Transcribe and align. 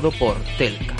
por 0.00 0.36
Telka. 0.58 0.94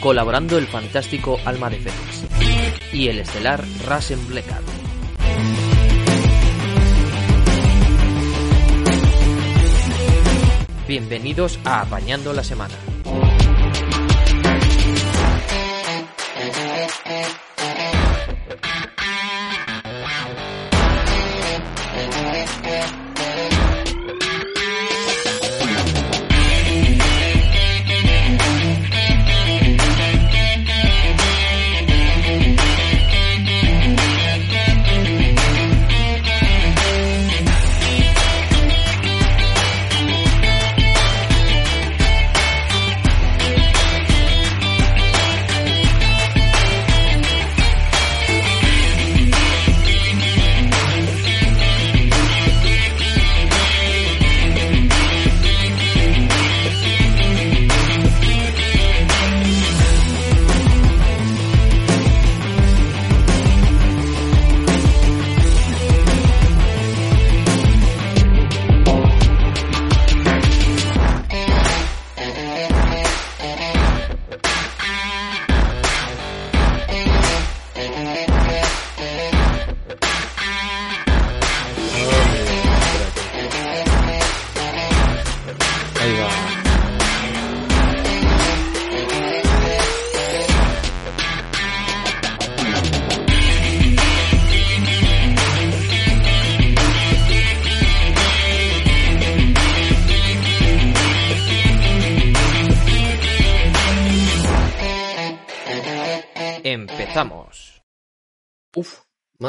Colaborando 0.00 0.56
el 0.56 0.66
fantástico 0.66 1.38
Alma 1.44 1.68
de 1.68 1.76
Fénix 1.76 2.94
y 2.94 3.08
el 3.08 3.18
estelar 3.18 3.62
Rasen. 3.86 4.20
Bienvenidos 10.86 11.58
a 11.64 11.82
Apañando 11.82 12.32
la 12.32 12.42
Semana. 12.42 12.87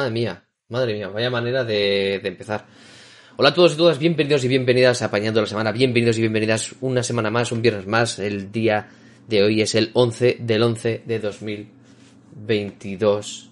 Madre 0.10 0.22
mía, 0.22 0.44
madre 0.70 0.94
mía, 0.96 1.10
vaya 1.10 1.30
manera 1.30 1.64
de, 1.64 2.16
empezar. 2.16 2.66
Hola 3.38 3.50
a 3.50 3.54
todos 3.54 3.74
y 3.74 3.78
todas, 3.78 4.00
bienvenidos 4.00 4.44
y 4.44 4.48
bienvenidas 4.48 5.04
a 5.04 5.06
Apañando 5.06 5.40
la 5.40 5.48
Semana, 5.48 5.72
bienvenidos 5.72 6.18
y 6.18 6.22
bienvenidas 6.22 6.74
una 6.82 7.04
semana 7.04 7.30
más, 7.30 7.52
un 7.52 7.62
viernes 7.62 7.86
más. 7.86 8.18
El 8.18 8.52
día 8.52 8.90
de 9.28 9.44
hoy 9.44 9.62
es 9.62 9.76
el 9.76 9.92
11 9.94 10.38
del 10.40 10.64
11 10.64 11.04
de 11.06 11.20
2022 11.20 13.52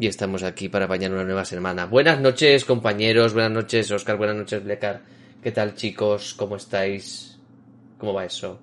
y 0.00 0.06
estamos 0.06 0.44
aquí 0.44 0.70
para 0.70 0.86
apañar 0.86 1.12
una 1.12 1.24
nueva 1.24 1.44
semana. 1.44 1.84
Buenas 1.84 2.20
noches 2.20 2.64
compañeros, 2.64 3.34
buenas 3.34 3.52
noches 3.52 3.90
Oscar, 3.90 4.16
buenas 4.16 4.36
noches 4.36 4.64
Blecar. 4.64 5.02
¿Qué 5.42 5.52
tal 5.52 5.74
chicos? 5.74 6.32
¿Cómo 6.34 6.56
estáis? 6.56 7.38
¿Cómo 7.98 8.14
va 8.14 8.24
eso? 8.24 8.62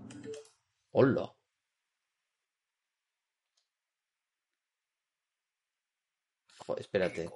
Hola. 0.93 1.34
Joder, 6.65 6.81
espérate. 6.81 7.29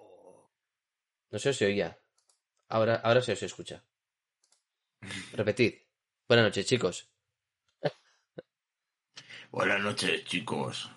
No 1.31 1.37
se 1.39 1.49
os 1.49 1.61
oía. 1.61 1.99
Ahora, 2.67 2.95
ahora 3.03 3.21
se 3.21 3.33
os 3.33 3.43
escucha. 3.43 3.83
Repetid. 5.33 5.73
Buenas 6.27 6.45
noches, 6.45 6.65
chicos. 6.65 7.09
Buenas 9.51 9.81
noches, 9.81 10.25
chicos. 10.25 10.89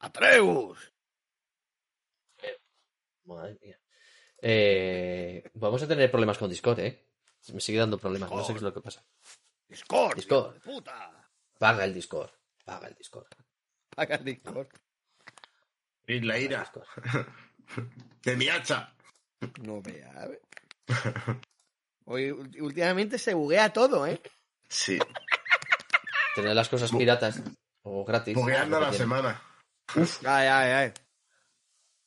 Atreus. 0.00 0.92
Madre 3.24 3.58
mía. 3.60 3.80
Eh, 4.42 5.50
vamos 5.54 5.82
a 5.82 5.88
tener 5.88 6.10
problemas 6.10 6.36
con 6.36 6.50
Discord, 6.50 6.80
¿eh? 6.80 7.08
Me 7.52 7.60
sigue 7.60 7.78
dando 7.78 7.98
problemas, 7.98 8.30
no 8.30 8.44
sé 8.44 8.52
qué 8.52 8.58
es 8.58 8.62
lo 8.62 8.74
que 8.74 8.80
pasa. 8.80 9.04
Discord. 9.68 10.16
Discord. 10.16 10.60
puta. 10.60 11.30
Paga 11.58 11.84
el 11.84 11.94
Discord. 11.94 12.30
Paga 12.64 12.88
el 12.88 12.94
Discord. 12.94 13.28
Paga 13.90 14.16
el 14.16 14.24
Discord. 14.24 14.68
Y 16.06 16.20
la 16.20 16.38
ira 16.38 16.70
de 18.22 18.36
mi 18.36 18.48
hacha. 18.48 18.94
No 19.62 19.80
vea. 19.82 20.10
a 20.16 20.28
ver. 20.28 20.40
Hoy, 22.06 22.30
últimamente 22.30 23.18
se 23.18 23.34
buguea 23.34 23.72
todo, 23.72 24.06
¿eh? 24.06 24.20
Sí, 24.68 24.98
Tener 26.34 26.54
las 26.54 26.68
cosas 26.68 26.90
piratas 26.90 27.42
o 27.82 28.04
gratis. 28.04 28.34
bugueando 28.34 28.80
la 28.80 28.92
semana. 28.92 29.40
Ay, 30.24 30.48
ay, 30.48 30.70
ay. 30.70 30.92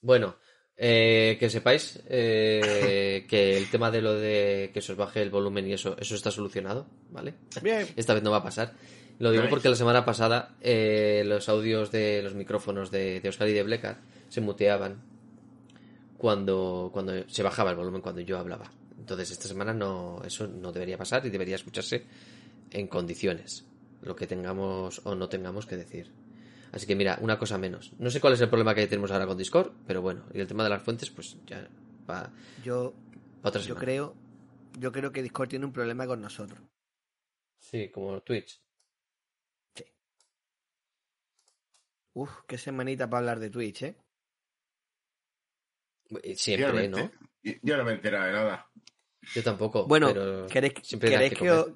Bueno, 0.02 0.36
eh, 0.76 1.38
que 1.40 1.50
sepáis 1.50 2.00
eh, 2.08 3.26
que 3.30 3.58
el 3.58 3.70
tema 3.70 3.90
de 3.90 4.02
lo 4.02 4.14
de 4.16 4.70
que 4.74 4.82
se 4.82 4.92
os 4.92 4.98
baje 4.98 5.22
el 5.22 5.30
volumen 5.30 5.66
y 5.68 5.74
eso, 5.74 5.96
eso 5.98 6.16
está 6.16 6.30
solucionado, 6.30 6.88
¿vale? 7.10 7.36
Bien. 7.62 7.88
Esta 7.96 8.14
vez 8.14 8.22
no 8.24 8.32
va 8.32 8.38
a 8.38 8.44
pasar. 8.44 8.74
Lo 9.20 9.32
digo 9.32 9.44
Nice. 9.44 9.50
porque 9.50 9.70
la 9.70 9.76
semana 9.76 10.06
pasada 10.06 10.56
eh, 10.62 11.24
los 11.26 11.50
audios 11.50 11.92
de 11.92 12.22
los 12.22 12.36
micrófonos 12.36 12.92
de, 12.92 13.20
de 13.20 13.30
Oscar 13.30 13.48
y 13.48 13.54
de 13.54 13.64
Bleca 13.64 14.00
se 14.30 14.42
muteaban 14.42 15.02
cuando, 16.18 16.90
cuando 16.94 17.28
se 17.28 17.44
bajaba 17.44 17.72
el 17.72 17.78
volumen 17.78 18.02
cuando 18.02 18.22
yo 18.22 18.38
hablaba. 18.38 18.72
Entonces 18.98 19.32
esta 19.32 19.48
semana 19.48 19.74
no, 19.74 20.22
eso 20.26 20.48
no 20.48 20.72
debería 20.72 20.98
pasar 20.98 21.26
y 21.26 21.30
debería 21.30 21.56
escucharse 21.56 22.06
en 22.72 22.88
condiciones, 22.88 23.66
lo 24.02 24.16
que 24.16 24.28
tengamos 24.28 25.02
o 25.06 25.16
no 25.16 25.30
tengamos 25.30 25.66
que 25.66 25.78
decir. 25.78 26.12
Así 26.72 26.86
que 26.86 26.96
mira, 26.96 27.18
una 27.22 27.40
cosa 27.40 27.58
menos. 27.58 27.94
No 27.98 28.10
sé 28.10 28.20
cuál 28.20 28.34
es 28.34 28.42
el 28.42 28.50
problema 28.50 28.76
que 28.76 28.86
tenemos 28.88 29.12
ahora 29.12 29.26
con 29.26 29.38
Discord, 29.38 29.72
pero 29.88 30.02
bueno, 30.02 30.26
y 30.34 30.40
el 30.40 30.48
tema 30.48 30.64
de 30.64 30.70
las 30.70 30.82
fuentes, 30.84 31.10
pues 31.10 31.38
ya 31.46 31.68
va 32.10 32.32
Yo, 32.64 32.94
pa' 33.42 33.50
otra 33.50 33.62
yo 33.62 33.76
creo, 33.76 34.16
yo 34.78 34.92
creo 34.92 35.12
que 35.12 35.24
Discord 35.24 35.50
tiene 35.50 35.66
un 35.66 35.72
problema 35.72 36.06
con 36.06 36.22
nosotros. 36.22 36.60
Sí, 37.60 37.90
como 37.90 38.20
Twitch. 38.22 38.62
Uf, 42.18 42.32
qué 42.48 42.58
semanita 42.58 43.08
para 43.08 43.20
hablar 43.20 43.40
de 43.40 43.52
Twitch, 43.52 43.84
¿eh? 43.84 43.96
Yo 46.10 46.18
no, 46.18 46.36
Siempre, 46.36 46.88
¿no? 46.88 47.12
yo 47.44 47.78
no 47.78 47.84
me 47.84 47.92
he 47.92 47.96
enterado 47.96 48.26
de 48.26 48.32
nada. 48.32 48.68
Yo 49.36 49.44
tampoco. 49.44 49.86
Bueno, 49.86 50.08
pero 50.14 50.48
¿queréis, 50.48 50.74
queréis 51.00 51.34
que 51.38 51.52
os, 51.52 51.68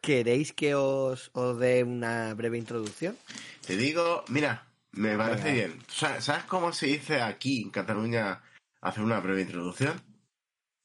¿queréis 0.00 0.52
que 0.52 0.74
os, 0.76 1.30
os 1.34 1.58
dé 1.58 1.82
una 1.82 2.32
breve 2.34 2.58
introducción? 2.58 3.18
Te 3.66 3.76
digo, 3.76 4.24
mira, 4.28 4.68
me 4.92 5.16
parece 5.16 5.42
Venga. 5.50 5.54
bien. 5.68 5.82
Sa- 5.88 6.20
¿Sabes 6.20 6.44
cómo 6.44 6.72
se 6.72 6.86
dice 6.86 7.20
aquí 7.20 7.62
en 7.62 7.70
Cataluña 7.70 8.40
hacer 8.82 9.02
una 9.02 9.18
breve 9.18 9.42
introducción? 9.42 10.00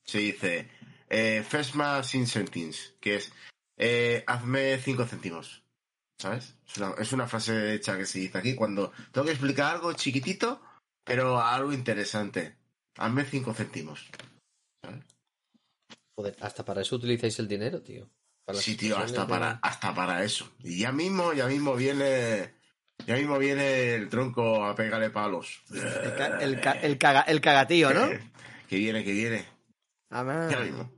Se 0.06 0.18
dice 0.18 0.72
eh, 1.08 1.44
Fesma 1.48 2.02
sin 2.02 2.26
sentence, 2.26 2.96
que 3.00 3.18
es 3.18 3.32
eh, 3.78 4.24
hazme 4.26 4.80
cinco 4.80 5.06
céntimos. 5.06 5.64
¿Sabes? 6.20 6.56
Es 6.68 6.78
una, 6.78 6.94
es 6.98 7.14
una 7.14 7.28
frase 7.28 7.74
hecha 7.76 7.98
que 7.98 8.06
se 8.06 8.20
dice 8.20 8.38
aquí 8.38 8.56
cuando 8.56 8.92
tengo 9.12 9.26
que 9.26 9.32
explicar 9.34 9.76
algo 9.76 9.94
chiquitito, 9.94 10.62
pero 11.04 11.40
algo 11.40 11.72
interesante. 11.74 12.58
Hazme 12.98 13.24
cinco 13.26 13.54
céntimos. 13.54 14.08
¿Sabes? 14.84 15.04
Joder, 16.16 16.36
hasta 16.42 16.66
para 16.66 16.82
eso 16.82 16.96
utilizáis 16.96 17.38
el 17.40 17.48
dinero, 17.48 17.82
tío. 17.84 18.10
Para 18.46 18.60
Sí, 18.60 18.76
tío, 18.76 18.98
hasta 18.98 19.28
para, 19.28 19.54
de- 19.54 19.60
hasta 19.62 19.94
para 19.94 20.24
eso. 20.24 20.50
Y 20.64 20.80
ya 20.80 20.92
mismo, 20.92 21.34
ya 21.34 21.46
mismo 21.48 21.76
viene. 21.76 22.56
Ya 23.06 23.16
mismo 23.16 23.38
viene 23.38 23.94
el 23.94 24.10
tronco 24.10 24.66
a 24.66 24.74
pegarle 24.74 25.12
palos. 25.12 25.62
El, 25.72 26.16
ca- 26.16 26.40
el, 26.40 26.60
ca- 26.60 26.72
el 26.82 26.98
caga- 26.98 27.26
el 27.28 27.42
cagatío, 27.42 27.94
¿no? 27.94 28.08
Que 28.68 28.78
viene, 28.78 29.04
que 29.04 29.12
viene. 29.12 29.46
Además, 30.10 30.50
Ya 30.52 30.60
mismo. 30.62 30.92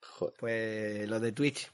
Joder. 0.00 0.34
pues 0.38 1.08
lo 1.08 1.18
de 1.18 1.32
Twitch. 1.32 1.71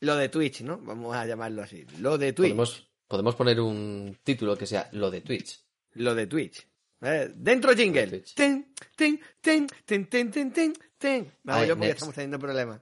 Lo 0.00 0.16
de 0.16 0.28
Twitch, 0.28 0.60
¿no? 0.62 0.78
Vamos 0.78 1.14
a 1.16 1.26
llamarlo 1.26 1.62
así. 1.62 1.84
Lo 2.00 2.18
de 2.18 2.32
Twitch. 2.32 2.50
Podemos, 2.50 2.88
podemos 3.08 3.34
poner 3.34 3.60
un 3.60 4.18
título 4.22 4.56
que 4.56 4.66
sea 4.66 4.88
lo 4.92 5.10
de 5.10 5.20
Twitch. 5.22 5.60
Lo 5.92 6.14
de 6.14 6.26
Twitch. 6.26 6.66
Eh, 7.00 7.32
dentro 7.34 7.74
jingle. 7.74 8.22
Ten, 8.34 8.72
ten, 8.96 9.20
ten, 9.40 9.66
ten, 9.84 10.06
ten, 10.06 10.30
ten, 10.30 10.52
ten, 10.52 10.72
ten. 10.98 11.32
Hago 11.46 11.60
Ay, 11.60 11.68
yo 11.68 11.76
porque 11.76 11.90
estamos 11.90 12.14
teniendo 12.14 12.38
problemas. 12.38 12.80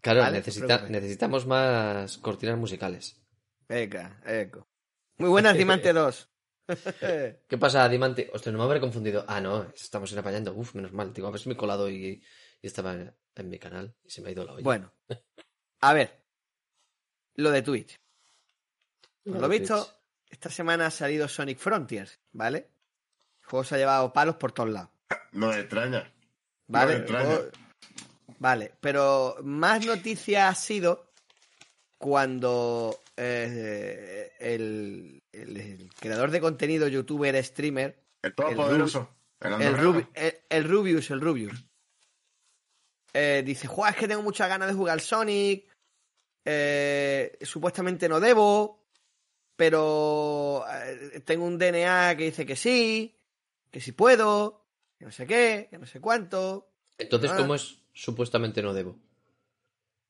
Claro, 0.00 0.20
Vale, 0.20 0.38
necesita- 0.38 0.88
necesitamos 0.88 1.46
más 1.46 2.18
cortinas 2.18 2.58
musicales. 2.58 3.16
Venga, 3.68 4.20
eco. 4.26 4.66
Muy 5.18 5.30
buenas, 5.30 5.56
Dimante 5.56 5.92
2. 5.92 6.28
¿Qué 7.48 7.58
pasa, 7.58 7.88
Dimante? 7.88 8.30
Ostras, 8.32 8.52
no 8.52 8.58
me 8.58 8.64
habré 8.64 8.80
confundido. 8.80 9.24
Ah, 9.28 9.40
no, 9.40 9.70
estamos 9.74 10.12
en 10.12 10.18
apañando. 10.18 10.54
Uf, 10.54 10.74
menos 10.74 10.92
mal. 10.92 11.12
Digo, 11.12 11.28
a 11.28 11.30
ver 11.30 11.40
si 11.40 11.48
me 11.48 11.54
he 11.54 11.58
colado 11.58 11.88
y, 11.88 12.22
y 12.62 12.66
estaba 12.66 12.94
en 12.94 13.48
mi 13.48 13.58
canal 13.58 13.94
y 14.04 14.10
se 14.10 14.22
me 14.22 14.28
ha 14.28 14.32
ido 14.32 14.44
la 14.44 14.52
olla. 14.54 14.62
bueno, 14.64 14.92
a 15.80 15.92
ver. 15.92 16.21
Lo 17.36 17.50
de 17.50 17.62
Twitch. 17.62 17.98
Por 19.24 19.40
Lo 19.40 19.48
visto, 19.48 19.76
Twitch. 19.84 19.96
esta 20.30 20.50
semana 20.50 20.86
ha 20.86 20.90
salido 20.90 21.28
Sonic 21.28 21.58
Frontiers, 21.58 22.18
¿vale? 22.32 22.68
El 23.42 23.46
juego 23.48 23.64
se 23.64 23.74
ha 23.74 23.78
llevado 23.78 24.12
palos 24.12 24.36
por 24.36 24.52
todos 24.52 24.70
lados. 24.70 24.90
No 25.32 25.48
me 25.48 25.60
extraña. 25.60 26.12
Vale, 26.66 26.92
No 26.92 26.98
me 26.98 27.04
extraña. 27.04 27.26
juego- 27.36 27.50
vale, 28.38 28.72
pero 28.80 29.36
más 29.42 29.84
noticia 29.86 30.48
ha 30.48 30.54
sido 30.54 31.12
cuando 31.98 32.98
eh, 33.16 34.32
el, 34.40 35.22
el- 35.32 35.56
el 35.56 35.90
creador 36.00 36.30
de 36.30 36.40
contenido, 36.40 36.88
youtuber, 36.88 37.42
streamer, 37.44 38.02
El 38.22 38.34
todopoderoso. 38.34 39.08
El, 39.40 39.60
el. 39.60 39.76
Rubi- 39.76 40.08
el, 40.14 40.34
el 40.48 40.64
Rubius, 40.68 41.10
el 41.10 41.20
Rubius, 41.20 41.64
eh, 43.12 43.42
dice, 43.44 43.66
Juan, 43.66 43.92
es 43.92 43.98
que 43.98 44.08
tengo 44.08 44.22
muchas 44.22 44.48
ganas 44.48 44.68
de 44.68 44.74
jugar 44.74 45.00
Sonic, 45.00 45.68
eh, 46.44 47.38
supuestamente 47.42 48.08
no 48.08 48.20
debo, 48.20 48.84
pero 49.56 50.64
eh, 50.68 51.20
tengo 51.24 51.44
un 51.44 51.58
DNA 51.58 52.16
que 52.16 52.24
dice 52.24 52.46
que 52.46 52.56
sí, 52.56 53.16
que 53.70 53.80
sí 53.80 53.92
puedo, 53.92 54.64
que 54.98 55.04
no 55.04 55.12
sé 55.12 55.26
qué, 55.26 55.68
que 55.70 55.78
no 55.78 55.86
sé 55.86 56.00
cuánto. 56.00 56.68
Entonces, 56.98 57.30
Ah. 57.32 57.36
¿cómo 57.36 57.54
es 57.54 57.78
supuestamente 57.92 58.62
no 58.62 58.72
debo? 58.74 58.98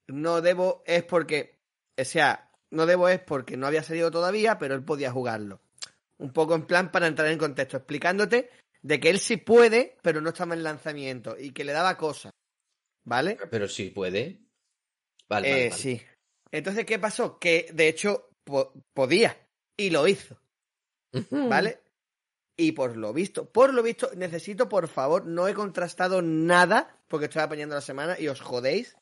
no 0.09 0.41
debo 0.43 0.83
es 0.87 1.05
porque, 1.05 1.59
o 1.97 2.05
sea, 2.05 2.51
no 2.71 2.87
debo 2.87 3.09
es 3.09 3.21
porque 3.21 3.57
no 3.57 3.67
había 3.67 3.83
salido 3.83 4.11
todavía, 4.11 4.59
pero 4.59 4.75
él 4.75 4.85
podía 4.85 5.11
jugarlo. 5.13 5.61
Un 6.19 6.33
poco 6.33 6.55
en 6.55 6.67
plan 6.67 6.93
para 6.93 7.07
entrar 7.07 7.29
en 7.29 7.39
contexto, 7.39 7.77
explicándote 7.79 8.51
de 8.83 9.01
que 9.01 9.09
él 9.11 9.19
sí 9.21 9.37
puede, 9.39 9.97
pero 10.03 10.21
no 10.21 10.31
estaba 10.31 10.55
en 10.55 10.65
lanzamiento 10.65 11.37
y 11.39 11.53
que 11.53 11.65
le 11.65 11.73
daba 11.73 11.97
cosas. 11.97 12.33
¿Vale? 13.05 13.39
Pero 13.51 13.69
sí 13.69 13.91
puede. 13.91 14.41
Vale, 15.29 15.49
Eh, 15.49 15.53
vale, 15.53 15.69
vale. 15.71 15.83
Sí. 15.83 16.03
Entonces, 16.53 16.85
¿qué 16.87 16.99
pasó? 17.01 17.39
Que 17.41 17.69
de 17.73 17.89
hecho 17.89 18.29
po- 18.45 18.73
podía 18.95 19.37
y 19.77 19.91
lo 19.91 20.07
hizo. 20.07 20.39
¿Vale? 21.31 21.81
Y 22.57 22.73
por 22.73 22.97
lo 22.97 23.13
visto, 23.13 23.51
por 23.51 23.73
lo 23.75 23.83
visto, 23.83 24.11
necesito, 24.15 24.69
por 24.69 24.87
favor, 24.89 25.27
no 25.27 25.49
he 25.49 25.55
contrastado 25.55 26.23
nada 26.23 26.99
porque 27.09 27.27
estoy 27.27 27.43
apañando 27.43 27.75
la 27.75 27.81
semana 27.81 28.19
y 28.21 28.29
os 28.29 28.41
jodéis. 28.41 28.97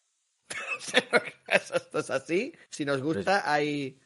Esto 1.49 1.99
es 1.99 2.11
así. 2.11 2.55
Si 2.70 2.85
nos 2.85 3.02
gusta, 3.02 3.53
hay. 3.53 4.00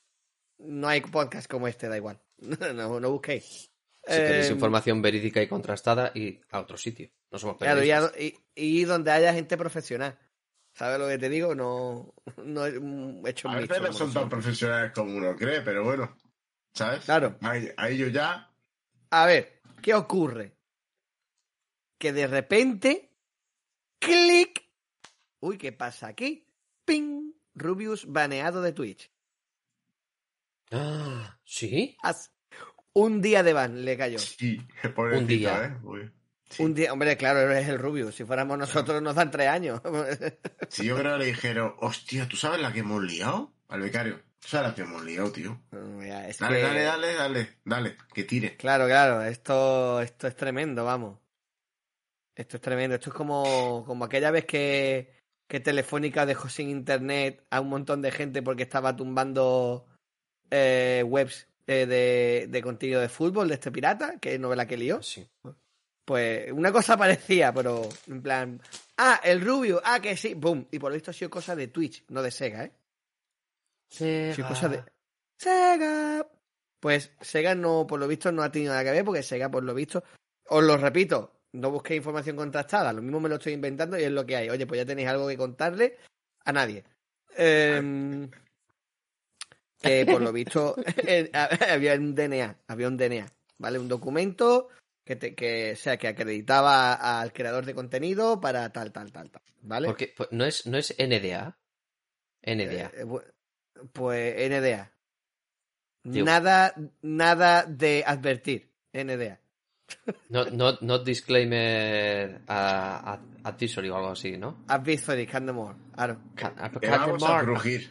No 0.59 0.89
hay 0.89 1.01
podcast 1.03 1.49
como 1.51 1.69
este, 1.69 1.89
da 1.89 1.97
igual. 1.97 2.21
No, 2.75 3.01
no 3.01 3.11
busquéis. 3.11 3.71
Si 4.07 4.17
queréis 4.17 4.51
Eh, 4.51 4.53
información 4.53 5.01
verídica 5.01 5.41
y 5.43 5.49
contrastada, 5.49 6.11
y 6.15 6.41
a 6.51 6.61
otro 6.61 6.77
sitio. 6.77 7.11
No 7.31 7.39
somos 7.39 7.57
periodistas. 7.57 8.13
y 8.55 8.85
donde 8.85 9.11
haya 9.11 9.33
gente 9.33 9.57
profesional. 9.57 10.19
¿Sabes 10.75 10.99
lo 10.99 11.07
que 11.09 11.19
te 11.19 11.29
digo? 11.29 11.55
No, 11.55 12.15
no 12.45 12.67
he 12.67 13.31
hecho 13.31 13.49
A 13.49 13.57
veces 13.57 13.81
no 13.81 13.87
como 13.87 13.93
son 13.99 14.13
tan 14.13 14.29
profesionales 14.29 14.93
como 14.93 15.17
uno 15.17 15.37
cree, 15.37 15.61
pero 15.63 15.85
bueno. 15.85 16.17
¿Sabes? 16.73 17.05
Claro. 17.05 17.39
A, 17.43 17.89
ellos 17.89 18.13
ya. 18.13 18.53
A 19.11 19.27
ver, 19.27 19.61
¿qué 19.81 19.95
ocurre? 19.95 20.57
Que 21.97 22.13
de 22.13 22.27
repente, 22.27 23.13
clic. 24.01 24.69
Uy, 25.39 25.59
¿qué 25.59 25.71
pasa 25.71 26.09
aquí? 26.09 26.45
Ping. 26.85 27.33
Rubius 27.55 28.07
baneado 28.11 28.61
de 28.61 28.73
Twitch. 28.73 29.13
Ah, 30.73 31.39
¿Sí? 31.45 31.97
Un 32.95 33.23
día 33.23 33.45
de 33.45 33.53
ban 33.53 33.85
le 33.85 33.97
cayó. 33.97 34.19
Sí, 34.19 34.61
pobrecito, 34.95 35.21
Un 35.21 35.27
día. 35.29 35.65
¿eh? 35.67 35.79
Uy. 35.85 36.13
Sí. 36.57 36.63
Un 36.63 36.75
día, 36.75 36.93
hombre, 36.93 37.17
claro, 37.17 37.51
es 37.53 37.69
el 37.69 37.79
Rubius. 37.79 38.15
Si 38.15 38.25
fuéramos 38.25 38.57
nosotros 38.59 39.01
nos 39.03 39.15
dan 39.15 39.31
tres 39.31 39.49
años. 39.49 39.81
Si 40.69 40.87
yo 40.87 40.97
creo 40.97 41.13
que 41.13 41.19
le 41.19 41.25
dijeron, 41.27 41.75
hostia, 41.79 42.27
¿tú 42.29 42.37
sabes 42.37 42.61
la 42.61 42.73
que 42.73 42.81
hemos 42.81 43.03
liado? 43.03 43.53
Al 43.69 43.81
becario. 43.81 44.21
¿Tú 44.41 44.49
sabes 44.49 44.69
la 44.71 44.75
que 44.75 44.83
hemos 44.83 45.05
liado, 45.05 45.31
tío? 45.33 45.61
Dale, 45.71 46.33
que- 46.33 46.63
dale, 46.63 46.83
dale, 46.83 47.15
dale, 47.15 47.49
dale, 47.65 47.97
que 48.13 48.25
tire. 48.25 48.57
Claro, 48.57 48.87
claro, 48.87 49.23
esto, 49.23 50.01
esto 50.01 50.27
es 50.27 50.37
tremendo, 50.37 50.85
vamos. 50.85 51.19
Esto 52.35 52.57
es 52.57 52.61
tremendo. 52.61 52.95
Esto 52.97 53.11
es 53.11 53.15
como, 53.17 53.85
como 53.87 54.05
aquella 54.05 54.31
vez 54.31 54.45
que, 54.45 55.13
que 55.49 55.61
Telefónica 55.61 56.27
dejó 56.27 56.49
sin 56.49 56.69
internet 56.69 57.45
a 57.51 57.61
un 57.61 57.69
montón 57.69 58.03
de 58.03 58.11
gente 58.11 58.43
porque 58.43 58.65
estaba 58.65 58.95
tumbando 58.97 59.87
eh, 60.51 61.03
webs 61.07 61.47
eh, 61.67 61.87
de, 61.87 62.47
de 62.49 62.63
contenido 62.63 63.01
de 63.01 63.09
fútbol 63.09 63.49
de 63.49 63.55
este 63.55 63.71
pirata, 63.71 64.19
que 64.19 64.39
no 64.39 64.49
ve 64.49 64.57
la 64.57 64.67
que 64.67 64.77
lió. 64.77 65.03
Sí. 65.03 65.27
Pues 66.05 66.53
una 66.53 66.73
cosa 66.73 66.97
parecía, 66.99 67.53
pero 67.53 67.89
en 68.07 68.23
plan, 68.23 68.61
ah, 68.99 69.21
el 69.25 69.41
Rubio, 69.41 69.81
ah, 69.85 70.01
que 70.01 70.17
sí, 70.17 70.35
boom. 70.35 70.67
Y 70.71 70.79
por 70.79 70.91
lo 70.91 70.95
visto 70.95 71.11
ha 71.11 71.15
sido 71.15 71.31
cosa 71.31 71.57
de 71.57 71.69
Twitch, 71.69 72.05
no 72.09 72.23
de 72.23 72.31
Sega, 72.31 72.65
¿eh? 72.65 72.73
Ha 73.91 74.35
sido 74.35 74.49
cosa 74.49 74.69
de 74.69 74.85
Sega. 75.39 76.27
Pues 76.81 77.13
Sega 77.21 77.55
no, 77.55 77.87
por 77.87 77.99
lo 77.99 78.07
visto, 78.07 78.31
no 78.33 78.43
ha 78.43 78.53
tenido 78.53 78.73
nada 78.73 78.85
que 78.85 78.91
ver, 78.91 79.05
porque 79.05 79.23
Sega, 79.23 79.51
por 79.51 79.63
lo 79.63 79.73
visto, 79.73 80.05
os 80.49 80.63
lo 80.63 80.77
repito, 80.77 81.41
no 81.53 81.71
busquéis 81.71 81.99
información 81.99 82.37
contrastada, 82.37 82.93
lo 82.93 83.01
mismo 83.01 83.21
me 83.21 83.29
lo 83.29 83.37
estoy 83.37 83.53
inventando 83.53 83.99
y 83.99 84.03
es 84.03 84.11
lo 84.11 84.27
que 84.27 84.37
hay. 84.37 84.51
Oye, 84.51 84.67
pues 84.67 84.79
ya 84.81 84.87
tenéis 84.87 85.09
algo 85.09 85.29
que 85.29 85.37
contarle 85.37 85.97
a 86.45 86.53
nadie. 86.53 86.85
Em, 87.37 88.31
por 90.07 90.21
lo 90.21 90.33
visto 90.33 90.77
eh, 91.07 91.31
había 91.71 91.95
un 91.95 92.15
DNA, 92.15 92.59
había 92.69 92.89
un 92.89 92.97
DNA, 92.97 93.33
¿vale? 93.59 93.79
Un 93.79 93.89
documento 93.89 94.69
que, 95.05 95.17
te- 95.17 95.35
que, 95.35 95.73
o 95.73 95.77
sea, 95.77 95.97
que 95.97 96.09
acreditaba 96.09 96.95
al 97.21 97.33
creador 97.33 97.65
de 97.67 97.75
contenido 97.75 98.41
para 98.41 98.71
tal, 98.73 98.93
tal, 98.93 99.13
tal, 99.13 99.31
tal, 99.31 99.43
¿vale? 99.63 99.87
Porque 99.89 100.13
pues, 100.17 100.29
no 100.33 100.45
es, 100.45 100.67
no 100.67 100.79
es 100.79 100.95
NDA. 100.99 101.59
NDA. 102.43 102.91
Eh, 102.95 103.05
bu- 103.05 103.25
pues 103.93 104.35
NDA. 104.51 104.93
Tío. 106.11 106.25
Nada, 106.25 106.75
nada 107.03 107.65
de 107.65 108.05
advertir. 108.07 108.71
NDA. 108.93 109.41
No, 110.29 110.45
no, 110.47 110.77
no 110.81 110.99
disclaimer 111.01 112.41
a, 112.47 113.13
a, 113.15 113.49
advisory 113.49 113.89
o 113.91 113.97
algo 113.97 114.11
así, 114.11 114.37
¿no? 114.37 114.65
Advisory, 114.69 115.27
Candemore. 115.27 115.77
Claro. 115.95 116.21
Ca- 116.35 116.55
a- 116.59 116.71
Te 116.71 116.89
vamos 116.91 117.23
a 117.23 117.41
crujir. 117.43 117.91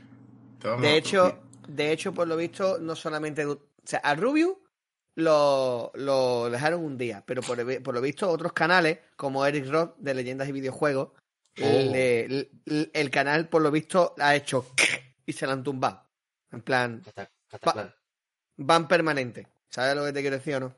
Te 0.60 0.68
vamos 0.68 0.82
De 0.82 0.88
a 0.90 0.96
hecho, 0.96 1.22
crujir. 1.42 1.76
de 1.76 1.92
hecho, 1.92 2.14
por 2.14 2.28
lo 2.28 2.38
visto, 2.38 2.78
no 2.80 2.96
solamente. 2.96 3.46
O 3.46 3.60
sea, 3.84 4.00
a 4.00 4.16
Rubio 4.16 4.62
lo, 5.16 5.92
lo 5.96 6.50
dejaron 6.50 6.84
un 6.84 6.98
día, 6.98 7.24
pero 7.26 7.42
por, 7.42 7.84
por 7.84 7.94
lo 7.94 8.02
visto, 8.02 8.30
otros 8.30 8.54
canales, 8.54 9.00
como 9.16 9.46
Eric 9.46 9.68
Rock 9.70 9.96
de 9.98 10.14
Leyendas 10.14 10.48
y 10.50 10.52
Videojuegos, 10.52 11.10
Oh. 11.60 11.62
le- 11.92 12.50
el 12.66 13.12
canal, 13.12 13.48
por 13.48 13.62
lo 13.62 13.70
visto, 13.70 14.16
ha 14.18 14.36
hecho 14.36 14.66
y 15.28 15.34
se 15.34 15.46
lo 15.46 15.52
han 15.52 15.64
tumbado. 15.64 16.04
En 16.52 16.62
plan, 16.64 17.02
Cata- 17.06 17.32
cataplan. 17.48 17.94
van 18.58 18.88
permanente. 18.88 19.48
¿Sabes 19.70 19.96
lo 19.96 20.04
que 20.04 20.14
te 20.14 20.22
quiero 20.22 20.38
decir 20.38 20.56
o 20.56 20.60
no? 20.62 20.76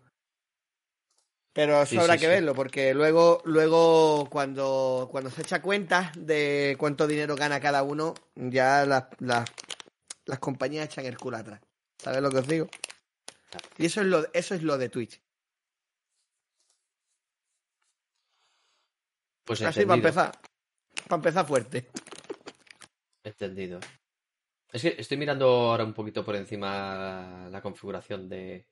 Pero 1.53 1.81
eso 1.81 1.91
Sí, 1.91 1.97
habrá 1.97 2.15
sí, 2.15 2.19
que 2.19 2.25
sí. 2.25 2.31
verlo, 2.31 2.53
porque 2.53 2.93
luego, 2.93 3.41
luego 3.45 4.29
cuando, 4.29 5.07
cuando 5.09 5.29
se 5.29 5.43
echa 5.43 5.61
cuenta 5.61 6.11
de 6.17 6.75
cuánto 6.77 7.07
dinero 7.07 7.37
gana 7.37 7.61
cada 7.61 7.81
uno, 7.83 8.13
ya 8.35 8.85
las, 8.85 9.05
las, 9.19 9.49
las 10.25 10.39
compañías 10.39 10.85
echan 10.87 11.05
el 11.05 11.17
culo 11.17 11.37
atrás. 11.37 11.61
¿Sabes 11.97 12.21
lo 12.21 12.29
que 12.31 12.39
os 12.39 12.47
digo? 12.47 12.67
Y 13.77 13.85
eso 13.85 14.01
es 14.01 14.07
lo, 14.07 14.25
eso 14.33 14.55
es 14.55 14.63
lo 14.63 14.77
de 14.77 14.89
Twitch. 14.89 15.21
Pues 19.45 19.61
Así 19.61 19.85
para 19.85 19.95
entendido. 19.95 19.95
empezar. 20.09 20.41
Para 21.07 21.15
empezar 21.15 21.45
fuerte. 21.45 21.87
Entendido. 23.23 23.79
Es 24.71 24.81
que 24.81 24.95
estoy 24.97 25.17
mirando 25.17 25.47
ahora 25.47 25.83
un 25.83 25.93
poquito 25.93 26.25
por 26.25 26.35
encima 26.35 27.47
la 27.51 27.61
configuración 27.61 28.27
de. 28.27 28.67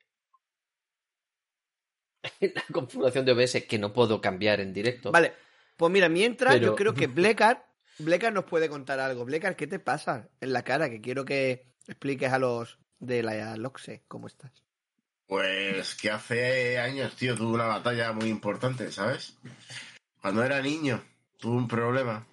la 2.42 2.63
configuración 2.72 3.25
de 3.25 3.32
OBS 3.34 3.66
que 3.68 3.78
no 3.78 3.94
puedo 3.94 4.20
cambiar 4.20 4.60
en 4.62 4.74
directo. 4.74 5.12
Vale, 5.12 5.34
pues 5.78 5.92
mira, 5.92 6.10
mientras 6.10 6.54
Pero- 6.56 6.68
yo 6.68 6.75
creo 6.75 6.94
que 6.94 7.08
Blecar, 7.08 7.68
Blecar 8.00 8.34
nos 8.34 8.46
puede 8.46 8.68
contar 8.70 9.00
algo. 9.00 9.25
Blecar, 9.25 9.56
¿qué 9.56 9.68
te 9.68 9.80
pasa 9.80 10.30
en 10.42 10.54
la 10.54 10.63
cara? 10.63 10.90
Que 10.90 11.02
quiero 11.02 11.24
que 11.25 11.74
expliques 11.88 12.32
a 12.32 12.40
los 12.40 12.80
de 13.00 13.22
la 13.22 13.56
Loxe 13.58 14.04
cómo 14.08 14.28
estás. 14.28 14.63
Pues 15.34 15.96
que 15.96 16.12
hace 16.12 16.78
años, 16.78 17.16
tío, 17.16 17.36
tuve 17.36 17.56
una 17.56 17.66
batalla 17.66 18.12
muy 18.12 18.30
importante, 18.30 18.92
¿sabes? 18.92 19.36
Cuando 20.22 20.44
era 20.44 20.62
niño, 20.62 21.04
tuve 21.40 21.58
un 21.58 21.68
problema. 21.68 22.28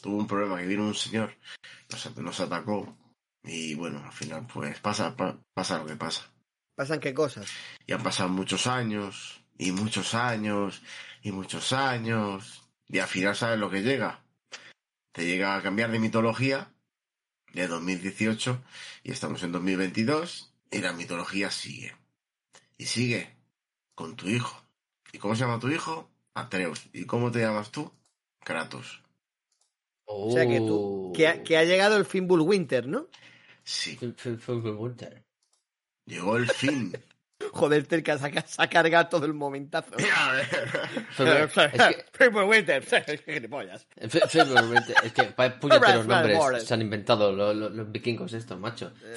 Tuve 0.00 0.14
un 0.20 0.28
problema 0.28 0.56
que 0.60 0.66
vino 0.66 0.84
un 0.86 0.94
señor, 0.94 1.34
nos, 1.90 2.16
nos 2.16 2.38
atacó. 2.38 2.96
Y 3.42 3.74
bueno, 3.74 4.00
al 4.04 4.12
final, 4.12 4.46
pues 4.46 4.78
pasa, 4.78 5.16
pa- 5.16 5.36
pasa 5.52 5.78
lo 5.78 5.86
que 5.86 5.96
pasa. 5.96 6.30
¿Pasan 6.76 7.00
qué 7.00 7.12
cosas? 7.12 7.50
Y 7.88 7.92
han 7.92 8.04
pasado 8.04 8.28
muchos 8.28 8.68
años 8.68 9.42
y 9.58 9.72
muchos 9.72 10.14
años, 10.14 10.80
y 11.24 11.32
muchos 11.32 11.72
años, 11.72 12.62
y 12.86 13.00
al 13.00 13.08
final 13.08 13.34
sabes 13.34 13.58
lo 13.58 13.68
que 13.68 13.82
llega. 13.82 14.22
Te 15.10 15.26
llega 15.26 15.56
a 15.56 15.62
cambiar 15.62 15.90
de 15.90 15.98
mitología 15.98 16.70
de 17.52 17.66
2018 17.66 18.62
y 19.02 19.10
estamos 19.10 19.42
en 19.42 19.50
2022 19.50 20.54
y 20.70 20.78
la 20.78 20.92
mitología 20.92 21.50
sigue. 21.50 21.96
Y 22.78 22.86
sigue 22.86 23.36
con 23.94 24.16
tu 24.16 24.28
hijo. 24.28 24.56
¿Y 25.12 25.18
cómo 25.18 25.34
se 25.34 25.42
llama 25.42 25.58
tu 25.58 25.68
hijo? 25.68 26.08
Atreus. 26.34 26.88
¿Y 26.92 27.04
cómo 27.04 27.30
te 27.30 27.40
llamas 27.40 27.70
tú? 27.70 27.92
Kratos. 28.38 29.02
O 30.04 30.32
sea 30.32 30.46
que 30.48 30.58
tú, 30.58 31.12
que 31.14 31.28
ha, 31.28 31.42
que 31.42 31.58
ha 31.58 31.64
llegado 31.64 31.98
el 31.98 32.06
Fimbul 32.06 32.40
Winter, 32.40 32.86
¿no? 32.86 33.08
Sí, 33.62 33.98
Winter. 34.00 35.22
llegó 36.06 36.36
el 36.38 36.48
fin. 36.48 36.92
Joder, 37.52 37.86
te 37.86 38.02
que 38.02 38.18
se 38.18 38.26
ha- 38.26 38.46
se 38.46 38.62
ha 38.62 38.66
cargado 38.68 39.08
todo 39.08 39.26
el 39.26 39.34
momentazo. 39.34 39.92
A 40.16 40.32
ver. 40.32 40.46
Es 41.72 41.96
que, 41.96 42.04
Fimbul 42.12 42.44
Winter. 42.44 42.82
February, 42.82 43.70
es 45.04 45.12
que 45.12 45.28
vaya 45.36 45.54
puñeteros 45.60 46.06
nombres 46.06 46.36
se 46.66 46.74
han 46.74 46.82
inventado 46.82 47.32
los, 47.32 47.54
los, 47.56 47.72
los 47.72 47.92
vikingos 47.92 48.32
estos, 48.32 48.58
macho. 48.58 48.92
Eh, 49.04 49.12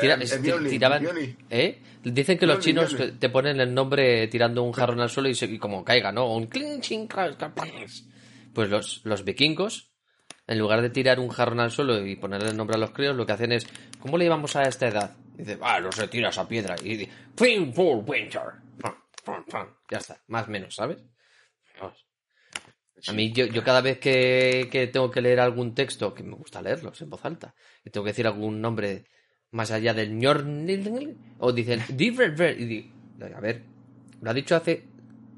Tira- 0.00 0.14
eh, 0.14 0.18
Mioni, 0.40 0.70
tiraban. 0.70 1.02
¿eh? 1.50 1.82
Dicen 2.02 2.38
que 2.38 2.46
los 2.46 2.60
chinos 2.60 2.96
te 3.18 3.28
ponen 3.28 3.60
el 3.60 3.74
nombre 3.74 4.28
tirando 4.28 4.62
un 4.62 4.72
jarrón 4.72 5.00
al 5.00 5.10
suelo 5.10 5.28
y, 5.28 5.34
se- 5.34 5.46
y 5.46 5.58
como 5.58 5.84
caiga, 5.84 6.10
¿no? 6.12 6.32
Un 6.34 6.46
clink, 6.46 6.80
ching. 6.80 7.06
Pues 8.54 8.70
los, 8.70 9.00
los 9.04 9.24
vikingos, 9.24 9.90
en 10.46 10.58
lugar 10.58 10.80
de 10.80 10.88
tirar 10.90 11.18
un 11.20 11.28
jarrón 11.28 11.60
al 11.60 11.70
suelo 11.70 12.04
y 12.06 12.16
ponerle 12.16 12.50
el 12.50 12.56
nombre 12.56 12.76
a 12.76 12.78
los 12.78 12.92
críos, 12.92 13.14
lo 13.16 13.26
que 13.26 13.32
hacen 13.32 13.52
es, 13.52 13.66
¿cómo 14.00 14.16
le 14.16 14.24
llevamos 14.24 14.56
a 14.56 14.62
esta 14.62 14.86
edad? 14.88 15.16
Dice, 15.34 15.58
ah, 15.60 15.80
no 15.80 15.90
se 15.92 16.08
tira 16.08 16.28
esa 16.28 16.46
piedra. 16.46 16.76
Y 16.82 16.96
dice, 16.96 17.12
Fin 17.36 17.72
for 17.74 18.02
Winter. 18.06 18.42
Ya 19.90 19.98
está, 19.98 20.22
más 20.28 20.46
o 20.46 20.50
menos, 20.50 20.74
¿sabes? 20.74 21.04
A 23.06 23.12
mí, 23.12 23.32
yo, 23.32 23.46
yo 23.46 23.62
cada 23.62 23.80
vez 23.80 23.98
que, 23.98 24.68
que 24.70 24.86
tengo 24.86 25.10
que 25.10 25.20
leer 25.20 25.40
algún 25.40 25.74
texto, 25.74 26.14
que 26.14 26.22
me 26.22 26.36
gusta 26.36 26.62
leerlos 26.62 27.00
en 27.02 27.10
voz 27.10 27.24
alta, 27.24 27.54
y 27.84 27.90
tengo 27.90 28.04
que 28.04 28.10
decir 28.10 28.26
algún 28.26 28.60
nombre 28.60 29.04
más 29.50 29.70
allá 29.70 29.92
del 29.94 30.16
ñor, 30.16 30.44
o 31.38 31.52
dicen, 31.52 31.80
a 31.80 33.40
ver, 33.40 33.62
lo 34.20 34.30
ha 34.30 34.34
dicho 34.34 34.56
hace 34.56 34.84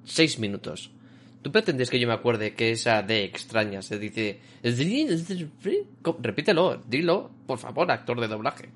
seis 0.04 0.38
minutos. 0.38 0.90
¿Tú 1.42 1.52
pretendes 1.52 1.90
que 1.90 2.00
yo 2.00 2.08
me 2.08 2.14
acuerde 2.14 2.54
que 2.54 2.72
esa 2.72 3.02
D 3.02 3.24
extraña 3.24 3.82
se 3.82 3.98
dice, 3.98 4.40
repítelo, 6.20 6.76
dilo, 6.86 7.30
por 7.46 7.58
favor, 7.58 7.90
actor 7.90 8.20
de 8.20 8.28
doblaje, 8.28 8.70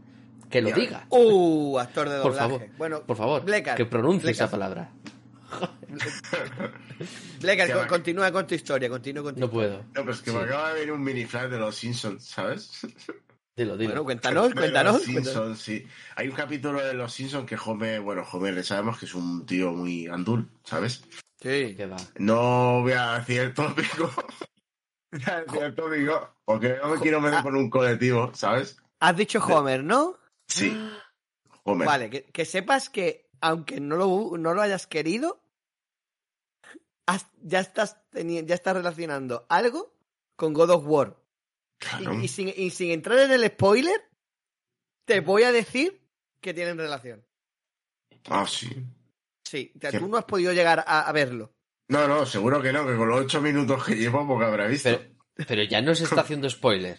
que 0.50 0.60
lo 0.60 0.72
diga, 0.72 1.06
Uh, 1.10 1.78
actor 1.78 2.08
de 2.08 2.20
por 2.20 2.32
doblaje. 2.32 2.48
favor, 2.50 2.66
Bueno, 2.76 3.02
por 3.02 3.16
favor, 3.16 3.44
Blecar, 3.44 3.76
que 3.76 3.84
pronuncie 3.86 4.30
Blecar, 4.30 4.44
esa 4.46 4.50
palabra. 4.50 4.92
Blecar, 7.40 7.72
con- 7.72 7.88
continúa 7.88 8.30
con 8.32 8.46
tu 8.46 8.54
historia, 8.54 8.88
continúa 8.88 9.22
con 9.24 9.34
tu 9.34 9.40
No 9.40 9.50
puedo. 9.50 9.84
No, 9.94 10.04
pues 10.04 10.20
que 10.20 10.30
Sí. 10.30 10.36
me 10.36 10.42
acaba 10.44 10.68
de 10.72 10.80
venir 10.80 10.92
un 10.92 11.02
mini 11.02 11.24
flash 11.24 11.48
de 11.50 11.58
los 11.58 11.74
Simpsons, 11.76 12.24
¿sabes? 12.24 12.70
Dilo, 13.56 13.76
dilo. 13.76 13.90
Bueno, 13.90 14.04
cuéntanos, 14.04 14.54
cuéntanos. 14.54 14.94
Los 14.94 15.02
cuéntanos. 15.02 15.24
Simpsons, 15.34 15.58
sí. 15.60 15.86
Hay 16.16 16.28
un 16.28 16.34
capítulo 16.34 16.80
de 16.82 16.94
los 16.94 17.12
Simpsons 17.12 17.46
que 17.46 17.58
Homer, 17.62 18.00
bueno, 18.00 18.24
Homer 18.30 18.54
le 18.54 18.62
sabemos 18.62 18.98
que 18.98 19.04
es 19.06 19.14
un 19.14 19.44
tío 19.44 19.72
muy 19.72 20.06
andul, 20.06 20.48
¿sabes? 20.64 21.02
Sí. 21.42 21.74
que 21.74 21.86
va. 21.86 21.96
No 22.18 22.82
voy 22.82 22.92
a 22.92 23.18
decir 23.18 23.40
el 23.40 23.54
tópico. 23.54 24.10
voy 25.12 25.22
a 25.26 25.40
decir 25.42 25.62
el 25.62 25.74
tópico, 25.74 26.34
porque 26.44 26.76
no 26.82 26.88
me 26.90 27.00
quiero 27.00 27.18
Ah. 27.18 27.20
meter 27.22 27.42
con 27.42 27.56
un 27.56 27.68
colectivo, 27.68 28.30
¿sabes? 28.34 28.76
Has 29.00 29.16
dicho 29.16 29.40
Homer, 29.44 29.82
¿no? 29.82 30.16
Sí. 30.50 30.76
Homer. 31.64 31.86
Vale, 31.86 32.10
que, 32.10 32.24
que 32.24 32.44
sepas 32.44 32.88
que 32.90 33.28
aunque 33.40 33.80
no 33.80 33.96
lo, 33.96 34.36
no 34.38 34.52
lo 34.54 34.60
hayas 34.62 34.86
querido, 34.86 35.42
has- 37.06 37.30
ya 37.42 37.60
estás 37.60 37.96
ya 38.12 38.54
estás 38.54 38.74
relacionando 38.74 39.46
algo 39.48 39.94
con 40.36 40.52
God 40.52 40.70
of 40.70 40.84
War. 40.86 41.16
Y, 41.16 41.84
Claro. 41.86 42.14
y 42.20 42.28
sin, 42.28 42.52
y 42.54 42.70
sin 42.70 42.90
entrar 42.90 43.18
en 43.20 43.30
el 43.32 43.46
spoiler, 43.46 43.98
te 45.06 45.20
voy 45.20 45.44
a 45.44 45.52
decir 45.52 46.06
que 46.42 46.52
tienen 46.52 46.76
relación. 46.76 47.24
Ah, 48.28 48.46
sí. 48.46 48.68
Sí, 49.44 49.72
o 49.76 49.80
sea, 49.80 49.90
¿Qué? 49.90 49.98
tú 49.98 50.06
no 50.08 50.18
has 50.18 50.24
podido 50.26 50.52
llegar 50.52 50.84
a, 50.86 51.08
a 51.08 51.12
verlo. 51.12 51.54
No, 51.88 52.06
no, 52.06 52.26
seguro 52.26 52.60
que 52.60 52.72
no, 52.72 52.86
que 52.86 52.96
con 52.96 53.08
los 53.08 53.20
ocho 53.20 53.40
minutos 53.40 53.84
que 53.84 53.94
llevo, 53.96 54.26
porque 54.26 54.44
habrá 54.44 54.66
visto. 54.66 54.90
Pero, 54.90 55.46
pero 55.48 55.62
ya 55.64 55.80
no 55.80 55.94
se 55.94 56.04
está 56.04 56.20
haciendo 56.20 56.48
spoiler. 56.50 56.98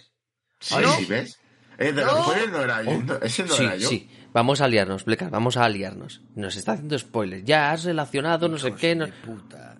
sí, 0.59 0.75
¿Ah, 0.77 0.81
no? 0.81 0.93
sí, 0.95 1.05
¿ves? 1.05 1.39
Eh, 1.81 1.91
de 1.93 2.01
No. 2.03 2.11
los 2.13 2.25
spoilers 2.25 2.51
no 2.51 2.61
era 2.61 2.83
yo. 2.83 3.01
no, 3.03 3.15
ese 3.21 3.43
no 3.43 3.53
sí, 3.53 3.63
era 3.63 3.75
yo. 3.77 3.87
sí. 3.89 4.09
Vamos 4.33 4.61
a 4.61 4.67
liarnos, 4.67 5.03
Blecar, 5.05 5.29
vamos 5.29 5.57
a 5.57 5.67
liarnos. 5.67 6.21
Nos 6.35 6.55
está 6.55 6.73
haciendo 6.73 6.97
spoiler. 6.97 7.43
Ya 7.43 7.71
has 7.71 7.83
relacionado 7.83 8.47
no 8.47 8.57
sé 8.57 8.73
qué. 8.73 8.95
no- 8.95 9.05
de 9.05 9.11
puta. 9.11 9.77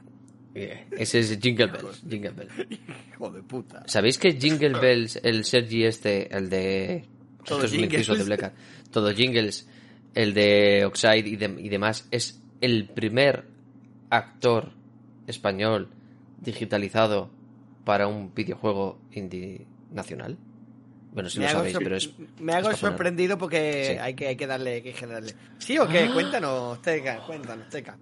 Eh, 0.54 0.88
Ese 0.92 1.20
es 1.20 1.40
Jingle 1.42 1.68
Bells. 1.68 2.04
Jingle 2.10 2.32
Bells. 2.32 2.52
Hijo 3.14 3.30
de 3.32 3.42
puta. 3.44 3.84
¿Sabéis 3.88 4.18
que 4.18 4.34
Jingle 4.34 4.78
Bells, 4.80 5.18
el 5.24 5.46
Sergi 5.46 5.86
este, 5.86 6.36
el 6.36 6.50
de... 6.50 7.06
Todo 7.46 7.60
Esto 7.64 7.66
es 7.68 7.72
un 7.72 7.78
jingles. 7.80 7.94
inciso 8.02 8.16
de 8.16 8.24
Blecar. 8.26 8.54
Todo 8.92 9.14
Jingles, 9.14 9.70
el 10.14 10.34
de 10.34 10.84
Oxide 10.86 11.20
y, 11.30 11.36
de- 11.38 11.56
y 11.62 11.70
demás, 11.70 12.08
es 12.12 12.42
el 12.60 12.90
primer 12.90 13.46
actor 14.10 14.74
español 15.28 15.90
digitalizado 16.42 17.32
para 17.86 18.08
un 18.08 18.34
videojuego 18.34 19.00
indie 19.14 19.66
nacional? 19.92 20.38
Bueno, 21.14 21.30
si 21.30 21.40
me 21.40 21.46
lo 21.46 21.50
hago, 21.52 21.60
sabéis, 21.60 21.78
pero 21.80 21.96
es... 21.98 22.10
me 22.40 22.54
hago 22.54 22.74
sorprendido 22.74 23.38
porque 23.38 23.86
Sí. 23.94 23.98
hay, 24.00 24.14
que, 24.14 24.28
hay 24.30 24.36
que 24.38 24.48
darle, 24.48 24.76
hay 24.76 24.94
que 24.94 25.06
darle. 25.08 25.36
¿Sí 25.58 25.78
o 25.78 25.88
qué? 25.88 26.06
Ah. 26.10 26.14
Cuéntanos, 26.14 26.82
Teca, 26.82 27.18
cuéntanos, 27.26 27.68
Teca. 27.70 27.98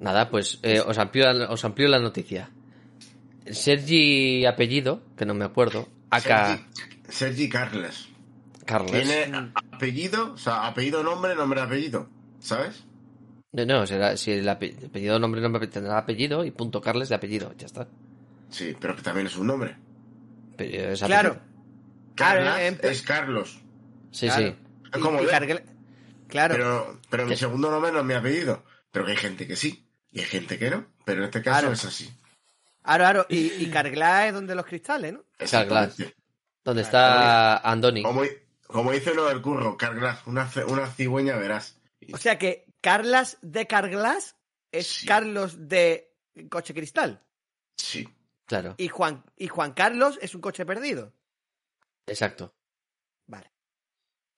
Nada, 0.00 0.28
pues 0.28 0.58
eh, 0.62 0.80
os, 0.80 0.98
amplío, 0.98 1.32
la- 1.32 1.50
os 1.50 1.64
amplío 1.64 1.88
la 1.88 1.98
noticia. 1.98 2.50
Sergi 3.50 4.44
apellido, 4.44 5.02
que 5.16 5.24
no 5.24 5.34
me 5.34 5.44
acuerdo, 5.44 5.88
acá 6.10 6.46
Sergi, 6.48 6.64
Sergi 7.08 7.48
Carles. 7.48 8.08
Carles. 8.64 9.06
Tiene 9.06 9.52
apellido, 9.72 10.32
o 10.32 10.36
sea, 10.36 10.66
apellido, 10.66 11.02
nombre, 11.02 11.34
nombre, 11.36 11.60
apellido. 11.60 12.08
¿Sabes? 12.40 12.84
No, 13.52 13.64
no, 13.64 13.86
será, 13.86 14.16
si 14.16 14.32
el 14.32 14.46
ape- 14.48 14.86
apellido, 14.86 15.18
nombre, 15.18 15.40
nombre 15.40 15.66
tendrá 15.68 15.98
apellido 15.98 16.44
y 16.44 16.50
punto 16.50 16.80
Carles 16.80 17.08
de 17.08 17.14
apellido, 17.14 17.54
ya 17.56 17.66
está. 17.66 17.86
Sí, 18.50 18.74
pero 18.80 18.94
que 18.96 19.02
también 19.02 19.28
es 19.28 19.36
un 19.36 19.46
nombre. 19.46 19.76
Pero 20.56 20.90
es 20.92 20.98
Claro. 21.02 21.28
apellido. 21.30 21.40
Claro, 21.40 21.55
Carlas 22.16 22.60
en- 22.60 22.80
es 22.82 23.02
Carlos. 23.02 23.58
Sí, 24.10 24.26
Claro. 24.26 24.46
sí. 24.48 25.00
Como 25.00 25.18
Claro. 26.28 26.54
Pero, 26.54 27.00
pero 27.10 27.26
mi 27.26 27.36
segundo 27.36 27.70
nombre 27.70 27.92
no 27.92 28.00
es 28.00 28.04
mi 28.04 28.14
apellido. 28.14 28.64
Pero 28.90 29.04
que 29.04 29.12
hay 29.12 29.16
gente 29.16 29.46
que 29.46 29.56
sí. 29.56 29.86
Y 30.10 30.20
hay 30.20 30.24
gente 30.26 30.58
que 30.58 30.70
no. 30.70 30.86
Pero 31.04 31.20
en 31.20 31.24
este 31.26 31.42
caso 31.42 31.60
Claro. 31.60 31.74
es 31.74 31.84
así. 31.84 32.10
Aro, 32.82 33.06
aro. 33.06 33.26
Y, 33.28 33.52
y 33.62 33.70
Carglass 33.70 34.26
es 34.28 34.32
donde 34.34 34.54
los 34.54 34.64
cristales, 34.64 35.12
¿no? 35.12 35.24
Exactamente. 35.38 36.14
¿Dónde 36.64 36.82
está 36.82 37.58
Andoni? 37.58 38.02
Como, 38.02 38.22
como 38.66 38.92
dice 38.92 39.14
lo 39.14 39.26
del 39.28 39.40
curro, 39.42 39.76
Carglass, 39.76 40.20
una, 40.26 40.50
una 40.66 40.86
cigüeña 40.88 41.36
verás. 41.36 41.78
O 42.12 42.16
sea 42.18 42.38
que 42.38 42.66
Carlas 42.80 43.38
de 43.42 43.66
Carglass 43.66 44.36
es 44.72 44.86
Sí. 44.86 45.06
Carlos 45.06 45.68
de 45.68 46.12
Coche 46.48 46.74
Cristal. 46.74 47.22
Sí. 47.76 48.08
Claro, 48.46 48.74
Y 48.78 48.86
Juan, 48.88 49.24
y 49.36 49.48
Juan 49.48 49.72
Carlos 49.72 50.18
es 50.22 50.34
un 50.36 50.40
coche 50.40 50.64
perdido. 50.64 51.12
Exacto. 52.06 52.54
Vale. 53.26 53.52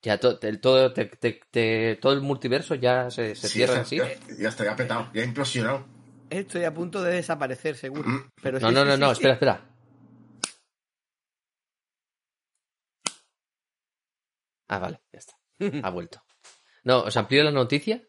Ya 0.01 0.17
to- 0.19 0.39
el- 0.41 0.59
todo, 0.61 0.93
te- 0.93 1.05
te- 1.05 1.41
te- 1.51 1.97
todo 2.01 2.13
el 2.13 2.21
multiverso 2.21 2.75
ya 2.75 3.09
se, 3.11 3.35
se 3.35 3.47
Sí, 3.47 3.53
cierra 3.59 3.73
ya, 3.75 3.79
en 3.81 3.85
sí. 3.85 3.97
ya, 3.97 4.09
ya 4.37 4.49
está, 4.49 4.63
ya 4.65 4.71
ha 4.71 4.75
petado, 4.75 5.11
ya 5.13 5.23
implosionado. 5.23 5.85
Estoy 6.29 6.63
a 6.63 6.73
punto 6.73 7.01
de 7.01 7.15
desaparecer, 7.15 7.75
seguro. 7.75 8.07
Mm. 8.07 8.29
Pero 8.41 8.59
No, 8.59 8.69
sí, 8.69 8.73
no, 8.75 8.85
no, 8.85 8.93
sí, 8.95 8.99
no, 9.01 9.07
sí. 9.07 9.11
espera, 9.13 9.33
espera. 9.33 9.65
Ah, 14.67 14.79
vale, 14.79 15.01
ya 15.11 15.19
está. 15.19 15.33
Ha 15.85 15.89
vuelto. 15.89 16.21
No, 16.83 17.03
¿os 17.03 17.17
amplío 17.17 17.43
la 17.43 17.51
noticia? 17.51 18.01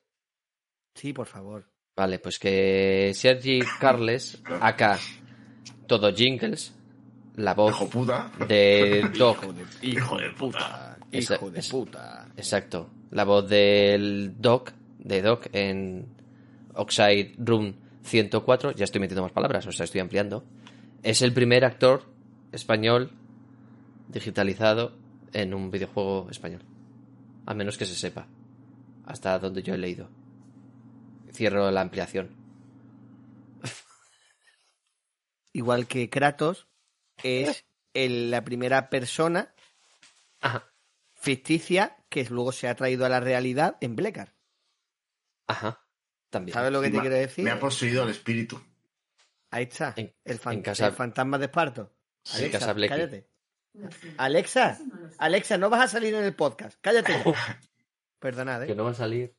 Sí, 0.95 1.13
por 1.13 1.27
favor. 1.27 1.73
Vale, 1.97 2.19
pues 2.19 2.39
que 2.39 3.13
Sergi 3.15 3.61
Carles, 3.81 4.43
acá, 4.61 4.99
todo 5.87 6.15
jingles, 6.15 6.75
la 7.37 7.55
voz 7.55 7.73
Hijo 7.73 7.89
puta. 7.89 8.31
de 8.49 9.11
Doc, 9.19 9.45
Hijo 9.83 10.19
de 10.19 10.31
puta. 10.31 10.99
Esa- 11.11 11.35
Hijo 11.35 11.51
de 11.51 11.59
es- 11.61 11.69
puta. 11.69 12.29
exacto, 12.37 12.91
la 13.11 13.25
voz 13.25 13.49
del 13.49 14.35
Doc, 14.39 14.73
de 14.99 15.23
Doc 15.23 15.47
en 15.53 16.07
Oxide 16.75 17.35
Room 17.39 17.75
104, 18.03 18.73
ya 18.73 18.85
estoy 18.85 19.01
metiendo 19.01 19.23
más 19.23 19.33
palabras, 19.33 19.67
o 19.67 19.73
sea, 19.73 19.85
estoy 19.85 20.01
ampliando, 20.01 20.45
es 21.03 21.23
el 21.23 21.33
primer 21.33 21.65
actor 21.65 22.05
español 22.53 23.11
digitalizado 24.09 24.93
en 25.33 25.55
un 25.55 25.71
videojuego 25.71 26.29
español. 26.31 26.63
A 27.47 27.55
menos 27.55 27.79
que 27.79 27.87
se 27.87 27.95
sepa. 27.95 28.27
Hasta 29.07 29.39
donde 29.39 29.63
yo 29.63 29.75
he 29.75 29.79
leído. 29.79 30.09
Cierro 31.33 31.71
la 31.71 31.81
ampliación. 31.81 32.31
Igual 35.53 35.87
que 35.87 36.09
Kratos 36.11 36.69
es 37.25 37.65
el- 37.95 38.31
la 38.31 38.45
primera 38.45 38.89
persona 38.91 39.53
Ajá. 40.41 40.71
ficticia 41.15 41.97
que 42.09 42.25
luego 42.25 42.53
se 42.53 42.69
ha 42.69 42.75
traído 42.75 43.07
a 43.07 43.09
la 43.09 43.21
realidad 43.21 43.77
en 43.81 43.97
Blecar. 43.97 44.35
Ajá, 45.47 45.85
también. 46.31 46.55
¿Sabes 46.55 46.73
lo 46.73 46.81
que 46.81 46.91
te 46.91 47.01
quiero 47.01 47.15
decir? 47.17 47.45
Me 47.45 47.51
ha 47.51 47.59
poseído 47.61 48.05
el 48.05 48.11
espíritu. 48.11 48.61
Ahí 49.51 49.65
está. 49.65 49.95
En- 49.97 50.15
el, 50.25 50.39
fan- 50.39 50.55
en 50.55 50.63
casa- 50.63 50.87
el 50.87 50.93
fantasma 50.93 51.39
de 51.39 51.47
Esparto. 51.47 51.93
Sí, 52.23 52.39
Alexa, 52.39 52.59
casa 52.59 52.73
Blecky. 52.73 52.89
cállate. 52.95 53.31
Alexa, 54.19 54.79
Alexa, 55.19 55.57
no 55.59 55.71
vas 55.71 55.81
a 55.83 55.89
salir 55.89 56.15
en 56.15 56.25
el 56.25 56.35
podcast. 56.35 56.79
Cállate. 56.81 57.23
Perdonad, 58.19 58.67
Que 58.67 58.73
¿eh? 58.73 58.75
no 58.75 58.85
va 58.85 58.91
a 58.91 58.95
salir, 58.95 59.35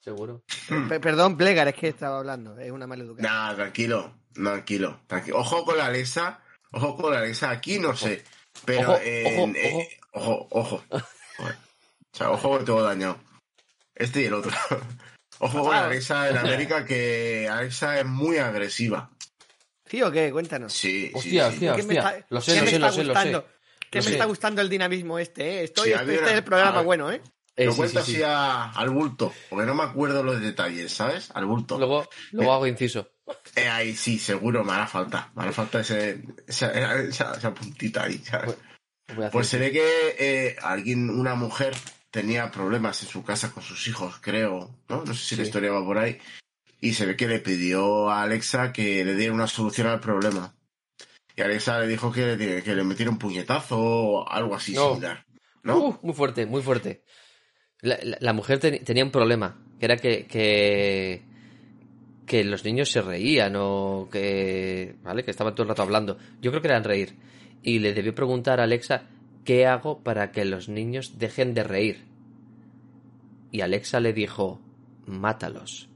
seguro. 0.00 0.44
Pe- 0.88 1.00
perdón, 1.00 1.36
Plegar, 1.36 1.68
es 1.68 1.74
que 1.74 1.88
estaba 1.88 2.18
hablando. 2.18 2.58
Es 2.58 2.70
una 2.70 2.86
maleducación. 2.86 3.30
Nah, 3.30 3.54
tranquilo, 3.54 4.20
tranquilo, 4.32 5.02
tranquilo. 5.06 5.38
Ojo 5.38 5.64
con 5.64 5.76
la 5.78 5.86
Alexa, 5.86 6.40
ojo 6.72 6.96
con 6.96 7.12
la 7.12 7.18
Alexa, 7.20 7.50
aquí 7.50 7.78
no 7.78 7.96
sé, 7.96 8.24
pero 8.64 8.92
Ojo, 8.92 9.00
en- 9.02 9.50
ojo, 9.50 9.80
eh, 9.80 9.98
ojo, 10.12 10.48
ojo. 10.50 10.84
Joder. 11.36 11.54
O 12.12 12.16
sea, 12.16 12.30
ojo 12.30 12.58
que 12.58 12.64
tengo 12.64 12.82
dañado. 12.82 13.18
Este 13.94 14.22
y 14.22 14.24
el 14.26 14.34
otro. 14.34 14.52
Ojo 15.38 15.64
con 15.64 15.70
la 15.72 15.84
Alexa 15.84 16.30
en 16.30 16.38
América, 16.38 16.86
que 16.86 17.46
Alexa 17.50 18.00
es 18.00 18.06
muy 18.06 18.38
agresiva. 18.38 19.10
¿Sí 19.84 20.00
o 20.02 20.10
qué? 20.10 20.32
Cuéntanos. 20.32 20.72
Sí, 20.72 21.10
Hostia, 21.14 21.48
sí. 21.50 21.54
hostia, 21.54 21.76
¿Qué 21.76 21.82
me 21.82 21.98
hostia. 21.98 22.10
está- 22.18 22.26
Lo 22.30 22.40
sé, 22.40 22.52
qué 22.54 22.58
lo 22.60 22.64
me 22.64 22.70
sé, 22.70 22.76
está 22.76 22.86
lo 22.86 22.92
sé, 22.92 23.04
lo 23.04 23.04
sé. 23.04 23.10
gustando? 23.20 23.48
Que 23.90 23.98
Lo 23.98 24.02
me 24.04 24.08
sé. 24.08 24.12
está 24.14 24.24
gustando 24.24 24.62
el 24.62 24.68
dinamismo 24.70 25.18
este, 25.18 25.60
¿eh? 25.60 25.64
Estoy, 25.64 25.88
Sí, 25.90 25.92
este 25.94 26.14
es 26.14 26.32
el 26.32 26.42
programa 26.44 26.78
ah, 26.78 26.82
bueno, 26.82 27.12
¿eh? 27.12 27.20
Eh, 27.54 27.66
Lo 27.66 27.72
sí, 27.72 27.76
cuento 27.76 27.92
sí, 28.00 28.02
así 28.12 28.14
sí. 28.16 28.22
a- 28.24 28.70
al 28.70 28.88
bulto, 28.88 29.30
porque 29.50 29.66
no 29.66 29.74
me 29.74 29.82
acuerdo 29.82 30.22
los 30.22 30.40
detalles, 30.40 30.90
¿sabes? 30.92 31.30
Al 31.34 31.44
bulto. 31.44 31.76
Luego, 31.78 32.08
luego 32.32 32.52
hago 32.54 32.66
inciso. 32.66 33.10
Eh, 33.56 33.68
ahí 33.68 33.94
sí, 33.96 34.18
seguro, 34.18 34.64
me 34.64 34.72
hará 34.72 34.86
falta. 34.86 35.30
Me 35.34 35.42
hará 35.42 35.52
falta 35.52 35.80
ese, 35.80 36.22
esa, 36.46 36.72
esa- 37.00 37.34
esa 37.36 37.54
puntita 37.54 38.04
ahí, 38.04 38.18
¿sabes? 38.18 38.54
Pues 39.32 39.48
se 39.48 39.58
ve 39.58 39.72
que 39.72 40.16
eh, 40.18 40.56
alguien, 40.62 41.10
una 41.10 41.34
mujer, 41.34 41.74
tenía 42.10 42.50
problemas 42.50 43.02
en 43.02 43.08
su 43.08 43.22
casa 43.24 43.50
con 43.52 43.62
sus 43.62 43.86
hijos, 43.88 44.16
creo, 44.20 44.74
¿no? 44.88 45.04
No 45.04 45.14
sé 45.14 45.24
si 45.24 45.36
la 45.36 45.42
historia 45.44 45.70
va 45.72 45.84
por 45.84 45.98
ahí. 45.98 46.18
Y 46.80 46.94
se 46.94 47.06
ve 47.06 47.16
que 47.16 47.26
le 47.28 47.38
pidió 47.40 48.10
a 48.10 48.22
Alexa 48.22 48.72
que 48.72 49.04
le 49.04 49.14
diera 49.14 49.32
una 49.32 49.46
solución 49.46 49.86
al 49.86 50.00
problema. 50.00 50.54
Y 51.34 51.42
Alexa 51.42 51.78
le 51.80 51.86
dijo 51.88 52.12
que, 52.12 52.36
le- 52.36 52.62
que 52.62 52.74
le 52.74 52.84
metiera 52.84 53.10
un 53.10 53.18
puñetazo 53.18 53.78
o 53.78 54.28
algo 54.28 54.54
así 54.54 54.72
No. 54.74 54.90
similar. 54.94 55.24
¿No? 55.62 55.78
Uh, 55.78 55.98
muy 56.02 56.14
fuerte, 56.14 56.46
muy 56.46 56.62
fuerte. 56.62 57.02
La, 57.80 57.98
la- 58.02 58.18
la 58.20 58.32
mujer 58.32 58.58
tenía 58.58 59.04
un 59.04 59.10
problema, 59.10 59.58
que 59.78 59.84
era 59.86 59.96
que, 59.96 60.26
que, 60.26 61.22
que 62.26 62.44
los 62.44 62.64
niños 62.64 62.90
se 62.90 63.00
reían 63.00 63.54
o 63.56 64.08
que, 64.10 64.96
¿vale? 65.02 65.24
Que 65.24 65.30
estaban 65.30 65.54
todo 65.54 65.62
el 65.62 65.68
rato 65.68 65.82
hablando. 65.82 66.18
Yo 66.40 66.50
creo 66.50 66.60
que 66.60 66.68
eran 66.68 66.84
reír. 66.84 67.16
Y 67.62 67.78
le 67.78 67.94
debió 67.94 68.14
preguntar 68.14 68.60
a 68.60 68.64
Alexa, 68.64 69.04
¿qué 69.44 69.66
hago 69.66 70.02
para 70.02 70.32
que 70.32 70.44
los 70.44 70.68
niños 70.68 71.18
dejen 71.18 71.54
de 71.54 71.64
reír? 71.64 72.04
Y 73.52 73.60
Alexa 73.60 74.00
le 74.00 74.12
dijo, 74.12 74.60
mátalos. 75.06 75.88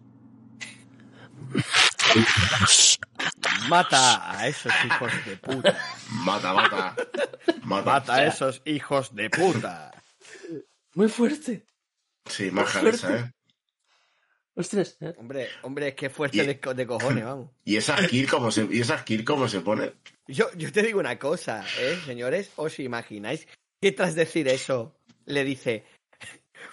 Mata 3.68 4.38
a 4.38 4.48
esos 4.48 4.72
hijos 4.84 5.12
de 5.26 5.36
puta. 5.36 5.78
Mata, 6.10 6.54
mata. 6.54 6.96
Mata. 7.62 7.90
Mata 7.90 8.14
a 8.14 8.26
esos 8.26 8.62
hijos 8.64 9.14
de 9.14 9.30
puta. 9.30 9.90
Muy 10.94 11.08
fuerte. 11.08 11.66
Sí, 12.26 12.50
más 12.50 12.70
Fuerte. 12.70 13.06
Alexa, 13.06 13.16
¿eh? 13.16 13.32
Ostras. 14.54 14.96
¿eh? 15.00 15.14
Hombre, 15.18 15.48
hombre, 15.62 15.88
es 15.88 15.94
que 15.94 16.10
fuerte 16.10 16.38
Y- 16.42 16.46
de, 16.46 16.60
co- 16.60 16.74
de 16.74 16.86
cojones, 16.86 17.24
vamos. 17.24 17.50
¿Y 17.64 17.76
esa 17.76 17.96
skill 18.02 18.28
cómo 18.28 18.50
se, 18.50 18.66
y 18.70 18.80
esa 18.80 18.98
skill 18.98 19.24
cómo 19.24 19.48
se 19.48 19.60
pone? 19.60 19.92
Yo, 20.26 20.46
yo 20.56 20.70
te 20.72 20.82
digo 20.82 21.00
una 21.00 21.18
cosa, 21.18 21.64
¿eh, 21.80 21.96
señores? 22.04 22.50
¿Os 22.56 22.78
imagináis 22.80 23.46
que 23.80 23.92
tras 23.92 24.14
decir 24.14 24.48
eso 24.48 24.94
le 25.26 25.44
dice, 25.44 25.84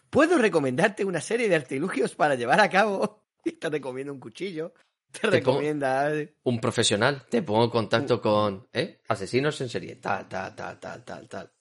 puedo 0.09 0.37
recomendarte 0.37 1.05
una 1.05 1.21
serie 1.21 1.47
de 1.49 1.55
artilugios 1.55 2.15
para 2.15 2.35
llevar 2.35 2.59
a 2.61 2.69
cabo? 2.69 3.23
Y 3.45 3.53
te 3.53 3.69
recomienda 3.69 4.11
un 4.11 4.19
cuchillo, 4.19 4.73
te, 5.09 5.21
pongo- 5.21 5.31
recomienda... 5.31 6.11
Un 6.43 6.59
profesional. 6.59 7.25
Te 7.29 7.41
pongo 7.41 7.63
en 7.65 7.69
contacto 7.69 8.19
con, 8.21 8.67
¿eh? 8.73 8.99
Asesinos 9.07 9.61
en 9.61 9.69
serie. 9.69 9.95
Tal, 9.95 10.27
tal, 10.27 10.53
tal, 10.53 10.77
tal, 10.81 11.05
tal, 11.05 11.29
tal. 11.29 11.51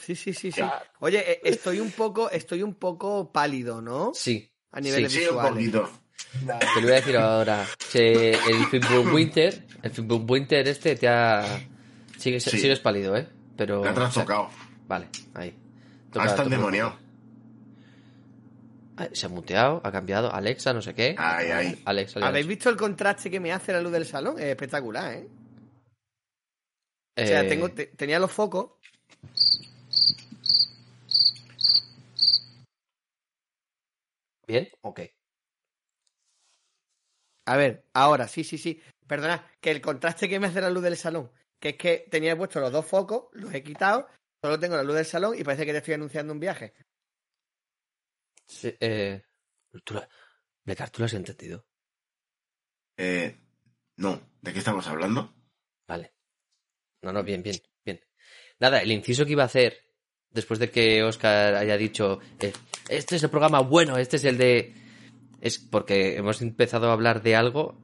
Sí, 0.00 0.16
sí, 0.16 0.32
sí, 0.32 0.50
sí. 0.50 0.60
Oye, 0.98 1.18
eh, 1.32 1.40
estoy 1.44 1.78
un 1.78 1.92
poco, 1.92 2.28
estoy 2.30 2.64
un 2.64 2.74
poco 2.74 3.30
pálido, 3.30 3.80
¿no? 3.80 4.10
Sí. 4.12 4.50
A 4.72 4.80
nivel 4.80 5.08
sí. 5.10 5.20
Sí, 5.20 5.26
un 5.28 5.40
poquito. 5.42 5.90
Te 6.40 6.80
lo 6.80 6.82
voy 6.82 6.92
a 6.92 6.94
decir 6.96 7.16
ahora. 7.16 7.66
El 7.94 8.66
Film 8.66 8.84
Winter, 9.14 9.64
el 9.82 9.92
Winter 10.28 10.68
este 10.68 10.96
te 10.96 11.08
ha. 11.08 11.60
Sigues, 12.18 12.44
Sí. 12.44 12.58
sigues 12.58 12.80
pálido, 12.80 13.16
¿eh? 13.16 13.28
Pero. 13.56 13.80
Me 13.82 13.88
ha 13.88 13.92
o 13.92 13.94
sea, 13.94 14.02
trastocado. 14.04 14.50
vale, 14.86 15.06
ahí. 15.34 15.54
Ah, 15.56 16.10
Toca- 16.12 16.24
está 16.26 16.36
toca- 16.36 16.44
endemoniado. 16.44 16.96
Ah, 18.96 19.08
Se 19.12 19.26
ha 19.26 19.28
muteado, 19.28 19.80
ha 19.84 19.92
cambiado. 19.92 20.32
Alexa, 20.32 20.72
no 20.74 20.82
sé 20.82 20.92
qué. 20.94 21.14
Ay, 21.18 21.50
ay. 21.52 21.82
Alexa. 21.84 22.18
le 22.18 22.26
ha 22.26 22.28
¿Habéis 22.28 22.46
visto 22.48 22.68
el 22.68 22.76
contraste 22.76 23.30
que 23.30 23.38
me 23.40 23.52
hace 23.52 23.72
la 23.72 23.80
luz 23.80 23.92
del 23.92 24.04
salón? 24.06 24.38
Es 24.38 24.46
espectacular, 24.46 25.12
¿eh? 25.14 25.28
O 27.16 27.26
sea, 27.26 27.42
Eh, 27.42 27.48
tengo, 27.48 27.70
te- 27.70 27.86
tenía 27.86 28.18
los 28.18 28.30
focos. 28.32 28.70
¿Bien? 34.48 34.66
Ok. 34.80 35.00
A 37.44 37.56
ver, 37.56 37.84
ahora, 37.92 38.26
sí, 38.26 38.44
sí, 38.44 38.56
sí. 38.56 38.80
Perdona, 39.06 39.46
que 39.60 39.70
el 39.70 39.82
contraste 39.82 40.28
que 40.28 40.40
me 40.40 40.46
hace 40.46 40.60
la 40.60 40.70
luz 40.70 40.82
del 40.82 40.96
salón, 40.96 41.30
que 41.60 41.70
es 41.70 41.76
que 41.76 42.06
tenía 42.10 42.36
puesto 42.36 42.58
los 42.58 42.72
dos 42.72 42.86
focos, 42.86 43.28
los 43.32 43.52
he 43.52 43.62
quitado, 43.62 44.08
solo 44.42 44.58
tengo 44.58 44.76
la 44.76 44.82
luz 44.82 44.96
del 44.96 45.04
salón 45.04 45.38
y 45.38 45.44
parece 45.44 45.66
que 45.66 45.72
te 45.72 45.78
estoy 45.78 45.94
anunciando 45.94 46.32
un 46.32 46.40
viaje. 46.40 46.74
Sí, 48.46 48.74
eh, 48.80 49.22
¿tú 49.84 49.94
lo, 49.94 50.08
Blecar, 50.64 50.90
¿tú 50.90 51.00
lo 51.00 51.06
has 51.06 51.14
entendido? 51.14 51.66
Eh, 52.96 53.38
no, 53.96 54.20
¿de 54.40 54.52
qué 54.52 54.58
estamos 54.58 54.86
hablando? 54.88 55.34
Vale. 55.86 56.14
No, 57.02 57.12
no, 57.12 57.22
bien, 57.22 57.42
bien, 57.42 57.56
bien. 57.84 58.00
Nada, 58.58 58.80
el 58.80 58.92
inciso 58.92 59.24
que 59.26 59.32
iba 59.32 59.42
a 59.42 59.46
hacer, 59.46 59.78
después 60.30 60.58
de 60.58 60.70
que 60.70 61.02
Oscar 61.02 61.54
haya 61.54 61.76
dicho, 61.76 62.20
eh, 62.40 62.52
este 62.88 63.16
es 63.16 63.22
el 63.22 63.30
programa 63.30 63.60
bueno, 63.60 63.96
este 63.96 64.16
es 64.16 64.24
el 64.24 64.38
de... 64.38 64.74
Es 65.40 65.58
porque 65.58 66.16
hemos 66.16 66.42
empezado 66.42 66.90
a 66.90 66.92
hablar 66.92 67.22
de 67.22 67.36
algo, 67.36 67.76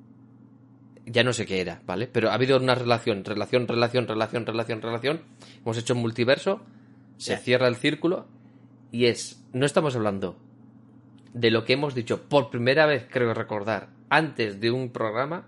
ya 1.07 1.23
no 1.23 1.33
sé 1.33 1.47
qué 1.47 1.61
era, 1.61 1.83
¿vale? 1.87 2.09
Pero 2.09 2.31
ha 2.31 2.35
habido 2.35 2.57
una 2.57 2.75
relación, 2.75 3.25
relación, 3.25 3.69
relación, 3.69 4.09
relación, 4.09 4.47
relación, 4.47 4.83
relación. 4.83 5.21
Hemos 5.63 5.79
hecho 5.79 5.95
un 5.95 6.01
multiverso, 6.01 6.63
se 7.17 7.37
cierra 7.37 7.69
el 7.69 7.77
círculo 7.77 8.27
y 8.91 9.07
es, 9.07 9.45
no 9.53 9.67
estamos 9.67 9.95
hablando 9.95 10.37
de 11.33 11.51
lo 11.51 11.65
que 11.65 11.75
hemos 11.75 11.95
dicho 11.95 12.23
por 12.23 12.51
primera 12.51 12.87
vez, 12.87 13.07
creo 13.11 13.35
recordar, 13.35 13.89
antes 14.09 14.61
de 14.61 14.71
un 14.71 14.91
programa, 14.91 15.47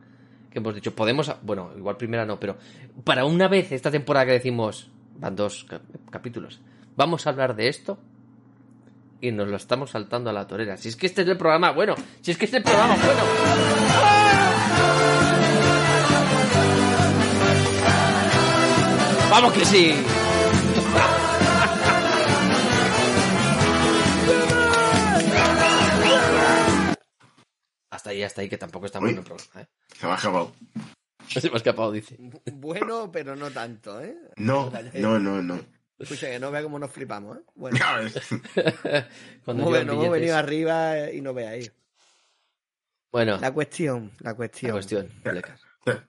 que 0.51 0.59
hemos 0.59 0.75
dicho, 0.75 0.95
podemos, 0.95 1.33
bueno, 1.43 1.71
igual 1.77 1.97
primera 1.97 2.25
no, 2.25 2.39
pero 2.39 2.57
para 3.05 3.25
una 3.25 3.49
vez 3.49 3.73
esta 3.73 3.91
temporada 3.91 4.27
que 4.27 4.33
decimos, 4.33 4.91
van 5.19 5.37
dos 5.37 5.65
cap- 5.65 5.83
capítulos, 6.11 6.61
vamos 6.97 7.27
a 7.27 7.31
hablar 7.31 7.57
de 7.57 7.69
esto 7.69 7.99
y 9.21 9.33
nos 9.33 9.49
lo 9.49 9.57
estamos 9.57 9.91
saltando 9.91 10.31
a 10.31 10.33
la 10.33 10.47
torera. 10.47 10.77
Si 10.77 10.89
es 10.89 10.97
que 10.97 11.07
este 11.07 11.23
es 11.23 11.29
el 11.29 11.37
programa 11.37 11.73
bueno, 11.73 11.95
si 12.21 12.31
es 12.31 12.39
que 12.39 12.45
este 12.47 12.59
es 12.59 12.65
el 12.65 12.71
programa 12.71 12.97
bueno. 12.97 13.23
¡Vamos 19.31 19.53
que 19.53 19.65
sí! 19.65 19.95
Hasta 27.91 28.11
ahí, 28.11 28.23
hasta 28.23 28.41
ahí, 28.41 28.49
que 28.49 28.59
tampoco 28.59 28.87
está 28.87 28.99
Uy. 28.99 29.07
bueno 29.07 29.21
el 29.21 29.27
programa, 29.27 29.63
¿eh? 29.63 29.67
Se 29.99 30.07
me 30.07 30.13
ha 30.13 30.17
escapado. 30.17 30.53
Se 31.29 31.49
me 31.49 31.55
ha 31.55 31.57
escapado, 31.57 31.93
dice. 31.93 32.17
Bueno, 32.53 33.11
pero 33.11 33.35
no 33.35 33.51
tanto, 33.51 34.01
¿eh? 34.01 34.17
No, 34.37 34.71
no, 34.95 35.19
no, 35.19 35.43
no. 35.43 35.59
Escucha, 35.99 36.29
que 36.29 36.39
no 36.39 36.51
vea 36.51 36.63
cómo 36.63 36.79
nos 36.79 36.91
flipamos, 36.91 37.39
¿eh? 37.39 37.41
Bueno. 37.55 37.79
Cuando 39.45 39.65
nos 39.65 39.75
hemos 39.81 39.95
billetes. 39.95 40.11
venido 40.13 40.37
arriba 40.37 41.11
y 41.11 41.21
no 41.21 41.33
veáis. 41.35 41.73
Bueno, 43.13 43.39
La 43.39 43.53
cuestión, 43.53 44.13
la 44.21 44.31
la 44.31 44.37
cuestión. 44.37 44.73
cuestión, 44.73 45.11
Blecar. 45.25 45.59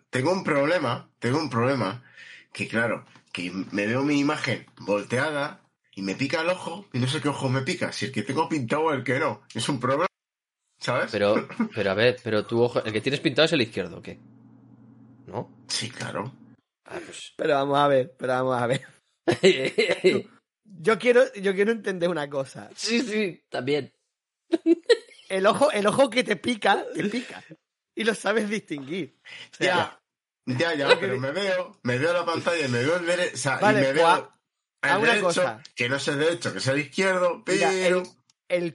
Tengo 0.10 0.32
un 0.34 0.44
problema, 0.44 1.10
tengo 1.20 1.38
un 1.40 1.50
problema, 1.50 2.04
que 2.52 2.68
claro, 2.68 3.06
que 3.32 3.52
me 3.72 3.86
veo 3.86 4.04
mi 4.04 4.20
imagen 4.20 4.66
volteada 4.82 5.62
y 5.94 6.02
me 6.02 6.16
pica 6.16 6.42
el 6.42 6.50
ojo 6.50 6.86
y 6.92 7.00
no 7.00 7.08
sé 7.08 7.22
qué 7.22 7.30
ojo 7.30 7.48
me 7.48 7.62
pica, 7.62 7.92
si 7.94 8.06
el 8.08 8.12
que 8.12 8.24
tengo 8.24 8.50
pintado 8.50 8.86
o 8.86 8.92
el 8.94 9.04
que 9.04 9.20
no. 9.20 9.44
Es 9.54 9.70
un 9.70 9.80
problema, 9.80 10.08
¿sabes? 10.80 11.12
Pero, 11.12 11.48
pero 11.76 11.92
a 11.92 11.94
ver, 11.94 12.18
pero 12.24 12.46
tu 12.46 12.62
ojo, 12.62 12.84
el 12.84 12.92
que 12.92 13.02
tienes 13.02 13.22
pintado 13.22 13.46
es 13.46 13.54
el 13.54 13.62
izquierdo, 13.62 14.00
¿o 14.00 14.02
qué? 14.02 14.20
¿No? 15.28 15.50
Sí, 15.68 15.90
claro. 15.90 16.34
Ah, 16.86 17.00
pues. 17.06 17.34
Pero 17.38 17.54
vamos 17.54 17.78
a 17.78 17.88
ver, 17.88 18.16
pero 18.18 18.34
vamos 18.34 18.62
a 18.62 18.68
ver. 18.68 18.82
Yo 20.80 21.00
quiero, 21.00 21.34
yo 21.36 21.54
quiero 21.56 21.72
entender 21.72 22.10
una 22.10 22.30
cosa. 22.30 22.70
sí, 22.76 23.02
sí, 23.02 23.42
también. 23.50 23.94
El 25.30 25.46
ojo, 25.48 25.72
el 25.72 25.88
ojo 25.88 26.10
que 26.10 26.24
te 26.24 26.36
pica, 26.36 26.86
te 26.94 27.06
pica. 27.06 27.44
Y 27.96 28.04
lo 28.04 28.14
sabes 28.14 28.50
distinguir. 28.50 29.18
O 29.54 29.56
sea, 29.56 30.00
Ya, 30.46 30.74
ya, 30.76 30.90
ya, 30.90 31.00
pero 31.00 31.18
me 31.20 31.32
veo, 31.32 31.80
me 31.84 31.98
veo 31.98 32.14
la 32.14 32.26
pantalla 32.26 32.66
y 32.66 32.70
me 32.70 32.80
veo 32.84 32.98
el 32.98 33.06
derecho, 33.06 33.34
o 33.36 33.38
sea, 33.38 33.58
Vale, 33.60 33.80
y 33.80 33.82
me 33.82 33.94
veo 33.94 34.34
el 34.84 34.98
una 34.98 35.08
derecho, 35.08 35.24
cosa. 35.24 35.64
que 35.76 35.90
no 35.90 35.96
es 35.96 36.08
el 36.10 36.20
derecho, 36.20 36.52
que 36.52 36.60
es 36.60 36.68
el 36.68 36.80
izquierdo, 36.80 37.44
pero... 37.46 37.70
el 37.70 38.04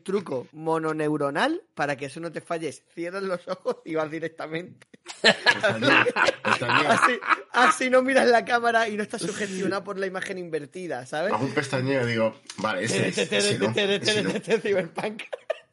truco 0.03 0.47
mononeuronal 0.53 1.63
para 1.75 1.97
que 1.97 2.07
eso 2.07 2.21
no 2.21 2.31
te 2.33 2.41
falles. 2.41 2.83
Cierras 2.95 3.23
los 3.23 3.47
ojos 3.49 3.79
y 3.85 3.95
vas 3.95 4.11
directamente. 4.11 4.87
Pestañeo, 5.21 6.05
pestañeo. 6.45 6.91
Así, 6.91 7.13
así 7.53 7.91
no 7.91 8.03
miras 8.03 8.29
la 8.29 8.45
cámara 8.45 8.89
y 8.89 8.97
no 8.97 9.03
estás 9.03 9.23
sugestionado 9.23 9.85
por 9.85 9.99
la 9.99 10.07
imagen 10.07 10.39
invertida, 10.39 11.07
¿sabes? 11.07 11.33
Hago 11.33 11.45
un 11.45 11.55
pestañeo 11.55 12.07
y 12.07 12.13
digo, 12.13 12.35
vale, 12.59 12.85
ese 12.85 13.09
es. 13.09 13.19
ese 13.19 13.59
no, 13.59 13.71
ese 13.71 14.23
no. 14.23 14.31
Cyberpunk. 14.61 15.23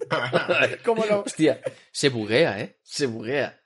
Como 0.86 1.06
lo... 1.06 1.24
Hostia, 1.24 1.62
se 1.92 2.10
buguea, 2.10 2.60
¿eh? 2.62 2.78
Se 2.84 3.06
buguea. 3.06 3.62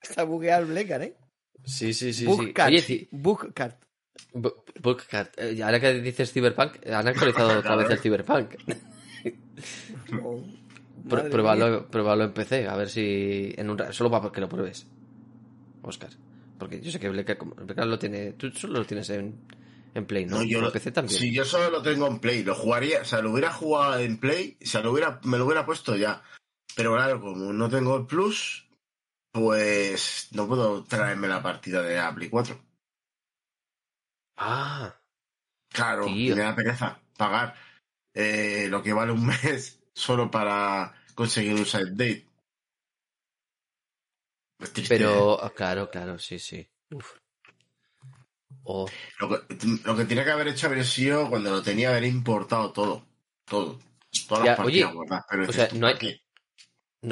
Está 0.00 0.24
bugueado 0.24 0.62
el 0.62 0.68
Blecar, 0.68 1.02
¿eh? 1.02 1.16
Sí, 1.64 1.94
sí, 1.94 2.12
sí. 2.12 2.20
sí. 2.20 2.26
Bookcart. 2.26 2.78
Sí, 2.78 3.08
Bookcart. 3.12 3.82
Bookcat. 4.34 5.38
Eh, 5.38 5.62
Ahora 5.62 5.80
que 5.80 5.94
dices 5.94 6.32
Cyberpunk, 6.32 6.86
han 6.86 7.08
actualizado 7.08 7.58
otra 7.58 7.76
vez 7.76 7.90
el 7.90 7.98
Cyberpunk. 7.98 8.54
Oh, 10.22 10.42
pruébalo, 11.08 11.88
pruébalo 11.88 12.24
en 12.24 12.32
PC, 12.32 12.68
a 12.68 12.76
ver 12.76 12.88
si. 12.88 13.52
En 13.56 13.70
un, 13.70 13.78
solo 13.92 14.10
para 14.10 14.30
que 14.30 14.40
lo 14.40 14.48
pruebes. 14.48 14.86
Oscar. 15.82 16.10
Porque 16.58 16.80
yo 16.80 16.92
sé 16.92 17.00
que 17.00 17.08
Bleca 17.08 17.36
lo 17.84 17.98
tiene. 17.98 18.32
Tú 18.34 18.50
solo 18.52 18.74
lo 18.80 18.84
tienes 18.86 19.10
en, 19.10 19.34
en 19.94 20.06
Play, 20.06 20.26
¿no? 20.26 20.36
No, 20.36 20.42
yo 20.44 20.58
en 20.58 20.64
lo- 20.64 20.72
PC 20.72 20.92
también. 20.92 21.18
Si 21.18 21.32
yo 21.34 21.44
solo 21.44 21.70
lo 21.70 21.82
tengo 21.82 22.06
en 22.06 22.20
Play, 22.20 22.44
lo 22.44 22.54
jugaría, 22.54 23.00
o 23.00 23.04
sea, 23.04 23.20
lo 23.20 23.32
hubiera 23.32 23.52
jugado 23.52 23.98
en 23.98 24.18
Play, 24.18 24.56
o 24.62 24.66
sea, 24.66 24.80
lo 24.80 24.92
hubiera, 24.92 25.20
me 25.24 25.38
lo 25.38 25.46
hubiera 25.46 25.66
puesto 25.66 25.96
ya. 25.96 26.22
Pero 26.76 26.94
claro, 26.94 27.20
como 27.20 27.52
no 27.52 27.68
tengo 27.68 27.96
el 27.96 28.06
Plus, 28.06 28.68
pues 29.32 30.28
no 30.32 30.46
puedo 30.46 30.84
traerme 30.84 31.26
la 31.26 31.42
partida 31.42 31.82
de 31.82 31.98
Apple 31.98 32.30
4. 32.30 32.60
Ah, 34.36 34.94
Claro, 35.68 36.04
Tío. 36.06 36.36
me 36.36 36.42
da 36.42 36.54
pereza 36.54 37.00
pagar 37.16 37.54
eh, 38.14 38.66
lo 38.68 38.82
que 38.82 38.92
vale 38.92 39.12
un 39.12 39.26
mes 39.26 39.80
solo 39.94 40.30
para 40.30 40.94
conseguir 41.14 41.54
un 41.54 41.66
side 41.66 41.90
date. 41.90 42.26
Es 44.60 44.72
triste, 44.72 44.94
¿eh? 44.94 44.98
pero. 44.98 45.42
ah, 45.42 45.50
Claro, 45.50 45.90
claro, 45.90 46.18
sí, 46.18 46.38
sí. 46.38 46.66
Uf. 46.90 47.14
Oh, 48.64 48.86
Lo 49.18 49.28
que, 49.28 49.56
lo 49.84 49.96
que 49.96 50.04
tenía 50.04 50.24
que 50.24 50.30
haber 50.30 50.48
hecho 50.48 50.66
habría 50.68 50.84
sido 50.84 51.28
cuando 51.28 51.50
lo 51.50 51.62
tenía 51.62 51.90
haber 51.90 52.04
importado 52.04 52.72
todo. 52.72 53.04
Todo. 53.44 53.78
Todas 54.28 54.44
Ya, 54.44 54.50
las 54.50 54.56
partidas 54.58 54.90
oye, 54.90 54.94
guardadas, 54.94 55.24
pero 55.28 55.42
o 55.48 55.52
sea, 55.52 55.68
no 55.74 55.86
hay- 55.88 56.20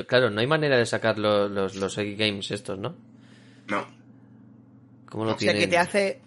claro, 0.06 0.30
no 0.30 0.40
hay 0.40 0.46
manera 0.46 0.76
de 0.76 0.86
sacar 0.86 1.18
lo- 1.18 1.48
los, 1.48 1.74
los 1.76 1.98
Egg 1.98 2.16
Games 2.16 2.50
estos, 2.50 2.78
¿no? 2.78 2.94
No. 3.68 3.86
¿Cómo 5.10 5.24
lo 5.24 5.32
O 5.32 5.34
sea 5.34 5.38
tienen? 5.38 5.62
que 5.62 5.66
te 5.68 5.78
hace. 5.78 6.20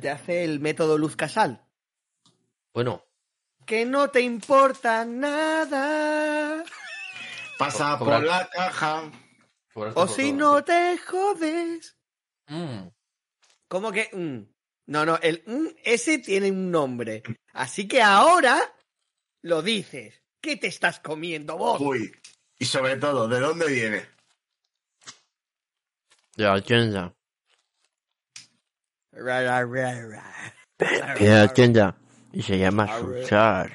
Te 0.00 0.10
hace 0.10 0.44
el 0.44 0.60
método 0.60 0.96
luz 0.98 1.16
casal. 1.16 1.62
Bueno, 2.72 3.05
Que 3.66 3.84
no 3.84 4.08
te 4.10 4.20
importa 4.20 5.04
nada. 5.04 6.64
Pasa 7.58 7.98
por 7.98 8.22
la 8.22 8.48
caja. 8.48 9.10
O 9.74 10.06
si 10.06 10.32
no 10.32 10.62
te 10.62 10.96
jodes. 10.98 11.96
Mm. 12.46 12.88
¿Cómo 13.68 13.90
que? 13.90 14.08
mm? 14.12 14.54
No, 14.86 15.04
no, 15.04 15.18
el 15.20 15.42
mm, 15.44 15.66
ese 15.82 16.18
tiene 16.18 16.50
un 16.50 16.70
nombre. 16.70 17.24
Así 17.52 17.88
que 17.88 18.00
ahora 18.00 18.56
lo 19.42 19.62
dices. 19.62 20.22
¿Qué 20.40 20.56
te 20.56 20.68
estás 20.68 21.00
comiendo 21.00 21.58
vos? 21.58 21.80
Uy. 21.80 22.12
Y 22.58 22.64
sobre 22.64 22.96
todo, 22.96 23.26
¿de 23.26 23.40
dónde 23.40 23.66
viene? 23.66 24.08
De 26.36 26.44
la 26.44 26.60
tienda. 26.60 27.12
Ra, 29.10 29.42
ra, 29.42 29.64
ra, 29.64 30.06
ra. 30.06 30.54
De 31.18 31.48
tienda. 31.48 31.98
Y 32.36 32.42
se 32.42 32.58
llama 32.58 32.86
Suchar. 32.98 33.70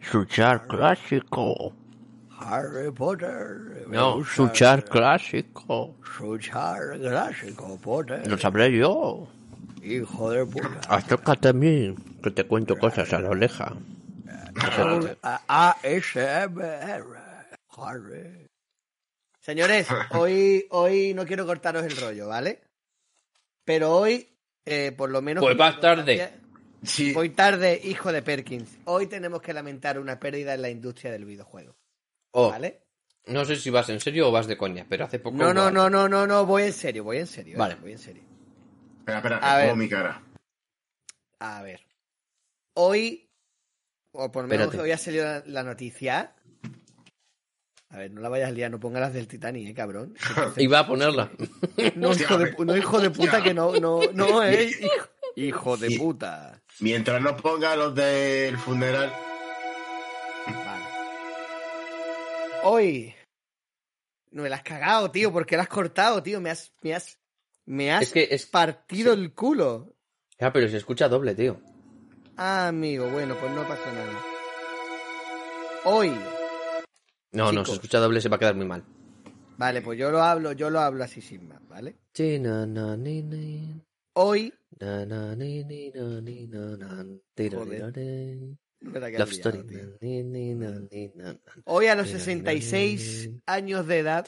Suchar 0.00 0.66
clásico. 0.66 1.72
Harry 2.38 2.90
Potter. 2.90 3.84
No. 3.88 4.24
Suchar 4.24 4.84
clásico. 4.84 5.96
Suchar 6.16 6.98
clásico, 6.98 7.78
Potter. 7.78 8.26
Lo 8.26 8.38
sabré 8.38 8.72
yo. 8.76 9.28
Hijo 9.82 10.30
de 10.30 10.46
puta. 10.46 10.80
Acércate 10.88 11.48
a 11.48 11.52
mí, 11.52 11.94
que 12.22 12.30
te 12.30 12.44
cuento 12.44 12.78
cosas 12.78 13.12
a 13.12 13.20
la 13.20 13.30
oreja. 13.30 13.74
A- 15.22 15.76
ASMR. 15.82 17.16
Harry. 17.76 18.46
Señores, 19.40 19.86
hoy, 20.10 20.66
hoy 20.70 21.12
no 21.14 21.26
quiero 21.26 21.46
cortaros 21.46 21.84
el 21.84 21.96
rollo, 21.96 22.28
¿vale? 22.28 22.62
Pero 23.64 23.94
hoy, 23.94 24.26
eh, 24.64 24.92
por 24.96 25.10
lo 25.10 25.20
menos... 25.22 25.44
Pues 25.44 25.56
vas 25.56 25.78
tarde. 25.80 26.30
Sí. 26.86 27.12
Voy 27.12 27.30
tarde, 27.30 27.80
hijo 27.84 28.12
de 28.12 28.22
Perkins. 28.22 28.78
Hoy 28.84 29.06
tenemos 29.06 29.42
que 29.42 29.52
lamentar 29.52 29.98
una 29.98 30.18
pérdida 30.18 30.54
en 30.54 30.62
la 30.62 30.70
industria 30.70 31.10
del 31.12 31.24
videojuego, 31.24 31.76
Oh, 32.32 32.50
¿vale? 32.50 32.82
no 33.26 33.44
sé 33.44 33.56
si 33.56 33.70
vas 33.70 33.88
en 33.88 33.98
serio 34.00 34.28
o 34.28 34.32
vas 34.32 34.46
de 34.46 34.56
coña, 34.56 34.86
pero 34.88 35.04
hace 35.04 35.18
poco... 35.18 35.36
No, 35.36 35.52
no, 35.52 35.70
no, 35.70 35.90
no, 35.90 36.08
no, 36.08 36.26
no, 36.26 36.46
voy 36.46 36.62
en 36.64 36.72
serio, 36.72 37.02
voy 37.04 37.16
en 37.18 37.26
serio. 37.26 37.54
eh, 37.56 37.58
Vale. 37.58 37.74
Voy 37.76 37.92
en 37.92 37.98
serio. 37.98 38.22
Espera, 39.00 39.18
espera, 39.18 39.38
A 39.38 39.56
ver. 39.56 39.74
mi 39.76 39.88
cara. 39.88 40.22
A 41.40 41.62
ver. 41.62 41.80
Hoy, 42.74 43.28
o 44.12 44.30
por 44.30 44.44
lo 44.44 44.48
menos 44.48 44.66
Espérate. 44.66 44.84
hoy 44.84 44.92
ha 44.92 44.98
salido 44.98 45.24
la, 45.24 45.42
la 45.46 45.62
noticia. 45.64 46.34
A 47.88 47.98
ver, 47.98 48.10
no 48.10 48.20
la 48.20 48.28
vayas 48.28 48.48
a 48.48 48.52
liar, 48.52 48.70
no 48.70 48.78
pongas 48.80 49.00
las 49.00 49.12
del 49.14 49.26
Titanic, 49.28 49.68
eh, 49.70 49.74
cabrón. 49.74 50.14
Iba 50.56 50.80
a 50.80 50.86
ponerla. 50.86 51.30
No, 51.94 52.12
hijo 52.12 52.36
de, 52.38 52.54
pu- 52.56 52.66
no, 52.66 52.76
hijo 52.76 53.00
de 53.00 53.10
puta, 53.10 53.42
que 53.42 53.54
no, 53.54 53.72
no, 53.80 54.00
no, 54.12 54.42
eh. 54.44 54.70
Hijo, 54.80 55.08
hijo 55.36 55.76
de 55.76 55.88
Sí. 55.90 55.98
puta. 55.98 56.60
Mientras 56.80 57.20
no 57.22 57.36
ponga 57.36 57.76
los 57.76 57.94
del 57.94 58.58
funeral. 58.58 59.12
Vale. 60.46 60.84
Hoy. 62.64 63.14
No 64.30 64.42
me 64.42 64.48
la 64.48 64.56
has 64.56 64.62
cagado, 64.62 65.10
tío. 65.10 65.32
¿Por 65.32 65.46
qué 65.46 65.56
la 65.56 65.62
has 65.62 65.68
cortado, 65.68 66.22
tío? 66.22 66.40
Me 66.40 66.50
has. 66.50 66.72
Me 66.82 66.94
has. 66.94 67.18
Me 67.64 67.92
has 67.92 68.02
Es 68.02 68.12
que 68.12 68.28
es... 68.30 68.46
partido 68.46 69.12
el 69.12 69.32
culo. 69.34 69.94
Ya, 70.38 70.52
pero 70.52 70.68
se 70.68 70.76
escucha 70.76 71.08
doble, 71.08 71.34
tío. 71.34 71.60
Ah, 72.36 72.68
amigo, 72.68 73.08
bueno, 73.08 73.34
pues 73.40 73.50
no 73.52 73.66
pasa 73.66 73.90
nada. 73.92 74.20
Hoy. 75.84 76.10
No, 77.32 77.44
no, 77.46 77.50
Chicos. 77.50 77.68
se 77.68 77.74
escucha 77.74 77.98
doble, 77.98 78.20
se 78.20 78.28
va 78.28 78.36
a 78.36 78.38
quedar 78.38 78.54
muy 78.54 78.66
mal. 78.66 78.84
Vale, 79.56 79.80
pues 79.80 79.98
yo 79.98 80.10
lo 80.10 80.22
hablo, 80.22 80.52
yo 80.52 80.68
lo 80.68 80.80
hablo 80.80 81.02
así 81.04 81.22
sin 81.22 81.48
más, 81.48 81.66
¿vale? 81.66 81.96
Chi, 82.12 82.38
na, 82.38 82.66
na, 82.66 82.94
ni, 82.96 83.22
ni 83.22 83.80
hoy. 84.16 84.52
Love 88.80 89.32
Story. 89.32 89.62
Hoy 91.64 91.86
a 91.86 91.94
los 91.94 92.08
66 92.10 93.30
años 93.46 93.86
de 93.86 93.98
edad. 93.98 94.24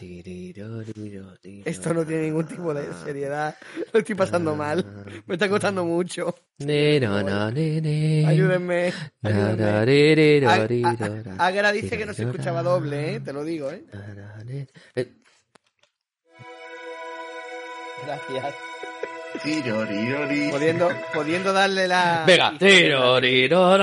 Esto 1.65 1.95
no 1.95 2.07
tiene 2.07 2.25
ningún 2.25 2.47
tipo 2.47 2.73
de 2.73 2.87
seriedad. 3.05 3.57
Lo 3.93 4.01
estoy 4.01 4.15
pasando 4.15 4.55
mal. 4.57 4.85
Me 5.27 5.35
está 5.35 5.49
costando 5.49 5.85
mucho. 5.85 6.35
Ayúdenme. 8.27 8.93
ayúdenme. 9.23 9.73
Dice 11.73 11.99
que 11.99 12.07
no 12.07 12.15
se 12.15 12.23
escuchaba 12.25 12.63
doble, 12.63 13.15
¿eh? 13.15 13.21
te 13.21 13.33
lo 13.33 13.45
digo. 13.45 13.71
¿eh? 13.71 13.85
Gracias. 18.05 18.55
Pudiendo, 20.51 20.89
pudiendo 21.13 21.53
darle 21.53 21.87
la... 21.87 22.25
Venga, 22.27 22.55
tiro, 22.59 23.21
riro, 23.21 23.77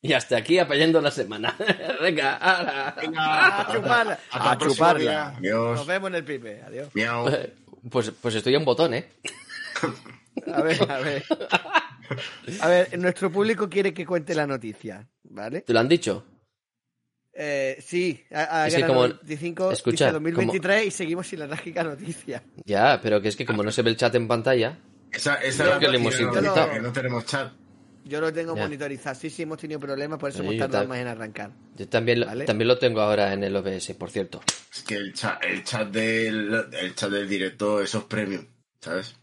Y 0.02 0.14
hasta 0.14 0.38
aquí 0.38 0.58
apoyando 0.58 1.00
la 1.02 1.10
semana. 1.10 1.54
Venga, 2.00 2.36
ahora. 2.36 2.94
A 3.68 3.72
chuparla. 3.72 4.18
Hasta 4.30 4.50
A 4.52 4.58
próximo 4.58 4.74
chuparla. 4.74 5.28
Adiós. 5.36 5.76
Nos 5.78 5.86
vemos 5.86 6.08
en 6.10 6.14
el 6.16 6.24
pipe. 6.24 6.62
Adiós. 6.66 6.88
Miau. 6.94 7.28
Pues, 7.90 8.10
pues 8.10 8.34
estoy 8.34 8.54
a 8.54 8.58
un 8.58 8.64
botón, 8.64 8.94
¿eh? 8.94 9.08
A 10.54 10.62
ver, 10.62 10.90
a 10.90 10.98
ver. 11.00 11.24
A 12.60 12.68
ver, 12.68 12.98
nuestro 12.98 13.30
público 13.30 13.68
quiere 13.68 13.92
que 13.94 14.04
cuente 14.06 14.34
la 14.34 14.46
noticia, 14.46 15.06
¿vale? 15.24 15.60
¿Te 15.62 15.72
lo 15.72 15.80
han 15.80 15.88
dicho? 15.88 16.24
Eh, 17.32 17.78
sí, 17.80 18.22
a, 18.32 18.62
a 18.62 18.66
Es 18.68 18.74
que 18.74 18.86
como- 18.86 19.06
95 19.08 19.72
escucha, 19.72 20.06
dice 20.06 20.12
2023 20.14 20.86
y 20.86 20.90
seguimos 20.90 21.26
sin 21.26 21.38
la 21.38 21.46
trágica 21.46 21.84
noticia. 21.84 22.42
Ya, 22.64 23.00
pero 23.02 23.20
que 23.22 23.28
es 23.28 23.36
que 23.36 23.46
como 23.46 23.62
no 23.62 23.70
se 23.70 23.82
ve 23.82 23.90
el 23.90 23.96
chat 23.96 24.14
en 24.14 24.26
pantalla. 24.26 24.78
Esa, 25.12 25.36
esa 25.36 25.72
es 25.74 25.78
que 25.78 25.86
la 25.86 25.92
le 25.92 25.98
hemos 25.98 26.18
intentado. 26.20 26.70
que 26.70 26.80
no 26.80 26.92
tenemos 26.92 27.24
chat. 27.26 27.52
Yo 28.10 28.20
lo 28.20 28.32
tengo 28.32 28.56
Ya. 28.56 28.62
monitorizado. 28.62 29.14
Sí, 29.14 29.30
sí, 29.30 29.42
hemos 29.42 29.58
tenido 29.58 29.78
problemas, 29.78 30.18
por 30.18 30.30
eso 30.30 30.40
hemos 30.42 30.56
tardado 30.58 30.88
más 30.88 30.98
en 30.98 31.06
arrancar. 31.06 31.52
Yo 31.76 31.88
también, 31.88 32.20
lo- 32.20 32.26
Vale. 32.26 32.44
también 32.44 32.66
lo 32.68 32.76
tengo 32.78 33.00
ahora 33.00 33.32
en 33.32 33.44
el 33.44 33.54
OBS, 33.54 33.94
por 33.94 34.10
cierto. 34.10 34.40
Es 34.72 34.82
que 34.82 34.96
el 34.96 35.14
chat, 35.14 35.42
el 35.44 35.62
chat 35.62 35.88
del 35.88 36.66
el 36.72 36.94
chat 36.96 37.10
del 37.10 37.28
directo, 37.28 37.80
eso 37.80 37.98
es 37.98 38.04
premium, 38.04 38.44
¿sabes? 38.80 39.14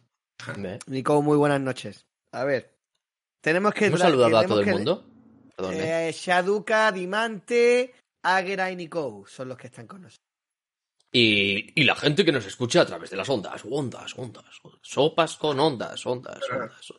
¿Ve? 0.57 0.79
Nico, 0.87 1.21
muy 1.21 1.35
buenas 1.35 1.59
noches. 1.59 2.05
A 2.31 2.45
ver, 2.45 2.77
tenemos 3.41 3.73
que... 3.73 3.87
¿Hemos 3.87 3.99
saludado 3.99 4.37
a 4.37 4.41
tenemos 4.41 4.61
todo 4.61 4.69
el 4.69 4.75
mundo? 4.75 5.05
Perdón, 5.55 5.73
¿eh? 5.75 6.07
Eh, 6.09 6.11
Shaduka, 6.13 6.91
Dimante, 6.93 7.93
Águera 8.23 8.71
y 8.71 8.75
Nico 8.77 9.25
son 9.27 9.49
los 9.49 9.57
que 9.57 9.67
están 9.67 9.85
con 9.87 10.03
nosotros. 10.03 10.23
Y, 11.11 11.71
y 11.81 11.83
la 11.83 11.95
gente 11.95 12.23
que 12.23 12.31
nos 12.31 12.45
escucha 12.45 12.81
a 12.81 12.85
través 12.85 13.09
de 13.09 13.17
las 13.17 13.27
ondas, 13.29 13.63
ondas, 13.69 14.13
ondas, 14.17 14.45
sopas 14.81 15.35
con 15.37 15.59
ondas, 15.59 16.05
ondas, 16.05 16.39
ondas. 16.51 16.93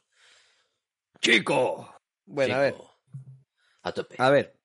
¡Chico! 1.20 1.94
Bueno, 2.26 2.54
a 2.54 2.59
ver. 2.61 2.74
A 3.83 3.92
tope. 3.92 4.16
A 4.18 4.31
ver. 4.31 4.57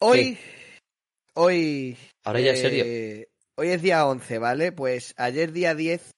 Hoy. 0.00 0.38
Hoy. 1.34 1.96
Ahora 2.24 2.40
ya 2.40 2.50
en 2.52 2.56
serio. 2.56 2.84
eh, 2.86 3.28
Hoy 3.56 3.68
es 3.68 3.82
día 3.82 4.04
11, 4.06 4.38
¿vale? 4.38 4.72
Pues 4.72 5.14
ayer, 5.16 5.52
día 5.52 5.74
10, 5.76 6.10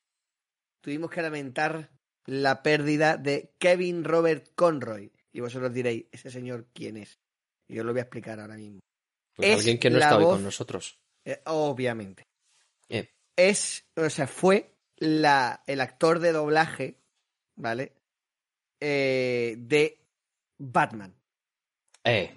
tuvimos 0.80 1.10
que 1.10 1.20
lamentar 1.20 1.90
la 2.24 2.62
pérdida 2.62 3.18
de 3.18 3.54
Kevin 3.58 4.04
Robert 4.04 4.48
Conroy. 4.54 5.12
Y 5.32 5.40
vosotros 5.40 5.72
diréis, 5.74 6.06
¿ese 6.12 6.30
señor 6.30 6.66
quién 6.72 6.96
es? 6.96 7.18
Y 7.68 7.74
yo 7.74 7.84
lo 7.84 7.92
voy 7.92 7.98
a 8.00 8.04
explicar 8.04 8.40
ahora 8.40 8.56
mismo. 8.56 8.80
Pues 9.34 9.48
es 9.50 9.56
alguien 9.58 9.78
que 9.78 9.90
no 9.90 9.98
está 9.98 10.16
hoy 10.16 10.24
voz- 10.24 10.32
con 10.36 10.44
nosotros. 10.44 10.98
Eh, 11.26 11.42
obviamente. 11.44 12.22
Eh, 12.88 13.10
Es, 13.36 13.84
o 13.96 14.08
sea, 14.08 14.26
fue 14.26 14.72
la, 14.96 15.62
el 15.66 15.82
actor 15.82 16.20
de 16.20 16.32
doblaje, 16.32 17.02
¿vale? 17.56 17.92
Eh, 18.80 19.56
de 19.58 19.98
Batman. 20.58 21.14
eh, 22.04 22.34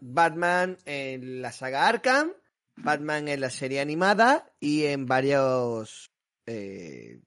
Batman 0.00 0.78
en 0.84 1.42
la 1.42 1.52
saga 1.52 1.88
Arkham, 1.88 2.32
Batman 2.76 3.28
en 3.28 3.40
la 3.40 3.50
serie 3.50 3.80
animada 3.80 4.52
y 4.60 4.84
en 4.84 5.06
varios. 5.06 6.12
eh, 6.46 7.20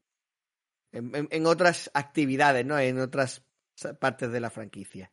en, 0.93 1.15
en- 1.15 1.27
en 1.31 1.45
otras 1.45 1.89
actividades, 1.93 2.65
¿no? 2.65 2.77
En 2.79 2.99
otras 2.99 3.43
partes 3.99 4.31
de 4.31 4.39
la 4.39 4.49
franquicia. 4.49 5.11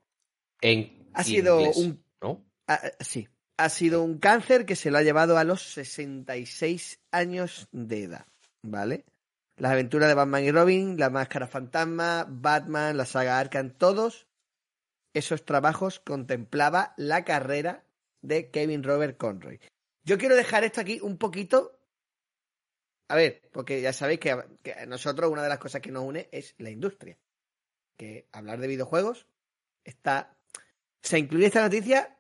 en 0.61 1.09
Ha 1.15 1.25
sido 1.25 1.59
inglés, 1.61 1.77
un. 1.77 2.05
¿no? 2.23 2.45
ah, 2.67 2.81
sí. 3.01 3.29
Ha 3.57 3.69
sido 3.69 4.03
un 4.05 4.19
cáncer 4.19 4.65
que 4.67 4.77
se 4.77 4.91
lo 4.91 4.99
ha 4.99 5.03
llevado 5.03 5.37
a 5.37 5.43
los 5.45 5.63
66 5.63 7.01
años 7.11 7.69
de 7.73 8.05
edad, 8.05 8.27
¿vale? 8.63 9.05
Las 9.59 9.73
aventuras 9.73 10.09
de 10.09 10.15
Batman 10.15 10.45
y 10.45 10.53
Robin, 10.53 10.99
la 10.99 11.11
máscara 11.11 11.49
fantasma, 11.49 12.27
Batman, 12.29 12.97
la 12.97 13.05
saga 13.05 13.39
Arkham, 13.39 13.71
todos 13.71 14.29
esos 15.15 15.45
trabajos 15.45 15.99
contemplaba 16.01 16.95
la 16.97 17.25
carrera 17.25 17.85
de 18.23 18.51
Kevin 18.51 18.85
Robert 18.85 19.17
Conroy. 19.17 19.59
Yo 20.05 20.17
quiero 20.17 20.37
dejar 20.37 20.63
esto 20.65 20.81
aquí 20.81 21.01
un 21.03 21.19
poquito. 21.19 21.81
A 23.09 23.17
ver, 23.17 23.49
porque 23.53 23.81
ya 23.81 23.93
sabéis 23.93 24.21
que, 24.21 24.37
que 24.63 24.75
a 24.75 24.87
nosotros 24.87 25.31
una 25.31 25.43
de 25.43 25.49
las 25.49 25.59
cosas 25.59 25.81
que 25.81 25.91
nos 25.91 26.05
une 26.05 26.29
es 26.31 26.55
la 26.59 26.71
industria. 26.71 27.19
Que 27.97 28.29
hablar 28.33 28.61
de 28.61 28.69
videojuegos 28.69 29.27
está. 29.85 30.37
Se 31.03 31.19
incluye 31.19 31.47
esta 31.47 31.63
noticia, 31.63 32.17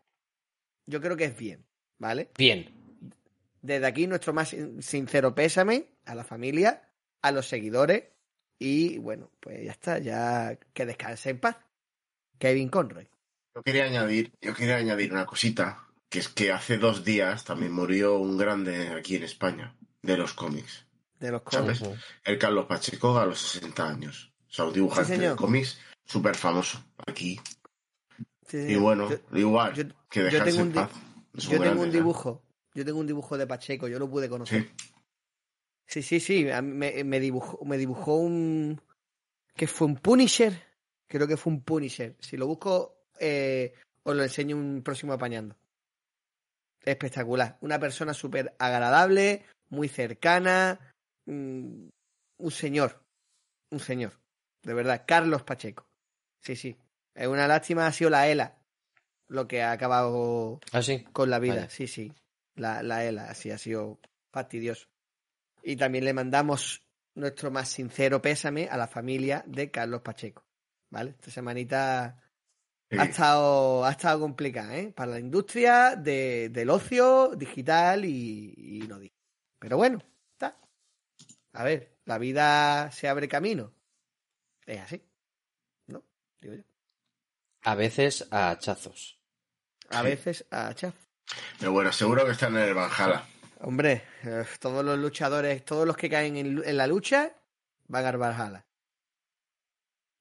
yo 0.86 1.00
creo 1.00 1.16
que 1.16 1.24
es 1.26 1.36
bien, 1.36 1.64
¿vale? 1.98 2.30
Bien. 2.36 2.74
Desde 3.60 3.86
aquí 3.86 4.06
nuestro 4.06 4.32
más 4.32 4.48
sin- 4.48 4.82
sincero 4.82 5.34
pésame 5.34 5.88
a 6.04 6.14
la 6.14 6.24
familia, 6.24 6.87
a 7.22 7.32
los 7.32 7.48
seguidores 7.48 8.04
y 8.58 8.98
bueno, 8.98 9.30
pues 9.40 9.64
ya 9.64 9.72
está, 9.72 9.98
ya 9.98 10.58
que 10.72 10.86
descanse 10.86 11.30
en 11.30 11.40
paz. 11.40 11.56
Kevin 12.38 12.68
Conroy. 12.68 13.08
yo 13.54 13.62
quería 13.62 13.84
añadir, 13.84 14.32
yo 14.40 14.54
quería 14.54 14.76
añadir 14.76 15.12
una 15.12 15.26
cosita, 15.26 15.88
que 16.08 16.20
es 16.20 16.28
que 16.28 16.52
hace 16.52 16.78
dos 16.78 17.04
días 17.04 17.44
también 17.44 17.72
murió 17.72 18.18
un 18.18 18.38
grande 18.38 18.88
aquí 18.88 19.16
en 19.16 19.24
España, 19.24 19.76
de 20.02 20.16
los 20.16 20.34
cómics. 20.34 20.86
De 21.18 21.32
los 21.32 21.42
¿Sabes? 21.50 21.80
cómics. 21.80 22.00
El 22.24 22.38
Carlos 22.38 22.66
Pacheco 22.66 23.18
a 23.18 23.26
los 23.26 23.40
60 23.40 23.88
años. 23.88 24.32
O 24.48 24.52
sea, 24.52 24.64
un 24.66 24.72
dibujante 24.72 25.16
Sí, 25.16 25.20
de 25.20 25.34
cómics 25.36 25.78
súper 26.04 26.36
famoso 26.36 26.82
aquí. 27.06 27.40
Sí, 28.46 28.56
Y 28.58 28.76
bueno, 28.76 29.10
Yo- 29.10 29.18
igual, 29.38 29.74
yo- 29.74 29.84
que 30.08 30.20
yo 30.20 30.24
dejarse 30.26 30.44
tengo 30.52 30.62
un 30.62 30.66
en 30.68 30.72
di- 30.72 30.78
paz. 30.78 30.90
Yo 31.34 31.60
tengo 31.60 31.82
un 31.82 31.88
¿eh? 31.88 31.92
dibujo. 31.92 32.42
Yo 32.74 32.84
tengo 32.84 33.00
un 33.00 33.06
dibujo 33.06 33.36
de 33.36 33.46
Pacheco, 33.46 33.88
yo 33.88 33.98
lo 33.98 34.08
pude 34.08 34.28
conocer. 34.28 34.62
Sí, 34.62 34.84
Sí, 35.88 36.02
sí, 36.02 36.20
sí. 36.20 36.50
a 36.50 36.60
mí 36.62 36.72
me, 36.72 37.02
me 37.02 37.18
dibujó, 37.18 37.64
me 37.64 37.78
dibujó 37.78 38.16
un. 38.16 38.80
que 39.56 39.66
fue 39.66 39.86
un 39.86 39.96
Punisher. 39.96 40.52
Creo 41.08 41.26
que 41.26 41.36
fue 41.38 41.52
un 41.52 41.62
Punisher. 41.62 42.14
Si 42.20 42.36
lo 42.36 42.46
busco, 42.46 42.98
eh, 43.18 43.72
os 44.02 44.14
lo 44.14 44.22
enseño 44.22 44.56
un 44.56 44.82
próximo 44.82 45.14
apañando. 45.14 45.56
Espectacular. 46.84 47.58
Una 47.60 47.78
persona 47.78 48.14
súper 48.14 48.54
agradable, 48.58 49.44
muy 49.70 49.88
cercana. 49.88 50.78
mm, 51.26 51.88
un 52.38 52.50
señor. 52.50 53.02
Un 53.70 53.80
señor. 53.80 54.12
De 54.62 54.74
verdad. 54.74 55.04
Carlos 55.06 55.42
Pacheco. 55.42 55.86
Sí, 56.42 56.56
sí. 56.56 56.76
Es 57.14 57.26
una 57.26 57.48
lástima, 57.48 57.86
ha 57.86 57.92
sido 57.92 58.10
la 58.10 58.28
ELA 58.28 58.54
lo 59.28 59.46
que 59.48 59.62
ha 59.62 59.72
acabado 59.72 60.58
Ah, 60.72 60.80
sí. 60.82 61.04
con 61.12 61.28
la 61.28 61.38
vida, 61.38 61.68
sí, 61.68 61.86
sí. 61.86 62.12
La, 62.54 62.82
la 62.82 63.04
ELA, 63.04 63.28
así 63.28 63.50
ha 63.50 63.58
sido 63.58 63.98
fastidioso. 64.32 64.86
Y 65.62 65.76
también 65.76 66.04
le 66.04 66.12
mandamos 66.12 66.82
nuestro 67.14 67.50
más 67.50 67.68
sincero 67.68 68.22
pésame 68.22 68.68
a 68.68 68.76
la 68.76 68.86
familia 68.86 69.42
de 69.46 69.70
Carlos 69.70 70.02
Pacheco. 70.02 70.44
¿Vale? 70.90 71.10
Esta 71.10 71.30
semanita 71.30 72.22
sí. 72.90 72.96
ha 72.98 73.04
estado, 73.04 73.84
ha 73.84 73.90
estado 73.90 74.20
complicada, 74.20 74.76
¿eh? 74.78 74.92
Para 74.92 75.12
la 75.12 75.18
industria 75.20 75.96
de- 75.96 76.48
del 76.50 76.70
ocio 76.70 77.34
digital 77.36 78.04
y, 78.04 78.54
y 78.56 78.78
no 78.88 78.98
digital. 78.98 79.18
Pero 79.58 79.76
bueno, 79.76 79.98
está. 80.32 80.56
A 81.52 81.64
ver, 81.64 81.98
la 82.06 82.16
vida 82.18 82.90
se 82.92 83.08
abre 83.08 83.28
camino. 83.28 83.74
Es 84.64 84.80
así. 84.80 85.02
¿No? 85.88 86.02
Digo 86.40 86.54
yo. 86.54 86.62
A 87.64 87.74
veces 87.74 88.26
a 88.30 88.50
hachazos. 88.50 89.20
A 89.90 90.00
Sí. 90.00 90.04
veces 90.06 90.46
a 90.50 90.72
chaf. 90.74 90.94
Pero 91.58 91.72
bueno, 91.72 91.92
seguro 91.92 92.24
que 92.24 92.32
están 92.32 92.56
en 92.56 92.62
el 92.62 92.74
Valhalla. 92.74 93.24
Hombre, 93.60 94.04
eh, 94.22 94.44
todos 94.60 94.84
los 94.84 94.98
luchadores, 94.98 95.64
todos 95.64 95.86
los 95.86 95.96
que 95.96 96.08
caen 96.08 96.36
en, 96.36 96.76
la 96.76 96.86
lucha 96.86 97.32
van 97.88 98.06
al 98.06 98.16
Valhalla. 98.16 98.64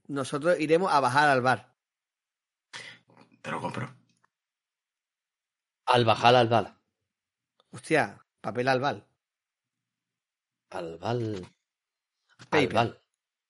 Nosotros 0.08 0.60
iremos 0.60 0.92
a 0.92 1.00
bajar 1.00 1.30
al 1.30 1.42
bar. 1.42 1.74
Te 3.42 3.52
lo 3.52 3.62
compro. 3.62 3.90
Al 5.86 6.04
Bajal 6.04 6.36
al 6.36 6.50
Bal. 6.50 6.78
Hostia, 7.72 8.22
papel 8.42 8.68
al 8.68 8.80
bal. 8.80 9.08
Al 10.72 10.98
Bal. 10.98 11.48
Al. 12.52 12.68
Bal. 12.68 13.02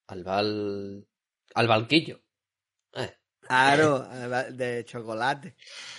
Al 0.07 0.23
Bal. 0.23 1.07
Al 1.55 1.67
Balquillo. 1.67 2.21
Eh. 2.93 3.17
Claro, 3.39 4.07
al 4.11 4.29
bal 4.29 4.57
de 4.57 4.85
chocolate. 4.85 5.55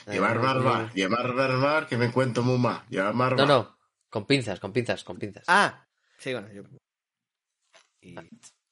Llevar 0.07 0.37
Eh, 0.37 0.41
barba, 0.41 0.93
llevar 0.93 1.35
barba, 1.35 1.87
que 1.89 1.97
me 1.97 2.13
cuento 2.13 2.43
muma. 2.43 2.85
Llevar 2.89 3.15
barba. 3.15 3.37
No, 3.37 3.47
no. 3.47 3.78
Con 4.11 4.27
pinzas, 4.27 4.59
con 4.61 4.73
pinzas, 4.73 5.05
con 5.05 5.19
pinzas. 5.19 5.45
Ah, 5.49 5.87
sí, 6.19 6.33
bueno, 6.33 6.49
yo. 6.53 6.63
Y- 8.01 8.15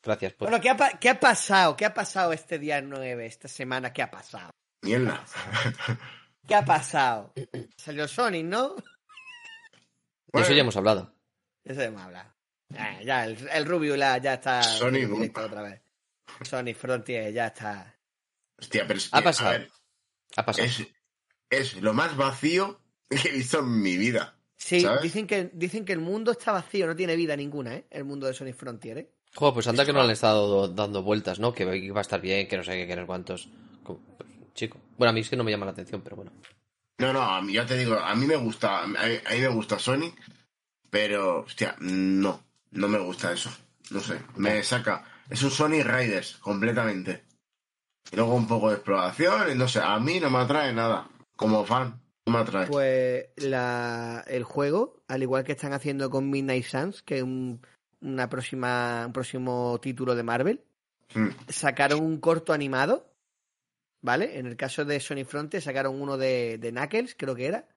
Gracias 0.03 0.35
por. 0.35 0.49
Bueno, 0.49 0.63
¿qué 0.63 0.71
ha, 0.71 0.77
¿qué 1.01 1.09
ha 1.11 1.19
pasado? 1.19 1.77
¿Qué 1.77 1.85
ha 1.85 1.93
pasado 1.93 2.33
este 2.33 2.59
día 2.61 2.81
9, 2.81 3.27
esta 3.27 3.49
semana? 3.49 3.93
¿Qué 3.93 4.03
ha 4.03 4.11
pasado? 4.11 4.51
Mierda. 4.83 5.25
¿Qué 6.47 6.55
ha 6.55 6.65
pasado? 6.65 7.35
Salió 7.77 8.07
Sonic, 8.07 8.45
¿no? 8.45 8.77
De 10.33 10.43
eso 10.43 10.53
ya 10.53 10.61
hemos 10.61 10.77
hablado. 10.77 11.13
Eso 11.65 11.81
hemos 11.83 12.03
hablado. 12.03 12.33
Ah, 12.79 13.01
ya, 13.03 13.25
el, 13.25 13.49
el 13.49 13.65
Rubio 13.67 13.97
la- 13.97 14.19
ya 14.19 14.35
está 14.35 14.63
Sonic 14.63 15.37
otra 15.39 15.63
vez. 15.63 15.83
Sonic 16.43 16.77
Frontier 16.77 17.33
ya 17.33 17.49
está. 17.49 17.99
Hostia, 18.59 18.87
pero 18.87 18.99
es 18.99 19.09
Ha 19.13 19.19
que, 19.19 19.25
pasado. 19.25 19.49
a 19.51 19.53
ver, 19.59 19.71
Ha 20.37 20.45
pasado. 20.45 20.67
es, 20.69 20.87
es 21.51 21.75
lo 21.83 21.95
más 21.95 22.17
vacío 22.17 22.81
que 23.11 23.29
he 23.29 23.33
visto 23.33 23.59
en 23.59 23.81
mi 23.83 23.97
vida. 23.97 24.36
Sí, 24.57 24.81
¿Sabes? 24.81 25.03
dicen 25.03 25.27
que, 25.27 25.51
dicen 25.53 25.85
que 25.85 25.93
el 25.93 26.01
mundo 26.01 26.33
está 26.33 26.53
vacío, 26.53 26.87
no 26.87 26.97
tiene 26.97 27.15
vida 27.15 27.37
ninguna, 27.37 27.75
¿eh? 27.75 27.87
El 27.91 28.05
mundo 28.05 28.27
de 28.27 28.35
Sonic 28.35 28.57
Frontier, 28.57 28.99
¿eh? 28.99 29.11
Joder, 29.35 29.55
pues 29.55 29.67
anda 29.69 29.85
que 29.85 29.93
no 29.93 29.99
le 29.99 30.07
han 30.07 30.11
estado 30.11 30.69
dando 30.69 31.03
vueltas, 31.03 31.39
¿no? 31.39 31.53
Que 31.53 31.65
va 31.65 31.99
a 31.99 32.01
estar 32.01 32.21
bien, 32.21 32.49
que 32.49 32.57
no 32.57 32.65
sé 32.65 32.73
qué, 32.73 32.87
que 32.87 32.97
no 32.97 33.03
sé 33.03 33.07
cuántos. 33.07 33.49
Pues, 33.85 33.99
chico. 34.55 34.81
Bueno, 34.97 35.11
a 35.11 35.13
mí 35.13 35.21
es 35.21 35.29
que 35.29 35.37
no 35.37 35.45
me 35.45 35.51
llama 35.51 35.67
la 35.67 35.73
atención, 35.73 36.01
pero 36.01 36.17
bueno. 36.17 36.33
No, 36.99 37.13
no, 37.13 37.21
a 37.21 37.43
mí, 37.43 37.53
ya 37.53 37.67
te 37.67 37.77
digo, 37.77 37.99
a 37.99 38.15
mí 38.15 38.27
me 38.27 38.37
gusta, 38.37 38.83
a 38.83 38.87
mí, 38.87 38.97
a 38.97 39.35
mí 39.35 39.41
me 39.41 39.49
gusta 39.49 39.79
Sonic, 39.79 40.15
pero, 40.89 41.41
hostia, 41.41 41.77
no, 41.81 42.43
no 42.71 42.89
me 42.89 42.99
gusta 42.99 43.33
eso. 43.33 43.51
No 43.91 44.01
sé, 44.01 44.19
me 44.37 44.63
saca. 44.63 45.05
Es 45.29 45.43
un 45.43 45.51
Sonic 45.51 45.85
Riders, 45.85 46.37
completamente. 46.39 47.25
Y 48.11 48.17
luego 48.17 48.35
un 48.35 48.49
poco 48.49 48.71
de 48.71 48.77
exploración, 48.77 49.53
y 49.53 49.55
no 49.55 49.69
sé, 49.69 49.81
a 49.81 49.99
mí 49.99 50.19
no 50.19 50.31
me 50.31 50.39
atrae 50.39 50.73
nada. 50.73 51.09
Como 51.37 51.67
fan, 51.67 52.01
no 52.27 52.33
me 52.33 52.39
atrae. 52.41 52.67
Pues 52.67 53.27
la, 53.37 54.25
el 54.27 54.43
juego, 54.45 55.03
al 55.09 55.23
igual 55.23 55.45
que 55.45 55.53
están 55.53 55.73
haciendo 55.73 56.11
con 56.11 56.29
Midnight 56.29 56.65
Suns, 56.65 57.03
que 57.03 57.19
es 57.19 57.23
un, 57.23 57.61
una 58.01 58.29
próxima, 58.29 59.05
un 59.07 59.13
próximo 59.13 59.79
título 59.81 60.15
de 60.15 60.23
Marvel, 60.23 60.63
Mm. 61.15 61.29
sacaron 61.49 62.01
un 62.03 62.19
corto 62.19 62.53
animado, 62.53 63.09
¿vale? 64.03 64.39
En 64.41 64.47
el 64.47 64.57
caso 64.57 64.85
de 64.85 64.99
Sony 64.99 65.25
Frontier 65.25 65.63
sacaron 65.63 66.01
uno 66.03 66.17
de, 66.19 66.59
de 66.59 66.73
Knuckles, 66.73 67.15
creo 67.17 67.37
que 67.37 67.47
era. 67.47 67.69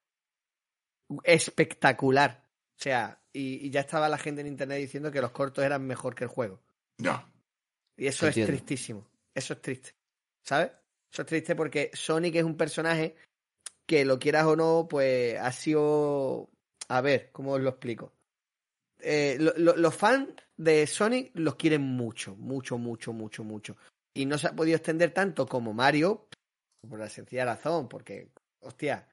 Espectacular. 1.24 2.42
O 2.76 2.82
sea, 2.82 3.20
y, 3.32 3.66
y 3.66 3.70
ya 3.70 3.80
estaba 3.80 4.08
la 4.08 4.18
gente 4.18 4.40
en 4.40 4.46
internet 4.46 4.78
diciendo 4.78 5.10
que 5.12 5.20
los 5.20 5.30
cortos 5.30 5.64
eran 5.64 5.86
mejor 5.86 6.14
que 6.14 6.24
el 6.24 6.30
juego. 6.30 6.60
Ya. 6.98 7.26
Y 7.96 8.06
eso 8.08 8.26
Entiendo. 8.26 8.52
es 8.52 8.58
tristísimo. 8.58 9.06
Eso 9.34 9.54
es 9.54 9.62
triste. 9.62 9.94
¿Sabes? 10.44 10.72
Eso 11.12 11.22
es 11.22 11.28
triste 11.28 11.54
porque 11.54 11.90
Sonic 11.94 12.34
es 12.36 12.44
un 12.44 12.56
personaje 12.56 13.14
que 13.90 14.04
lo 14.04 14.20
quieras 14.20 14.44
o 14.46 14.54
no, 14.54 14.86
pues 14.88 15.36
ha 15.36 15.50
sido. 15.50 16.48
A 16.88 17.00
ver, 17.00 17.30
¿cómo 17.32 17.54
os 17.54 17.60
lo 17.60 17.70
explico? 17.70 18.12
Eh, 19.00 19.36
lo- 19.40 19.52
lo- 19.56 19.76
los 19.76 19.96
fans 19.96 20.28
de 20.56 20.86
Sonic 20.86 21.32
los 21.34 21.56
quieren 21.56 21.82
mucho, 21.82 22.36
mucho, 22.36 22.78
mucho, 22.78 23.12
mucho, 23.12 23.42
mucho. 23.42 23.76
Y 24.14 24.26
no 24.26 24.38
se 24.38 24.46
ha 24.46 24.52
podido 24.54 24.76
extender 24.76 25.10
tanto 25.12 25.44
como 25.44 25.72
Mario, 25.74 26.28
por 26.88 27.00
la 27.00 27.08
sencilla 27.08 27.44
razón, 27.44 27.88
porque, 27.88 28.30
hostia, 28.60 29.08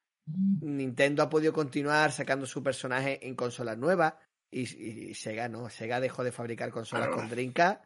Nintendo 0.61 1.23
ha 1.23 1.29
podido 1.29 1.53
continuar 1.53 2.11
sacando 2.11 2.45
su 2.45 2.61
personaje 2.61 3.25
en 3.27 3.33
consolas 3.35 3.79
nuevas 3.79 4.13
y, 4.51 4.61
y 5.09 5.13
Sega 5.15 5.49
no, 5.49 5.71
Sega 5.71 5.99
dejó 5.99 6.23
de 6.23 6.31
fabricar 6.31 6.69
consolas 6.69 7.07
con 7.09 7.29
Dreamcast 7.29 7.83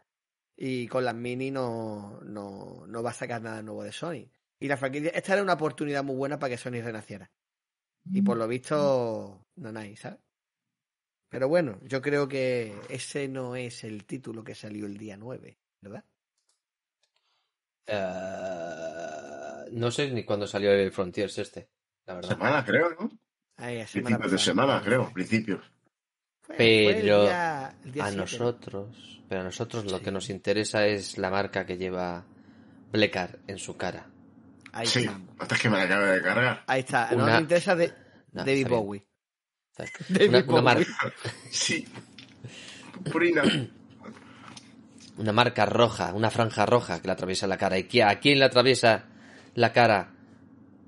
y 0.57 0.87
con 0.87 1.05
las 1.05 1.15
mini 1.15 1.51
no, 1.51 2.19
no, 2.23 2.85
no 2.85 3.01
va 3.01 3.11
a 3.11 3.13
sacar 3.13 3.41
nada 3.41 3.61
nuevo 3.61 3.83
de 3.83 3.93
Sony. 3.93 4.27
Y 4.61 4.67
la 4.67 4.77
franquicia, 4.77 5.09
esta 5.13 5.33
era 5.33 5.41
una 5.43 5.53
oportunidad 5.53 6.03
muy 6.03 6.15
buena 6.15 6.37
para 6.39 6.51
que 6.51 6.57
Sony 6.57 6.81
renaciera. 6.83 7.29
Y 8.13 8.21
por 8.21 8.37
lo 8.37 8.47
visto, 8.47 9.45
no 9.55 9.79
hay, 9.79 9.95
¿sabes? 9.95 10.19
Pero 11.29 11.47
bueno, 11.47 11.79
yo 11.83 12.01
creo 12.01 12.27
que 12.27 12.75
ese 12.89 13.27
no 13.27 13.55
es 13.55 13.83
el 13.83 14.05
título 14.05 14.43
que 14.43 14.53
salió 14.53 14.85
el 14.85 14.97
día 14.97 15.17
9, 15.17 15.57
¿verdad? 15.81 16.03
Eh, 17.87 19.69
no 19.71 19.89
sé 19.91 20.11
ni 20.11 20.23
cuándo 20.23 20.45
salió 20.45 20.71
el 20.71 20.91
Frontiers 20.91 21.37
este, 21.39 21.69
la 22.05 22.15
verdad. 22.15 22.29
Semana, 22.29 22.65
creo, 22.65 22.89
¿no? 22.99 23.11
Ahí, 23.57 23.77
la 23.79 23.87
semana 23.87 24.17
Principios 24.17 24.31
de 24.31 24.37
semana, 24.37 24.81
creo. 24.83 25.11
Principios. 25.13 25.71
Pero 26.47 27.23
día- 27.23 27.75
el 27.85 27.91
día 27.93 28.05
A 28.05 28.11
nosotros, 28.11 29.21
pero 29.27 29.41
a 29.41 29.43
nosotros 29.43 29.91
lo 29.91 30.01
que 30.01 30.11
nos 30.11 30.29
interesa 30.29 30.85
es 30.85 31.17
la 31.17 31.29
marca 31.31 31.65
que 31.65 31.77
lleva 31.77 32.25
Blecar 32.91 33.39
en 33.47 33.57
su 33.57 33.77
cara. 33.77 34.10
Ahí 34.73 34.87
Sí. 34.87 34.99
estamos. 34.99 35.29
Hasta 35.39 35.55
que 35.57 35.69
me 35.69 35.77
la 35.77 35.83
acabe 35.83 36.07
de 36.11 36.21
cargar. 36.21 36.63
Ahí 36.67 36.79
está. 36.81 37.11
No 37.11 37.23
Una- 37.23 37.35
me 37.35 37.41
interesa 37.41 37.75
de 37.75 37.87
No, 38.31 38.43
David 38.45 38.57
está. 38.63 38.69
Bowie. 38.75 39.07
David 40.09 40.29
Una, 40.29 40.37
una 40.39 40.45
Bowie. 40.47 40.61
mar- 40.63 40.85
Sí. 41.49 41.87
Purina. 43.11 43.43
una 45.17 45.33
marca 45.33 45.65
roja, 45.65 46.13
una 46.13 46.29
franja 46.31 46.65
roja 46.65 46.99
que 47.01 47.07
le 47.07 47.13
atraviesa 47.13 47.47
la 47.47 47.57
cara. 47.57 47.77
¿Y 47.77 47.99
a 48.01 48.19
quién 48.19 48.39
le 48.39 48.45
atraviesa 48.45 49.05
la 49.55 49.71
cara 49.73 50.13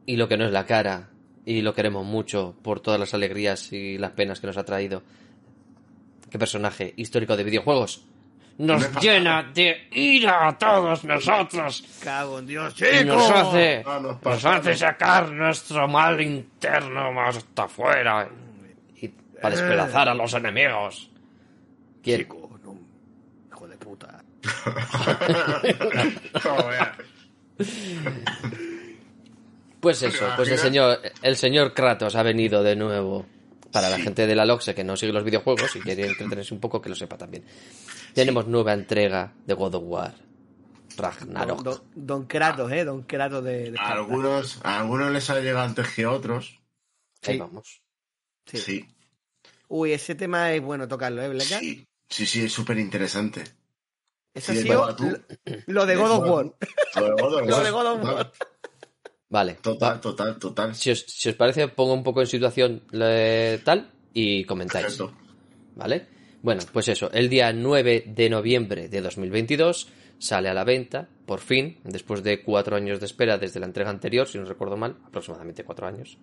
y 0.05 0.15
lo 0.15 0.27
que 0.27 0.37
no 0.37 0.45
es 0.45 0.51
la 0.51 0.65
cara? 0.65 1.09
Y 1.45 1.61
lo 1.61 1.73
queremos 1.73 2.05
mucho 2.05 2.55
por 2.63 2.79
todas 2.79 2.99
las 2.99 3.13
alegrías 3.13 3.71
y 3.73 3.97
las 3.97 4.11
penas 4.11 4.39
que 4.39 4.47
nos 4.47 4.57
ha 4.57 4.63
traído. 4.63 5.03
¿Qué 6.29 6.39
personaje 6.39 6.93
histórico 6.97 7.35
de 7.35 7.43
videojuegos? 7.43 8.05
Nos 8.57 8.91
llena 9.01 9.43
de 9.53 9.87
ira 9.91 10.47
a 10.47 10.57
todos 10.57 11.03
nosotros. 11.05 11.83
Cago 12.03 12.39
en 12.39 12.45
Dios, 12.47 12.73
Y 12.79 12.85
chico. 12.99 13.15
nos 13.15 13.29
hace, 13.31 13.83
Ah, 13.85 13.99
nos 14.23 14.45
hace 14.45 14.75
sacar 14.75 15.31
nuestro 15.31 15.87
mal 15.87 16.19
interno 16.21 17.11
más 17.11 17.37
hasta 17.37 17.63
afuera. 17.63 18.29
Y 19.01 19.07
para 19.09 19.55
despedazar 19.55 20.09
a 20.09 20.13
los 20.13 20.31
enemigos. 20.35 21.09
¿Quién? 22.03 22.19
Chico, 22.21 22.59
no. 22.63 22.77
Hijo 23.51 23.67
de 23.67 23.77
puta. 23.77 24.23
Pues 29.79 30.01
eso, 30.01 30.25
pues 30.37 30.49
el 30.49 30.57
señor, 30.57 30.99
el 31.21 31.35
señor 31.35 31.73
Kratos 31.73 32.15
ha 32.15 32.23
venido 32.23 32.63
de 32.63 32.75
nuevo. 32.75 33.25
Para 33.71 33.89
la 33.89 33.97
gente 33.97 34.27
de 34.27 34.35
la 34.35 34.45
LOXE 34.45 34.75
que 34.75 34.83
no 34.83 34.95
sigue 34.95 35.11
los 35.11 35.23
videojuegos 35.23 35.75
y 35.75 35.79
quiere 35.81 36.05
entretenerse 36.07 36.53
un 36.53 36.59
poco, 36.59 36.79
que 36.79 36.89
lo 36.89 36.95
sepa 36.95 37.17
también. 37.17 37.43
Tenemos 38.13 38.47
nueva 38.47 38.73
entrega 38.73 39.33
de 39.45 39.53
God 39.53 39.75
of 39.75 39.83
War. 39.85 40.13
Ragnarok. 40.97 41.63
Don, 41.63 41.63
don- 41.63 41.83
don 41.95 42.25
Kratos, 42.25 42.71
¿eh? 42.71 42.83
Don 42.85 43.01
Kratos 43.03 43.43
de, 43.43 43.71
de 43.71 43.77
A 43.79 43.93
algunos, 43.93 44.59
a 44.63 44.79
algunos 44.79 45.11
les 45.11 45.29
ha 45.29 45.39
llegado 45.39 45.65
antes 45.65 45.87
que 45.89 46.03
a 46.03 46.11
otros. 46.11 46.59
Ahí 47.23 47.33
sí. 47.33 47.39
vamos. 47.39 47.81
Sí. 48.45 48.57
Sí. 48.57 48.87
Uy, 49.69 49.91
ese 49.93 50.13
tema 50.13 50.51
es 50.53 50.61
bueno 50.61 50.87
tocarlo, 50.87 51.21
¿eh, 51.23 51.29
Bleca? 51.29 51.59
Sí, 51.59 51.87
sí, 52.09 52.25
sí, 52.27 52.43
es 52.45 52.51
súper 52.53 52.77
interesante. 52.77 53.43
Eso 54.35 54.51
ha 54.51 54.55
Sí, 54.55 54.61
sido 54.63 54.87
lo, 54.87 55.19
lo 55.67 55.85
de 55.85 55.95
God 55.95 56.11
of 56.11 56.29
War. 56.29 56.55
Lo 56.95 57.05
de 57.15 57.21
God 57.21 57.33
of 57.33 57.41
Lo 57.47 57.55
War, 57.55 57.63
de 57.65 57.71
God 57.71 57.85
of 57.87 57.99
total, 58.01 58.15
War. 58.15 58.31
Vale. 59.29 59.53
Total, 59.55 59.99
total, 60.01 60.37
total. 60.37 60.75
Si 60.75 60.91
os, 60.91 60.99
si 61.07 61.29
os 61.29 61.35
parece, 61.35 61.67
pongo 61.69 61.93
un 61.93 62.03
poco 62.03 62.21
en 62.21 62.27
situación 62.27 62.83
eh, 62.91 63.59
tal 63.63 63.89
y 64.13 64.43
comentáis. 64.45 64.85
Perfecto. 64.85 65.13
¿Vale? 65.75 66.07
Bueno, 66.43 66.61
pues 66.73 66.89
eso, 66.89 67.09
el 67.13 67.29
día 67.29 67.53
9 67.53 68.03
de 68.05 68.29
noviembre 68.29 68.89
de 68.89 68.99
2022 68.99 69.87
sale 70.19 70.49
a 70.49 70.53
la 70.53 70.65
venta, 70.65 71.07
por 71.25 71.39
fin, 71.39 71.77
después 71.85 72.21
de 72.21 72.43
cuatro 72.43 72.75
años 72.75 72.99
de 72.99 73.05
espera 73.05 73.37
desde 73.37 73.61
la 73.61 73.65
entrega 73.65 73.89
anterior, 73.89 74.27
si 74.27 74.37
no 74.37 74.43
recuerdo 74.43 74.75
mal, 74.75 74.97
aproximadamente 75.05 75.63
cuatro 75.63 75.87
años. 75.87 76.17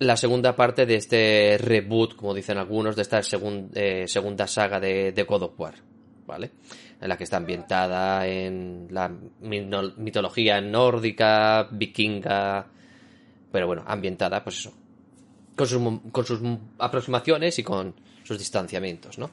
La 0.00 0.18
segunda 0.18 0.54
parte 0.54 0.84
de 0.84 0.96
este 0.96 1.56
reboot, 1.56 2.14
como 2.14 2.34
dicen 2.34 2.58
algunos, 2.58 2.94
de 2.94 3.00
esta 3.00 3.20
eh, 3.74 4.04
segunda 4.06 4.46
saga 4.46 4.78
de, 4.78 5.12
de 5.12 5.22
God 5.22 5.44
of 5.44 5.58
War, 5.58 5.76
¿vale? 6.26 6.50
En 7.00 7.08
la 7.08 7.16
que 7.16 7.24
está 7.24 7.38
ambientada 7.38 8.26
en 8.26 8.88
la 8.90 9.10
mitología 9.40 10.60
nórdica, 10.60 11.68
vikinga, 11.70 12.66
pero 13.50 13.66
bueno, 13.66 13.82
ambientada, 13.86 14.44
pues 14.44 14.58
eso, 14.58 14.74
con 15.56 15.66
sus, 15.66 15.80
con 16.12 16.26
sus 16.26 16.40
aproximaciones 16.78 17.58
y 17.58 17.62
con 17.62 17.94
sus 18.24 18.38
distanciamientos, 18.38 19.18
¿no? 19.18 19.30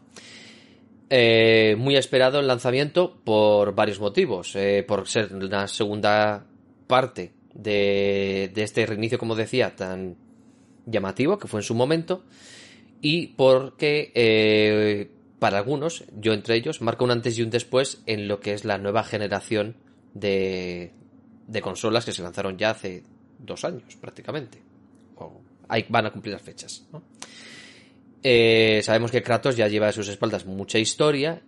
Eh, 1.09 1.75
muy 1.77 1.97
esperado 1.97 2.39
el 2.39 2.47
lanzamiento 2.47 3.17
por 3.25 3.75
varios 3.75 3.99
motivos. 3.99 4.55
Eh, 4.55 4.85
por 4.87 5.09
ser 5.09 5.31
la 5.31 5.67
segunda 5.67 6.45
parte 6.87 7.33
de, 7.53 8.49
de 8.53 8.63
este 8.63 8.85
reinicio, 8.85 9.17
como 9.19 9.35
decía, 9.35 9.75
tan 9.75 10.15
llamativo 10.85 11.37
que 11.37 11.49
fue 11.49 11.59
en 11.59 11.63
su 11.63 11.75
momento. 11.75 12.23
Y 13.01 13.27
porque 13.27 14.11
eh, 14.15 15.11
para 15.39 15.57
algunos, 15.57 16.05
yo 16.17 16.33
entre 16.33 16.55
ellos, 16.55 16.81
marca 16.81 17.03
un 17.03 17.11
antes 17.11 17.37
y 17.37 17.41
un 17.41 17.49
después 17.49 18.03
en 18.05 18.29
lo 18.29 18.39
que 18.39 18.53
es 18.53 18.63
la 18.63 18.77
nueva 18.77 19.03
generación 19.03 19.75
de, 20.13 20.93
de 21.47 21.61
consolas 21.61 22.05
que 22.05 22.13
se 22.13 22.23
lanzaron 22.23 22.57
ya 22.57 22.69
hace 22.69 23.03
dos 23.37 23.65
años 23.65 23.97
prácticamente. 23.99 24.61
O 25.17 25.41
van 25.89 26.05
a 26.05 26.11
cumplir 26.11 26.33
las 26.33 26.41
fechas. 26.41 26.85
¿no? 26.93 27.01
Eh, 28.23 28.81
sabemos 28.83 29.11
que 29.11 29.23
Kratos 29.23 29.57
ya 29.57 29.67
lleva 29.67 29.87
a 29.87 29.91
sus 29.91 30.07
espaldas 30.07 30.45
mucha 30.45 30.77
historia 30.77 31.41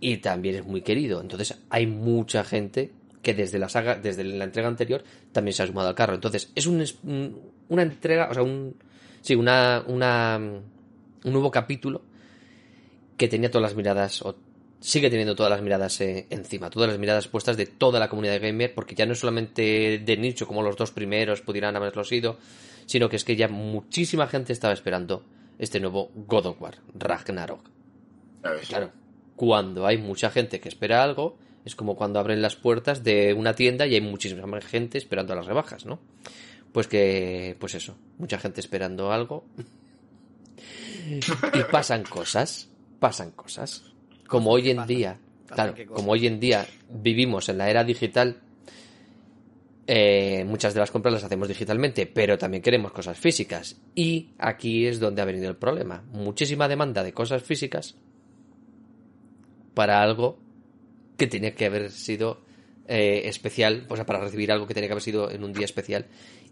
y 0.00 0.18
también 0.18 0.56
es 0.56 0.64
muy 0.64 0.82
querido. 0.82 1.20
Entonces 1.20 1.58
hay 1.70 1.86
mucha 1.86 2.44
gente 2.44 2.92
que 3.22 3.34
desde 3.34 3.58
la 3.58 3.68
saga, 3.68 3.96
desde 3.96 4.24
la 4.24 4.44
entrega 4.44 4.68
anterior, 4.68 5.02
también 5.32 5.52
se 5.52 5.62
ha 5.62 5.66
sumado 5.66 5.88
al 5.88 5.94
carro. 5.94 6.14
Entonces 6.14 6.52
es 6.54 6.66
un, 6.66 6.84
una 7.68 7.82
entrega, 7.82 8.28
o 8.30 8.34
sea, 8.34 8.42
un, 8.42 8.76
sí, 9.20 9.34
una, 9.34 9.82
una, 9.86 10.38
un 10.38 11.32
nuevo 11.32 11.50
capítulo 11.50 12.02
que 13.16 13.28
tenía 13.28 13.50
todas 13.50 13.70
las 13.70 13.76
miradas, 13.76 14.22
o 14.22 14.36
sigue 14.80 15.10
teniendo 15.10 15.34
todas 15.34 15.50
las 15.50 15.62
miradas 15.62 16.00
eh, 16.00 16.26
encima, 16.30 16.70
todas 16.70 16.90
las 16.90 16.98
miradas 16.98 17.28
puestas 17.28 17.56
de 17.56 17.66
toda 17.66 17.98
la 17.98 18.08
comunidad 18.08 18.40
gamer, 18.40 18.74
porque 18.74 18.94
ya 18.94 19.06
no 19.06 19.12
es 19.12 19.18
solamente 19.18 19.98
de 19.98 20.16
nicho 20.16 20.46
como 20.46 20.62
los 20.62 20.76
dos 20.76 20.92
primeros 20.92 21.40
pudieran 21.40 21.74
haberlo 21.76 22.04
sido, 22.04 22.38
sino 22.84 23.08
que 23.08 23.16
es 23.16 23.24
que 23.24 23.36
ya 23.36 23.48
muchísima 23.48 24.28
gente 24.28 24.52
estaba 24.52 24.74
esperando 24.74 25.24
este 25.58 25.80
nuevo 25.80 26.10
God 26.14 26.46
of 26.46 26.62
War, 26.62 26.76
Ragnarok. 26.94 27.70
Claro, 28.68 28.92
cuando 29.34 29.86
hay 29.86 29.98
mucha 29.98 30.30
gente 30.30 30.60
que 30.60 30.68
espera 30.68 31.02
algo, 31.02 31.36
es 31.64 31.74
como 31.74 31.96
cuando 31.96 32.18
abren 32.20 32.42
las 32.42 32.56
puertas 32.56 33.02
de 33.02 33.34
una 33.34 33.54
tienda 33.54 33.86
y 33.86 33.94
hay 33.94 34.00
muchísima 34.00 34.46
más 34.46 34.64
gente 34.64 34.98
esperando 34.98 35.32
a 35.32 35.36
las 35.36 35.46
rebajas, 35.46 35.84
¿no? 35.84 35.98
Pues 36.72 36.86
que, 36.86 37.56
pues 37.58 37.74
eso, 37.74 37.96
mucha 38.18 38.38
gente 38.38 38.60
esperando 38.60 39.10
algo. 39.10 39.44
y 41.08 41.62
pasan 41.70 42.04
cosas, 42.04 42.68
pasan 43.00 43.32
cosas. 43.32 43.82
Como 44.26 44.50
hoy 44.50 44.70
en 44.70 44.86
día, 44.86 45.18
claro, 45.46 45.74
como 45.88 46.12
hoy 46.12 46.26
en 46.26 46.40
día 46.40 46.66
vivimos 46.88 47.48
en 47.48 47.58
la 47.58 47.70
era 47.70 47.84
digital, 47.84 48.40
eh, 49.86 50.44
muchas 50.44 50.74
de 50.74 50.80
las 50.80 50.90
compras 50.90 51.14
las 51.14 51.24
hacemos 51.24 51.46
digitalmente, 51.46 52.06
pero 52.06 52.36
también 52.36 52.62
queremos 52.62 52.92
cosas 52.92 53.18
físicas. 53.18 53.80
Y 53.94 54.30
aquí 54.38 54.86
es 54.86 54.98
donde 54.98 55.22
ha 55.22 55.24
venido 55.24 55.48
el 55.48 55.56
problema. 55.56 56.02
Muchísima 56.12 56.66
demanda 56.66 57.04
de 57.04 57.12
cosas 57.12 57.42
físicas 57.42 57.96
para 59.74 60.02
algo 60.02 60.38
que 61.16 61.28
tenía 61.28 61.54
que 61.54 61.66
haber 61.66 61.90
sido 61.92 62.42
eh, 62.88 63.22
especial, 63.26 63.86
o 63.88 63.94
sea, 63.94 64.06
para 64.06 64.20
recibir 64.20 64.50
algo 64.50 64.66
que 64.66 64.74
tenía 64.74 64.88
que 64.88 64.92
haber 64.92 65.02
sido 65.02 65.30
en 65.30 65.44
un 65.44 65.52
día 65.52 65.64
especial 65.64 66.06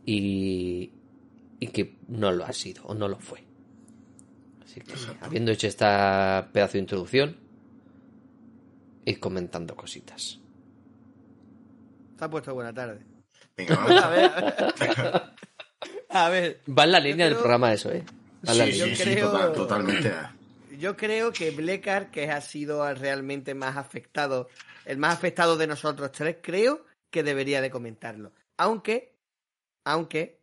y, 0.07 0.93
y 1.59 1.67
que 1.69 1.97
no 2.09 2.31
lo 2.31 2.45
ha 2.45 2.53
sido 2.53 2.85
o 2.85 2.95
no 2.95 3.09
lo 3.09 3.19
fue. 3.19 3.43
Así 4.63 4.81
que, 4.81 4.93
habiendo 5.21 5.51
hecho 5.51 5.67
esta 5.67 6.51
pedazo 6.53 6.75
de 6.75 6.79
introducción, 6.81 7.37
id 9.05 9.19
comentando 9.19 9.75
cositas. 9.75 10.41
Ha 12.21 12.31
puesto 12.31 12.55
buena 12.55 12.73
tarde. 12.73 13.14
Venga, 13.57 13.77
vamos. 13.77 14.03
A 14.03 14.09
ver, 14.11 14.31
a 16.11 16.29
ver. 16.29 16.61
Va 16.69 16.85
en 16.85 16.93
la 16.93 17.01
línea 17.01 17.27
del 17.27 17.37
programa 17.37 17.73
eso, 17.73 17.91
¿eh? 17.93 18.05
Va 18.47 18.53
en 18.53 18.59
la 18.59 18.65
Sí, 18.67 18.73
línea. 18.73 18.87
sí, 18.87 18.97
sí, 18.97 19.03
creo- 19.11 19.31
total- 19.31 19.53
totalmente. 19.53 20.13
yo 20.79 20.97
creo 20.97 21.33
que 21.33 21.51
Blackard, 21.51 22.11
que 22.11 22.31
ha 22.31 22.41
sido 22.41 22.93
realmente 22.95 23.55
más 23.55 23.77
afectado, 23.77 24.49
el 24.85 24.99
más 24.99 25.15
afectado 25.15 25.57
de 25.57 25.67
nosotros 25.67 26.11
tres, 26.13 26.37
creo 26.43 26.85
que 27.11 27.23
debería 27.23 27.61
de 27.61 27.71
comentarlo. 27.71 28.33
Aunque, 28.57 29.15
aunque, 29.85 30.41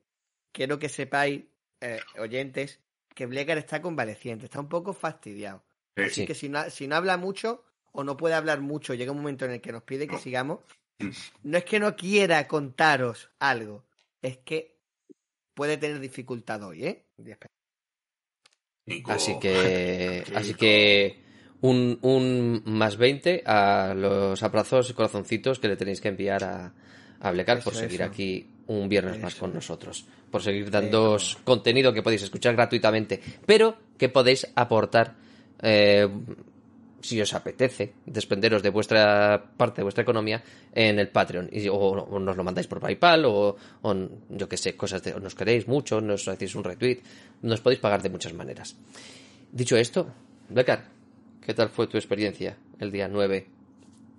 quiero 0.51 0.79
que 0.79 0.89
sepáis, 0.89 1.43
eh, 1.81 1.99
oyentes, 2.19 2.79
que 3.13 3.25
Blackard 3.25 3.57
está 3.59 3.81
convaleciente, 3.81 4.45
está 4.45 4.59
un 4.59 4.69
poco 4.69 4.93
fastidiado. 4.93 5.63
Sí. 5.97 6.03
Así 6.03 6.13
Sí. 6.21 6.25
que 6.27 6.35
si 6.35 6.47
no, 6.49 6.69
si 6.69 6.87
no 6.87 6.95
habla 6.95 7.17
mucho 7.17 7.63
o 7.91 8.03
no 8.05 8.15
puede 8.15 8.35
hablar 8.35 8.61
mucho, 8.61 8.93
llega 8.93 9.11
un 9.11 9.17
momento 9.17 9.43
en 9.45 9.51
el 9.51 9.61
que 9.61 9.73
nos 9.73 9.83
pide 9.83 10.07
que 10.07 10.17
sigamos. 10.17 10.59
No 11.43 11.57
es 11.57 11.65
que 11.65 11.79
no 11.79 11.95
quiera 11.95 12.47
contaros 12.47 13.29
algo, 13.39 13.85
es 14.21 14.37
que 14.37 14.77
puede 15.53 15.77
tener 15.77 15.99
dificultad 15.99 16.63
hoy, 16.63 16.85
¿eh? 16.85 17.05
Así 19.05 19.37
que, 19.39 20.23
así 20.35 20.53
que 20.53 21.21
un, 21.61 21.99
un 22.01 22.63
más 22.65 22.97
20 22.97 23.43
a 23.45 23.93
los 23.95 24.41
abrazos 24.43 24.89
y 24.89 24.93
corazoncitos 24.93 25.59
que 25.59 25.67
le 25.67 25.77
tenéis 25.77 26.01
que 26.01 26.09
enviar 26.09 26.43
a, 26.43 26.73
a 27.19 27.31
Blecar 27.31 27.63
por 27.63 27.75
seguir 27.75 28.01
eso. 28.01 28.09
aquí 28.09 28.47
un 28.67 28.89
viernes 28.89 29.19
más 29.19 29.35
con 29.35 29.53
nosotros, 29.53 30.05
por 30.29 30.41
seguir 30.41 30.71
dando 30.71 31.17
contenido 31.43 31.93
que 31.93 32.01
podéis 32.01 32.23
escuchar 32.23 32.55
gratuitamente, 32.55 33.21
pero 33.45 33.77
que 33.97 34.09
podéis 34.09 34.47
aportar 34.55 35.15
eh, 35.61 36.07
si 37.01 37.21
os 37.21 37.33
apetece 37.33 37.93
desprenderos 38.05 38.61
de 38.63 38.69
vuestra 38.69 39.43
parte 39.57 39.77
de 39.77 39.83
vuestra 39.83 40.03
economía 40.03 40.43
en 40.73 40.99
el 40.99 41.09
Patreon 41.09 41.49
y, 41.51 41.67
o, 41.67 41.75
o 41.75 42.19
nos 42.19 42.37
lo 42.37 42.43
mandáis 42.43 42.67
por 42.67 42.79
PayPal 42.79 43.25
o, 43.25 43.55
o 43.81 43.95
yo 44.29 44.47
que 44.47 44.57
sé, 44.57 44.75
cosas 44.77 45.03
de 45.03 45.13
o 45.13 45.19
nos 45.19 45.35
queréis 45.35 45.67
mucho, 45.67 45.99
nos 46.01 46.27
hacéis 46.27 46.55
un 46.55 46.63
retweet, 46.63 47.01
nos 47.41 47.61
podéis 47.61 47.79
pagar 47.79 48.01
de 48.01 48.09
muchas 48.09 48.33
maneras. 48.33 48.75
Dicho 49.51 49.75
esto, 49.77 50.13
Becar, 50.49 50.85
¿qué 51.45 51.53
tal 51.53 51.69
fue 51.69 51.87
tu 51.87 51.97
experiencia 51.97 52.57
el 52.79 52.91
día 52.91 53.07
9 53.07 53.47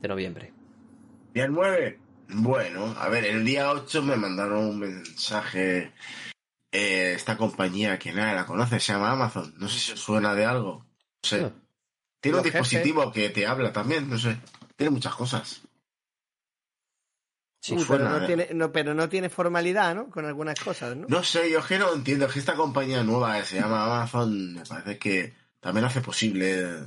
de 0.00 0.08
noviembre? 0.08 0.52
Día 1.34 1.46
9. 1.48 1.98
Bueno, 2.34 2.94
a 2.98 3.08
ver, 3.08 3.24
el 3.26 3.44
día 3.44 3.70
8 3.70 4.02
me 4.02 4.16
mandaron 4.16 4.64
un 4.66 4.78
mensaje. 4.78 5.92
eh, 6.72 7.12
esta 7.14 7.36
compañía 7.36 7.98
que 7.98 8.12
nadie 8.12 8.34
la 8.34 8.46
conoce, 8.46 8.80
se 8.80 8.92
llama 8.92 9.10
Amazon. 9.12 9.54
No 9.58 9.68
sé 9.68 9.78
si 9.78 9.92
os 9.92 10.00
suena 10.00 10.34
de 10.34 10.44
algo. 10.46 10.86
No 11.22 11.28
sé. 11.28 11.52
Tiene 12.22 12.38
un 12.38 12.44
jefes. 12.44 12.62
dispositivo 12.62 13.12
que 13.12 13.30
te 13.30 13.46
habla 13.46 13.72
también, 13.72 14.08
no 14.08 14.16
sé. 14.16 14.38
Tiene 14.76 14.90
muchas 14.90 15.14
cosas. 15.14 15.60
Sí, 17.60 17.78
suena, 17.78 18.04
pero, 18.04 18.08
no 18.08 18.24
eh. 18.24 18.26
tiene, 18.26 18.48
no, 18.54 18.72
pero 18.72 18.94
no 18.94 19.08
tiene 19.08 19.28
formalidad, 19.28 19.94
¿no? 19.94 20.08
Con 20.08 20.24
algunas 20.24 20.58
cosas, 20.58 20.96
¿no? 20.96 21.06
No 21.08 21.22
sé, 21.24 21.50
yo 21.50 21.58
es 21.58 21.66
que 21.66 21.78
no 21.78 21.92
entiendo. 21.92 22.26
Es 22.26 22.32
que 22.32 22.38
esta 22.38 22.54
compañía 22.54 23.02
nueva 23.02 23.38
que 23.38 23.44
se 23.44 23.56
llama 23.56 23.84
Amazon, 23.84 24.54
me 24.54 24.64
parece 24.64 24.98
que 24.98 25.34
también 25.60 25.84
hace 25.84 26.00
posible. 26.00 26.86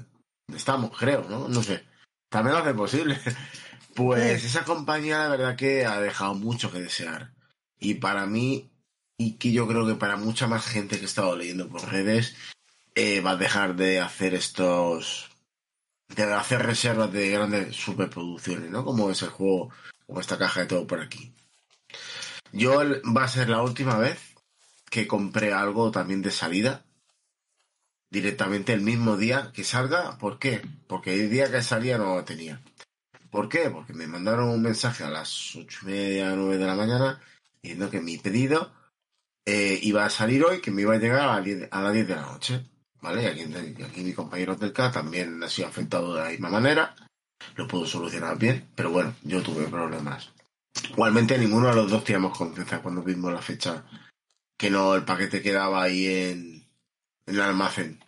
Estamos, 0.54 0.98
creo, 0.98 1.26
¿no? 1.30 1.50
No 1.50 1.62
sé. 1.62 1.84
También 2.30 2.56
lo 2.56 2.62
hace 2.62 2.74
posible. 2.74 3.20
Pues 3.96 4.44
esa 4.44 4.66
compañía, 4.66 5.20
la 5.20 5.30
verdad, 5.30 5.56
que 5.56 5.86
ha 5.86 6.02
dejado 6.02 6.34
mucho 6.34 6.70
que 6.70 6.82
desear. 6.82 7.32
Y 7.80 7.94
para 7.94 8.26
mí, 8.26 8.70
y 9.18 9.38
que 9.38 9.54
yo 9.54 9.70
creo 9.70 9.88
que 9.88 9.96
para 9.96 10.18
mucha 10.18 10.48
más 10.48 10.66
gente 10.66 10.98
que 10.98 11.04
he 11.04 11.06
estado 11.06 11.38
leyendo 11.38 11.70
por 11.70 11.90
redes, 11.90 12.36
eh, 12.96 13.22
va 13.22 13.32
a 13.32 13.38
dejar 13.38 13.76
de 13.76 14.00
hacer 14.00 14.34
estos. 14.34 15.30
de 16.08 16.24
hacer 16.24 16.66
reservas 16.66 17.12
de 17.12 17.30
grandes 17.30 17.76
superproducciones, 17.76 18.70
¿no? 18.72 18.86
Como 18.86 19.12
es 19.12 19.22
el 19.22 19.30
juego, 19.30 19.70
como 20.08 20.20
esta 20.22 20.38
caja 20.38 20.62
de 20.62 20.68
todo 20.68 20.88
por 20.88 21.02
aquí. 21.02 21.34
Yo 22.52 22.82
va 23.16 23.24
a 23.26 23.28
ser 23.28 23.50
la 23.50 23.62
última 23.62 23.98
vez 23.98 24.20
que 24.90 25.08
compré 25.08 25.54
algo 25.54 25.92
también 25.92 26.22
de 26.22 26.32
salida 26.32 26.86
directamente 28.10 28.72
el 28.74 28.82
mismo 28.82 29.18
día 29.18 29.52
que 29.54 29.64
salga. 29.64 30.18
¿Por 30.18 30.40
qué? 30.40 30.62
Porque 30.88 31.14
el 31.16 31.30
día 31.30 31.52
que 31.52 31.62
salía 31.62 31.98
no 31.98 32.16
lo 32.16 32.24
tenía. 32.24 32.62
¿Por 33.30 33.50
qué? 33.50 33.70
Porque 33.70 33.94
me 33.94 34.08
mandaron 34.08 34.50
un 34.50 34.62
mensaje 34.62 35.04
a 35.04 35.10
las 35.10 35.56
ocho 35.56 35.80
y 35.84 35.86
media, 35.88 36.34
nueve 36.36 36.58
de 36.58 36.66
la 36.66 36.76
mañana 36.76 37.22
diciendo 37.62 37.90
que 37.90 38.00
mi 38.00 38.18
pedido 38.18 38.72
eh, 39.46 39.80
iba 39.82 40.06
a 40.06 40.10
salir 40.10 40.46
hoy, 40.46 40.62
que 40.62 40.72
me 40.72 40.84
iba 40.84 40.94
a 40.94 40.98
llegar 40.98 41.20
a 41.20 41.36
las 41.36 41.44
10, 41.44 41.68
a 41.72 41.82
las 41.82 41.94
10 41.94 42.08
de 42.08 42.16
la 42.16 42.22
noche. 42.22 42.66
¿Vale? 43.06 43.28
Aquí, 43.28 43.44
aquí 43.84 44.02
mi 44.02 44.14
compañero 44.14 44.56
del 44.56 44.74
K 44.74 44.92
también 44.92 45.44
ha 45.44 45.48
sido 45.48 45.68
afectado 45.68 46.16
de 46.16 46.24
la 46.24 46.30
misma 46.30 46.50
manera. 46.50 46.96
Lo 47.56 47.68
pudo 47.68 47.86
solucionar 47.86 48.36
bien, 48.40 48.68
pero 48.74 48.90
bueno, 48.90 49.14
yo 49.22 49.44
tuve 49.44 49.68
problemas. 49.68 50.34
Igualmente 50.90 51.38
ninguno 51.38 51.68
de 51.68 51.76
los 51.76 51.92
dos 51.92 52.04
teníamos 52.04 52.36
confianza 52.36 52.82
cuando 52.82 53.04
vimos 53.04 53.32
la 53.32 53.44
fecha 53.44 53.86
que 54.58 54.72
no 54.72 54.96
el 54.96 55.06
paquete 55.06 55.44
quedaba 55.44 55.84
ahí 55.84 56.08
en, 56.08 56.68
el 57.28 57.42
almacén. 57.42 58.04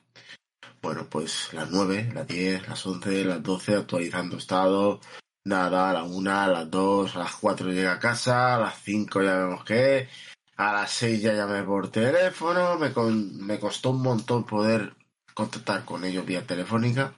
Bueno, 0.82 1.06
pues 1.08 1.54
las 1.54 1.70
9, 1.70 2.14
las 2.16 2.28
10, 2.28 2.68
las 2.68 2.84
11, 2.84 3.24
las 3.26 3.44
12 3.44 3.76
actualizando 3.76 4.38
estado. 4.38 5.00
Nada, 5.46 5.92
a 5.92 5.94
la 5.94 6.04
1, 6.06 6.32
a 6.32 6.48
las 6.48 6.72
2, 6.72 7.16
a 7.16 7.20
las 7.20 7.36
4 7.36 7.70
llega 7.70 7.94
a 7.94 8.00
casa, 8.00 8.56
a 8.56 8.60
las 8.60 8.82
5 8.82 9.22
ya 9.22 9.38
vemos 9.38 9.64
que 9.64 10.10
a 10.58 10.74
las 10.74 10.92
6 10.92 11.22
ya 11.22 11.34
llamé 11.34 11.64
por 11.64 11.90
teléfono, 11.92 12.78
me, 12.78 12.92
con- 12.92 13.46
me 13.46 13.60
costó 13.60 13.92
un 13.92 14.02
montón 14.02 14.44
poder 14.46 14.94
contactar 15.34 15.86
con 15.86 16.04
ellos 16.04 16.26
vía 16.26 16.46
telefónica. 16.46 17.14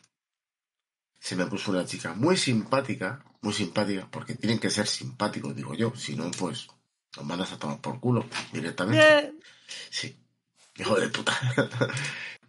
Se 1.19 1.35
me 1.35 1.45
puso 1.45 1.71
una 1.71 1.85
chica 1.85 2.13
muy 2.13 2.37
simpática, 2.37 3.23
muy 3.41 3.53
simpática, 3.53 4.07
porque 4.11 4.35
tienen 4.35 4.59
que 4.59 4.69
ser 4.69 4.87
simpáticos, 4.87 5.55
digo 5.55 5.73
yo, 5.73 5.93
si 5.95 6.15
no, 6.15 6.29
pues 6.31 6.67
los 7.15 7.25
mandas 7.25 7.51
a 7.51 7.57
tomar 7.59 7.79
por 7.81 7.99
culo 7.99 8.25
directamente. 8.53 9.05
Bien. 9.05 9.39
Sí, 9.89 10.17
hijo 10.77 10.95
de 10.99 11.09
puta. 11.09 11.33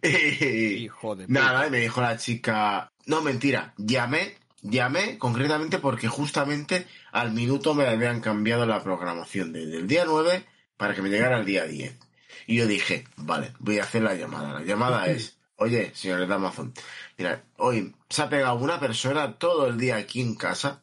Y- 0.01 0.07
Hijo 0.85 1.15
de 1.15 1.27
Nada, 1.27 1.67
y 1.67 1.69
me 1.71 1.79
dijo 1.79 2.01
la 2.01 2.17
chica, 2.17 2.91
no, 3.05 3.21
mentira, 3.21 3.73
llamé, 3.77 4.35
llamé 4.61 5.17
concretamente 5.17 5.77
porque 5.79 6.07
justamente 6.07 6.87
al 7.11 7.31
minuto 7.31 7.73
me 7.75 7.87
habían 7.87 8.19
cambiado 8.21 8.65
la 8.65 8.81
programación 8.83 9.53
desde 9.53 9.77
el 9.77 9.87
día 9.87 10.05
9 10.05 10.45
para 10.81 10.95
que 10.95 11.03
me 11.03 11.09
llegara 11.09 11.37
el 11.37 11.45
día 11.45 11.67
10. 11.67 11.95
Y 12.47 12.55
yo 12.55 12.65
dije, 12.65 13.07
vale, 13.15 13.53
voy 13.59 13.77
a 13.77 13.83
hacer 13.83 14.01
la 14.01 14.15
llamada. 14.15 14.51
La 14.51 14.65
llamada 14.65 15.05
es, 15.05 15.37
oye, 15.57 15.91
señores 15.93 16.27
de 16.27 16.33
Amazon, 16.33 16.73
mira, 17.19 17.43
hoy 17.57 17.93
se 18.09 18.23
ha 18.23 18.29
pegado 18.29 18.55
una 18.55 18.79
persona 18.79 19.37
todo 19.37 19.67
el 19.67 19.77
día 19.77 19.97
aquí 19.97 20.21
en 20.21 20.33
casa 20.33 20.81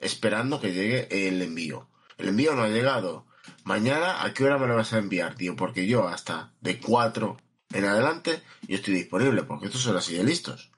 esperando 0.00 0.60
que 0.60 0.72
llegue 0.72 1.28
el 1.28 1.40
envío. 1.42 1.88
El 2.18 2.30
envío 2.30 2.56
no 2.56 2.64
ha 2.64 2.68
llegado. 2.68 3.24
Mañana, 3.62 4.24
¿a 4.24 4.34
qué 4.34 4.42
hora 4.42 4.58
me 4.58 4.66
lo 4.66 4.74
vas 4.74 4.92
a 4.92 4.98
enviar, 4.98 5.36
tío? 5.36 5.54
Porque 5.54 5.86
yo 5.86 6.08
hasta 6.08 6.52
de 6.60 6.80
4 6.80 7.36
en 7.72 7.84
adelante 7.84 8.42
yo 8.62 8.74
estoy 8.74 8.94
disponible, 8.94 9.44
porque 9.44 9.66
estos 9.66 9.80
son 9.80 9.96
así 9.96 10.16
de 10.16 10.24
listos. 10.24 10.72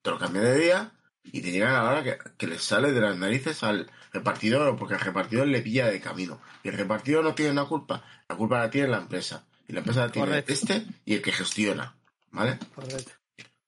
Te 0.00 0.10
lo 0.10 0.18
cambié 0.18 0.40
de 0.40 0.58
día 0.58 0.92
y 1.22 1.42
te 1.42 1.50
llegan 1.50 1.74
a 1.74 1.82
la 1.82 1.90
hora 1.90 2.02
que, 2.02 2.16
que 2.38 2.46
les 2.46 2.62
sale 2.62 2.92
de 2.92 3.00
las 3.02 3.18
narices 3.18 3.62
al 3.62 3.90
repartidor, 4.12 4.76
porque 4.76 4.94
el 4.94 5.00
repartidor 5.00 5.46
le 5.46 5.60
pilla 5.62 5.86
de 5.86 6.00
camino. 6.00 6.40
Y 6.62 6.68
el 6.68 6.76
repartidor 6.76 7.24
no 7.24 7.34
tiene 7.34 7.54
la 7.54 7.64
culpa, 7.64 8.02
la 8.28 8.36
culpa 8.36 8.58
la 8.60 8.70
tiene 8.70 8.88
la 8.88 8.98
empresa. 8.98 9.44
Y 9.68 9.72
la 9.72 9.80
empresa 9.80 10.06
la 10.06 10.12
tiene 10.12 10.28
Correcto. 10.28 10.52
este 10.52 10.86
y 11.04 11.14
el 11.14 11.22
que 11.22 11.32
gestiona. 11.32 11.96
¿Vale? 12.30 12.58
Correcto. 12.74 13.12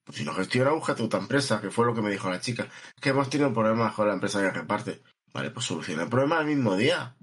Pues 0.05 0.18
si 0.18 0.24
no 0.24 0.32
gestiona, 0.32 0.70
búscate 0.70 1.03
otra 1.03 1.20
empresa, 1.20 1.61
que 1.61 1.70
fue 1.70 1.84
lo 1.84 1.95
que 1.95 2.03
me 2.03 2.11
dijo 2.11 2.30
la 2.30 2.41
chica. 2.41 2.68
Que 3.01 3.11
hemos 3.11 3.28
tenido 3.28 3.53
problemas 3.53 3.93
con 3.95 4.09
la 4.09 4.14
empresa 4.14 4.41
que 4.41 4.51
reparte. 4.51 5.03
Vale, 5.32 5.51
pues 5.51 5.66
soluciona 5.66 6.05
el 6.05 6.09
problema 6.09 6.41
el 6.41 6.47
mismo 6.47 6.76
día. 6.76 7.14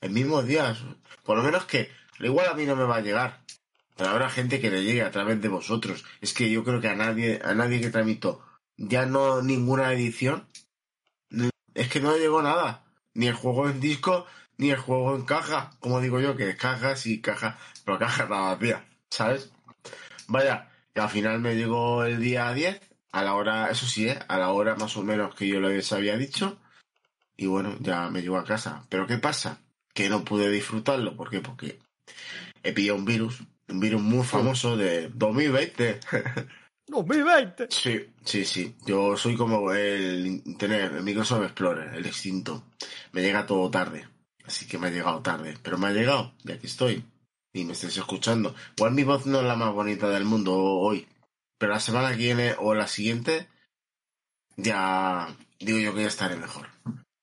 El 0.00 0.10
mismo 0.10 0.42
día. 0.42 0.76
Por 1.24 1.36
lo 1.36 1.42
menos 1.42 1.64
que, 1.66 1.90
igual 2.20 2.48
a 2.48 2.54
mí 2.54 2.64
no 2.64 2.76
me 2.76 2.84
va 2.84 2.96
a 2.96 3.00
llegar. 3.00 3.42
Pero 3.96 4.10
habrá 4.10 4.30
gente 4.30 4.60
que 4.60 4.70
le 4.70 4.82
llegue 4.82 5.02
a 5.02 5.10
través 5.10 5.40
de 5.42 5.48
vosotros. 5.48 6.04
Es 6.20 6.32
que 6.32 6.50
yo 6.50 6.64
creo 6.64 6.80
que 6.80 6.88
a 6.88 6.96
nadie, 6.96 7.40
a 7.44 7.54
nadie 7.54 7.80
que 7.80 7.90
tramitó 7.90 8.42
ya 8.76 9.06
no 9.06 9.42
ninguna 9.42 9.92
edición. 9.92 10.46
Es 11.74 11.88
que 11.88 12.00
no 12.00 12.12
le 12.12 12.20
llegó 12.20 12.42
nada. 12.42 12.84
Ni 13.14 13.26
el 13.26 13.34
juego 13.34 13.68
en 13.68 13.80
disco, 13.80 14.26
ni 14.58 14.70
el 14.70 14.78
juego 14.78 15.14
en 15.16 15.24
caja. 15.24 15.70
Como 15.80 16.00
digo 16.00 16.20
yo, 16.20 16.36
que 16.36 16.56
cajas 16.56 17.06
y 17.06 17.20
caja, 17.20 17.58
pero 17.84 17.98
caja 17.98 18.26
nada 18.26 18.54
vacía. 18.54 18.84
¿Sabes? 19.10 19.50
Vaya, 20.28 20.70
y 20.94 21.00
al 21.00 21.10
final 21.10 21.40
me 21.40 21.56
llegó 21.56 22.04
el 22.04 22.20
día 22.20 22.52
10, 22.52 22.80
a 23.12 23.22
la 23.22 23.34
hora, 23.34 23.70
eso 23.70 23.86
sí, 23.86 24.08
¿eh? 24.08 24.18
a 24.28 24.38
la 24.38 24.50
hora 24.50 24.74
más 24.76 24.96
o 24.96 25.02
menos 25.02 25.34
que 25.34 25.46
yo 25.46 25.60
les 25.60 25.92
había 25.92 26.16
dicho. 26.16 26.58
Y 27.36 27.46
bueno, 27.46 27.76
ya 27.80 28.08
me 28.10 28.22
llegó 28.22 28.38
a 28.38 28.44
casa. 28.44 28.86
Pero 28.88 29.06
¿qué 29.06 29.18
pasa? 29.18 29.60
Que 29.94 30.08
no 30.08 30.24
pude 30.24 30.50
disfrutarlo. 30.50 31.16
¿Por 31.16 31.30
qué? 31.30 31.40
Porque 31.40 31.78
he 32.62 32.72
pillado 32.72 32.98
un 32.98 33.04
virus, 33.04 33.42
un 33.68 33.80
virus 33.80 34.00
muy 34.02 34.24
famoso 34.24 34.76
de 34.76 35.08
2020. 35.08 36.00
2020. 36.92 37.66
Sí, 37.70 38.06
sí, 38.24 38.44
sí. 38.44 38.76
Yo 38.86 39.16
soy 39.16 39.36
como 39.36 39.72
el 39.72 40.26
Internet, 40.26 40.92
el 40.94 41.02
Microsoft 41.02 41.44
Explorer, 41.44 41.94
el 41.94 42.06
extinto. 42.06 42.64
Me 43.12 43.22
llega 43.22 43.46
todo 43.46 43.70
tarde. 43.70 44.08
Así 44.44 44.66
que 44.66 44.78
me 44.78 44.88
ha 44.88 44.90
llegado 44.90 45.20
tarde. 45.20 45.56
Pero 45.62 45.78
me 45.78 45.88
ha 45.88 45.92
llegado, 45.92 46.34
y 46.44 46.52
aquí 46.52 46.66
estoy. 46.66 47.04
Y 47.52 47.64
me 47.64 47.72
estáis 47.72 47.96
escuchando. 47.96 48.54
Igual 48.76 48.92
mi 48.92 49.04
voz 49.04 49.26
no 49.26 49.40
es 49.40 49.44
la 49.46 49.56
más 49.56 49.72
bonita 49.72 50.08
del 50.08 50.24
mundo 50.24 50.54
hoy. 50.54 51.08
Pero 51.58 51.72
la 51.72 51.80
semana 51.80 52.10
que 52.10 52.16
viene 52.16 52.54
o 52.58 52.74
la 52.74 52.86
siguiente, 52.88 53.48
ya, 54.56 55.34
digo 55.58 55.78
yo 55.78 55.94
que 55.94 56.02
ya 56.02 56.08
estaré 56.08 56.36
mejor. 56.36 56.68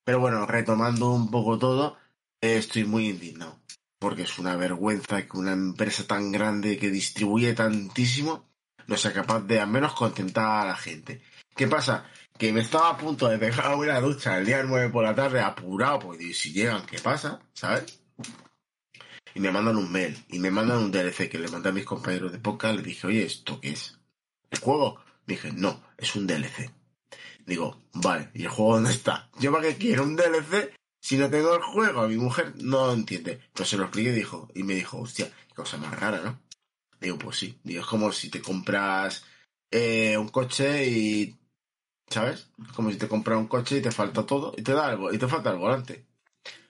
Pero 0.04 0.20
bueno, 0.20 0.46
retomando 0.46 1.12
un 1.12 1.30
poco 1.30 1.60
todo, 1.60 1.98
estoy 2.42 2.86
muy 2.86 3.10
indignado. 3.10 3.60
Porque 4.00 4.24
es 4.24 4.40
una 4.40 4.56
vergüenza 4.56 5.28
que 5.28 5.38
una 5.38 5.52
empresa 5.52 6.08
tan 6.08 6.32
grande 6.32 6.78
que 6.78 6.90
distribuye 6.90 7.54
tantísimo 7.54 8.49
no 8.90 8.98
sea 8.98 9.14
capaz 9.14 9.42
de 9.42 9.60
al 9.60 9.70
menos 9.70 9.94
contentar 9.94 10.64
a 10.64 10.66
la 10.66 10.76
gente. 10.76 11.22
¿Qué 11.56 11.68
pasa? 11.68 12.06
Que 12.38 12.52
me 12.52 12.62
estaba 12.62 12.90
a 12.90 12.98
punto 12.98 13.28
de 13.28 13.38
dejar 13.38 13.76
una 13.76 14.00
ducha 14.00 14.40
el 14.40 14.48
día 14.48 14.64
9 14.64 14.90
por 14.90 15.04
la 15.04 15.14
tarde 15.14 15.42
apurado, 15.42 16.00
porque 16.00 16.34
si 16.34 16.52
llegan, 16.52 16.86
¿qué 16.88 16.98
pasa? 16.98 17.40
¿Sabes? 17.54 18.02
Y 19.36 19.40
me 19.42 19.52
mandan 19.52 19.78
un 19.78 19.92
mail 19.92 20.18
y 20.30 20.40
me 20.40 20.50
mandan 20.50 20.80
un 20.80 20.92
DLC 20.92 21.30
que 21.30 21.38
le 21.38 21.50
mandé 21.50 21.70
a 21.70 21.72
mis 21.72 21.86
compañeros 21.86 22.32
de 22.32 22.40
podcast. 22.40 22.78
Le 22.78 22.82
dije, 22.82 23.06
oye, 23.06 23.24
¿esto 23.24 23.62
qué 23.62 23.72
es? 23.72 24.00
¿El 24.50 24.60
juego? 24.60 25.00
Dije, 25.28 25.52
no, 25.52 25.84
es 25.96 26.16
un 26.16 26.26
DLC. 26.26 26.72
Digo, 27.46 27.84
vale, 27.94 28.32
¿y 28.34 28.44
el 28.44 28.50
juego 28.50 28.76
dónde 28.76 28.92
está? 28.92 29.30
¿Yo 29.40 29.52
para 29.52 29.68
qué 29.68 29.78
quiero 29.78 30.04
un 30.04 30.16
DLC 30.16 30.74
si 31.00 31.18
no 31.18 31.30
tengo 31.30 31.54
el 31.54 31.62
juego? 31.62 32.08
Mi 32.08 32.18
mujer 32.18 32.54
no 32.56 32.88
lo 32.88 32.94
entiende. 32.94 33.40
Pues 33.54 33.70
se 33.70 33.78
lo 33.78 33.84
expliqué 33.84 34.10
y, 34.10 34.14
dijo, 34.14 34.50
y 34.56 34.64
me 34.64 34.74
dijo, 34.74 34.98
hostia, 34.98 35.32
qué 35.48 35.54
cosa 35.54 35.78
más 35.78 36.00
rara, 36.00 36.22
¿no? 36.24 36.49
Digo, 37.00 37.18
pues 37.18 37.38
sí. 37.38 37.60
Digo, 37.64 37.82
es 37.82 37.88
como 37.88 38.12
si 38.12 38.30
te 38.30 38.41
compras 38.41 39.24
eh, 39.72 40.18
un 40.18 40.30
coche 40.30 40.88
y. 40.88 41.39
¿Sabes? 42.10 42.50
Como 42.76 42.91
si 42.91 42.97
te 42.97 43.08
compras 43.08 43.38
un 43.38 43.47
coche 43.47 43.78
y 43.78 43.82
te 43.82 43.91
falta 43.91 44.26
todo 44.26 44.54
y 44.58 44.64
te 44.64 44.74
da 44.74 44.88
algo, 44.88 45.14
y 45.14 45.18
te 45.20 45.28
falta 45.28 45.52
el 45.52 45.58
volante. 45.58 46.08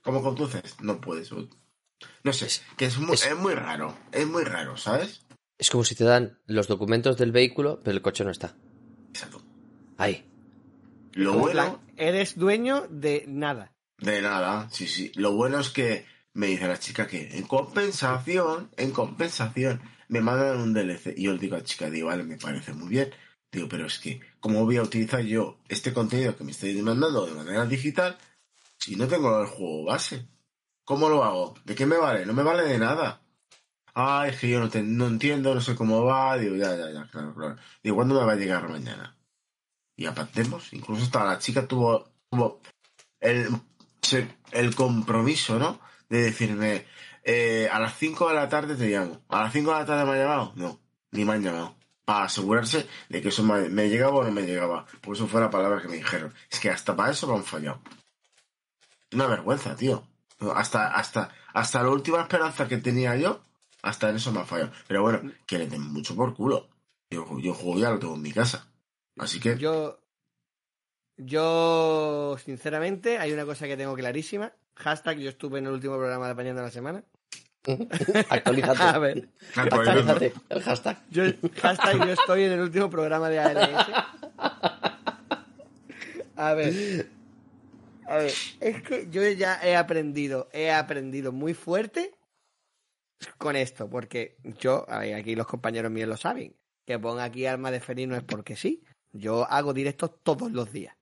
¿Cómo 0.02 0.22
conduces? 0.22 0.76
No 0.82 1.00
puedes. 1.00 1.32
No 2.24 2.34
sé, 2.34 2.48
que 2.78 2.86
es 2.86 2.98
muy, 2.98 3.14
es 3.14 3.36
muy 3.38 3.54
raro. 3.54 3.96
Es 4.12 4.28
muy 4.28 4.44
raro, 4.44 4.76
¿sabes? 4.76 5.26
Es 5.58 5.70
como 5.70 5.84
si 5.84 5.96
te 5.96 6.04
dan 6.04 6.40
los 6.46 6.68
documentos 6.68 7.18
del 7.18 7.32
vehículo, 7.32 7.82
pero 7.84 7.96
el 7.96 8.02
coche 8.02 8.24
no 8.24 8.32
está. 8.32 8.56
Exacto. 9.10 9.42
Ahí. 9.98 10.26
Lo 11.14 11.34
En 11.34 11.40
bueno. 11.40 11.82
Eres 11.98 12.38
dueño 12.38 12.88
de 12.90 13.26
nada. 13.28 13.74
De 13.98 14.22
nada, 14.22 14.70
sí, 14.72 14.88
sí. 14.88 15.12
Lo 15.16 15.34
bueno 15.34 15.60
es 15.60 15.70
que 15.70 16.06
me 16.34 16.48
dice 16.48 16.68
la 16.68 16.80
chica 16.80 17.08
que 17.08 17.38
en 17.38 17.46
compensación, 17.46 18.72
en 18.78 18.92
compensación, 18.92 19.82
me 20.10 20.22
mandan 20.22 20.58
un 20.60 20.74
DLC. 20.74 21.14
Y 21.18 21.24
yo 21.24 21.34
le 21.34 21.40
digo 21.40 21.56
a 21.56 21.60
la 21.60 21.64
chica, 21.66 21.90
digo, 21.90 22.08
vale, 22.10 22.24
me 22.24 22.38
parece 22.38 22.74
muy 22.74 22.90
bien. 22.90 23.12
Digo, 23.52 23.68
pero 23.70 23.88
es 23.88 23.98
que, 23.98 24.20
¿cómo 24.40 24.64
voy 24.66 24.78
a 24.78 24.84
utilizar 24.84 25.22
yo 25.22 25.58
este 25.70 25.94
contenido 25.94 26.36
que 26.36 26.44
me 26.44 26.52
estáis 26.52 26.80
mandando 26.84 27.26
de 27.26 27.34
manera 27.34 27.66
digital 27.66 28.18
si 28.78 28.96
no 28.96 29.08
tengo 29.08 29.42
el 29.42 29.48
juego 29.48 29.86
base? 29.86 30.28
¿Cómo 30.84 31.10
lo 31.10 31.24
hago? 31.24 31.56
¿De 31.66 31.74
qué 31.76 31.86
me 31.86 31.98
vale? 31.98 32.26
No 32.26 32.34
me 32.34 32.44
vale 32.44 32.64
de 32.64 32.78
nada. 32.78 33.22
Ay, 33.94 34.32
es 34.32 34.40
que 34.40 34.50
yo 34.50 34.60
no, 34.60 34.70
te- 34.70 34.84
no 34.84 35.08
entiendo, 35.08 35.54
no 35.56 35.62
sé 35.62 35.76
cómo 35.76 36.04
va. 36.04 36.38
Digo, 36.38 36.56
ya, 36.56 36.76
ya, 36.76 36.92
ya, 36.92 37.08
claro, 37.12 37.34
claro. 37.34 37.56
Digo, 37.84 37.96
¿cuándo 37.96 38.20
me 38.20 38.26
va 38.26 38.34
a 38.34 38.36
llegar 38.36 38.70
mañana? 38.70 39.16
Y 39.96 40.06
apartemos. 40.06 40.72
Incluso 40.74 41.04
hasta 41.04 41.26
la 41.26 41.40
chica 41.40 41.68
tuvo, 41.68 42.12
tuvo 42.30 42.62
el, 43.20 43.50
el 44.52 44.76
compromiso, 44.76 45.60
¿no? 45.60 45.80
De 46.08 46.22
decirme, 46.22 46.86
eh, 47.32 47.70
a 47.72 47.80
las 47.80 47.96
5 47.96 48.28
de 48.30 48.34
la 48.34 48.50
tarde 48.50 48.76
te 48.76 48.88
llamo. 48.88 49.22
¿A 49.30 49.44
las 49.44 49.54
5 49.54 49.72
de 49.72 49.80
la 49.80 49.86
tarde 49.86 50.04
me 50.04 50.18
ha 50.18 50.24
llamado? 50.24 50.52
No, 50.56 50.80
ni 51.12 51.26
me 51.26 51.34
han 51.34 51.44
llamado. 51.44 51.76
Para 52.04 52.24
asegurarse 52.24 52.88
de 53.08 53.22
que 53.22 53.30
eso 53.30 53.44
me, 53.44 53.70
me 53.70 53.88
llegaba 53.88 54.16
o 54.16 54.24
no 54.24 54.32
me 54.32 54.42
llegaba. 54.42 54.88
Por 55.00 55.16
eso 55.16 55.28
fue 55.28 55.40
la 55.40 55.52
palabra 55.52 55.80
que 55.80 55.88
me 55.88 55.98
dijeron. 55.98 56.34
Es 56.50 56.60
que 56.60 56.72
hasta 56.72 56.96
para 56.96 57.12
eso 57.12 57.28
me 57.28 57.36
han 57.36 57.44
fallado. 57.44 57.82
Una 59.14 59.28
vergüenza, 59.28 59.76
tío. 59.76 60.08
Hasta, 60.56 60.88
hasta, 60.88 61.30
hasta 61.54 61.84
la 61.84 61.90
última 61.90 62.20
esperanza 62.20 62.68
que 62.68 62.78
tenía 62.78 63.16
yo, 63.16 63.44
hasta 63.84 64.10
en 64.10 64.16
eso 64.16 64.32
me 64.32 64.40
ha 64.40 64.46
fallado. 64.46 64.72
Pero 64.88 65.04
bueno, 65.04 65.32
que 65.46 65.60
le 65.60 65.68
den 65.68 65.84
mucho 65.84 66.16
por 66.16 66.34
culo. 66.34 66.68
Yo, 67.12 67.40
yo 67.40 67.54
juego 67.54 67.78
ya 67.80 67.92
lo 67.92 68.00
tengo 68.00 68.16
en 68.16 68.24
mi 68.24 68.32
casa. 68.32 68.68
Así 69.18 69.40
que, 69.40 69.56
Yo. 69.56 70.00
Yo, 71.16 72.38
sinceramente, 72.44 73.20
hay 73.20 73.34
una 73.34 73.46
cosa 73.46 73.68
que 73.68 73.78
tengo 73.78 73.94
clarísima. 73.94 74.54
Hashtag, 74.78 75.20
yo 75.20 75.30
estuve 75.30 75.60
en 75.60 75.68
el 75.68 75.74
último 75.74 75.98
programa 75.98 76.26
de 76.26 76.32
Apañando 76.32 76.62
la 76.64 76.72
Semana. 76.72 77.04
Actualízate. 78.30 78.84
A 78.84 78.98
ver, 79.00 79.30
Actualízate. 79.56 80.34
El 80.50 80.62
hashtag. 80.62 81.04
yo, 81.10 81.24
hashtag, 81.62 82.06
yo 82.06 82.14
estoy 82.14 82.44
en 82.44 82.54
el 82.54 82.62
último 82.62 82.90
programa 82.90 83.30
de 83.30 83.40
ALS. 83.40 83.88
A 86.36 86.54
ver. 86.54 87.10
A 88.08 88.16
ver, 88.18 88.34
es 88.60 88.82
que 88.82 89.08
yo 89.12 89.22
ya 89.30 89.60
he 89.62 89.76
aprendido, 89.76 90.50
he 90.52 90.72
aprendido 90.72 91.32
muy 91.32 91.54
fuerte 91.54 92.16
con 93.38 93.56
esto, 93.56 93.90
porque 93.90 94.38
yo, 94.60 94.86
a 94.90 95.00
ver, 95.00 95.16
aquí 95.16 95.36
los 95.36 95.46
compañeros 95.46 95.92
míos 95.92 96.10
lo 96.10 96.18
saben, 96.18 96.56
que 96.86 96.98
ponga 96.98 97.26
aquí 97.26 97.46
arma 97.46 97.70
de 97.70 97.80
Feliz 97.80 98.08
no 98.08 98.16
es 98.16 98.24
porque 98.24 98.56
sí. 98.56 98.84
Yo 99.12 99.46
hago 99.46 99.74
directos 99.74 100.24
todos 100.24 100.52
los 100.52 100.72
días. 100.72 100.96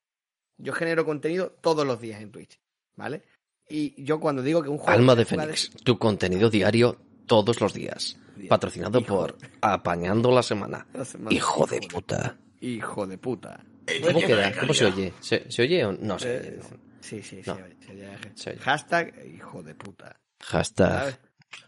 Yo 0.58 0.74
genero 0.74 1.05
contenido 1.05 1.51
todos 1.51 1.86
los 1.86 2.01
días 2.01 2.22
en 2.22 2.32
Twitch, 2.32 2.60
¿vale? 2.95 3.24
Y 3.70 4.01
yo 4.03 4.20
cuando 4.20 4.41
digo 4.41 4.61
que 4.63 4.70
un 4.70 4.78
juego... 4.78 4.91
Alma 4.91 5.15
de 5.15 5.26
Fénix, 5.26 5.72
tu 5.84 5.97
contenido 5.99 6.49
diario 6.49 6.97
todos 7.26 7.59
los 7.61 7.74
días. 7.74 8.18
Patrocinado 8.47 8.99
Hijo 8.99 9.07
por 9.07 9.38
Apañando 9.61 10.32
la 10.32 10.43
Semana. 10.43 10.88
La 10.93 11.03
Semana. 11.03 11.36
Hijo 11.36 11.65
de 11.65 11.82
puta. 11.82 12.38
Hijo 12.61 13.05
de 13.07 13.18
puta. 13.18 13.59
eh, 13.88 14.01
¿Cómo 14.01 14.20
que 14.20 14.28
queda? 14.28 14.51
¿Cómo 14.59 14.74
se 14.74 14.86
oye? 14.86 15.13
¿Se, 15.20 15.51
se 15.51 15.61
oye 15.63 15.84
o 15.86 15.91
no 15.91 16.18
se 16.20 16.39
oye? 16.39 16.47
Eh, 16.49 16.59
No. 16.59 16.78
sí, 17.01 17.22
sí, 17.24 17.41
No. 17.45 17.55
se 17.55 17.63
oye, 17.63 17.78
se 17.86 17.91
oye. 17.91 18.07
Oye. 18.47 18.57
Hashtag 18.59 19.26
hijo 19.36 19.63
de 19.63 19.76
puta. 19.76 20.20
Hashtag, 20.39 20.99
¿sabes? 20.99 21.20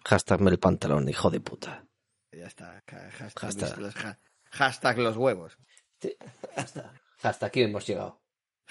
hashtag 0.06 0.42
me 0.42 0.52
el 0.52 0.60
pantalón, 0.60 1.10
hijo 1.10 1.30
de 1.30 1.40
puta. 1.42 1.84
Ya 2.32 2.46
está. 2.48 2.82
Hashtag, 2.88 3.34
Hashtag. 3.40 3.78
Los, 3.80 3.94
ja- 3.96 4.20
hashtag 4.52 4.98
los 5.00 5.18
huevos. 5.18 5.58
Hasta, 6.56 6.94
hasta 7.24 7.46
aquí 7.48 7.64
hemos 7.64 7.86
llegado. 7.88 8.22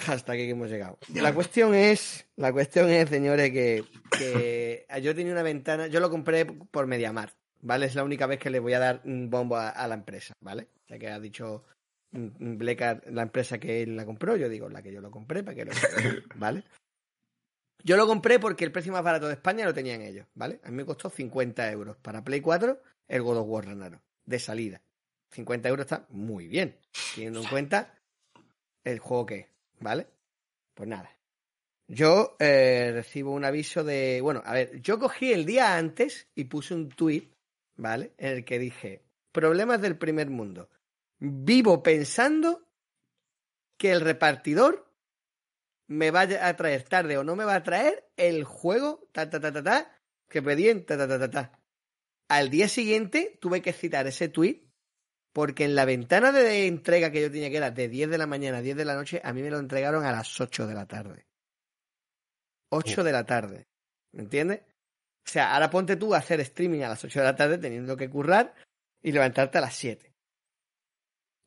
Hasta 0.06 0.32
aquí 0.32 0.44
que 0.44 0.50
hemos 0.50 0.70
llegado. 0.70 0.98
La 1.14 1.34
cuestión 1.34 1.74
es, 1.74 2.26
la 2.36 2.52
cuestión 2.52 2.88
es, 2.88 3.08
señores, 3.08 3.50
que, 3.50 3.84
que 4.16 4.86
yo 5.02 5.14
tenía 5.14 5.32
una 5.32 5.42
ventana, 5.42 5.88
yo 5.88 6.00
lo 6.00 6.10
compré 6.10 6.46
por 6.46 6.86
Mediamar, 6.86 7.32
¿vale? 7.60 7.86
Es 7.86 7.94
la 7.94 8.04
única 8.04 8.26
vez 8.26 8.38
que 8.38 8.50
le 8.50 8.60
voy 8.60 8.74
a 8.74 8.78
dar 8.78 9.02
un 9.04 9.28
bombo 9.28 9.56
a, 9.56 9.70
a 9.70 9.88
la 9.88 9.94
empresa, 9.94 10.34
¿vale? 10.40 10.68
Ya 10.88 10.98
que 10.98 11.08
ha 11.08 11.18
dicho 11.18 11.64
Blecar 12.10 13.02
la 13.10 13.22
empresa 13.22 13.58
que 13.58 13.82
él 13.82 13.94
la 13.94 14.06
compró, 14.06 14.34
yo 14.36 14.48
digo 14.48 14.70
la 14.70 14.82
que 14.82 14.92
yo 14.92 15.02
lo 15.02 15.10
compré, 15.10 15.42
para 15.42 15.54
que 15.54 15.66
lo 15.66 15.72
¿vale? 16.36 16.64
Yo 17.84 17.96
lo 17.96 18.06
compré 18.06 18.38
porque 18.38 18.64
el 18.64 18.72
precio 18.72 18.92
más 18.92 19.04
barato 19.04 19.28
de 19.28 19.34
España 19.34 19.66
lo 19.66 19.74
tenían 19.74 20.00
ellos, 20.00 20.26
¿vale? 20.34 20.58
A 20.64 20.70
mí 20.70 20.76
me 20.76 20.86
costó 20.86 21.10
50 21.10 21.70
euros 21.70 21.96
para 21.98 22.24
Play 22.24 22.40
4 22.40 22.80
el 23.08 23.22
God 23.22 23.38
of 23.38 23.46
War 23.48 23.66
Ragnarok, 23.66 24.00
de 24.24 24.38
salida. 24.38 24.80
50 25.32 25.68
euros 25.68 25.84
está 25.84 26.06
muy 26.08 26.48
bien, 26.48 26.78
teniendo 27.14 27.42
en 27.42 27.48
cuenta 27.48 27.94
el 28.84 28.98
juego 29.00 29.26
que 29.26 29.38
es, 29.40 29.46
¿vale? 29.80 30.06
Pues 30.74 30.88
nada. 30.88 31.10
Yo 31.86 32.36
eh, 32.38 32.90
recibo 32.92 33.32
un 33.32 33.44
aviso 33.44 33.82
de. 33.82 34.20
Bueno, 34.20 34.42
a 34.44 34.52
ver, 34.52 34.80
yo 34.82 34.98
cogí 34.98 35.32
el 35.32 35.46
día 35.46 35.76
antes 35.76 36.28
y 36.34 36.44
puse 36.44 36.74
un 36.74 36.90
tweet, 36.90 37.30
¿vale? 37.76 38.12
En 38.18 38.36
el 38.36 38.44
que 38.44 38.58
dije: 38.58 39.02
Problemas 39.32 39.80
del 39.80 39.96
primer 39.96 40.28
mundo. 40.28 40.68
Vivo 41.18 41.82
pensando 41.82 42.68
que 43.78 43.90
el 43.92 44.02
repartidor 44.02 44.92
me 45.86 46.10
vaya 46.10 46.46
a 46.46 46.56
traer 46.56 46.82
tarde 46.82 47.16
o 47.16 47.24
no 47.24 47.34
me 47.34 47.44
va 47.44 47.54
a 47.54 47.62
traer 47.62 48.10
el 48.16 48.44
juego, 48.44 49.08
ta, 49.12 49.30
ta, 49.30 49.40
ta, 49.40 49.50
ta, 49.50 49.62
ta, 49.62 50.00
que 50.28 50.42
pedí 50.42 50.68
en 50.68 50.84
ta, 50.84 50.98
ta, 50.98 51.08
ta, 51.08 51.18
ta, 51.18 51.30
ta. 51.30 51.60
Al 52.28 52.50
día 52.50 52.68
siguiente 52.68 53.38
tuve 53.40 53.62
que 53.62 53.72
citar 53.72 54.06
ese 54.06 54.28
tweet 54.28 54.67
porque 55.32 55.64
en 55.64 55.74
la 55.74 55.84
ventana 55.84 56.32
de 56.32 56.66
entrega 56.66 57.10
que 57.10 57.20
yo 57.22 57.30
tenía, 57.30 57.50
que 57.50 57.56
era 57.58 57.70
de 57.70 57.88
10 57.88 58.10
de 58.10 58.18
la 58.18 58.26
mañana 58.26 58.58
a 58.58 58.62
10 58.62 58.76
de 58.76 58.84
la 58.84 58.94
noche, 58.94 59.20
a 59.22 59.32
mí 59.32 59.42
me 59.42 59.50
lo 59.50 59.58
entregaron 59.58 60.04
a 60.04 60.12
las 60.12 60.40
8 60.40 60.66
de 60.66 60.74
la 60.74 60.86
tarde. 60.86 61.26
8 62.70 63.04
de 63.04 63.12
la 63.12 63.24
tarde. 63.24 63.68
¿Me 64.12 64.22
entiendes? 64.22 64.60
O 64.60 65.30
sea, 65.30 65.54
ahora 65.54 65.70
ponte 65.70 65.96
tú 65.96 66.14
a 66.14 66.18
hacer 66.18 66.40
streaming 66.40 66.80
a 66.80 66.88
las 66.88 67.04
8 67.04 67.18
de 67.20 67.24
la 67.24 67.36
tarde 67.36 67.58
teniendo 67.58 67.96
que 67.96 68.08
currar 68.10 68.54
y 69.02 69.12
levantarte 69.12 69.58
a 69.58 69.62
las 69.62 69.74
7. 69.74 70.12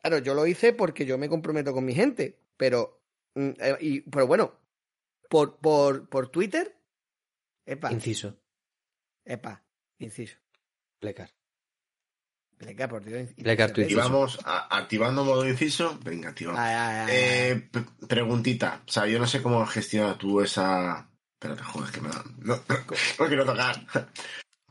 Claro, 0.01 0.17
yo 0.19 0.33
lo 0.33 0.47
hice 0.47 0.73
porque 0.73 1.05
yo 1.05 1.17
me 1.17 1.29
comprometo 1.29 1.73
con 1.73 1.85
mi 1.85 1.93
gente, 1.93 2.39
pero, 2.57 3.01
mm, 3.35 3.49
eh, 3.59 3.77
y, 3.79 4.01
pero 4.01 4.25
bueno, 4.27 4.59
por, 5.29 5.57
por, 5.57 6.09
por 6.09 6.29
Twitter, 6.29 6.75
epa, 7.65 7.91
Inciso. 7.91 8.37
epa, 9.25 9.63
inciso. 9.99 10.37
Plecar. 10.99 11.31
Pleca, 12.61 12.87
por 12.87 13.03
Dios. 13.03 13.21
inciso. 13.21 13.41
Pleca, 13.43 13.67
tu 13.73 13.81
Y 13.81 13.83
inciso. 13.85 13.99
vamos 14.01 14.39
a- 14.45 14.77
activando 14.77 15.23
modo 15.25 15.47
inciso. 15.47 15.99
Venga, 16.03 16.29
activamos. 16.29 16.59
Ay, 16.61 16.73
ay, 16.75 16.95
ay, 16.95 17.09
ay. 17.09 17.15
Eh, 17.17 17.69
preguntita. 18.07 18.81
O 18.87 18.91
sea, 18.91 19.07
yo 19.07 19.19
no 19.19 19.27
sé 19.27 19.41
cómo 19.41 19.65
gestionas 19.65 20.17
tú 20.17 20.41
esa. 20.41 21.09
Espérate, 21.33 21.63
joder, 21.63 21.91
que 21.91 22.01
me 22.01 22.09
da. 22.09 22.23
No, 22.39 22.55
no 23.19 23.27
quiero 23.27 23.45
tocar. 23.45 23.75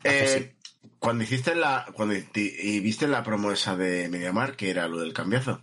Eh, 0.02 0.54
cuando 0.98 1.24
hiciste 1.24 1.54
la. 1.54 1.84
Cuando 1.92 2.14
y 2.14 2.80
viste 2.80 3.06
la 3.06 3.22
promo 3.22 3.52
esa 3.52 3.76
de 3.76 4.08
Mediamar, 4.08 4.56
que 4.56 4.70
era 4.70 4.88
lo 4.88 4.98
del 4.98 5.12
cambiazo. 5.12 5.62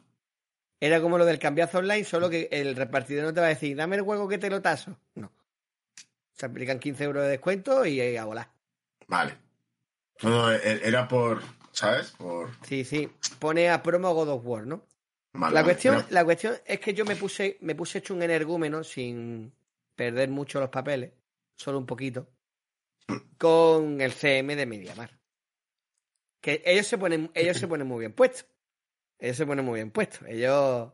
Era 0.80 1.02
como 1.02 1.18
lo 1.18 1.26
del 1.26 1.40
cambiazo 1.40 1.80
online, 1.80 2.04
solo 2.04 2.30
que 2.30 2.48
el 2.52 2.76
repartidor 2.76 3.24
no 3.26 3.34
te 3.34 3.40
va 3.40 3.48
a 3.48 3.50
decir, 3.50 3.76
dame 3.76 3.96
el 3.96 4.04
juego 4.04 4.28
que 4.28 4.38
te 4.38 4.52
lo 4.52 4.62
taso. 4.62 5.00
No. 5.16 5.32
Se 6.34 6.46
aplican 6.46 6.78
15 6.78 7.04
euros 7.06 7.24
de 7.24 7.30
descuento 7.30 7.84
y 7.84 8.16
a 8.16 8.26
volar. 8.26 8.52
Vale. 9.08 9.34
No, 10.22 10.30
no, 10.30 10.52
e- 10.52 10.82
era 10.88 11.08
por. 11.08 11.42
¿Sabes? 11.78 12.10
Por. 12.18 12.50
Sí, 12.66 12.84
sí. 12.84 13.08
Pone 13.38 13.70
a 13.70 13.84
promo 13.84 14.12
God 14.12 14.30
of 14.30 14.42
War, 14.44 14.66
¿no? 14.66 14.84
Vale, 15.34 15.54
La 15.54 15.64
cuestión, 15.64 16.04
la 16.10 16.26
cuestión 16.26 16.56
es 16.66 16.80
que 16.80 16.96
yo 16.96 17.06
me 17.06 17.16
puse, 17.16 17.60
me 17.62 17.76
puse 17.76 18.00
hecho 18.00 18.16
un 18.16 18.24
energúmeno 18.24 18.84
sin 18.84 19.54
perder 19.96 20.30
mucho 20.30 20.60
los 20.60 20.70
papeles, 20.70 21.12
solo 21.56 21.78
un 21.78 21.86
poquito, 21.86 22.32
con 23.38 24.02
el 24.02 24.12
CM 24.12 24.56
de 24.56 24.66
Mediamar. 24.66 25.20
Que 26.42 26.64
ellos 26.66 26.88
se 26.88 26.98
ponen, 26.98 27.30
ellos 27.36 27.58
se 27.58 27.68
ponen 27.68 27.86
muy 27.86 28.00
bien 28.00 28.14
puestos. 28.14 28.48
Ellos 29.20 29.38
se 29.38 29.46
ponen 29.46 29.64
muy 29.64 29.76
bien 29.76 29.92
puestos. 29.92 30.28
Ellos 30.28 30.92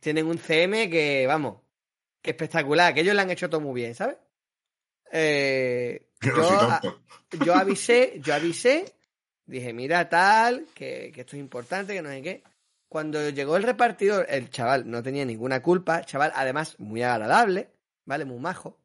tienen 0.00 0.26
un 0.26 0.38
CM 0.38 0.88
que, 0.88 1.26
vamos, 1.26 1.60
que 2.22 2.30
espectacular, 2.30 2.94
que 2.94 3.00
ellos 3.00 3.14
le 3.14 3.20
han 3.20 3.30
hecho 3.30 3.50
todo 3.50 3.60
muy 3.60 3.74
bien, 3.82 3.94
¿sabes? 3.94 4.16
Eh, 5.12 6.08
yo, 6.22 6.80
yo 7.44 7.54
avisé, 7.54 8.18
yo 8.22 8.34
avisé, 8.34 8.95
dije, 9.46 9.72
mira, 9.72 10.08
tal, 10.08 10.66
que, 10.74 11.10
que 11.14 11.22
esto 11.22 11.36
es 11.36 11.40
importante, 11.40 11.94
que 11.94 12.02
no 12.02 12.10
sé 12.10 12.22
qué. 12.22 12.42
Cuando 12.88 13.30
llegó 13.30 13.56
el 13.56 13.62
repartidor, 13.62 14.26
el 14.28 14.50
chaval 14.50 14.88
no 14.88 15.02
tenía 15.02 15.24
ninguna 15.24 15.62
culpa, 15.62 16.04
chaval, 16.04 16.32
además, 16.34 16.78
muy 16.78 17.02
agradable, 17.02 17.70
¿vale? 18.04 18.24
Muy 18.24 18.38
majo. 18.38 18.78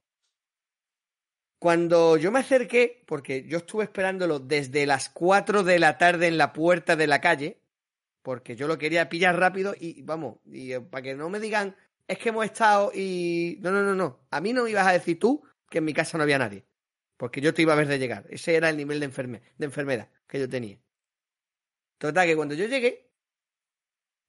Cuando 1.60 2.18
yo 2.18 2.32
me 2.32 2.40
acerqué, 2.40 3.04
porque 3.06 3.44
yo 3.44 3.60
estuve 3.60 3.84
esperándolo 3.84 4.40
desde 4.40 4.88
las 4.88 5.10
4 5.10 5.64
de 5.64 5.78
la 5.78 6.00
tarde 6.00 6.28
en 6.28 6.40
la 6.40 6.54
puerta 6.54 6.96
de 6.96 7.06
la 7.06 7.22
calle, 7.22 7.62
porque 8.24 8.56
yo 8.56 8.68
lo 8.68 8.80
quería 8.80 9.10
pillar 9.10 9.38
rápido 9.38 9.76
y 9.80 10.02
vamos, 10.02 10.38
y 10.46 10.74
eh, 10.74 10.82
para 10.82 11.04
que 11.04 11.16
no 11.16 11.30
me 11.30 11.40
digan, 11.40 11.76
es 12.08 12.18
que 12.18 12.30
hemos 12.30 12.46
estado 12.46 12.92
y... 12.94 13.60
No, 13.62 13.72
no, 13.72 13.84
no, 13.84 13.94
no. 13.94 14.20
A 14.32 14.42
mí 14.42 14.54
no 14.54 14.64
me 14.64 14.72
ibas 14.72 14.88
a 14.88 14.94
decir 14.94 15.20
tú 15.20 15.44
que 15.70 15.78
en 15.78 15.86
mi 15.86 15.94
casa 15.94 16.18
no 16.18 16.24
había 16.24 16.40
nadie. 16.40 16.66
Porque 17.22 17.40
yo 17.40 17.54
te 17.54 17.62
iba 17.62 17.74
a 17.74 17.76
ver 17.76 17.88
de 17.88 18.00
llegar. 18.00 18.26
Ese 18.32 18.56
era 18.56 18.72
el 18.72 18.78
nivel 18.78 19.00
de, 19.00 19.08
enferme- 19.08 19.42
de 19.56 19.66
enfermedad 19.66 20.10
que 20.28 20.40
yo 20.40 20.50
tenía. 20.50 20.80
Total, 22.00 22.26
que 22.26 22.36
cuando 22.36 22.56
yo 22.56 22.66
llegué 22.66 23.12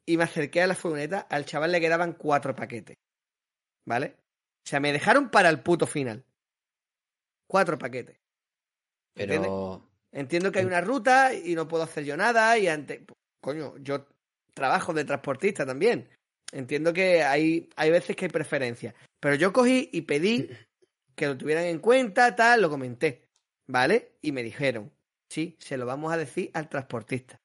y 0.07 0.18
me 0.18 0.24
acerqué 0.24 0.61
a 0.61 0.66
la 0.66 0.74
furgoneta, 0.74 1.20
al 1.20 1.47
chaval 1.47 1.72
le 1.72 1.80
quedaban 1.80 2.12
cuatro 2.12 2.55
paquetes. 2.55 2.99
¿Vale? 3.86 4.14
O 4.66 4.68
sea, 4.68 4.78
me 4.78 4.93
dejaron 4.93 5.30
para 5.30 5.49
el 5.49 5.62
puto 5.62 5.86
final. 5.86 6.22
Cuatro 7.49 7.78
paquetes. 7.78 8.18
Pero. 9.14 9.88
Entiendo 10.12 10.53
que 10.53 10.59
hay 10.59 10.66
una 10.66 10.82
ruta 10.82 11.32
y 11.32 11.55
no 11.55 11.66
puedo 11.66 11.84
hacer 11.84 12.05
yo 12.05 12.14
nada 12.18 12.59
y 12.59 12.68
ante... 12.68 13.07
Coño, 13.40 13.78
yo 13.78 14.07
trabajo 14.53 14.93
de 14.93 15.07
transportista 15.07 15.64
también. 15.64 16.11
Entiendo 16.53 16.93
que 16.93 17.22
hay, 17.22 17.70
hay 17.76 17.90
veces 17.90 18.14
que 18.16 18.26
hay 18.26 18.30
preferencia. 18.30 18.95
Pero 19.18 19.34
yo 19.36 19.51
cogí 19.55 19.88
y 19.95 20.03
pedí 20.03 20.51
que 21.15 21.27
lo 21.27 21.37
tuvieran 21.37 21.65
en 21.65 21.79
cuenta, 21.79 22.35
tal, 22.35 22.63
lo 22.63 22.71
comenté. 22.71 23.29
¿Vale? 23.67 24.17
Y 24.23 24.33
me 24.33 24.43
dijeron, 24.43 24.93
sí, 25.29 25.57
se 25.59 25.77
lo 25.77 25.87
vamos 25.87 26.13
a 26.13 26.17
decir 26.17 26.51
al 26.55 26.69
transportista. 26.69 27.41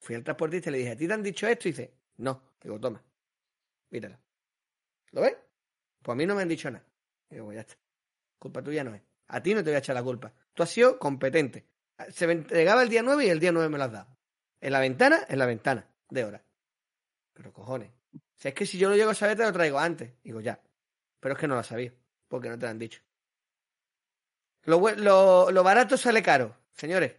Fui 0.00 0.14
al 0.14 0.24
transportista 0.24 0.70
y 0.70 0.72
le 0.72 0.78
dije, 0.78 0.90
¿a 0.92 0.96
ti 0.96 1.06
te 1.06 1.12
han 1.12 1.22
dicho 1.22 1.46
esto? 1.46 1.68
Y 1.68 1.72
dice, 1.72 1.94
no. 2.16 2.42
Digo, 2.62 2.80
toma, 2.80 3.02
míralo. 3.90 4.18
¿Lo 5.12 5.20
ves? 5.20 5.36
Pues 6.02 6.14
a 6.14 6.16
mí 6.16 6.26
no 6.26 6.34
me 6.34 6.42
han 6.42 6.48
dicho 6.48 6.70
nada. 6.70 6.84
Digo, 7.30 7.52
ya 7.52 7.60
está. 7.60 7.76
Culpa 8.38 8.62
tuya 8.62 8.84
no 8.84 8.94
es. 8.94 9.02
A 9.28 9.42
ti 9.42 9.54
no 9.54 9.62
te 9.62 9.70
voy 9.70 9.76
a 9.76 9.78
echar 9.78 9.94
la 9.94 10.02
culpa. 10.02 10.32
Tú 10.54 10.62
has 10.62 10.70
sido 10.70 10.98
competente. 10.98 11.66
Se 12.10 12.26
me 12.26 12.32
entregaba 12.32 12.82
el 12.82 12.88
día 12.88 13.02
9 13.02 13.26
y 13.26 13.28
el 13.28 13.40
día 13.40 13.52
9 13.52 13.68
me 13.68 13.78
lo 13.78 13.84
has 13.84 13.92
dado. 13.92 14.16
En 14.60 14.72
la 14.72 14.80
ventana, 14.80 15.24
en 15.28 15.38
la 15.38 15.46
ventana, 15.46 15.88
de 16.10 16.24
hora. 16.24 16.44
Pero 17.32 17.52
cojones. 17.52 17.90
Si 18.36 18.48
es 18.48 18.54
que 18.54 18.66
si 18.66 18.78
yo 18.78 18.88
lo 18.88 18.96
llego 18.96 19.10
a 19.10 19.14
saber, 19.14 19.36
te 19.36 19.44
lo 19.44 19.52
traigo 19.52 19.78
antes. 19.78 20.12
Digo, 20.22 20.40
ya. 20.40 20.60
Pero 21.20 21.34
es 21.34 21.40
que 21.40 21.48
no 21.48 21.56
lo 21.56 21.62
sabía, 21.62 21.92
porque 22.28 22.48
no 22.48 22.58
te 22.58 22.66
lo 22.66 22.70
han 22.70 22.78
dicho. 22.78 23.00
Lo, 24.64 24.80
lo, 25.50 25.62
barato 25.62 25.96
sale 25.96 26.22
caro, 26.22 26.56
señores. 26.72 27.14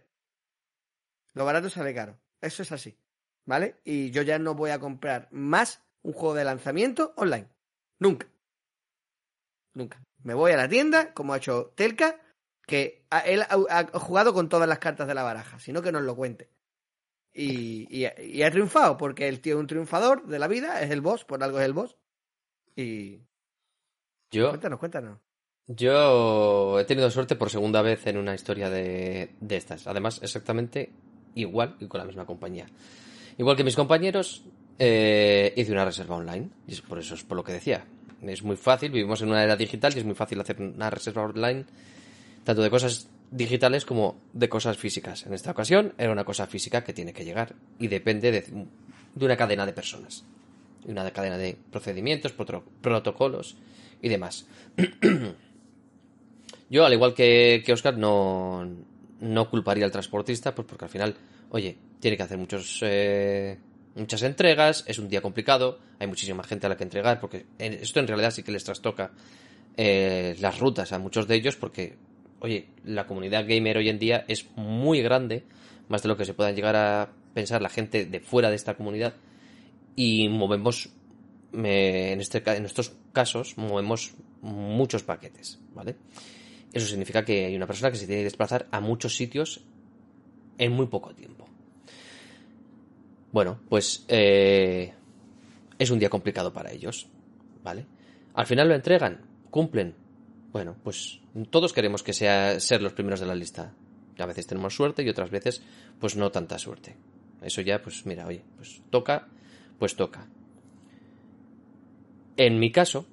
Lo 1.32 1.44
barato 1.44 1.70
sale 1.70 1.94
caro. 1.94 2.18
Eso 2.40 2.62
es 2.62 2.72
así. 2.72 2.96
¿Vale? 3.46 3.76
Y 3.84 4.10
yo 4.10 4.20
ya 4.20 4.38
no 4.38 4.54
voy 4.54 4.70
a 4.70 4.78
comprar 4.78 5.28
más 5.30 5.82
un 6.02 6.12
juego 6.12 6.34
de 6.34 6.44
lanzamiento 6.44 7.14
online. 7.16 7.48
Nunca. 7.98 8.28
Nunca. 9.72 10.02
Me 10.22 10.34
voy 10.34 10.52
a 10.52 10.58
la 10.58 10.68
tienda, 10.68 11.14
como 11.14 11.32
ha 11.32 11.38
hecho 11.38 11.72
Telka, 11.74 12.20
que 12.66 13.06
él 13.24 13.42
ha, 13.48 13.86
jugado 13.98 14.34
con 14.34 14.50
todas 14.50 14.68
las 14.68 14.78
cartas 14.78 15.08
de 15.08 15.14
la 15.14 15.22
baraja, 15.22 15.58
sino 15.58 15.80
que 15.80 15.92
nos 15.92 16.02
lo 16.02 16.14
cuente. 16.14 16.50
Y 17.32 18.04
ha 18.42 18.50
triunfado, 18.50 18.98
porque 18.98 19.28
el 19.28 19.40
tío 19.40 19.54
es 19.54 19.60
un 19.60 19.66
triunfador 19.66 20.26
de 20.26 20.38
la 20.38 20.48
vida, 20.48 20.82
es 20.82 20.90
el 20.90 21.00
boss, 21.00 21.24
por 21.24 21.42
algo 21.42 21.60
es 21.60 21.64
el 21.64 21.72
boss. 21.72 21.96
Y 22.76 23.22
Yo, 24.30 24.50
cuéntanos, 24.50 24.78
cuéntanos. 24.78 25.18
yo 25.66 26.78
he 26.78 26.84
tenido 26.84 27.10
suerte 27.10 27.36
por 27.36 27.50
segunda 27.50 27.82
vez 27.82 28.06
en 28.06 28.18
una 28.18 28.34
historia 28.34 28.68
de, 28.68 29.30
de 29.40 29.56
estas. 29.56 29.86
Además, 29.86 30.20
exactamente 30.22 30.92
igual 31.34 31.76
y 31.80 31.86
con 31.86 31.98
la 31.98 32.04
misma 32.04 32.26
compañía. 32.26 32.66
Igual 33.38 33.56
que 33.56 33.64
mis 33.64 33.76
compañeros, 33.76 34.44
eh, 34.78 35.52
hice 35.56 35.72
una 35.72 35.84
reserva 35.84 36.16
online. 36.16 36.50
Y 36.66 36.72
es 36.72 36.80
por 36.80 36.98
eso 36.98 37.14
es 37.14 37.24
por 37.24 37.36
lo 37.36 37.44
que 37.44 37.52
decía. 37.52 37.84
Es 38.22 38.42
muy 38.42 38.56
fácil, 38.56 38.90
vivimos 38.90 39.22
en 39.22 39.28
una 39.28 39.44
era 39.44 39.56
digital 39.56 39.92
y 39.94 39.98
es 39.98 40.04
muy 40.04 40.14
fácil 40.14 40.40
hacer 40.40 40.60
una 40.60 40.90
reserva 40.90 41.22
online, 41.22 41.64
tanto 42.44 42.62
de 42.62 42.70
cosas 42.70 43.08
digitales 43.30 43.84
como 43.84 44.20
de 44.32 44.48
cosas 44.48 44.76
físicas. 44.76 45.24
En 45.26 45.34
esta 45.34 45.52
ocasión 45.52 45.94
era 45.98 46.10
una 46.10 46.24
cosa 46.24 46.46
física 46.46 46.82
que 46.82 46.92
tiene 46.92 47.12
que 47.12 47.24
llegar 47.24 47.54
y 47.78 47.86
depende 47.86 48.32
de, 48.32 48.66
de 49.14 49.24
una 49.24 49.36
cadena 49.36 49.66
de 49.66 49.72
personas. 49.72 50.24
Y 50.86 50.90
una 50.90 51.08
cadena 51.12 51.38
de 51.38 51.56
procedimientos, 51.70 52.32
protocolos 52.32 53.56
y 54.02 54.08
demás. 54.08 54.46
Yo, 56.70 56.84
al 56.84 56.92
igual 56.92 57.14
que, 57.14 57.62
que 57.64 57.72
Oscar, 57.72 57.96
no, 57.96 58.68
no 59.20 59.50
culparía 59.50 59.84
al 59.84 59.90
transportista, 59.90 60.54
pues 60.54 60.66
porque 60.68 60.84
al 60.84 60.90
final, 60.90 61.14
oye, 61.50 61.76
tiene 62.00 62.16
que 62.16 62.22
hacer 62.22 62.38
muchos, 62.38 62.80
eh, 62.82 63.58
muchas 63.94 64.22
entregas, 64.22 64.84
es 64.86 64.98
un 64.98 65.08
día 65.08 65.20
complicado, 65.20 65.78
hay 65.98 66.06
muchísima 66.06 66.42
gente 66.44 66.66
a 66.66 66.68
la 66.68 66.76
que 66.76 66.84
entregar, 66.84 67.20
porque 67.20 67.46
esto 67.58 68.00
en 68.00 68.06
realidad 68.06 68.30
sí 68.30 68.42
que 68.42 68.52
les 68.52 68.64
trastoca 68.64 69.12
eh, 69.76 70.36
las 70.40 70.58
rutas 70.58 70.92
a 70.92 70.98
muchos 70.98 71.26
de 71.26 71.36
ellos, 71.36 71.56
porque, 71.56 71.96
oye, 72.40 72.68
la 72.84 73.06
comunidad 73.06 73.46
gamer 73.48 73.78
hoy 73.78 73.88
en 73.88 73.98
día 73.98 74.24
es 74.28 74.46
muy 74.56 75.00
grande, 75.02 75.44
más 75.88 76.02
de 76.02 76.08
lo 76.08 76.16
que 76.16 76.24
se 76.24 76.34
puedan 76.34 76.54
llegar 76.54 76.76
a 76.76 77.10
pensar 77.34 77.62
la 77.62 77.68
gente 77.68 78.04
de 78.04 78.20
fuera 78.20 78.50
de 78.50 78.56
esta 78.56 78.74
comunidad, 78.74 79.14
y 79.96 80.28
movemos, 80.28 80.90
en, 81.52 82.20
este, 82.20 82.42
en 82.46 82.64
estos 82.64 82.92
casos, 83.12 83.56
movemos 83.56 84.14
muchos 84.42 85.02
paquetes, 85.02 85.58
¿vale? 85.74 85.96
Eso 86.72 86.86
significa 86.86 87.24
que 87.24 87.46
hay 87.46 87.56
una 87.56 87.66
persona 87.66 87.90
que 87.90 87.96
se 87.96 88.06
tiene 88.06 88.20
que 88.20 88.24
desplazar 88.24 88.68
a 88.70 88.80
muchos 88.80 89.16
sitios 89.16 89.62
en 90.58 90.72
muy 90.72 90.86
poco 90.86 91.14
tiempo. 91.14 91.46
Bueno, 93.32 93.60
pues 93.68 94.04
eh, 94.08 94.92
es 95.78 95.90
un 95.90 95.98
día 95.98 96.10
complicado 96.10 96.52
para 96.52 96.72
ellos, 96.72 97.06
¿vale? 97.62 97.86
Al 98.34 98.46
final 98.46 98.68
lo 98.68 98.74
entregan, 98.74 99.20
cumplen. 99.50 99.94
Bueno, 100.52 100.76
pues 100.82 101.20
todos 101.50 101.72
queremos 101.72 102.02
que 102.02 102.12
sea 102.12 102.58
ser 102.60 102.82
los 102.82 102.92
primeros 102.92 103.20
de 103.20 103.26
la 103.26 103.34
lista. 103.34 103.72
A 104.18 104.26
veces 104.26 104.46
tenemos 104.46 104.74
suerte 104.74 105.02
y 105.02 105.08
otras 105.08 105.30
veces, 105.30 105.62
pues 106.00 106.16
no 106.16 106.30
tanta 106.30 106.58
suerte. 106.58 106.96
Eso 107.42 107.60
ya, 107.60 107.80
pues 107.80 108.04
mira, 108.06 108.26
oye, 108.26 108.42
pues 108.56 108.80
toca, 108.90 109.28
pues 109.78 109.94
toca. 109.94 110.26
En 112.38 112.60
mi 112.60 112.70
caso, 112.70 113.04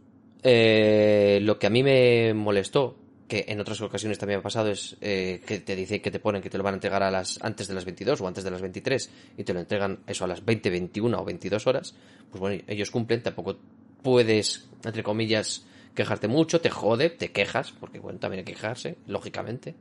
eh, 0.43 1.39
lo 1.41 1.57
que 1.57 1.65
a 1.65 1.71
mí 1.71 1.81
me 1.81 2.35
molestó, 2.35 2.95
que 3.27 3.45
en 3.47 3.59
otras 3.59 3.81
ocasiones 3.81 4.19
también 4.19 4.39
ha 4.39 4.43
pasado, 4.43 4.69
es 4.69 4.97
eh, 5.01 5.41
que 5.43 5.57
te 5.57 5.75
dicen 5.75 5.99
que 5.99 6.11
te 6.11 6.19
ponen 6.19 6.43
que 6.43 6.51
te 6.51 6.59
lo 6.59 6.63
van 6.63 6.75
a 6.75 6.77
entregar 6.77 7.01
a 7.01 7.09
las 7.09 7.43
antes 7.43 7.67
de 7.67 7.73
las 7.73 7.85
22 7.85 8.21
o 8.21 8.27
antes 8.27 8.43
de 8.43 8.51
las 8.51 8.61
23 8.61 9.09
y 9.35 9.43
te 9.43 9.51
lo 9.51 9.61
entregan 9.61 9.97
eso 10.05 10.25
a 10.25 10.27
las 10.27 10.45
20, 10.45 10.69
21 10.69 11.19
o 11.19 11.25
22 11.25 11.65
horas. 11.65 11.95
Pues 12.29 12.39
bueno, 12.39 12.63
ellos 12.67 12.91
cumplen, 12.91 13.23
tampoco 13.23 13.57
puedes, 14.03 14.69
entre 14.83 15.01
comillas, 15.01 15.65
quejarte 15.95 16.27
mucho, 16.27 16.61
te 16.61 16.69
jode, 16.69 17.09
te 17.09 17.31
quejas, 17.31 17.71
porque 17.71 17.97
bueno, 17.97 18.19
también 18.19 18.41
hay 18.41 18.45
que 18.45 18.53
quejarse, 18.53 18.97
lógicamente. 19.07 19.73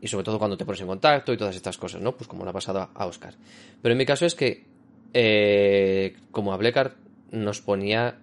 Y 0.00 0.06
sobre 0.06 0.22
todo 0.22 0.38
cuando 0.38 0.56
te 0.56 0.64
pones 0.64 0.80
en 0.80 0.86
contacto 0.86 1.32
y 1.32 1.36
todas 1.36 1.56
estas 1.56 1.76
cosas, 1.76 2.00
¿no? 2.00 2.16
Pues 2.16 2.28
como 2.28 2.44
le 2.44 2.50
ha 2.50 2.52
pasado 2.52 2.88
a 2.94 3.06
Oscar. 3.06 3.34
Pero 3.82 3.92
en 3.94 3.98
mi 3.98 4.06
caso 4.06 4.26
es 4.26 4.36
que, 4.36 4.64
eh, 5.12 6.14
como 6.30 6.52
a 6.52 6.56
Blecar 6.56 6.94
nos 7.32 7.60
ponía 7.60 8.20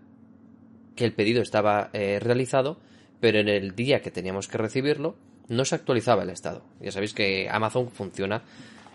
que 1.01 1.05
el 1.05 1.13
pedido 1.13 1.41
estaba 1.41 1.89
eh, 1.93 2.19
realizado, 2.21 2.77
pero 3.19 3.39
en 3.39 3.49
el 3.49 3.73
día 3.75 4.01
que 4.01 4.11
teníamos 4.11 4.47
que 4.47 4.59
recibirlo 4.59 5.15
no 5.47 5.65
se 5.65 5.73
actualizaba 5.73 6.21
el 6.21 6.29
estado. 6.29 6.63
Ya 6.79 6.91
sabéis 6.91 7.13
que 7.15 7.49
Amazon 7.49 7.89
funciona 7.89 8.43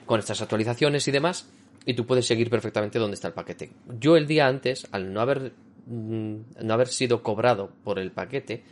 con 0.07 0.21
estas 0.21 0.41
actualizaciones 0.41 1.09
y 1.09 1.11
demás, 1.11 1.49
y 1.85 1.95
tú 1.95 2.07
puedes 2.07 2.27
seguir 2.27 2.49
perfectamente 2.49 2.99
dónde 3.01 3.15
está 3.17 3.29
el 3.29 3.35
paquete. 3.35 3.71
Yo 3.99 4.17
el 4.17 4.27
día 4.29 4.47
antes, 4.47 4.87
al 4.93 5.13
no 5.13 5.21
haber, 5.21 5.53
mm, 5.87 6.37
no 6.63 6.75
haber 6.75 6.87
sido 6.89 7.23
cobrado 7.25 7.71
por 7.83 7.99
el 7.99 8.13
paquete, 8.13 8.63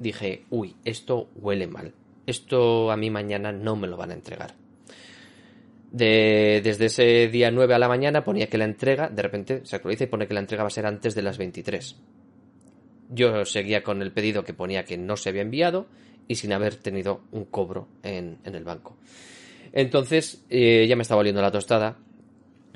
dije, 0.00 0.42
uy, 0.50 0.74
esto 0.84 1.28
huele 1.36 1.66
mal. 1.68 1.92
Esto 2.26 2.90
a 2.90 2.96
mí 2.96 3.08
mañana 3.08 3.52
no 3.52 3.76
me 3.76 3.86
lo 3.86 3.96
van 3.96 4.10
a 4.10 4.14
entregar. 4.14 4.54
De- 5.92 6.60
desde 6.62 6.86
ese 6.86 7.28
día 7.28 7.50
9 7.50 7.74
a 7.74 7.78
la 7.78 7.88
mañana 7.88 8.24
ponía 8.24 8.48
que 8.48 8.58
la 8.58 8.64
entrega, 8.64 9.08
de 9.08 9.22
repente 9.22 9.60
se 9.64 9.76
actualiza 9.76 10.04
y 10.04 10.08
pone 10.08 10.26
que 10.26 10.34
la 10.34 10.40
entrega 10.40 10.64
va 10.64 10.66
a 10.66 10.70
ser 10.70 10.84
antes 10.86 11.14
de 11.14 11.22
las 11.22 11.38
23. 11.38 11.96
Yo 13.08 13.44
seguía 13.44 13.82
con 13.82 14.02
el 14.02 14.12
pedido 14.12 14.44
que 14.44 14.54
ponía 14.54 14.84
que 14.84 14.98
no 14.98 15.16
se 15.16 15.28
había 15.28 15.42
enviado 15.42 15.86
y 16.28 16.36
sin 16.36 16.52
haber 16.52 16.76
tenido 16.76 17.22
un 17.30 17.44
cobro 17.44 17.88
en, 18.02 18.38
el 18.44 18.64
banco. 18.64 18.96
Entonces 19.72 20.44
eh, 20.50 20.86
ya 20.88 20.96
me 20.96 21.02
estaba 21.02 21.20
oliendo 21.20 21.42
la 21.42 21.50
tostada 21.50 21.98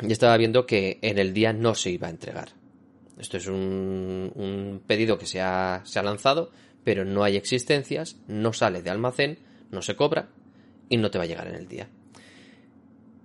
y 0.01 0.12
estaba 0.12 0.37
viendo 0.37 0.66
que 0.66 0.99
en 1.03 1.18
el 1.18 1.33
día 1.33 1.53
no 1.53 1.74
se 1.74 1.91
iba 1.91 2.07
a 2.07 2.11
entregar. 2.11 2.51
Esto 3.18 3.37
es 3.37 3.47
un, 3.49 4.83
pedido 4.87 5.18
que 5.18 5.26
se 5.26 5.41
ha, 5.41 5.83
se 5.85 5.99
ha 5.99 6.03
lanzado, 6.03 6.51
pero 6.85 7.05
no 7.05 7.22
hay 7.22 7.37
existencias, 7.37 8.16
no 8.28 8.53
sale 8.53 8.83
de 8.83 8.91
almacén, 8.91 9.39
no 9.70 9.83
se 9.83 9.95
cobra 9.95 10.31
y 10.89 10.97
no 10.97 11.11
te 11.11 11.18
va 11.18 11.24
a 11.24 11.26
llegar 11.26 11.49
en 11.49 11.55
el 11.55 11.68
día. 11.68 11.89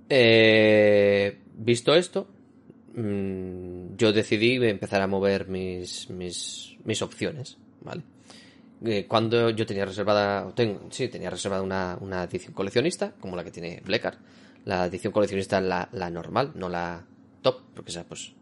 Eh, 0.10 1.40
visto 1.56 1.96
esto, 1.96 2.28
mm, 2.96 3.96
yo 3.98 4.14
decidí 4.14 4.56
empezar 4.66 5.02
a 5.02 5.08
mover 5.08 5.48
mis, 5.48 6.10
mis, 6.10 6.78
mis 6.84 7.02
opciones, 7.02 7.58
¿vale? 7.82 8.04
Eh, 8.84 9.06
cuando 9.08 9.50
yo 9.50 9.66
tenía 9.66 9.86
reservada, 9.86 10.52
tengo, 10.54 10.88
sí, 10.90 11.08
tenía 11.08 11.30
reservada 11.30 11.62
una, 11.62 11.98
una 12.02 12.24
edición 12.24 12.54
coleccionista, 12.54 13.14
como 13.20 13.36
la 13.36 13.44
que 13.44 13.52
tiene 13.52 13.82
Blecar. 13.86 14.18
La 14.66 14.86
edición 14.86 15.14
coleccionista, 15.14 15.62
la, 15.62 15.88
la 15.92 16.10
normal, 16.10 16.52
no 16.56 16.70
la 16.70 17.06
top, 17.42 17.62
porque 17.74 17.92
esa, 17.92 18.04
pues, 18.04 18.34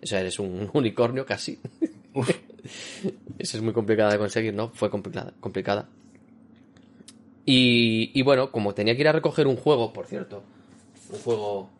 esa 0.00 0.20
eres 0.20 0.38
un 0.38 0.70
unicornio 0.74 1.26
casi. 1.26 1.58
esa 3.38 3.56
es 3.56 3.62
muy 3.62 3.72
complicada 3.72 4.12
de 4.12 4.18
conseguir, 4.18 4.54
¿no? 4.54 4.70
Fue 4.70 4.90
complicada. 4.90 5.32
complicada. 5.40 5.88
Y, 7.44 8.10
y 8.14 8.22
bueno, 8.22 8.52
como 8.52 8.72
tenía 8.72 8.94
que 8.94 9.00
ir 9.00 9.08
a 9.08 9.12
recoger 9.12 9.46
un 9.46 9.56
juego, 9.56 9.92
por 9.92 10.06
cierto, 10.06 10.44
un 11.10 11.18
juego 11.18 11.70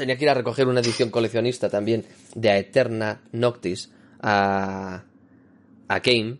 tenía 0.00 0.16
que 0.16 0.24
ir 0.24 0.30
a 0.30 0.34
recoger 0.34 0.66
una 0.66 0.80
edición 0.80 1.10
coleccionista 1.10 1.68
también 1.68 2.06
de 2.34 2.50
Aeterna 2.50 3.22
Noctis 3.32 3.92
a, 4.20 5.04
a 5.88 5.98
Game. 6.00 6.38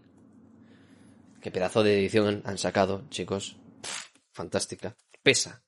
Qué 1.42 1.50
pedazo 1.50 1.82
de 1.82 1.98
edición 1.98 2.42
han 2.46 2.56
sacado, 2.56 3.04
chicos. 3.10 3.56
Fantástica. 4.32 4.96
Pesa. 5.22 5.62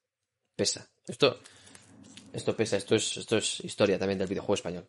Pesa. 0.56 0.88
Esto, 1.06 1.40
esto 2.32 2.56
pesa. 2.56 2.78
Esto 2.78 2.94
es, 2.94 3.18
esto 3.18 3.36
es 3.36 3.60
historia 3.60 3.98
también 3.98 4.18
del 4.18 4.28
videojuego 4.28 4.54
español. 4.54 4.88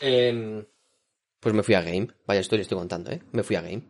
Em, 0.00 0.64
pues 1.38 1.54
me 1.54 1.62
fui 1.62 1.74
a 1.74 1.82
Game. 1.82 2.08
Vaya 2.26 2.40
historia 2.40 2.62
estoy 2.62 2.78
contando, 2.78 3.10
¿eh? 3.10 3.20
Me 3.32 3.42
fui 3.42 3.56
a 3.56 3.60
Game. 3.60 3.82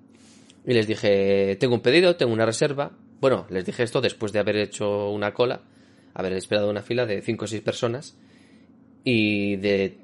Y 0.66 0.74
les 0.74 0.88
dije, 0.88 1.56
tengo 1.60 1.74
un 1.74 1.80
pedido, 1.80 2.16
tengo 2.16 2.32
una 2.32 2.44
reserva. 2.44 2.90
Bueno, 3.20 3.46
les 3.50 3.64
dije 3.64 3.84
esto 3.84 4.00
después 4.00 4.32
de 4.32 4.40
haber 4.40 4.56
hecho 4.56 5.10
una 5.10 5.32
cola, 5.32 5.62
haber 6.14 6.32
esperado 6.34 6.70
una 6.70 6.82
fila 6.82 7.06
de 7.06 7.22
5 7.22 7.44
o 7.44 7.48
6 7.48 7.62
personas 7.62 8.16
y 9.04 9.56
de 9.56 9.98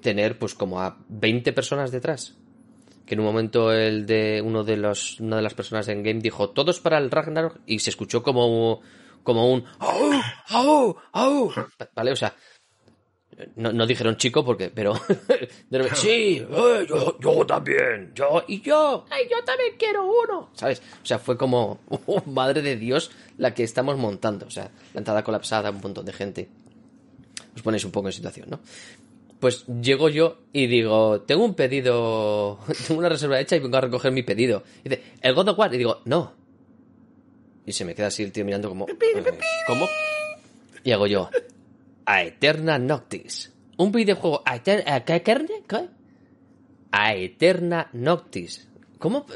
tener 0.00 0.38
pues 0.38 0.54
como 0.54 0.80
a 0.80 0.98
20 1.08 1.52
personas 1.52 1.90
detrás. 1.90 2.36
Que 3.06 3.14
en 3.14 3.20
un 3.20 3.26
momento 3.26 3.72
el 3.72 4.06
de 4.06 4.40
uno 4.42 4.64
de 4.64 4.76
los 4.76 5.20
una 5.20 5.36
de 5.36 5.42
las 5.42 5.54
personas 5.54 5.88
en 5.88 6.02
game 6.02 6.20
dijo 6.20 6.50
todos 6.50 6.80
para 6.80 6.98
el 6.98 7.10
Ragnarok 7.10 7.60
y 7.66 7.80
se 7.80 7.90
escuchó 7.90 8.22
como 8.22 8.80
como 9.22 9.50
un 9.52 9.64
¡Au! 9.78 10.12
¡Au! 10.48 10.96
¡Au! 11.12 11.52
Vale, 11.94 12.12
o 12.12 12.16
sea, 12.16 12.34
no, 13.56 13.72
no 13.72 13.86
dijeron 13.86 14.16
chico 14.16 14.44
porque, 14.44 14.70
pero 14.70 14.94
de 15.70 15.78
repente, 15.78 15.96
sí, 15.96 16.46
eh, 16.48 16.86
yo, 16.88 17.18
yo 17.20 17.46
también, 17.46 18.12
yo 18.14 18.44
y 18.46 18.60
yo, 18.60 19.04
ay, 19.10 19.24
yo 19.30 19.42
también 19.44 19.74
quiero 19.78 20.04
uno, 20.04 20.50
¿sabes? 20.54 20.82
O 21.02 21.06
sea, 21.06 21.18
fue 21.18 21.36
como, 21.36 21.80
oh, 22.06 22.22
madre 22.26 22.62
de 22.62 22.76
Dios, 22.76 23.10
la 23.38 23.54
que 23.54 23.62
estamos 23.62 23.96
montando, 23.96 24.46
o 24.46 24.50
sea, 24.50 24.70
la 24.92 24.98
entrada 24.98 25.24
colapsada, 25.24 25.70
un 25.70 25.80
montón 25.80 26.04
de 26.04 26.12
gente. 26.12 26.48
Os 27.54 27.62
ponéis 27.62 27.84
un 27.84 27.92
poco 27.92 28.08
en 28.08 28.12
situación, 28.12 28.48
¿no? 28.50 28.60
Pues 29.40 29.66
llego 29.66 30.08
yo 30.08 30.38
y 30.52 30.66
digo, 30.66 31.20
tengo 31.22 31.44
un 31.44 31.54
pedido, 31.54 32.58
tengo 32.86 32.98
una 32.98 33.08
reserva 33.08 33.40
hecha 33.40 33.56
y 33.56 33.60
vengo 33.60 33.76
a 33.76 33.80
recoger 33.80 34.12
mi 34.12 34.22
pedido. 34.22 34.64
Y 34.84 34.88
dice, 34.88 35.02
¿el 35.20 35.34
God 35.34 35.48
of 35.48 35.58
War? 35.58 35.74
Y 35.74 35.78
digo, 35.78 36.00
no. 36.04 36.32
Y 37.66 37.72
se 37.72 37.84
me 37.84 37.94
queda 37.94 38.08
así 38.08 38.22
el 38.22 38.32
tío 38.32 38.44
mirando 38.44 38.68
como, 38.68 38.86
eh, 38.88 39.38
¿cómo? 39.66 39.86
Y 40.82 40.92
hago 40.92 41.06
yo, 41.06 41.30
a 42.06 42.22
Eterna 42.22 42.78
Noctis. 42.78 43.52
Un 43.76 43.92
videojuego 43.92 44.42
a 44.44 44.56
Eter- 44.56 44.84
a 44.86 45.04
¿qué, 45.04 45.22
qué, 45.22 45.46
qué? 45.68 45.88
A 46.92 47.14
Eterna 47.14 47.88
Noctis. 47.92 48.68
¿Cómo? 48.98 49.26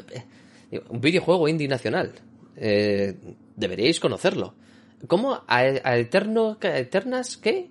Un 0.89 1.01
videojuego 1.01 1.49
indie 1.49 1.69
nacional. 1.69 2.13
Eh, 2.57 3.15
deberíais 3.57 4.01
conocerlo. 4.01 4.55
¿Cómo? 5.07 5.43
¿A, 5.47 5.65
Eterno, 5.97 6.59
Eternas 6.61 7.37
qué? 7.37 7.69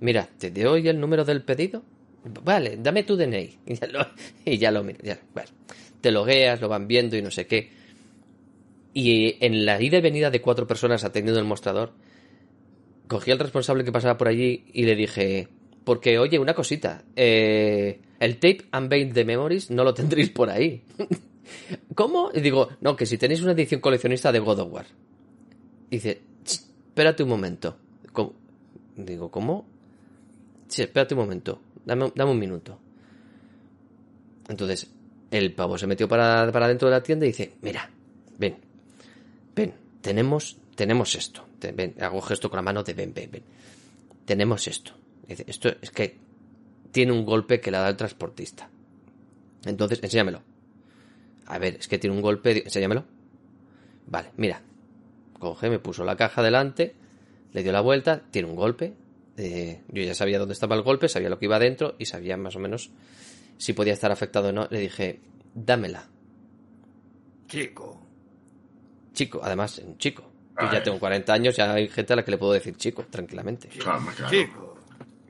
Mira, 0.00 0.28
te 0.38 0.50
doy 0.50 0.88
el 0.88 1.00
número 1.00 1.24
del 1.24 1.42
pedido. 1.42 1.82
Vale, 2.44 2.78
dame 2.80 3.02
tu 3.04 3.16
DNI. 3.16 3.58
Y 3.66 3.74
ya 3.76 3.86
lo, 3.86 4.06
y 4.44 4.58
ya 4.58 4.70
lo 4.70 4.82
bueno, 4.82 5.50
te 6.00 6.10
logueas, 6.10 6.60
lo 6.60 6.68
van 6.68 6.88
viendo 6.88 7.16
y 7.16 7.22
no 7.22 7.30
sé 7.30 7.46
qué. 7.46 7.70
Y 8.94 9.36
en 9.44 9.64
la 9.66 9.80
ida 9.80 9.98
y 9.98 10.00
venida 10.00 10.30
de 10.30 10.40
cuatro 10.40 10.66
personas 10.66 11.04
atendiendo 11.04 11.38
el 11.40 11.46
mostrador, 11.46 11.92
cogí 13.08 13.30
al 13.30 13.38
responsable 13.38 13.84
que 13.84 13.92
pasaba 13.92 14.16
por 14.16 14.28
allí 14.28 14.66
y 14.72 14.84
le 14.84 14.94
dije, 14.94 15.48
porque 15.84 16.18
oye, 16.18 16.38
una 16.38 16.54
cosita, 16.54 17.02
eh, 17.16 18.00
el 18.20 18.34
tape 18.34 18.66
unveiled 18.72 19.12
de 19.12 19.24
Memories 19.24 19.70
no 19.70 19.82
lo 19.84 19.94
tendréis 19.94 20.30
por 20.30 20.50
ahí. 20.50 20.84
¿Cómo? 21.94 22.30
Y 22.32 22.40
digo, 22.40 22.68
no, 22.80 22.94
que 22.94 23.06
si 23.06 23.18
tenéis 23.18 23.42
una 23.42 23.52
edición 23.52 23.80
coleccionista 23.80 24.30
de 24.30 24.38
God 24.38 24.60
of 24.60 24.72
War. 24.72 24.86
Dice, 25.90 26.20
"Ch, 26.44 26.60
espérate 26.88 27.22
un 27.22 27.30
momento. 27.30 27.76
Digo, 28.98 29.30
¿cómo? 29.30 29.64
Sí, 30.66 30.82
espérate 30.82 31.14
un 31.14 31.20
momento. 31.20 31.60
Dame, 31.84 32.12
dame 32.14 32.32
un 32.32 32.38
minuto. 32.38 32.78
Entonces, 34.48 34.90
el 35.30 35.54
pavo 35.54 35.78
se 35.78 35.86
metió 35.86 36.08
para, 36.08 36.50
para 36.50 36.66
dentro 36.68 36.88
de 36.88 36.94
la 36.96 37.02
tienda 37.02 37.24
y 37.24 37.28
dice, 37.28 37.52
mira, 37.62 37.88
ven, 38.38 38.56
ven, 39.54 39.72
tenemos, 40.00 40.58
tenemos 40.74 41.14
esto. 41.14 41.47
Te- 41.58 41.72
ven, 41.72 41.94
hago 42.00 42.20
gesto 42.20 42.48
con 42.50 42.58
la 42.58 42.62
mano 42.62 42.82
de 42.82 42.94
ven, 42.94 43.12
ven, 43.14 43.30
ven. 43.30 43.42
Tenemos 44.24 44.66
esto. 44.68 44.92
Esto 45.26 45.68
es 45.80 45.90
que 45.90 46.16
tiene 46.92 47.12
un 47.12 47.24
golpe 47.24 47.60
que 47.60 47.70
le 47.70 47.78
da 47.78 47.88
el 47.88 47.96
transportista. 47.96 48.70
Entonces, 49.64 50.00
enséñamelo. 50.02 50.42
A 51.46 51.58
ver, 51.58 51.76
es 51.76 51.88
que 51.88 51.98
tiene 51.98 52.14
un 52.16 52.22
golpe, 52.22 52.62
enséñamelo. 52.64 53.04
Vale, 54.06 54.30
mira. 54.36 54.62
Coge, 55.38 55.70
me 55.70 55.78
puso 55.78 56.04
la 56.04 56.16
caja 56.16 56.42
delante, 56.42 56.94
le 57.52 57.62
dio 57.62 57.72
la 57.72 57.80
vuelta, 57.80 58.22
tiene 58.30 58.48
un 58.48 58.56
golpe. 58.56 58.94
eh, 59.36 59.82
yo 59.88 60.02
ya 60.02 60.14
sabía 60.14 60.38
dónde 60.38 60.52
estaba 60.54 60.74
el 60.74 60.82
golpe, 60.82 61.08
sabía 61.08 61.28
lo 61.28 61.38
que 61.38 61.44
iba 61.44 61.58
dentro 61.60 61.94
y 61.98 62.06
sabía 62.06 62.36
más 62.36 62.56
o 62.56 62.58
menos 62.58 62.90
si 63.56 63.72
podía 63.72 63.92
estar 63.92 64.10
afectado 64.10 64.48
o 64.48 64.52
no. 64.52 64.66
Le 64.70 64.80
dije, 64.80 65.20
dámela. 65.54 66.08
Chico. 67.46 68.00
Chico, 69.12 69.40
además, 69.42 69.78
un 69.78 69.96
chico. 69.98 70.27
Yo 70.60 70.72
ya 70.72 70.82
tengo 70.82 70.98
40 70.98 71.32
años, 71.32 71.56
ya 71.56 71.72
hay 71.72 71.88
gente 71.88 72.12
a 72.12 72.16
la 72.16 72.24
que 72.24 72.32
le 72.32 72.38
puedo 72.38 72.52
decir 72.52 72.76
chico, 72.76 73.04
tranquilamente. 73.08 73.68
Claro, 73.68 74.04
claro. 74.16 74.30
Chico. 74.30 74.68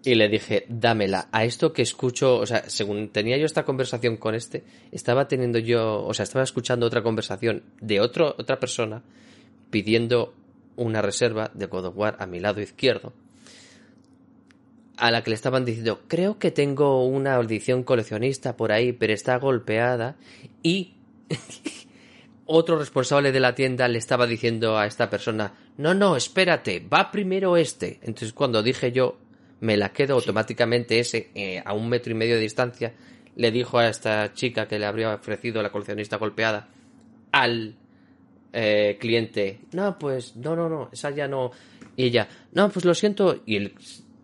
Y 0.04 0.14
le 0.14 0.28
dije, 0.28 0.64
dámela. 0.68 1.28
A 1.32 1.44
esto 1.44 1.72
que 1.72 1.82
escucho, 1.82 2.36
o 2.36 2.46
sea, 2.46 2.68
según 2.70 3.10
tenía 3.10 3.36
yo 3.36 3.46
esta 3.46 3.64
conversación 3.64 4.16
con 4.16 4.34
este, 4.34 4.64
estaba 4.92 5.28
teniendo 5.28 5.58
yo, 5.58 6.04
o 6.04 6.14
sea, 6.14 6.22
estaba 6.22 6.44
escuchando 6.44 6.86
otra 6.86 7.02
conversación 7.02 7.64
de 7.80 8.00
otro, 8.00 8.34
otra 8.38 8.58
persona 8.58 9.02
pidiendo 9.70 10.34
una 10.76 11.02
reserva 11.02 11.50
de 11.52 11.66
God 11.66 11.86
of 11.86 11.96
War 11.96 12.16
a 12.20 12.26
mi 12.26 12.40
lado 12.40 12.60
izquierdo. 12.60 13.12
A 14.96 15.10
la 15.10 15.22
que 15.22 15.30
le 15.30 15.34
estaban 15.34 15.64
diciendo, 15.64 16.00
creo 16.08 16.38
que 16.38 16.50
tengo 16.50 17.04
una 17.04 17.36
edición 17.36 17.82
coleccionista 17.82 18.56
por 18.56 18.72
ahí, 18.72 18.92
pero 18.92 19.12
está 19.12 19.36
golpeada. 19.36 20.16
Y 20.62 20.94
otro 22.48 22.78
responsable 22.78 23.30
de 23.30 23.40
la 23.40 23.54
tienda 23.54 23.86
le 23.88 23.98
estaba 23.98 24.26
diciendo 24.26 24.76
a 24.78 24.86
esta 24.86 25.08
persona, 25.08 25.52
no, 25.76 25.94
no, 25.94 26.16
espérate, 26.16 26.80
va 26.80 27.10
primero 27.10 27.56
este. 27.56 28.00
Entonces 28.02 28.32
cuando 28.32 28.62
dije 28.62 28.90
yo, 28.90 29.18
me 29.60 29.76
la 29.76 29.92
quedo 29.92 30.14
automáticamente 30.14 30.98
ese 30.98 31.30
eh, 31.34 31.62
a 31.64 31.74
un 31.74 31.88
metro 31.88 32.10
y 32.12 32.14
medio 32.16 32.34
de 32.36 32.40
distancia, 32.40 32.94
le 33.36 33.50
dijo 33.50 33.78
a 33.78 33.88
esta 33.88 34.32
chica 34.32 34.66
que 34.66 34.78
le 34.78 34.86
habría 34.86 35.14
ofrecido 35.14 35.62
la 35.62 35.70
coleccionista 35.70 36.16
golpeada 36.16 36.68
al 37.32 37.76
eh, 38.52 38.96
cliente, 38.98 39.60
no, 39.72 39.98
pues 39.98 40.34
no, 40.36 40.56
no, 40.56 40.68
no, 40.68 40.88
esa 40.92 41.10
ya 41.10 41.28
no. 41.28 41.50
Y 41.96 42.04
ella, 42.04 42.28
no, 42.52 42.70
pues 42.70 42.84
lo 42.84 42.94
siento. 42.94 43.42
Y 43.44 43.56
él, 43.56 43.74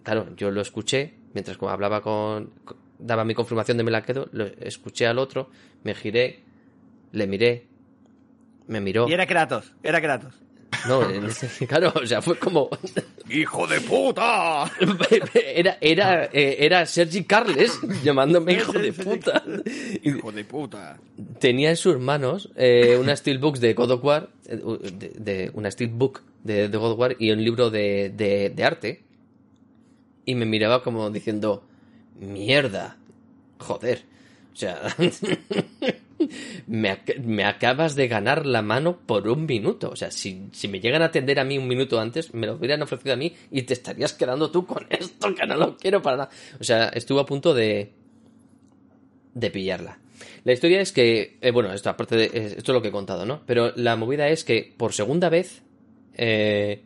claro, 0.03 0.35
yo 0.37 0.51
lo 0.51 0.61
escuché 0.62 1.14
mientras 1.35 1.59
hablaba 1.62 2.01
con- 2.01 2.51
daba 2.99 3.25
mi 3.25 3.35
confirmación 3.35 3.77
de 3.77 3.85
me 3.85 3.91
la 3.91 4.03
quedo, 4.03 4.29
lo 4.33 4.47
escuché 4.47 5.07
al 5.07 5.18
otro, 5.18 5.51
me 5.83 5.95
giré, 5.95 6.41
le 7.12 7.27
miré, 7.27 7.66
me 8.67 8.81
miró. 8.81 9.09
Y 9.09 9.12
era 9.12 9.27
Kratos, 9.27 9.73
era 9.83 10.01
Kratos. 10.01 10.35
No, 10.89 11.01
claro, 11.69 11.93
o 11.95 12.07
sea, 12.07 12.21
fue 12.21 12.37
como. 12.39 12.69
¡Hijo 13.31 13.67
de 13.67 13.81
puta! 13.81 14.71
Era, 15.35 15.79
era, 15.81 16.25
eh, 16.27 16.57
era 16.59 16.85
Sergi 16.85 17.25
Carles 17.25 17.79
llamándome 18.03 18.53
hijo 18.55 18.73
de 18.73 18.93
puta. 18.93 19.43
¡Hijo 20.03 20.31
de 20.33 20.45
puta! 20.45 20.99
tenía 21.39 21.71
en 21.71 21.77
sus 21.77 21.99
manos 21.99 22.51
eh, 22.57 22.99
una 23.01 23.17
steelbook 23.17 23.59
de 23.59 23.73
God 23.75 23.93
of 23.93 24.05
War, 24.05 24.29
de, 24.45 25.12
de- 25.17 25.51
una 25.55 25.71
steelbook 25.71 26.23
de, 26.43 26.69
de 26.69 26.77
God 26.77 26.93
of 26.93 26.99
War 26.99 27.17
y 27.19 27.31
un 27.31 27.43
libro 27.43 27.71
de, 27.71 28.11
de, 28.15 28.51
de 28.51 28.65
arte. 28.65 29.03
Y 30.27 30.35
me 30.35 30.45
miraba 30.45 30.83
como 30.83 31.09
diciendo, 31.11 31.65
mierda, 32.21 32.97
joder. 33.59 34.03
O 34.53 34.57
sea, 34.57 34.83
me, 36.67 36.91
ac- 36.91 37.19
me 37.21 37.45
acabas 37.45 37.95
de 37.95 38.09
ganar 38.09 38.47
la 38.47 38.62
mano 38.62 38.99
por 39.07 39.29
un 39.29 39.47
minuto. 39.47 39.91
O 39.91 39.97
sea, 39.97 40.11
si, 40.11 40.49
si 40.53 40.69
me 40.69 40.81
llegan 40.81 41.03
a 41.03 41.07
atender 41.07 41.39
a 41.41 41.45
mí 41.45 41.59
un 41.59 41.69
minuto 41.69 42.01
antes, 42.01 42.33
me 42.35 42.47
lo 42.47 42.55
hubieran 42.55 42.83
ofrecido 42.83 43.15
a 43.15 43.17
mí 43.17 43.33
y 43.51 43.62
te 43.62 43.75
estarías 43.75 44.12
quedando 44.12 44.51
tú 44.51 44.67
con 44.67 44.87
esto, 44.91 45.35
que 45.35 45.47
no 45.47 45.57
lo 45.57 45.77
quiero 45.77 46.03
para 46.03 46.17
nada. 46.17 46.31
O 46.61 46.65
sea, 46.65 46.89
estuve 46.89 47.21
a 47.21 47.25
punto 47.27 47.55
de, 47.55 47.93
de 49.35 49.51
pillarla. 49.51 49.99
La 50.45 50.53
historia 50.53 50.81
es 50.81 50.93
que, 50.93 51.39
eh, 51.41 51.51
bueno, 51.51 51.73
esto 51.73 51.91
aparte 51.91 52.17
de, 52.17 52.25
es- 52.27 52.53
esto 52.57 52.73
es 52.73 52.75
lo 52.75 52.83
que 52.83 52.89
he 52.89 52.93
contado, 52.93 53.25
¿no? 53.27 53.43
Pero 53.47 53.73
la 53.77 53.97
movida 53.97 54.29
es 54.29 54.45
que 54.45 54.73
por 54.77 54.93
segunda 54.93 55.29
vez, 55.29 55.62
eh, 56.17 56.83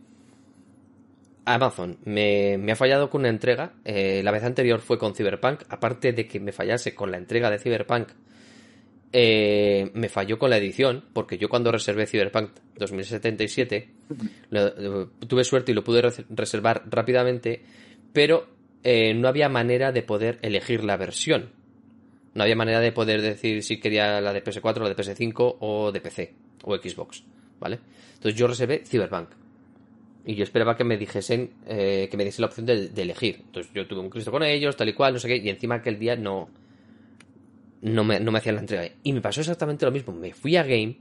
Amazon 1.44 1.98
me, 2.04 2.58
me 2.58 2.72
ha 2.72 2.76
fallado 2.76 3.08
con 3.10 3.22
una 3.22 3.30
entrega. 3.30 3.72
Eh, 3.84 4.20
la 4.22 4.30
vez 4.30 4.44
anterior 4.44 4.80
fue 4.80 4.98
con 4.98 5.14
Cyberpunk. 5.14 5.62
Aparte 5.70 6.12
de 6.12 6.26
que 6.26 6.40
me 6.40 6.52
fallase 6.52 6.94
con 6.94 7.10
la 7.10 7.16
entrega 7.16 7.50
de 7.50 7.58
Cyberpunk, 7.58 8.08
eh, 9.12 9.90
me 9.94 10.08
falló 10.08 10.38
con 10.38 10.50
la 10.50 10.58
edición. 10.58 11.04
Porque 11.12 11.38
yo 11.38 11.48
cuando 11.48 11.72
reservé 11.72 12.06
Cyberpunk 12.06 12.50
2077, 12.76 13.88
lo- 14.50 14.74
lo- 14.76 15.06
tuve 15.26 15.44
suerte 15.44 15.72
y 15.72 15.74
lo 15.74 15.84
pude 15.84 16.02
res- 16.02 16.24
reservar 16.30 16.82
rápidamente. 16.90 17.62
Pero 18.12 18.46
eh, 18.84 19.14
no 19.14 19.28
había 19.28 19.48
manera 19.48 19.92
de 19.92 20.02
poder 20.02 20.38
elegir 20.42 20.84
la 20.84 20.96
versión. 20.96 21.50
No 22.34 22.42
había 22.42 22.56
manera 22.56 22.80
de 22.80 22.92
poder 22.92 23.20
decir 23.22 23.62
si 23.62 23.80
quería 23.80 24.20
la 24.20 24.32
de 24.32 24.42
PS4, 24.44 24.78
la 24.82 24.88
de 24.88 24.96
PS5 24.96 25.56
o 25.60 25.90
de 25.92 26.00
PC 26.00 26.34
o 26.64 26.76
Xbox. 26.76 27.24
¿Vale? 27.58 27.78
Entonces 28.14 28.38
yo 28.38 28.46
reservé 28.46 28.82
Cyberpunk. 28.86 29.30
Y 30.24 30.34
yo 30.34 30.44
esperaba 30.44 30.76
que 30.76 30.84
me 30.84 30.98
dijesen, 30.98 31.50
eh, 31.66 32.06
que 32.10 32.16
me 32.18 32.24
diese 32.24 32.42
la 32.42 32.48
opción 32.48 32.66
de, 32.66 32.88
de 32.90 33.02
elegir. 33.02 33.36
Entonces 33.46 33.72
yo 33.74 33.86
tuve 33.86 34.00
un 34.00 34.10
Cristo 34.10 34.30
con 34.30 34.42
ellos, 34.42 34.76
tal 34.76 34.88
y 34.90 34.92
cual, 34.92 35.14
no 35.14 35.18
sé 35.18 35.26
qué, 35.28 35.36
y 35.38 35.48
encima 35.48 35.76
aquel 35.76 35.98
día 35.98 36.16
no, 36.16 36.50
no 37.82 38.04
me, 38.04 38.20
no 38.20 38.30
me 38.30 38.38
hacían 38.38 38.56
la 38.56 38.60
entrega. 38.60 38.88
Y 39.02 39.12
me 39.12 39.20
pasó 39.20 39.40
exactamente 39.40 39.84
lo 39.84 39.92
mismo. 39.92 40.12
Me 40.12 40.32
fui 40.32 40.56
a 40.56 40.62
Game, 40.62 40.96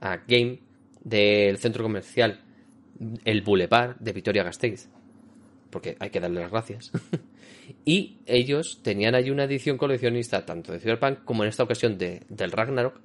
a 0.00 0.18
Game 0.26 0.60
del 1.02 1.58
centro 1.58 1.82
comercial, 1.82 2.40
el 3.24 3.42
Boulevard 3.42 3.96
de 3.98 4.12
Vitoria 4.12 4.42
Gasteiz. 4.42 4.88
Porque 5.70 5.96
hay 6.00 6.10
que 6.10 6.20
darle 6.20 6.40
las 6.40 6.50
gracias. 6.50 6.90
y 7.84 8.18
ellos 8.26 8.80
tenían 8.82 9.14
ahí 9.14 9.30
una 9.30 9.44
edición 9.44 9.76
coleccionista, 9.76 10.44
tanto 10.44 10.72
de 10.72 10.80
Cyberpunk 10.80 11.24
como 11.24 11.44
en 11.44 11.50
esta 11.50 11.62
ocasión 11.62 11.98
de, 11.98 12.22
del 12.28 12.52
Ragnarok. 12.52 13.00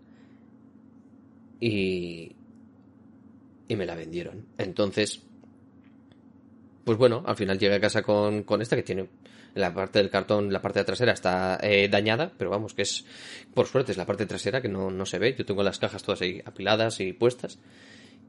Y, 1.59 2.35
y 3.67 3.75
me 3.75 3.85
la 3.85 3.95
vendieron. 3.95 4.45
Entonces, 4.57 5.23
pues 6.83 6.97
bueno, 6.97 7.23
al 7.25 7.35
final 7.35 7.59
llegué 7.59 7.75
a 7.75 7.79
casa 7.79 8.01
con, 8.01 8.43
con 8.43 8.61
esta 8.61 8.75
que 8.75 8.83
tiene 8.83 9.07
la 9.55 9.73
parte 9.73 9.99
del 9.99 10.09
cartón, 10.09 10.51
la 10.51 10.61
parte 10.61 10.83
trasera 10.83 11.11
está 11.11 11.59
eh, 11.61 11.87
dañada, 11.87 12.31
pero 12.37 12.49
vamos, 12.49 12.73
que 12.73 12.81
es, 12.81 13.05
por 13.53 13.67
suerte, 13.67 13.91
es 13.91 13.97
la 13.97 14.05
parte 14.05 14.25
trasera 14.25 14.61
que 14.61 14.69
no, 14.69 14.89
no 14.89 15.05
se 15.05 15.19
ve. 15.19 15.35
Yo 15.37 15.45
tengo 15.45 15.63
las 15.63 15.79
cajas 15.79 16.03
todas 16.03 16.21
ahí 16.21 16.41
apiladas 16.43 16.99
y 16.99 17.13
puestas. 17.13 17.59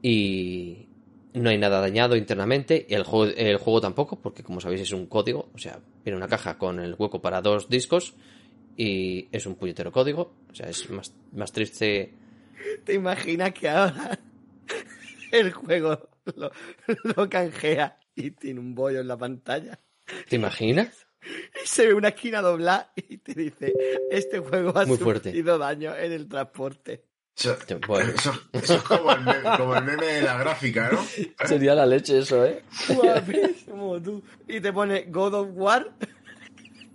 Y 0.01 0.87
no 1.33 1.49
hay 1.49 1.57
nada 1.57 1.81
dañado 1.81 2.15
internamente. 2.15 2.85
El 2.93 3.03
juego, 3.03 3.33
el 3.35 3.57
juego 3.57 3.81
tampoco, 3.81 4.19
porque 4.21 4.43
como 4.43 4.61
sabéis 4.61 4.81
es 4.81 4.91
un 4.91 5.07
código. 5.07 5.49
O 5.53 5.57
sea, 5.57 5.79
viene 6.03 6.17
una 6.17 6.27
caja 6.27 6.57
con 6.57 6.79
el 6.79 6.95
hueco 6.97 7.21
para 7.21 7.41
dos 7.41 7.69
discos. 7.69 8.13
Y 8.77 9.27
es 9.31 9.45
un 9.45 9.55
puñetero 9.55 9.91
código. 9.91 10.35
O 10.51 10.55
sea, 10.55 10.69
es 10.69 10.89
más, 10.89 11.13
más 11.31 11.51
triste. 11.51 12.13
¿Te 12.83 12.93
imaginas 12.93 13.53
que 13.53 13.69
ahora 13.69 14.19
el 15.31 15.51
juego 15.53 16.09
lo, 16.35 16.51
lo 17.15 17.29
canjea 17.29 17.97
y 18.15 18.31
tiene 18.31 18.59
un 18.59 18.75
bollo 18.75 19.01
en 19.01 19.07
la 19.07 19.17
pantalla? 19.17 19.79
¿Te 20.29 20.35
imaginas? 20.35 21.04
Y 21.63 21.65
se 21.67 21.87
ve 21.87 21.93
una 21.93 22.09
esquina 22.09 22.41
doblada 22.41 22.91
y 22.95 23.17
te 23.17 23.33
dice, 23.33 23.73
este 24.11 24.39
juego 24.39 24.77
ha 24.77 24.85
Muy 24.85 24.97
fuerte. 24.97 25.29
sufrido 25.29 25.57
daño 25.57 25.95
en 25.95 26.11
el 26.11 26.27
transporte. 26.27 27.03
Eso, 27.37 27.57
Bueno. 27.87 28.11
eso- 28.15 28.33
eso 28.53 28.75
es 28.75 28.81
como 28.83 29.11
el, 29.11 29.21
meme, 29.21 29.41
como 29.57 29.75
el 29.75 29.83
meme 29.83 30.05
de 30.05 30.21
la 30.21 30.37
gráfica, 30.37 30.89
¿no? 30.91 31.05
Sería 31.47 31.75
la 31.75 31.85
leche 31.85 32.19
eso, 32.19 32.45
¿eh? 32.45 32.63
Guapísimo, 32.87 34.01
tú. 34.01 34.23
Y 34.47 34.61
te 34.61 34.71
pone 34.71 35.03
God 35.09 35.33
of 35.33 35.47
War, 35.51 35.91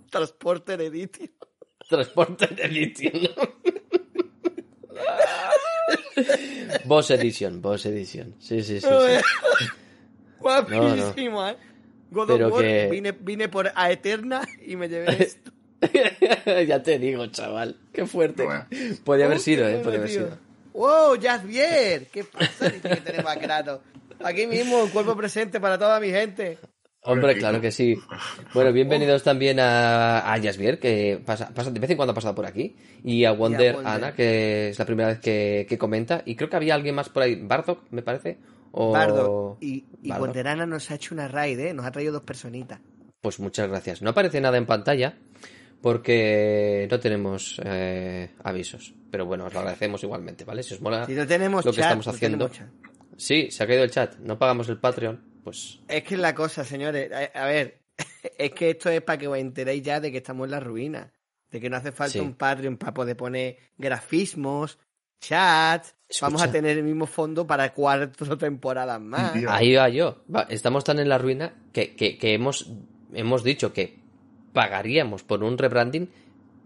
Transporter 0.09 0.81
Edition. 0.81 1.29
Transporte 1.87 2.47
de 2.47 2.67
litio. 2.69 3.11
Boss 6.85 7.11
Edition, 7.11 7.61
Boss 7.61 7.85
Edition. 7.85 8.35
Sí, 8.39 8.63
sí, 8.63 8.79
sí. 8.81 8.87
sí. 8.87 9.67
Guapísimo, 10.39 11.47
¿eh? 11.47 11.57
God 12.11 12.27
Pero 12.27 12.47
of 12.47 12.53
War, 12.53 12.61
que- 12.63 12.87
vine, 12.91 13.11
vine 13.13 13.49
por 13.49 13.71
a 13.73 13.91
Eterna 13.91 14.41
y 14.65 14.75
me 14.75 14.87
llevé 14.87 15.05
esto. 15.23 15.51
ya 16.67 16.83
te 16.83 16.99
digo, 16.99 17.25
chaval. 17.27 17.77
Qué 17.91 18.05
fuerte. 18.05 18.43
Bueno. 18.43 18.67
Podría 19.03 19.25
haber 19.25 19.39
sido, 19.39 19.67
¿eh? 19.67 19.79
Podría 19.79 19.99
haber 19.99 20.11
sido. 20.11 20.37
¡Wow, 20.73 21.19
Javier! 21.21 22.07
¿Qué 22.11 22.23
pasa? 22.23 22.71
Que 22.71 22.79
tenemos 22.97 23.31
a 23.31 23.39
Kratos. 23.39 23.79
Aquí 24.23 24.45
mismo, 24.45 24.83
un 24.83 24.89
cuerpo 24.89 25.15
presente 25.15 25.59
para 25.59 25.77
toda 25.79 25.99
mi 25.99 26.09
gente. 26.11 26.59
Hombre, 27.03 27.35
claro 27.35 27.59
que 27.59 27.71
sí. 27.71 27.97
Bueno, 28.53 28.71
bienvenidos 28.73 29.23
también 29.23 29.59
a, 29.59 30.19
a 30.31 30.39
Jasvier, 30.39 30.79
que 30.79 31.19
pasa, 31.25 31.49
pasa, 31.51 31.71
de 31.71 31.79
vez 31.79 31.89
en 31.89 31.97
cuando 31.97 32.11
ha 32.11 32.15
pasado 32.15 32.35
por 32.35 32.45
aquí. 32.45 32.75
Y 33.03 33.25
a 33.25 33.31
Wonder, 33.31 33.75
Wonder. 33.75 33.91
Ana, 33.91 34.13
que 34.13 34.69
es 34.69 34.77
la 34.77 34.85
primera 34.85 35.09
vez 35.09 35.19
que, 35.19 35.65
que 35.67 35.77
comenta. 35.79 36.21
Y 36.25 36.35
creo 36.35 36.49
que 36.49 36.57
había 36.57 36.75
alguien 36.75 36.93
más 36.93 37.09
por 37.09 37.23
ahí. 37.23 37.35
Bardock, 37.41 37.83
me 37.89 38.03
parece. 38.03 38.37
O... 38.71 38.91
Bardo. 38.91 39.57
Y, 39.59 39.85
y 40.01 40.09
nos 40.11 40.91
ha 40.91 40.95
hecho 40.95 41.13
una 41.13 41.27
raid, 41.27 41.59
¿eh? 41.59 41.73
Nos 41.73 41.85
ha 41.85 41.91
traído 41.91 42.13
dos 42.13 42.23
personitas. 42.23 42.79
Pues 43.21 43.39
muchas 43.39 43.67
gracias. 43.69 44.01
No 44.01 44.09
aparece 44.11 44.41
nada 44.41 44.57
en 44.57 44.65
pantalla 44.65 45.17
porque 45.81 46.87
no 46.89 46.99
tenemos 46.99 47.59
eh, 47.63 48.31
avisos. 48.43 48.93
Pero 49.09 49.25
bueno, 49.25 49.45
os 49.45 49.53
lo 49.53 49.59
agradecemos 49.59 50.03
igualmente, 50.03 50.45
¿vale? 50.45 50.63
Si 50.63 50.73
os 50.73 50.81
mola 50.81 51.05
Si 51.05 51.13
no 51.13 51.27
tenemos 51.27 51.65
lo 51.65 51.71
que 51.71 51.77
chat, 51.77 51.85
estamos 51.85 52.05
no 52.07 52.11
haciendo. 52.13 52.49
chat. 52.49 52.67
Sí, 53.17 53.51
se 53.51 53.63
ha 53.63 53.67
caído 53.67 53.83
el 53.83 53.91
chat. 53.91 54.17
No 54.19 54.37
pagamos 54.37 54.69
el 54.69 54.79
Patreon. 54.79 55.23
Pues 55.43 55.79
Es 55.87 56.03
que 56.03 56.15
es 56.15 56.19
la 56.21 56.33
cosa, 56.35 56.63
señores. 56.63 57.11
A, 57.11 57.41
a 57.43 57.45
ver, 57.45 57.81
es 58.37 58.51
que 58.51 58.71
esto 58.71 58.89
es 58.89 59.01
para 59.01 59.17
que 59.17 59.27
os 59.27 59.37
enteréis 59.37 59.83
ya 59.83 59.99
de 59.99 60.11
que 60.11 60.17
estamos 60.19 60.45
en 60.45 60.51
la 60.51 60.59
ruina. 60.59 61.11
De 61.49 61.59
que 61.59 61.69
no 61.69 61.77
hace 61.77 61.91
falta 61.91 62.13
Sí. 62.13 62.19
un 62.19 62.35
Patreon 62.35 62.77
para 62.77 62.93
poder 62.93 63.17
poner 63.17 63.57
grafismos, 63.77 64.79
chats. 65.19 65.95
Escucha. 66.11 66.25
Vamos 66.27 66.41
a 66.43 66.51
tener 66.51 66.77
el 66.77 66.83
mismo 66.83 67.05
fondo 67.07 67.47
para 67.47 67.73
cuatro 67.73 68.37
temporadas 68.37 68.99
más. 69.01 69.33
Ahí 69.47 69.73
va 69.75 69.89
yo. 69.89 70.23
Va, 70.33 70.41
estamos 70.49 70.83
tan 70.83 70.99
en 70.99 71.09
la 71.09 71.17
ruina 71.17 71.53
que, 71.73 71.95
que, 71.95 72.17
que 72.17 72.33
hemos, 72.33 72.69
hemos 73.13 73.43
dicho 73.43 73.71
que 73.73 73.97
pagaríamos 74.53 75.23
por 75.23 75.43
un 75.43 75.57
rebranding 75.57 76.09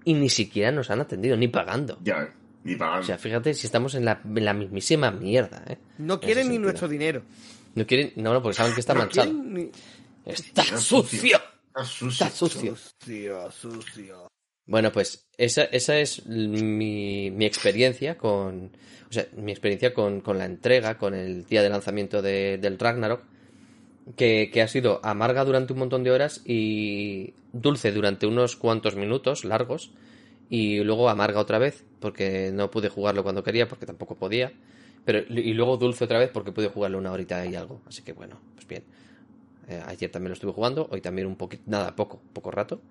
y 0.03 0.13
ni 0.15 0.29
siquiera 0.29 0.71
nos 0.71 0.89
han 0.89 1.01
atendido, 1.01 1.37
ni 1.37 1.47
pagando. 1.47 1.99
Ya, 2.03 2.33
ni 2.63 2.75
O 2.75 2.77
pagando. 2.77 3.05
sea, 3.05 3.17
fíjate 3.17 3.53
si 3.53 3.67
estamos 3.67 3.93
en 3.95 4.05
la, 4.05 4.19
en 4.23 4.45
la 4.45 4.53
mismísima 4.53 5.11
mierda, 5.11 5.63
¿eh? 5.67 5.77
No 5.99 6.15
En 6.15 6.19
quieren 6.19 6.43
ni 6.47 6.53
sentido. 6.55 6.61
nuestro 6.63 6.87
dinero. 6.87 7.21
No 7.75 7.85
quieren, 7.85 8.13
no, 8.15 8.33
no, 8.33 8.41
porque 8.41 8.55
saben 8.57 8.73
que 8.73 8.79
está 8.79 8.93
No 8.93 9.01
manchado. 9.01 9.27
Quieren 9.31 9.53
ni- 9.53 9.71
Está 10.25 10.61
Está 10.63 10.77
sucio. 10.77 11.19
sucio. 11.19 11.37
Está 11.67 11.83
sucio. 11.85 12.25
Está 12.25 12.29
sucio. 12.35 12.75
Sucio, 12.75 13.51
sucio. 13.51 14.27
Bueno, 14.67 14.91
pues 14.91 15.27
esa, 15.37 15.63
esa 15.65 15.99
es 15.99 16.25
mi, 16.25 17.29
mi 17.31 17.45
experiencia 17.45 18.17
con. 18.17 18.71
O 19.09 19.13
sea, 19.13 19.27
mi 19.37 19.51
experiencia 19.51 19.93
con, 19.93 20.21
con 20.21 20.37
la 20.39 20.45
entrega, 20.45 20.97
con 20.97 21.13
el 21.13 21.45
día 21.45 21.61
de 21.61 21.69
lanzamiento 21.69 22.21
de- 22.21 22.57
del 22.57 22.79
Ragnarok. 22.79 23.23
Que, 24.17 24.51
que 24.53 24.61
ha 24.61 24.67
sido 24.67 25.01
amarga 25.03 25.45
durante 25.45 25.73
un 25.73 25.79
montón 25.79 26.03
de 26.03 26.11
horas 26.11 26.41
y 26.45 27.33
dulce 27.53 27.91
durante 27.91 28.27
unos 28.27 28.55
cuantos 28.55 28.95
minutos 28.95 29.45
largos. 29.45 29.91
Y 30.49 30.79
luego 30.81 31.09
amarga 31.09 31.39
otra 31.41 31.59
vez, 31.59 31.85
porque 32.01 32.51
no 32.53 32.71
pude 32.71 32.89
jugarlo 32.89 33.23
cuando 33.23 33.43
quería, 33.43 33.67
porque 33.67 33.85
tampoco 33.87 34.15
podía. 34.15 34.53
Pero, 35.05 35.19
y 35.29 35.53
luego 35.53 35.77
dulce 35.77 36.05
otra 36.05 36.19
vez 36.19 36.29
porque 36.33 36.51
pude 36.51 36.69
jugarlo 36.69 36.97
una 36.99 37.11
horita 37.11 37.45
y 37.47 37.55
algo. 37.55 37.81
Así 37.87 38.03
que 38.03 38.13
bueno, 38.13 38.39
pues 38.55 38.67
bien. 38.67 38.83
Eh, 39.67 39.81
ayer 39.87 40.11
también 40.11 40.29
lo 40.29 40.33
estuve 40.35 40.51
jugando, 40.53 40.87
hoy 40.91 41.01
también 41.01 41.27
un 41.27 41.35
poquito, 41.37 41.63
nada, 41.67 41.95
poco, 41.95 42.21
poco 42.33 42.51
rato. 42.51 42.81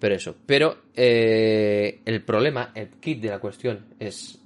Pero 0.00 0.14
eso. 0.14 0.34
Pero 0.46 0.78
eh, 0.96 2.00
el 2.04 2.24
problema, 2.24 2.72
el 2.74 2.88
kit 2.88 3.20
de 3.20 3.28
la 3.28 3.38
cuestión 3.38 3.84
es 3.98 4.40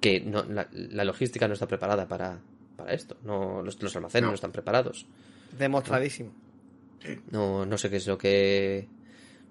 que 0.00 0.20
no, 0.20 0.42
la, 0.44 0.66
la 0.72 1.04
logística 1.04 1.46
no 1.46 1.52
está 1.52 1.68
preparada 1.68 2.08
para, 2.08 2.40
para 2.76 2.94
esto. 2.94 3.18
No, 3.22 3.62
los, 3.62 3.80
los 3.82 3.94
almacenes 3.94 4.22
no. 4.22 4.28
No. 4.28 4.34
están 4.34 4.52
preparados. 4.52 5.06
Demostradísimo. 5.56 6.32
No, 7.30 7.66
no 7.66 7.78
sé 7.78 7.90
qué 7.90 7.96
es 7.96 8.06
lo 8.06 8.16
que. 8.16 8.88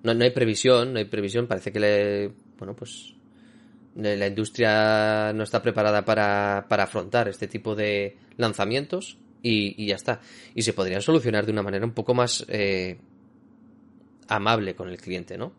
No, 0.03 0.13
no 0.13 0.23
hay 0.23 0.31
previsión, 0.31 0.93
no 0.93 0.99
hay 0.99 1.05
previsión. 1.05 1.45
Parece 1.47 1.71
que 1.71 1.79
le, 1.79 2.31
bueno, 2.57 2.75
pues 2.75 3.13
la 3.95 4.15
la 4.15 4.27
industria 4.27 5.31
no 5.33 5.43
está 5.43 5.61
preparada 5.61 6.03
para, 6.05 6.65
para 6.67 6.83
afrontar 6.83 7.27
este 7.27 7.47
tipo 7.47 7.75
de 7.75 8.17
lanzamientos 8.37 9.17
y, 9.43 9.83
y 9.83 9.87
ya 9.87 9.95
está. 9.95 10.21
Y 10.55 10.61
se 10.61 10.73
podrían 10.73 11.01
solucionar 11.01 11.45
de 11.45 11.51
una 11.51 11.63
manera 11.63 11.85
un 11.85 11.93
poco 11.93 12.13
más 12.13 12.45
eh, 12.47 12.97
amable 14.29 14.75
con 14.75 14.89
el 14.89 14.97
cliente, 14.97 15.37
¿no? 15.37 15.51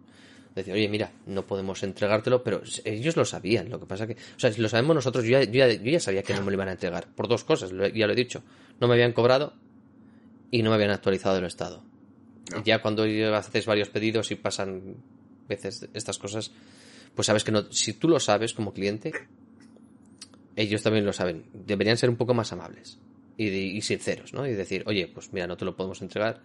Decir, 0.54 0.74
oye, 0.74 0.88
mira, 0.88 1.12
no 1.26 1.46
podemos 1.46 1.82
entregártelo, 1.82 2.42
pero 2.42 2.62
ellos 2.84 3.16
lo 3.16 3.24
sabían. 3.24 3.70
Lo 3.70 3.78
que 3.78 3.86
pasa 3.86 4.06
que, 4.06 4.14
o 4.14 4.38
sea, 4.40 4.52
si 4.52 4.60
lo 4.60 4.68
sabemos 4.68 4.96
nosotros, 4.96 5.24
yo 5.24 5.30
ya, 5.30 5.44
yo 5.44 5.52
ya, 5.52 5.72
yo 5.72 5.90
ya 5.90 6.00
sabía 6.00 6.22
que 6.22 6.34
no 6.34 6.40
me 6.40 6.46
lo 6.46 6.54
iban 6.54 6.68
a 6.68 6.72
entregar. 6.72 7.06
Por 7.14 7.28
dos 7.28 7.44
cosas, 7.44 7.70
lo 7.70 7.86
ya 7.86 8.06
lo 8.06 8.12
he 8.14 8.16
dicho. 8.16 8.42
No 8.80 8.88
me 8.88 8.94
habían 8.94 9.12
cobrado 9.12 9.54
y 10.50 10.62
no 10.62 10.70
me 10.70 10.76
habían 10.76 10.90
actualizado 10.90 11.38
el 11.38 11.44
estado. 11.44 11.84
No. 12.50 12.64
Ya 12.64 12.82
cuando 12.82 13.04
haces 13.36 13.66
varios 13.66 13.90
pedidos 13.90 14.32
y 14.32 14.34
pasan 14.34 14.96
veces 15.48 15.88
estas 15.94 16.18
cosas, 16.18 16.50
pues 17.14 17.26
sabes 17.26 17.44
que 17.44 17.52
no, 17.52 17.70
si 17.70 17.92
tú 17.92 18.08
lo 18.08 18.18
sabes 18.18 18.52
como 18.52 18.72
cliente, 18.72 19.12
ellos 20.56 20.82
también 20.82 21.04
lo 21.04 21.12
saben. 21.12 21.44
Deberían 21.52 21.96
ser 21.96 22.10
un 22.10 22.16
poco 22.16 22.34
más 22.34 22.52
amables 22.52 22.98
y, 23.36 23.46
y 23.46 23.80
sinceros, 23.82 24.34
¿no? 24.34 24.46
Y 24.46 24.54
decir, 24.54 24.82
oye, 24.86 25.06
pues 25.06 25.32
mira, 25.32 25.46
no 25.46 25.56
te 25.56 25.64
lo 25.64 25.76
podemos 25.76 26.02
entregar. 26.02 26.40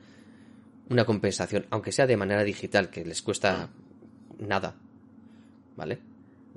Una 0.90 1.06
compensación, 1.06 1.66
aunque 1.72 1.92
sea 1.92 2.06
de 2.08 2.16
manera 2.18 2.44
digital, 2.44 2.90
que 2.90 3.04
les 3.04 3.22
cuesta 3.22 3.70
nada, 4.40 4.76
¿vale? 5.76 6.00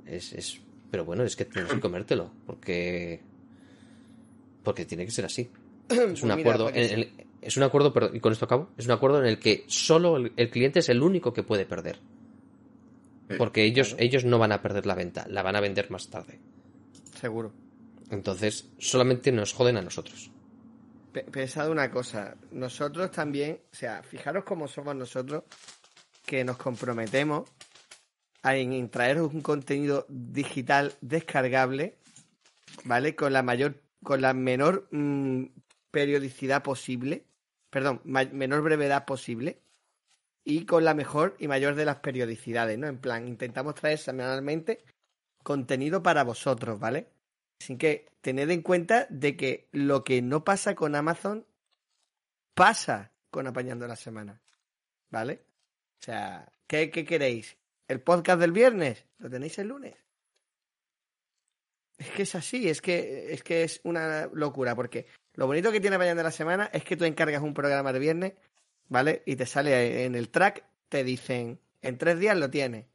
Es, 0.05 0.33
es, 0.33 0.59
pero 0.91 1.03
bueno, 1.05 1.23
es 1.23 1.35
que 1.35 1.45
tienes 1.45 1.71
que 1.71 1.79
comértelo, 1.79 2.31
porque 2.45 3.21
porque 4.63 4.85
tiene 4.85 5.05
que 5.05 5.11
ser 5.11 5.25
así. 5.25 5.49
Es 5.89 5.97
un 5.97 6.05
Pues 6.11 6.23
mira, 6.23 6.33
acuerdo, 6.35 6.65
porque- 6.65 6.85
en 6.93 6.99
el- 6.99 7.11
es 7.41 7.55
un 7.57 7.63
acuerdo, 7.63 7.93
y 8.13 8.19
con 8.19 8.33
esto 8.33 8.45
acabo, 8.45 8.69
es 8.77 8.85
un 8.85 8.91
acuerdo 8.91 9.19
en 9.19 9.25
el 9.25 9.39
que 9.39 9.63
solo 9.67 10.17
el, 10.17 10.33
el 10.35 10.49
cliente 10.49 10.79
es 10.79 10.89
el 10.89 11.01
único 11.01 11.31
que 11.33 11.41
puede 11.41 11.65
perder. 11.65 11.99
Eh, 13.29 13.35
Porque 13.37 13.63
ellos, 13.63 13.89
claro. 13.89 14.03
ellos 14.03 14.25
no 14.25 14.37
van 14.39 14.51
a 14.51 14.61
perder 14.61 14.85
la 14.85 14.93
venta, 14.95 15.25
la 15.29 15.41
van 15.41 15.55
a 15.55 15.61
vender 15.61 15.89
más 15.89 16.09
tarde. 16.09 16.37
Seguro. 17.19 17.53
Entonces, 18.11 18.67
solamente 18.77 19.31
nos 19.31 19.53
joden 19.53 19.77
a 19.77 19.81
nosotros. 19.81 20.31
Pe- 21.11 21.23
Pensad 21.23 21.69
una 21.69 21.89
cosa, 21.89 22.35
nosotros 22.51 23.11
también, 23.11 23.59
o 23.71 23.75
sea, 23.75 24.03
fijaros 24.03 24.43
cómo 24.43 24.67
somos 24.67 24.95
nosotros, 24.95 25.43
que 26.25 26.43
nos 26.43 26.57
comprometemos 26.57 27.49
a 28.43 28.55
en, 28.55 28.89
traeros 28.89 29.33
un 29.33 29.41
contenido 29.41 30.05
digital 30.09 30.93
descargable, 31.01 31.97
¿vale? 32.85 33.15
Con 33.15 33.33
la 33.33 33.41
mayor, 33.43 33.81
con 34.03 34.21
la 34.21 34.33
menor 34.33 34.87
mm, 34.91 35.45
periodicidad 35.91 36.61
posible, 36.63 37.25
perdón, 37.69 38.01
menor 38.03 38.61
brevedad 38.61 39.05
posible, 39.05 39.59
y 40.45 40.65
con 40.65 40.83
la 40.85 40.93
mejor 40.93 41.35
y 41.39 41.47
mayor 41.47 41.75
de 41.75 41.85
las 41.85 41.97
periodicidades, 41.97 42.77
¿no? 42.77 42.87
En 42.87 42.97
plan, 42.97 43.27
intentamos 43.27 43.75
traer 43.75 43.97
semanalmente 43.97 44.83
contenido 45.43 46.01
para 46.01 46.23
vosotros, 46.23 46.79
¿vale? 46.79 47.07
Así 47.59 47.77
que 47.77 48.07
tened 48.21 48.49
en 48.49 48.61
cuenta 48.61 49.05
de 49.09 49.35
que 49.35 49.67
lo 49.71 50.03
que 50.03 50.21
no 50.21 50.43
pasa 50.43 50.75
con 50.75 50.95
Amazon 50.95 51.45
pasa 52.53 53.11
con 53.29 53.47
Apañando 53.47 53.87
la 53.87 53.95
Semana. 53.95 54.41
¿Vale? 55.09 55.41
O 55.99 56.03
sea, 56.03 56.51
¿qué, 56.67 56.89
queréis? 56.89 57.57
¿El 57.87 58.01
podcast 58.01 58.39
del 58.39 58.51
viernes? 58.51 59.05
¿Lo 59.17 59.29
tenéis 59.29 59.57
el 59.59 59.67
lunes? 59.67 59.95
Es 61.97 62.09
que 62.11 62.21
es 62.23 62.35
así, 62.35 62.69
es 62.69 62.81
que, 62.81 63.33
es 63.33 63.43
que 63.43 63.63
es 63.63 63.81
una 63.83 64.27
locura, 64.27 64.73
porque 64.73 65.07
lo 65.33 65.47
bonito 65.47 65.71
que 65.71 65.81
tiene 65.81 65.97
Apañando 65.97 66.23
la 66.23 66.31
Semana 66.31 66.69
es 66.71 66.85
que 66.85 66.95
tú 66.95 67.03
encargas 67.03 67.41
un 67.41 67.53
programa 67.53 67.91
de 67.91 67.99
viernes, 67.99 68.33
¿vale? 68.87 69.23
Y 69.25 69.35
te 69.35 69.45
sale 69.45 70.05
en 70.05 70.15
el 70.15 70.29
track, 70.29 70.63
te 70.87 71.03
dicen, 71.03 71.59
en 71.81 71.97
tres 71.97 72.19
días 72.19 72.37
lo 72.37 72.49
tienes. 72.49 72.85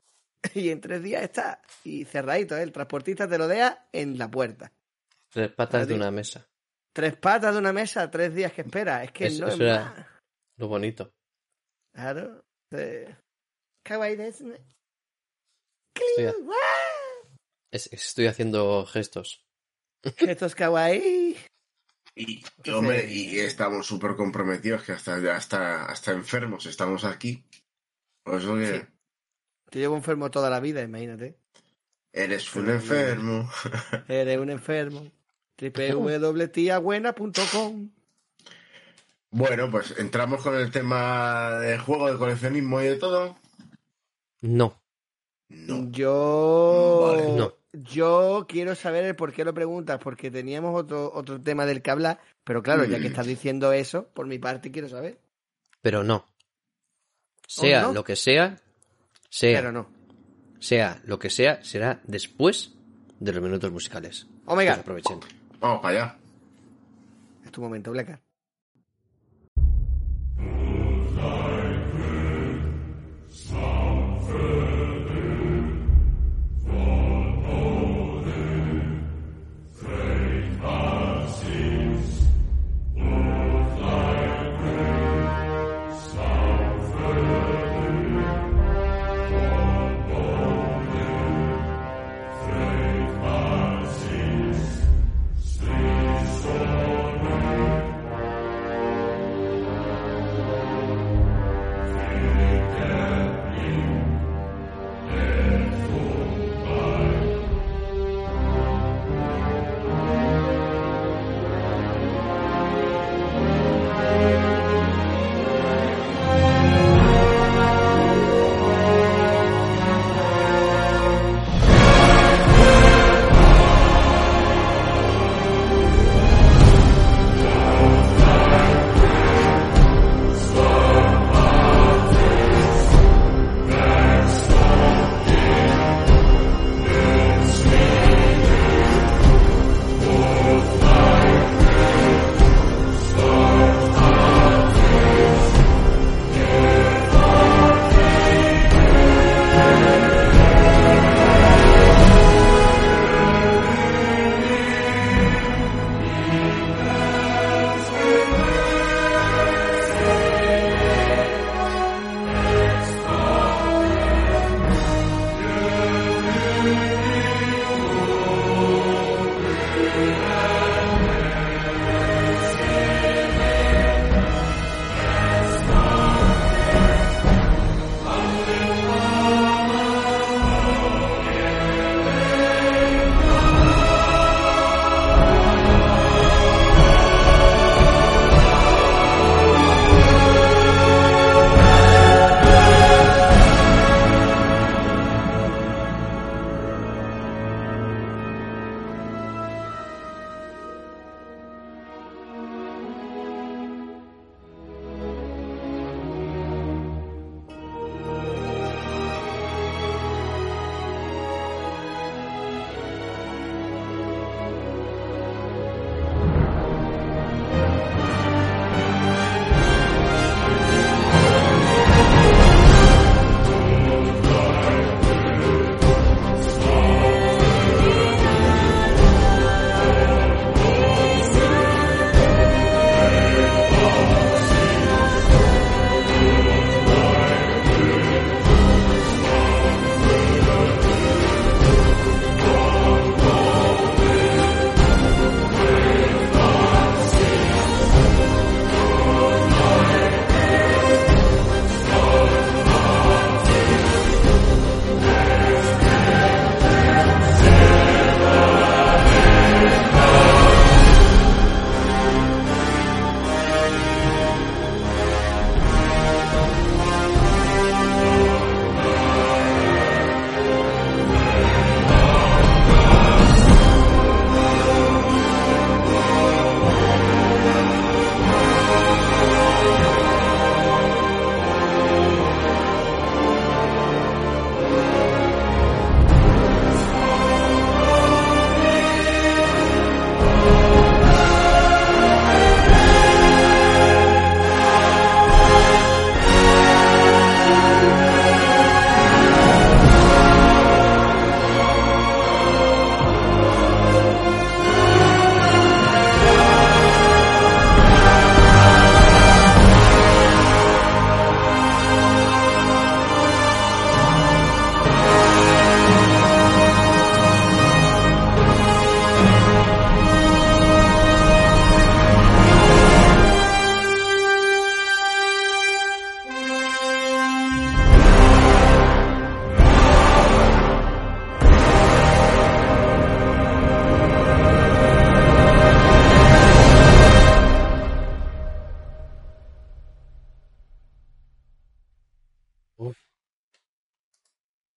Y 0.55 0.68
en 0.70 0.80
tres 0.80 1.03
días 1.03 1.22
está. 1.22 1.62
Y 1.84 2.05
cerradito, 2.05 2.57
¿eh? 2.57 2.62
El 2.62 2.72
transportista 2.72 3.28
te 3.28 3.38
lo 3.38 3.49
deja 3.49 3.86
en 3.92 4.18
la 4.18 4.30
puerta. 4.30 4.72
Tres 5.30 5.51
patas 5.53 5.88
de 5.88 5.95
una 5.95 6.11
mesa. 6.11 6.47
Tres 6.95 7.16
patas 7.16 7.55
de 7.55 7.61
una 7.61 7.72
mesa, 7.72 8.11
tres 8.11 8.34
días 8.34 8.53
que 8.53 8.61
espera. 8.62 9.03
Es 9.05 9.11
que 9.12 9.26
Es- 9.26 9.40
no 9.40 9.49
es 9.49 9.59
era- 9.59 9.84
más. 9.97 10.07
Lo 10.59 10.68
bonito. 10.68 11.12
Claro. 11.92 12.45
Eh, 12.70 13.16
Kawaii 13.84 14.16
desu 14.16 14.47
ne. 14.49 14.61
Estoy, 17.72 18.26
haciendo 18.26 18.86
gestos. 18.86 19.45
Esto 20.03 20.47
es 20.47 20.55
kawaii. 20.55 21.36
Y, 22.14 22.45
y, 22.62 22.70
hombre, 22.70 23.07
y 23.11 23.40
estamos 23.40 23.86
súper 23.86 24.14
comprometidos, 24.14 24.84
que 24.84 24.92
hasta, 24.92 25.16
hasta, 25.34 25.86
hasta 25.86 26.12
enfermos 26.12 26.66
estamos 26.66 27.05
aquí. 27.05 27.45
Por 28.24 28.40
eso 28.40 28.55
que 28.55 28.80
Sí. 28.80 28.86
Te 29.70 29.78
llevo 29.78 29.96
enfermo 29.96 30.30
toda 30.30 30.50
la 30.50 30.60
vida, 30.60 30.82
imagínate. 30.82 31.36
eres 32.12 32.54
un 32.54 32.68
enfermo. 32.70 33.50
Eres 34.08 34.38
un 34.38 34.50
enfermo. 34.50 35.10
www.tiabuena.com 35.58 37.90
Bueno, 39.30 39.70
pues 39.70 39.94
entramos 39.98 40.42
con 40.42 40.54
el 40.54 40.70
tema 40.70 41.58
de 41.60 41.78
juego, 41.78 42.10
de 42.12 42.18
coleccionismo 42.18 42.80
y 42.80 42.84
de 42.86 42.96
todo. 42.96 43.36
No, 44.42 44.80
No. 45.48 45.90
Yo. 45.90 47.14
Vale. 47.16 47.32
No. 47.36 47.54
Yo 47.72 48.46
quiero 48.48 48.76
saber 48.76 49.04
el 49.04 49.16
por 49.16 49.32
qué 49.32 49.44
lo 49.44 49.52
preguntas, 49.52 49.98
porque 50.00 50.30
teníamos 50.30 50.80
otro, 50.80 51.10
otro 51.12 51.40
tema 51.40 51.66
del 51.66 51.82
que 51.82 51.90
hablar, 51.90 52.20
pero 52.44 52.62
claro, 52.62 52.84
ya 52.84 53.00
que 53.00 53.08
estás 53.08 53.26
diciendo 53.26 53.72
eso, 53.72 54.06
por 54.14 54.28
mi 54.28 54.38
parte 54.38 54.70
quiero 54.70 54.88
saber. 54.88 55.18
pero 55.82 56.04
no. 56.04 56.28
Sea 57.48 57.82
no? 57.82 57.92
lo 57.92 58.04
que 58.04 58.14
sea, 58.14 58.60
sea, 59.35 59.59
Pero 59.59 59.72
no. 59.72 59.89
sea 60.61 61.01
lo 61.05 61.18
que 61.18 61.28
sea, 61.28 61.62
será 61.64 62.01
después 62.05 62.72
de 63.18 63.32
los 63.32 63.43
minutos 63.43 63.72
musicales. 63.72 64.28
Oh 64.47 64.55
God. 64.55 64.62
os 64.62 64.78
aprovechen. 64.78 65.20
Vamos 65.61 65.80
para 65.82 65.99
allá. 66.03 66.16
Es 67.45 67.51
tu 67.51 67.61
momento, 67.61 67.91
Bleca. 67.91 68.20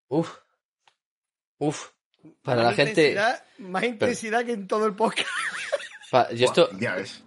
Uf. 0.10 0.38
Uf. 1.60 1.90
Para 2.44 2.64
Más 2.64 2.78
la 2.78 2.86
gente. 2.86 3.18
Más 3.60 3.84
intensidad 3.84 4.46
que 4.46 4.54
en 4.54 4.68
todo 4.68 4.86
el 4.86 4.94
podcast. 4.96 5.30
pa- 6.12 6.28
y 6.32 6.44
esto, 6.44 6.68
Buah, 6.72 6.80
Ya 6.80 6.96
ves. 6.96 7.24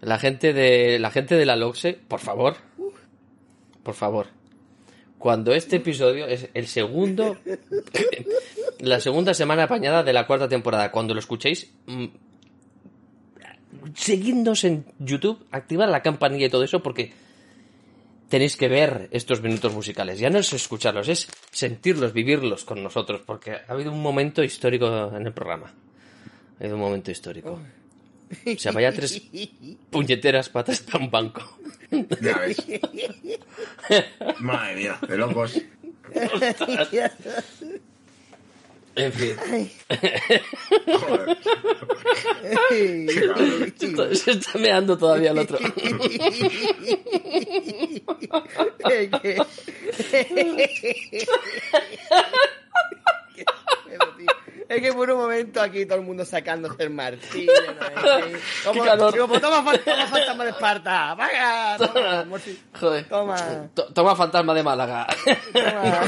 la 0.00 0.18
gente 0.18 0.52
de 0.52 0.98
la 0.98 1.10
gente 1.10 1.34
de 1.36 1.46
la 1.46 1.56
Loxe, 1.56 1.94
por 1.94 2.20
favor. 2.20 2.56
Por 3.82 3.94
favor. 3.94 4.26
Cuando 5.18 5.54
este 5.54 5.76
episodio 5.76 6.26
es 6.26 6.48
el 6.54 6.66
segundo 6.66 7.38
la 8.80 9.00
segunda 9.00 9.32
semana 9.34 9.64
apañada 9.64 10.02
de 10.02 10.12
la 10.12 10.26
cuarta 10.26 10.48
temporada, 10.48 10.90
cuando 10.90 11.14
lo 11.14 11.20
escuchéis, 11.20 11.70
mm, 11.86 12.06
seguidnos 13.94 14.64
en 14.64 14.84
YouTube, 14.98 15.46
activar 15.50 15.88
la 15.88 16.02
campanilla 16.02 16.46
y 16.46 16.50
todo 16.50 16.64
eso 16.64 16.82
porque 16.82 17.12
tenéis 18.34 18.56
que 18.56 18.66
ver 18.66 19.06
estos 19.12 19.40
minutos 19.42 19.72
musicales. 19.72 20.18
Ya 20.18 20.28
no 20.28 20.40
es 20.40 20.52
escucharlos, 20.52 21.06
es 21.06 21.28
sentirlos, 21.52 22.12
vivirlos 22.12 22.64
con 22.64 22.82
nosotros, 22.82 23.20
porque 23.24 23.52
ha 23.52 23.64
habido 23.68 23.92
un 23.92 24.02
momento 24.02 24.42
histórico 24.42 25.12
en 25.14 25.24
el 25.24 25.32
programa. 25.32 25.66
Ha 25.68 26.58
habido 26.58 26.74
un 26.74 26.80
momento 26.82 27.12
histórico. 27.12 27.60
O 28.44 28.58
sea, 28.58 28.72
vaya 28.72 28.90
tres 28.92 29.22
puñeteras 29.90 30.48
patas 30.48 30.80
para 30.80 31.04
un 31.04 31.12
banco. 31.12 31.42
Ya 32.20 32.36
ves. 32.38 32.56
Madre 34.40 34.74
mía, 34.74 34.98
de 35.08 35.16
locos. 35.16 35.62
En 38.96 39.12
fin, 39.12 39.36
Joder. 40.86 41.36
Qué 42.68 43.92
cabrón. 43.94 44.16
se 44.16 44.30
está 44.30 44.58
meando 44.58 44.96
todavía 44.96 45.32
el 45.32 45.38
otro. 45.38 45.58
Es 54.68 54.80
que- 54.80 54.92
por 54.92 55.10
un 55.10 55.18
momento 55.18 55.60
aquí 55.60 55.84
todo 55.86 55.98
el 55.98 56.04
mundo 56.04 56.24
sacándose 56.24 56.82
el 56.84 56.90
martillo. 56.90 57.52
¿no? 57.66 58.10
Como, 58.64 58.82
Qué 58.82 58.88
calor. 58.88 59.12
digo, 59.12 59.28
pues 59.28 59.40
toma, 59.40 59.62
fa- 59.62 59.78
toma 59.78 60.06
fantasma 60.06 60.44
de 60.44 60.50
Esparta. 60.50 61.14
¡Vaya! 61.14 61.76
Toma, 61.78 62.26
Joder. 62.80 63.08
toma, 63.08 63.68
To- 63.74 63.92
Toma 63.92 64.16
fantasma 64.16 64.54
de 64.54 64.62
Málaga. 64.62 65.06
toma. 65.52 66.00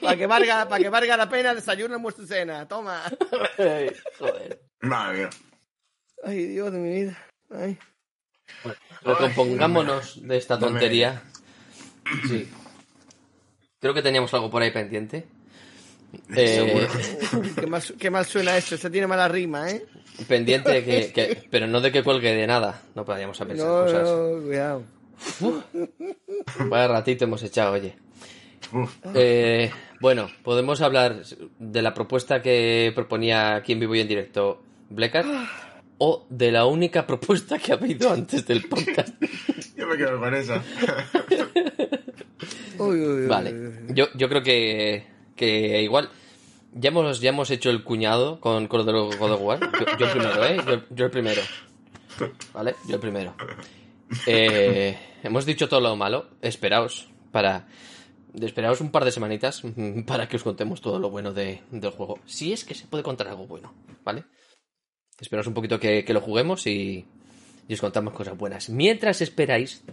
Para 0.00 0.16
que, 0.16 0.26
valga, 0.26 0.68
para 0.68 0.82
que 0.82 0.88
valga 0.88 1.16
la 1.16 1.28
pena, 1.28 1.54
desayuno 1.54 1.96
en 1.96 2.02
vuestra 2.02 2.26
cena. 2.26 2.66
Toma. 2.68 3.02
Joder. 3.56 4.60
Madre 4.80 5.18
mía. 5.18 5.30
Ay, 6.24 6.46
Dios 6.46 6.72
de 6.72 6.78
mi 6.78 7.00
vida. 7.04 7.18
Ay. 7.50 7.78
Recompongámonos 9.02 10.26
de 10.26 10.36
esta 10.36 10.54
No 10.54 10.66
me- 10.66 10.72
tontería. 10.72 11.22
Sí. 12.28 12.50
Creo 13.80 13.94
que 13.94 14.02
teníamos 14.02 14.32
algo 14.34 14.50
por 14.50 14.62
ahí 14.62 14.70
pendiente. 14.70 15.26
Eh, 16.36 16.86
Qué 17.60 17.66
mal, 17.66 17.82
su- 17.82 17.96
qué 17.96 18.10
mal 18.10 18.24
suena 18.26 18.56
esto. 18.56 18.76
Se 18.76 18.90
tiene 18.90 19.06
mala 19.06 19.28
rima, 19.28 19.70
¿eh? 19.70 19.84
pendiente 20.28 20.70
de 20.70 20.84
que, 20.84 21.12
que- 21.14 21.48
Pero 21.50 21.66
no 21.66 21.80
de 21.80 21.90
que 21.92 22.02
cuelgue 22.02 22.34
de 22.34 22.46
nada. 22.46 22.82
No 22.94 23.04
podríamos 23.04 23.40
a 23.40 23.46
pensar 23.46 23.66
No, 23.66 23.82
cosas. 23.84 24.02
no, 24.08 24.42
cuidado. 24.42 24.82
Vaya 26.68 26.88
ratito 26.88 27.24
hemos 27.24 27.42
echado, 27.42 27.72
oye. 27.72 27.94
Eh, 29.14 29.70
bueno, 30.00 30.28
podemos 30.42 30.80
hablar 30.80 31.22
de 31.58 31.82
la 31.82 31.94
propuesta 31.94 32.40
que 32.42 32.92
proponía 32.94 33.56
aquí 33.56 33.72
en 33.72 33.80
vivo 33.80 33.94
y 33.94 34.00
en 34.00 34.08
directo 34.08 34.62
Bleckart 34.90 35.28
o 35.98 36.26
de 36.30 36.50
la 36.52 36.66
única 36.66 37.06
propuesta 37.06 37.58
que 37.58 37.72
ha 37.72 37.76
habido 37.76 38.10
antes 38.10 38.46
del 38.46 38.68
podcast. 38.68 39.14
Yo 39.76 39.86
me 39.86 39.96
quedo 39.96 40.18
con 40.18 40.34
esa. 40.34 40.62
Uy, 42.78 43.00
uy, 43.00 43.22
uy, 43.22 43.26
Vale, 43.26 43.52
uy, 43.52 43.66
uy. 43.66 43.94
yo, 43.94 44.06
yo 44.14 44.28
creo 44.28 44.42
que, 44.42 45.04
que 45.46 45.82
igual 45.82 46.08
ya 46.72 46.88
hemos, 46.88 47.20
ya 47.20 47.30
hemos 47.30 47.50
hecho 47.50 47.70
el 47.70 47.82
cuñado 47.84 48.40
con, 48.40 48.68
con 48.68 48.86
de 48.86 48.92
God 48.92 49.32
of 49.32 49.40
War. 49.42 49.60
Yo, 49.98 50.06
el 50.06 50.12
primero, 50.12 50.44
¿eh? 50.44 50.84
Yo, 50.90 51.04
el 51.06 51.10
primero. 51.10 51.42
¿Vale? 52.54 52.74
Yo 52.88 52.94
el 52.94 53.00
primero. 53.00 53.34
Eh, 54.26 54.96
hemos 55.22 55.44
dicho 55.46 55.68
todo 55.68 55.80
lo 55.80 55.96
malo. 55.96 56.28
Esperaos 56.40 57.08
para... 57.30 57.66
Esperaos 58.40 58.80
un 58.80 58.90
par 58.90 59.04
de 59.04 59.12
semanitas 59.12 59.62
para 60.06 60.28
que 60.28 60.36
os 60.36 60.42
contemos 60.42 60.80
todo 60.80 60.98
lo 60.98 61.10
bueno 61.10 61.32
de- 61.32 61.60
del 61.70 61.90
juego. 61.90 62.18
Si 62.24 62.52
es 62.52 62.64
que 62.64 62.74
se 62.74 62.86
puede 62.86 63.02
contar 63.02 63.28
algo 63.28 63.46
bueno, 63.46 63.74
¿vale? 64.04 64.24
Esperaos 65.20 65.46
un 65.46 65.54
poquito 65.54 65.78
que, 65.78 66.04
que 66.04 66.14
lo 66.14 66.20
juguemos 66.22 66.66
y, 66.66 67.04
y 67.68 67.74
os 67.74 67.80
contamos 67.80 68.14
cosas 68.14 68.36
buenas. 68.38 68.70
Mientras 68.70 69.20
esperáis, 69.20 69.84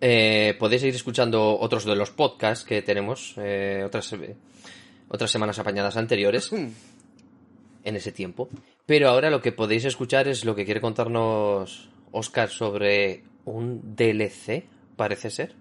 eh, 0.00 0.56
podéis 0.58 0.82
ir 0.82 0.94
escuchando 0.94 1.58
otros 1.58 1.84
de 1.84 1.96
los 1.96 2.10
podcasts 2.10 2.64
que 2.64 2.82
tenemos, 2.82 3.34
eh, 3.38 3.82
otras, 3.84 4.12
eh, 4.12 4.36
otras 5.08 5.30
semanas 5.30 5.58
apañadas 5.58 5.96
anteriores 5.96 6.52
en 7.84 7.96
ese 7.96 8.12
tiempo. 8.12 8.48
Pero 8.84 9.08
ahora 9.08 9.30
lo 9.30 9.40
que 9.40 9.52
podéis 9.52 9.84
escuchar 9.84 10.28
es 10.28 10.44
lo 10.44 10.54
que 10.54 10.64
quiere 10.64 10.80
contarnos 10.80 11.88
Oscar 12.12 12.48
sobre 12.50 13.24
un 13.44 13.96
DLC, 13.96 14.64
parece 14.96 15.30
ser. 15.30 15.54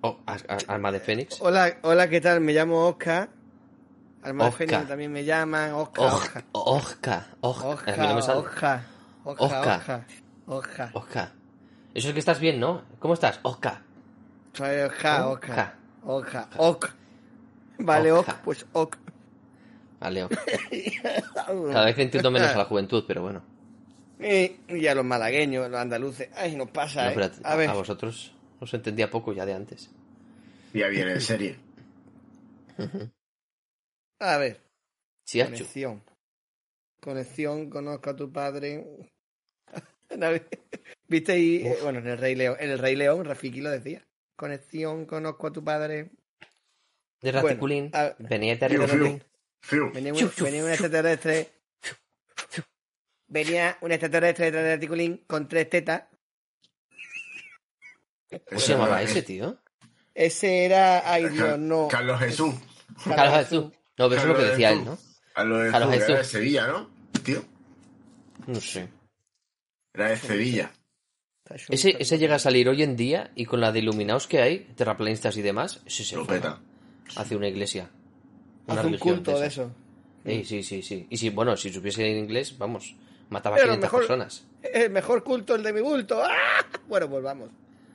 Oh, 0.00 0.18
Alma 0.66 0.90
de 0.90 0.98
Fénix. 0.98 1.40
Hola, 1.40 1.78
hola, 1.82 2.08
¿qué 2.08 2.20
tal? 2.20 2.40
Me 2.40 2.52
llamo 2.52 2.88
Oscar. 2.88 3.28
Alma 4.22 4.46
de. 4.46 4.52
Fénix 4.52 4.88
también 4.88 5.12
me 5.12 5.24
llaman. 5.24 5.72
Oscar, 5.74 6.04
Oscar. 6.04 6.44
Oscar. 6.52 7.26
Oscar. 7.40 7.70
Oscar. 7.70 8.16
Oscar. 8.16 8.82
Oscar, 9.24 9.78
Oscar. 9.78 10.06
Oscar. 10.46 10.90
Oscar. 10.94 11.41
Eso 11.94 12.08
es 12.08 12.14
que 12.14 12.20
estás 12.20 12.40
bien, 12.40 12.58
¿no? 12.58 12.82
¿Cómo 12.98 13.14
estás? 13.14 13.40
Oscar. 13.42 13.82
Soy 14.54 14.76
Oscar, 14.80 15.22
Oscar. 15.22 15.74
Oscar. 16.04 16.48
Oscar. 16.48 16.48
Ok. 16.58 16.90
Vale, 17.78 18.12
Oscar. 18.12 18.34
Ok, 18.36 18.40
pues 18.44 18.66
Ok. 18.72 18.96
Vale, 20.00 20.24
ok. 20.24 20.32
Cada 21.46 21.84
vez 21.84 21.98
entiendo 21.98 22.30
menos 22.30 22.50
a 22.50 22.58
la 22.58 22.64
juventud, 22.64 23.04
pero 23.06 23.22
bueno. 23.22 23.42
Y, 24.18 24.86
a 24.86 24.94
los 24.94 25.04
malagueños, 25.04 25.70
los 25.70 25.80
andaluces. 25.80 26.28
Ay, 26.34 26.56
nos 26.56 26.70
pasa, 26.70 27.12
No, 27.12 27.20
¿eh? 27.20 27.30
a, 27.44 27.52
A 27.52 27.56
ver, 27.56 27.70
a 27.70 27.74
vosotros 27.74 28.32
os 28.60 28.74
entendía 28.74 29.10
poco 29.10 29.32
ya 29.32 29.44
de 29.44 29.54
antes. 29.54 29.90
Ya 30.72 30.88
viene 30.88 31.12
en 31.12 31.20
serie. 31.20 31.58
a 34.20 34.36
ver. 34.38 34.60
Conexión. 35.30 36.02
Conexión, 37.00 37.70
conozco 37.70 38.10
a 38.10 38.16
tu 38.16 38.32
padre. 38.32 39.10
¿Viste? 41.12 41.38
Y, 41.38 41.66
eh, 41.66 41.76
bueno, 41.82 41.98
en 41.98 42.06
el 42.06 42.16
Rey 42.16 42.34
León, 42.34 42.56
en 42.58 42.70
el 42.70 42.78
Rey 42.78 42.96
León, 42.96 43.26
Rafiki 43.26 43.60
lo 43.60 43.68
decía. 43.70 44.02
Conexión, 44.34 45.04
conozco 45.04 45.48
a 45.48 45.52
tu 45.52 45.62
padre. 45.62 46.10
De 47.20 47.32
Raticulín. 47.32 47.90
a- 47.92 48.14
venía. 48.18 48.56
Fiu. 49.60 49.92
Venía 49.92 50.14
un, 50.14 50.32
venía 50.40 50.64
un 50.64 50.70
extraterrestre. 50.70 51.52
Venía 53.26 53.76
un 53.82 53.92
extraterrestre 53.92 54.50
de 54.50 54.74
Raticulín 54.74 55.18
con 55.26 55.46
tres 55.48 55.68
tetas. 55.68 56.04
¿Cómo 58.48 58.58
se 58.60 58.72
llamaba 58.72 59.02
ese, 59.02 59.20
tío? 59.22 59.58
Ese 60.14 60.64
era. 60.64 61.12
Ay, 61.12 61.28
Dios, 61.28 61.58
no. 61.58 61.88
Carlos 61.88 62.18
Jesús. 62.20 62.54
Carlos 63.04 63.38
Jesús. 63.40 63.64
No, 63.98 64.08
pero 64.08 64.14
eso 64.14 64.20
es 64.22 64.26
lo 64.28 64.36
que 64.36 64.44
decía 64.44 64.70
él, 64.70 64.84
¿no? 64.86 64.98
Carlos 65.34 65.62
Jesús. 65.92 66.08
Era 66.08 66.18
de. 66.18 66.24
Sevilla, 66.24 66.66
¿no? 66.68 66.90
Tío. 67.22 67.44
No 68.46 68.60
sé. 68.62 68.88
Era 69.92 70.08
de 70.08 70.16
Sevilla. 70.16 70.72
Ese, 71.68 71.96
ese 71.98 72.18
llega 72.18 72.36
a 72.36 72.38
salir 72.38 72.68
hoy 72.68 72.82
en 72.82 72.96
día 72.96 73.30
y 73.34 73.44
con 73.46 73.60
la 73.60 73.72
de 73.72 73.80
iluminados 73.80 74.26
que 74.26 74.40
hay, 74.40 74.60
terraplanistas 74.76 75.36
y 75.36 75.42
demás, 75.42 75.82
ese 75.86 76.04
se 76.04 76.18
peta. 76.24 76.60
Hace 77.16 77.36
una 77.36 77.48
iglesia. 77.48 77.90
Una 78.66 78.80
Hace 78.80 78.88
un 78.88 78.98
culto 78.98 79.38
de 79.38 79.46
eso. 79.46 79.70
Sí, 80.24 80.44
sí, 80.44 80.62
sí, 80.62 80.82
sí. 80.82 81.06
Y 81.10 81.16
si, 81.16 81.30
bueno, 81.30 81.56
si 81.56 81.72
supiese 81.72 82.08
en 82.10 82.18
inglés, 82.18 82.56
vamos, 82.56 82.94
mataba 83.28 83.56
a 83.56 83.58
Pero 83.58 83.72
500 83.72 83.82
mejor- 83.82 84.00
personas. 84.06 84.46
El 84.62 84.90
mejor 84.90 85.24
culto, 85.24 85.54
el 85.56 85.62
de 85.62 85.72
mi 85.72 85.80
bulto. 85.80 86.22
¡Ah! 86.22 86.64
Bueno, 86.86 87.10
pues 87.10 87.22
vamos. 87.22 87.50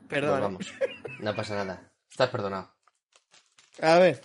Perdón. 0.10 0.56
Pues 0.58 0.72
vamos, 0.80 1.20
no 1.20 1.36
pasa 1.36 1.56
nada. 1.56 1.90
Estás 2.10 2.30
perdonado. 2.30 2.74
A 3.82 3.98
ver. 4.00 4.22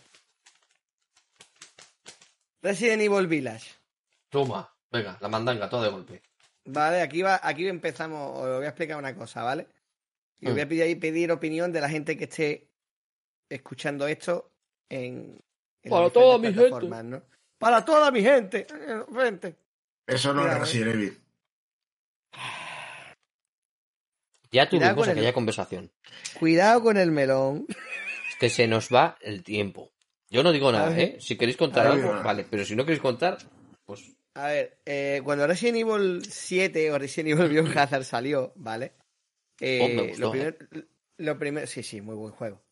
Resident 2.62 3.02
Evil 3.02 3.26
Village. 3.26 3.70
Toma, 4.28 4.72
venga, 4.90 5.18
la 5.20 5.28
mandanga, 5.28 5.68
todo 5.68 5.82
de 5.82 5.88
golpe. 5.90 6.22
Vale, 6.64 7.00
aquí 7.02 7.22
va, 7.22 7.40
aquí 7.42 7.66
empezamos. 7.66 8.38
Os 8.38 8.56
voy 8.56 8.64
a 8.64 8.68
explicar 8.68 8.96
una 8.98 9.14
cosa, 9.14 9.42
¿vale? 9.42 9.66
Y 10.40 10.46
os 10.46 10.52
voy 10.52 10.62
a 10.62 10.66
Mm. 10.66 10.68
pedir, 10.68 11.00
pedir 11.00 11.32
opinión 11.32 11.72
de 11.72 11.80
la 11.80 11.88
gente 11.88 12.16
que 12.16 12.24
esté 12.24 12.68
escuchando 13.48 14.06
esto 14.06 14.50
en. 14.88 15.38
en 15.82 15.90
Para 15.90 16.10
toda 16.10 16.38
mi 16.38 16.46
gente. 16.48 16.60
plataformas, 16.60 17.04
¿no? 17.04 17.22
Para 17.58 17.84
toda 17.84 18.10
mi 18.10 18.22
gente. 18.22 18.66
Eh, 18.70 19.02
Frente. 19.12 19.56
Eso 20.06 20.32
no 20.34 20.46
es 20.46 20.58
Resident 20.58 20.94
Evil. 20.94 21.18
Ya 24.50 24.68
tuvimos 24.68 24.94
con 24.94 25.04
el- 25.04 25.10
aquella 25.10 25.32
conversación. 25.32 25.90
Cuidado 26.38 26.82
con 26.82 26.96
el 26.96 27.10
melón. 27.10 27.66
Es 28.28 28.36
que 28.38 28.50
se 28.50 28.66
nos 28.66 28.88
va 28.92 29.16
el 29.22 29.42
tiempo. 29.42 29.90
Yo 30.28 30.42
no 30.42 30.52
digo 30.52 30.70
nada. 30.72 30.96
¿eh? 30.98 31.16
Si 31.20 31.36
queréis 31.36 31.56
contar 31.56 31.86
algo, 31.86 32.22
vale. 32.22 32.44
Pero 32.50 32.64
si 32.64 32.74
no 32.76 32.84
queréis 32.84 33.00
contar, 33.02 33.38
pues... 33.84 34.12
A 34.34 34.46
ver, 34.48 34.78
eh, 34.86 35.20
cuando 35.24 35.46
Resident 35.46 35.78
Evil 35.78 36.22
7 36.24 36.90
o 36.90 36.98
Resident 36.98 37.38
Evil 37.38 37.48
Biohazard 37.48 38.04
salió, 38.04 38.52
¿vale? 38.56 38.92
Eh, 39.60 39.96
Oh, 39.98 40.06
gustó, 40.08 40.20
lo 40.20 40.30
primero, 40.30 40.56
lo 41.18 41.38
primero, 41.38 41.66
sí, 41.66 41.82
sí, 41.82 42.00
muy 42.00 42.16
buen 42.16 42.32
juego. 42.32 42.62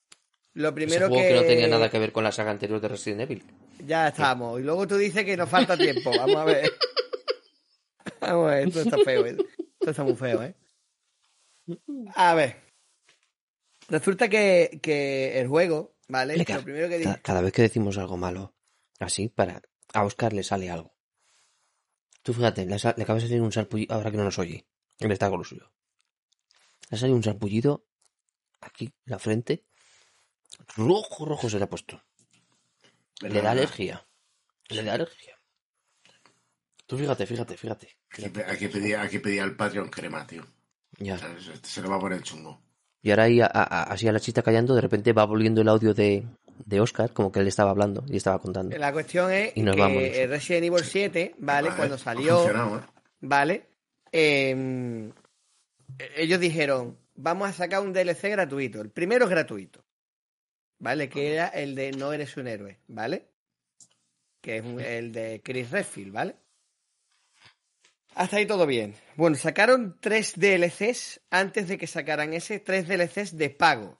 Lo 0.54 0.68
Ese 0.68 0.74
primero 0.74 1.08
juego 1.08 1.22
que... 1.22 1.28
que 1.28 1.34
no 1.34 1.42
tenía 1.42 1.68
nada 1.68 1.90
que 1.90 1.98
ver 1.98 2.12
con 2.12 2.24
la 2.24 2.32
saga 2.32 2.50
anterior 2.50 2.80
de 2.80 2.88
Resident 2.88 3.20
Evil. 3.22 3.44
Ya 3.86 4.08
estamos. 4.08 4.58
Y 4.60 4.64
luego 4.64 4.86
tú 4.86 4.96
dices 4.96 5.24
que 5.24 5.36
nos 5.36 5.48
falta 5.48 5.76
tiempo. 5.76 6.10
Vamos 6.10 6.36
a 6.36 6.44
ver. 6.44 6.72
Vamos 8.20 8.50
a 8.50 8.54
ver, 8.54 8.68
esto 8.68 8.80
está 8.80 8.98
feo. 8.98 9.26
¿eh? 9.26 9.36
Esto 9.78 9.90
está 9.90 10.02
muy 10.02 10.16
feo, 10.16 10.42
¿eh? 10.42 10.54
A 12.14 12.34
ver. 12.34 12.56
Resulta 13.88 14.28
que, 14.28 14.80
que 14.82 15.40
el 15.40 15.48
juego, 15.48 15.94
¿vale? 16.08 16.36
Lo 16.36 16.62
primero 16.62 16.88
que 16.88 16.98
dice... 16.98 17.20
Cada, 17.22 17.40
vez 17.40 17.52
que 17.52 17.62
decimos 17.62 17.98
algo 17.98 18.16
malo, 18.16 18.54
así, 18.98 19.28
para 19.28 19.62
a 19.92 20.04
Oscar 20.04 20.32
le 20.32 20.42
sale 20.42 20.70
algo. 20.70 20.94
Tú 22.22 22.32
fíjate, 22.34 22.66
le, 22.66 22.74
acaba 22.74 23.14
de 23.14 23.20
salir 23.22 23.40
un 23.40 23.52
sarpullido, 23.52 23.94
ahora 23.94 24.10
que 24.10 24.16
no 24.16 24.24
nos 24.24 24.38
oye, 24.38 24.66
él 24.98 25.10
está 25.12 25.28
con 25.30 25.38
lo 25.38 25.44
suyo. 25.44 25.70
Le 26.90 26.96
ha 26.96 27.00
salido 27.00 27.16
un 27.16 27.22
sarpullido 27.24 27.86
aquí, 28.60 28.84
en 28.86 28.92
la 29.06 29.18
frente. 29.18 29.64
Rojo, 30.76 31.24
rojo 31.24 31.48
se 31.48 31.58
le 31.58 31.64
ha 31.64 31.68
puesto. 31.68 32.02
Le 33.22 33.40
da 33.40 33.52
alergia. 33.52 34.06
Le 34.68 34.82
da 34.82 34.94
alergia. 34.94 35.38
Tú 36.86 36.98
fíjate, 36.98 37.26
fíjate, 37.26 37.56
fíjate. 37.56 37.96
Hay 38.46 38.58
que, 38.58 38.68
pedir, 38.68 38.96
hay 38.96 39.08
que 39.08 39.20
pedir 39.20 39.40
al 39.42 39.56
Patreon 39.56 39.88
crema, 39.88 40.26
tío. 40.26 40.44
Ya. 40.98 41.16
Se, 41.18 41.56
se 41.62 41.82
le 41.82 41.88
va 41.88 41.96
a 41.96 42.00
poner 42.00 42.22
chungo. 42.22 42.60
Y 43.02 43.10
ahora 43.10 43.24
ahí, 43.24 43.40
a- 43.40 43.46
a- 43.46 43.84
así 43.84 44.08
a 44.08 44.12
la 44.12 44.20
chita 44.20 44.42
callando, 44.42 44.74
de 44.74 44.80
repente 44.82 45.12
va 45.12 45.24
volviendo 45.24 45.60
el 45.62 45.68
audio 45.68 45.94
de, 45.94 46.26
de 46.66 46.80
Oscar, 46.80 47.12
como 47.12 47.30
que 47.32 47.40
él 47.40 47.48
estaba 47.48 47.70
hablando 47.70 48.04
y 48.08 48.16
estaba 48.16 48.38
contando. 48.38 48.76
La 48.78 48.92
cuestión 48.92 49.30
es 49.32 49.52
Y 49.56 49.62
nos 49.62 49.74
que 49.76 49.80
vamos. 49.82 50.02
Resident 50.02 50.64
Evil 50.66 50.84
7, 50.84 51.34
¿vale? 51.38 51.68
Vale, 51.68 51.76
Cuando 51.76 51.98
salió, 51.98 52.48
¿eh? 52.48 52.80
¿vale? 53.20 53.66
Eh, 54.12 55.10
ellos 56.16 56.40
dijeron, 56.40 56.98
vamos 57.14 57.48
a 57.48 57.52
sacar 57.52 57.80
un 57.82 57.92
DLC 57.92 58.30
gratuito. 58.30 58.80
El 58.80 58.90
primero 58.90 59.24
es 59.24 59.30
gratuito, 59.30 59.84
¿vale? 60.78 61.08
Que 61.08 61.34
era 61.34 61.48
el 61.48 61.74
de 61.74 61.92
No 61.92 62.12
eres 62.12 62.36
un 62.36 62.46
héroe, 62.48 62.78
¿vale? 62.88 63.28
Que 64.40 64.56
es 64.58 64.64
un- 64.64 64.80
el 64.80 65.12
de 65.12 65.40
Chris 65.44 65.70
Redfield, 65.70 66.12
¿vale? 66.12 66.36
Hasta 68.14 68.36
ahí 68.38 68.46
todo 68.46 68.66
bien. 68.66 68.94
Bueno, 69.16 69.36
sacaron 69.36 69.96
tres 70.00 70.32
DLCs 70.36 71.20
antes 71.30 71.68
de 71.68 71.78
que 71.78 71.86
sacaran 71.86 72.32
ese, 72.32 72.58
tres 72.58 72.88
DLCs 72.88 73.36
de 73.36 73.50
pago. 73.50 73.99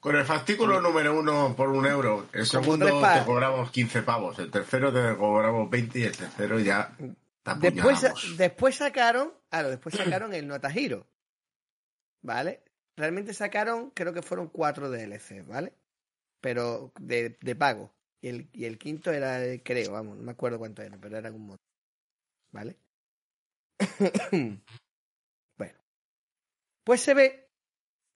Con 0.00 0.16
el 0.16 0.24
fascículo 0.24 0.80
número 0.80 1.18
uno 1.18 1.54
por 1.56 1.68
un 1.68 1.86
euro, 1.86 2.28
el 2.32 2.46
segundo 2.46 2.86
te 2.86 3.24
cobramos 3.24 3.70
15 3.70 4.02
pavos, 4.02 4.38
el 4.38 4.50
tercero 4.50 4.92
te 4.92 5.16
cobramos 5.16 5.68
20 5.68 5.98
y 5.98 6.02
el 6.04 6.16
tercero 6.16 6.58
ya 6.60 6.96
te 6.98 7.70
Después, 7.70 8.36
después 8.36 8.76
sacaron, 8.76 9.32
claro, 9.48 9.70
después 9.70 9.94
sacaron 9.94 10.34
el 10.34 10.46
Nota 10.46 10.70
Hero. 10.74 11.06
¿Vale? 12.22 12.62
Realmente 12.96 13.32
sacaron, 13.32 13.90
creo 13.90 14.12
que 14.12 14.22
fueron 14.22 14.48
cuatro 14.48 14.90
DLC, 14.90 15.46
¿vale? 15.46 15.72
Pero 16.40 16.92
de, 17.00 17.38
de 17.40 17.56
pago. 17.56 17.90
Y 18.20 18.28
el, 18.28 18.48
y 18.52 18.64
el 18.64 18.78
quinto 18.78 19.12
era, 19.12 19.42
el- 19.42 19.62
creo, 19.62 19.92
vamos, 19.92 20.16
no 20.16 20.22
me 20.24 20.32
acuerdo 20.32 20.58
cuánto 20.58 20.82
era, 20.82 20.98
pero 20.98 21.16
era 21.16 21.30
un 21.30 21.46
montón. 21.46 21.66
¿Vale? 22.50 22.76
bueno. 25.58 25.78
Pues 26.84 27.00
se 27.00 27.14
ve 27.14 27.48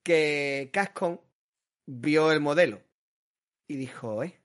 que 0.03 0.69
Cascon 0.73 1.19
vio 1.85 2.31
el 2.31 2.39
modelo 2.39 2.81
y 3.67 3.75
dijo, 3.77 4.23
eh, 4.23 4.39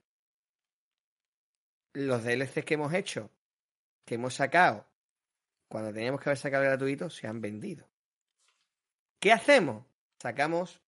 los 1.93 2.23
DLCs 2.23 2.65
que 2.65 2.73
hemos 2.75 2.93
hecho 2.93 3.29
que 4.05 4.15
hemos 4.15 4.33
sacado 4.33 4.87
cuando 5.67 5.93
teníamos 5.93 6.19
que 6.21 6.29
haber 6.29 6.37
sacado 6.37 6.63
gratuito 6.63 7.09
se 7.09 7.27
han 7.27 7.41
vendido. 7.41 7.87
¿Qué 9.19 9.31
hacemos? 9.31 9.85
Sacamos 10.19 10.81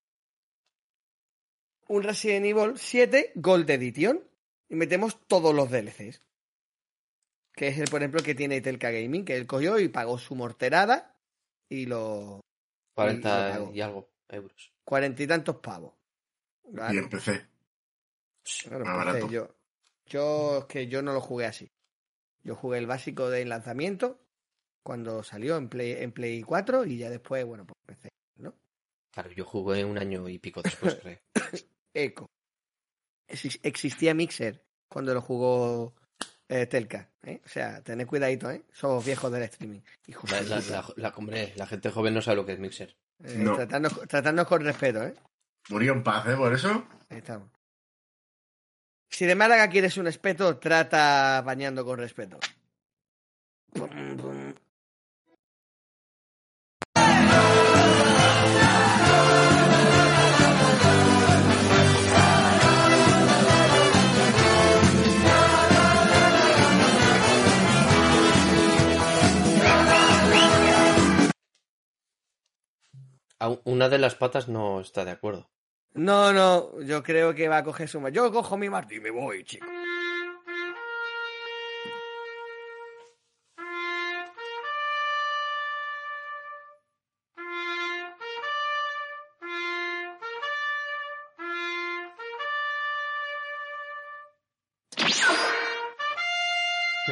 un 1.88 2.02
Resident 2.02 2.46
Evil 2.46 2.72
7 2.76 3.32
Gold 3.36 3.70
Edition 3.70 4.22
y 4.68 4.74
metemos 4.74 5.20
todos 5.26 5.54
los 5.54 5.70
DLCs. 5.70 6.22
Que 7.54 7.68
es 7.68 7.78
el, 7.78 7.88
por 7.90 8.00
ejemplo, 8.00 8.22
que 8.22 8.34
tiene 8.34 8.62
Telka 8.62 8.90
Gaming, 8.90 9.24
que 9.24 9.36
él 9.36 9.46
cogió 9.46 9.78
y 9.78 9.88
pagó 9.88 10.18
su 10.18 10.34
morterada 10.34 11.14
y 11.68 11.86
los 11.86 12.40
40 12.94 13.50
Y 13.50 13.58
lo 13.58 13.72
y 13.72 13.80
algo 13.82 14.10
euros. 14.28 14.72
cuarenta 14.84 15.22
y 15.22 15.26
tantos 15.26 15.56
pavos. 15.56 15.92
Y 16.64 16.98
empecé. 16.98 17.46
Claro, 18.64 18.84
más 18.84 18.94
entonces 19.06 19.22
barato. 19.22 19.30
yo, 19.30 19.54
yo 20.06 20.58
es 20.58 20.64
que 20.66 20.86
yo 20.88 21.02
no 21.02 21.12
lo 21.12 21.20
jugué 21.20 21.46
así. 21.46 21.70
Yo 22.42 22.56
jugué 22.56 22.78
el 22.78 22.86
básico 22.86 23.30
de 23.30 23.44
lanzamiento 23.44 24.20
cuando 24.82 25.22
salió 25.22 25.56
en 25.56 25.68
Play, 25.68 25.92
en 25.92 26.12
Play 26.12 26.42
4 26.42 26.84
y 26.86 26.98
ya 26.98 27.08
después, 27.10 27.44
bueno, 27.44 27.64
pues 27.64 27.76
empecé, 27.86 28.08
¿no? 28.36 28.54
Claro, 29.12 29.30
yo 29.32 29.44
jugué 29.44 29.84
un 29.84 29.96
año 29.98 30.28
y 30.28 30.38
pico 30.38 30.60
después, 30.62 30.96
creo. 31.02 31.18
Eco. 31.94 32.26
Exis- 33.28 33.60
Existía 33.62 34.12
Mixer 34.14 34.64
cuando 34.88 35.14
lo 35.14 35.20
jugó 35.22 35.94
eh, 36.48 36.66
Telka, 36.66 37.10
¿eh? 37.22 37.40
O 37.44 37.48
sea, 37.48 37.80
tened 37.82 38.06
cuidadito, 38.06 38.50
¿eh? 38.50 38.64
Somos 38.72 39.04
viejos 39.04 39.30
del 39.30 39.44
streaming. 39.44 39.80
La, 40.30 40.42
de 40.42 40.48
la, 40.48 40.56
puta. 40.56 40.70
la, 40.70 40.94
la- 40.96 41.14
hombre, 41.16 41.52
la 41.56 41.66
gente 41.66 41.90
joven 41.90 42.14
no 42.14 42.20
sabe 42.22 42.36
lo 42.38 42.46
que 42.46 42.52
es 42.54 42.58
Mixer. 42.58 42.96
Eh, 43.24 43.36
No. 43.38 43.54
tratadnos, 43.54 44.00
tratadnos 44.08 44.46
con 44.48 44.64
respeto, 44.64 45.02
¿eh? 45.04 45.14
Murió 45.68 45.92
en 45.92 46.02
paz, 46.02 46.26
¿eh? 46.26 46.36
Por 46.36 46.52
eso. 46.52 46.86
Ahí 47.08 47.18
estamos. 47.18 47.48
Si 49.08 49.26
de 49.26 49.34
Málaga 49.34 49.68
quieres 49.68 49.96
un 49.98 50.06
respeto, 50.06 50.58
trata 50.58 51.42
bañando 51.42 51.84
con 51.84 51.98
respeto. 51.98 52.38
Pum, 53.74 54.16
pum. 54.16 54.54
Aún 73.38 73.60
Una 73.64 73.88
de 73.88 73.98
las 73.98 74.14
patas 74.14 74.48
no 74.48 74.80
está 74.80 75.04
de 75.04 75.10
acuerdo. 75.10 75.51
No, 75.94 76.32
no, 76.32 76.80
yo 76.80 77.02
creo 77.02 77.34
que 77.34 77.48
va 77.48 77.58
a 77.58 77.64
coger 77.64 77.88
su 77.88 78.00
Yo 78.08 78.32
cojo 78.32 78.56
mi 78.56 78.70
martillo 78.70 79.00
y 79.00 79.04
me 79.04 79.10
voy, 79.10 79.44
chico. 79.44 79.66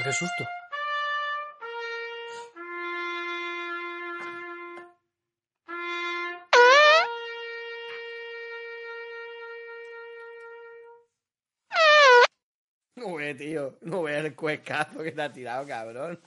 Qué 0.03 0.13
susto. 0.13 0.60
Tío. 13.41 13.79
No 13.81 14.03
ve 14.03 14.19
el 14.19 14.35
cuescazo 14.35 15.03
que 15.03 15.13
te 15.13 15.23
ha 15.23 15.33
tirado, 15.33 15.67
cabrón. 15.67 16.21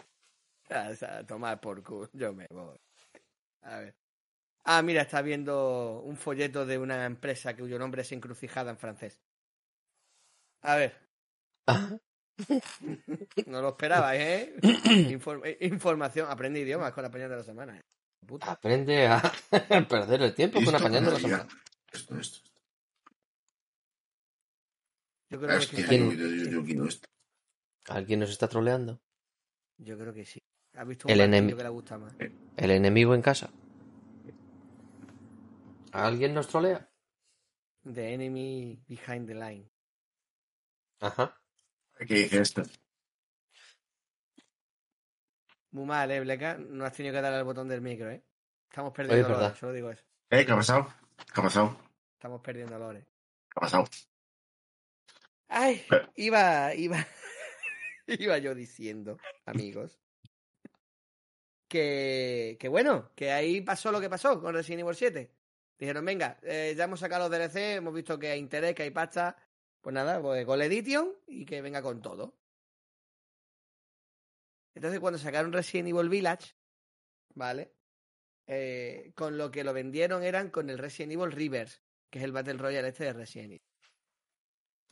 Ah, 0.70 0.90
o 0.92 0.96
sea, 0.96 1.26
tomar 1.26 1.60
por 1.62 1.84
culo. 1.84 2.10
Yo 2.14 2.34
me 2.34 2.48
voy. 2.50 2.78
A 3.62 3.78
ver. 3.80 3.96
Ah, 4.66 4.82
mira, 4.82 5.02
está 5.04 5.22
viendo 5.22 6.02
un 6.06 6.16
folleto 6.18 6.66
de 6.66 6.78
una 6.78 7.06
empresa 7.06 7.56
cuyo 7.56 7.78
nombre 7.78 8.02
es 8.02 8.12
encrucijada 8.12 8.72
en 8.72 8.78
francés. 8.78 9.20
A 10.62 10.76
ver. 10.76 10.96
No 13.46 13.62
lo 13.62 13.70
esperabais, 13.70 14.20
¿eh? 14.22 14.56
Inform- 14.62 15.44
eh, 15.46 15.58
información. 15.62 16.28
Aprende 16.30 16.60
idiomas 16.62 16.92
con 16.92 17.04
la 17.04 17.12
pañal 17.12 17.30
de 17.30 17.36
la 17.38 17.44
semana. 17.44 17.78
¿eh? 17.78 17.82
Puta. 18.26 18.52
Aprende 18.54 19.06
a 19.08 19.22
perder 19.88 20.24
el 20.24 20.34
tiempo 20.34 20.56
con 20.56 20.64
Listo, 20.74 20.78
apañando 20.80 21.12
la 21.12 21.20
María. 21.20 21.38
semana. 21.38 21.62
Esto, 21.92 22.18
esto. 22.18 22.40
Yo 25.34 25.40
creo 25.40 25.50
que, 25.58 25.64
Es 25.64 25.68
que 25.72 25.78
sí. 25.84 25.98
yo, 25.98 26.12
yo, 26.14 26.28
yo, 26.28 26.52
yo 26.52 26.64
quiero 26.64 26.86
esto. 26.86 27.08
¿Alguien 27.90 28.20
nos 28.20 28.30
está 28.30 28.48
troleando? 28.48 29.02
Yo 29.78 29.98
creo 29.98 30.14
que 30.14 30.26
sí. 30.28 30.40
¿Has 30.76 30.88
visto 30.88 31.08
un 31.08 31.12
El 31.12 31.20
martillo 31.28 31.56
enemi- 31.56 31.58
que 31.58 31.64
le 31.64 31.70
gusta 31.70 31.98
más? 31.98 32.14
¿El 32.56 32.70
enemigo 32.72 33.16
en 33.16 33.24
casa? 33.24 33.50
¿Alguien 35.92 36.36
nos 36.36 36.48
trolea? 36.48 36.88
The 37.84 38.14
enemy 38.14 38.80
behind 38.88 39.28
the 39.28 39.34
line. 39.34 39.70
Ajá. 41.00 41.36
¿Qué 41.98 42.14
dice 42.14 42.42
esto? 42.42 42.62
Muy 45.72 45.86
mal, 45.86 46.12
¿eh, 46.12 46.20
Bleca? 46.20 46.58
No 46.60 46.86
has 46.86 46.94
tenido 46.94 47.14
que 47.16 47.22
darle 47.22 47.40
al 47.40 47.44
botón 47.44 47.68
del 47.68 47.82
micro, 47.82 48.12
¿eh? 48.12 48.24
Estamos 48.70 48.92
Oye, 48.92 48.96
perdiendo 49.08 49.30
es 49.34 49.40
lores, 49.40 49.58
solo 49.58 49.74
digo 49.74 49.90
eso. 49.90 50.04
¿Eh? 50.30 50.46
¿Qué 50.46 50.52
ha 50.52 50.56
pasado? 50.56 50.94
¿Qué 51.34 51.40
ha 51.40 51.44
pasado? 51.44 51.78
Estamos 52.14 52.42
perdiendo 52.42 52.78
lores. 52.78 53.04
¿Qué 53.04 53.56
ha 53.56 53.62
pasado? 53.62 53.86
Ay, 55.56 55.86
iba, 56.16 56.74
iba, 56.74 56.98
iba 58.08 58.38
yo 58.40 58.56
diciendo, 58.56 59.20
amigos, 59.46 60.00
que, 61.68 62.58
que 62.60 62.68
bueno, 62.68 63.12
que 63.16 63.32
ahí 63.32 63.62
pasó 63.62 63.92
lo 63.92 64.02
que 64.02 64.10
pasó 64.10 64.42
con 64.42 64.56
Resident 64.56 64.82
Evil 64.82 64.96
7. 64.96 65.32
Dijeron, 65.78 66.06
venga, 66.06 66.40
eh, 66.42 66.74
ya 66.76 66.86
hemos 66.86 67.00
sacado 67.00 67.30
los 67.30 67.38
DLC, 67.38 67.76
hemos 67.76 67.94
visto 67.94 68.18
que 68.18 68.32
hay 68.32 68.40
interés, 68.40 68.74
que 68.74 68.82
hay 68.82 68.90
pasta. 68.90 69.38
Pues 69.80 69.94
nada, 69.94 70.20
pues 70.20 70.44
Gold 70.44 70.64
Edition 70.64 71.14
y 71.28 71.46
que 71.46 71.62
venga 71.62 71.84
con 71.84 72.02
todo. 72.02 72.36
Entonces, 74.74 75.00
cuando 75.00 75.20
sacaron 75.20 75.54
Resident 75.54 75.90
Evil 75.90 76.10
Village, 76.10 76.56
¿vale? 77.36 77.76
Eh, 78.48 79.12
con 79.14 79.38
lo 79.38 79.52
que 79.52 79.64
lo 79.64 79.72
vendieron 79.72 80.24
eran 80.24 80.50
con 80.50 80.72
el 80.72 80.80
Resident 80.80 81.14
Evil 81.14 81.32
Rivers, 81.32 81.80
que 82.10 82.18
es 82.18 82.26
el 82.26 82.32
Battle 82.32 82.54
Royale 82.54 82.88
este 82.88 83.04
de 83.04 83.14
Resident 83.14 83.52
Evil. 83.52 83.73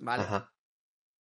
¿Vale? 0.02 0.24
Ajá. 0.24 0.52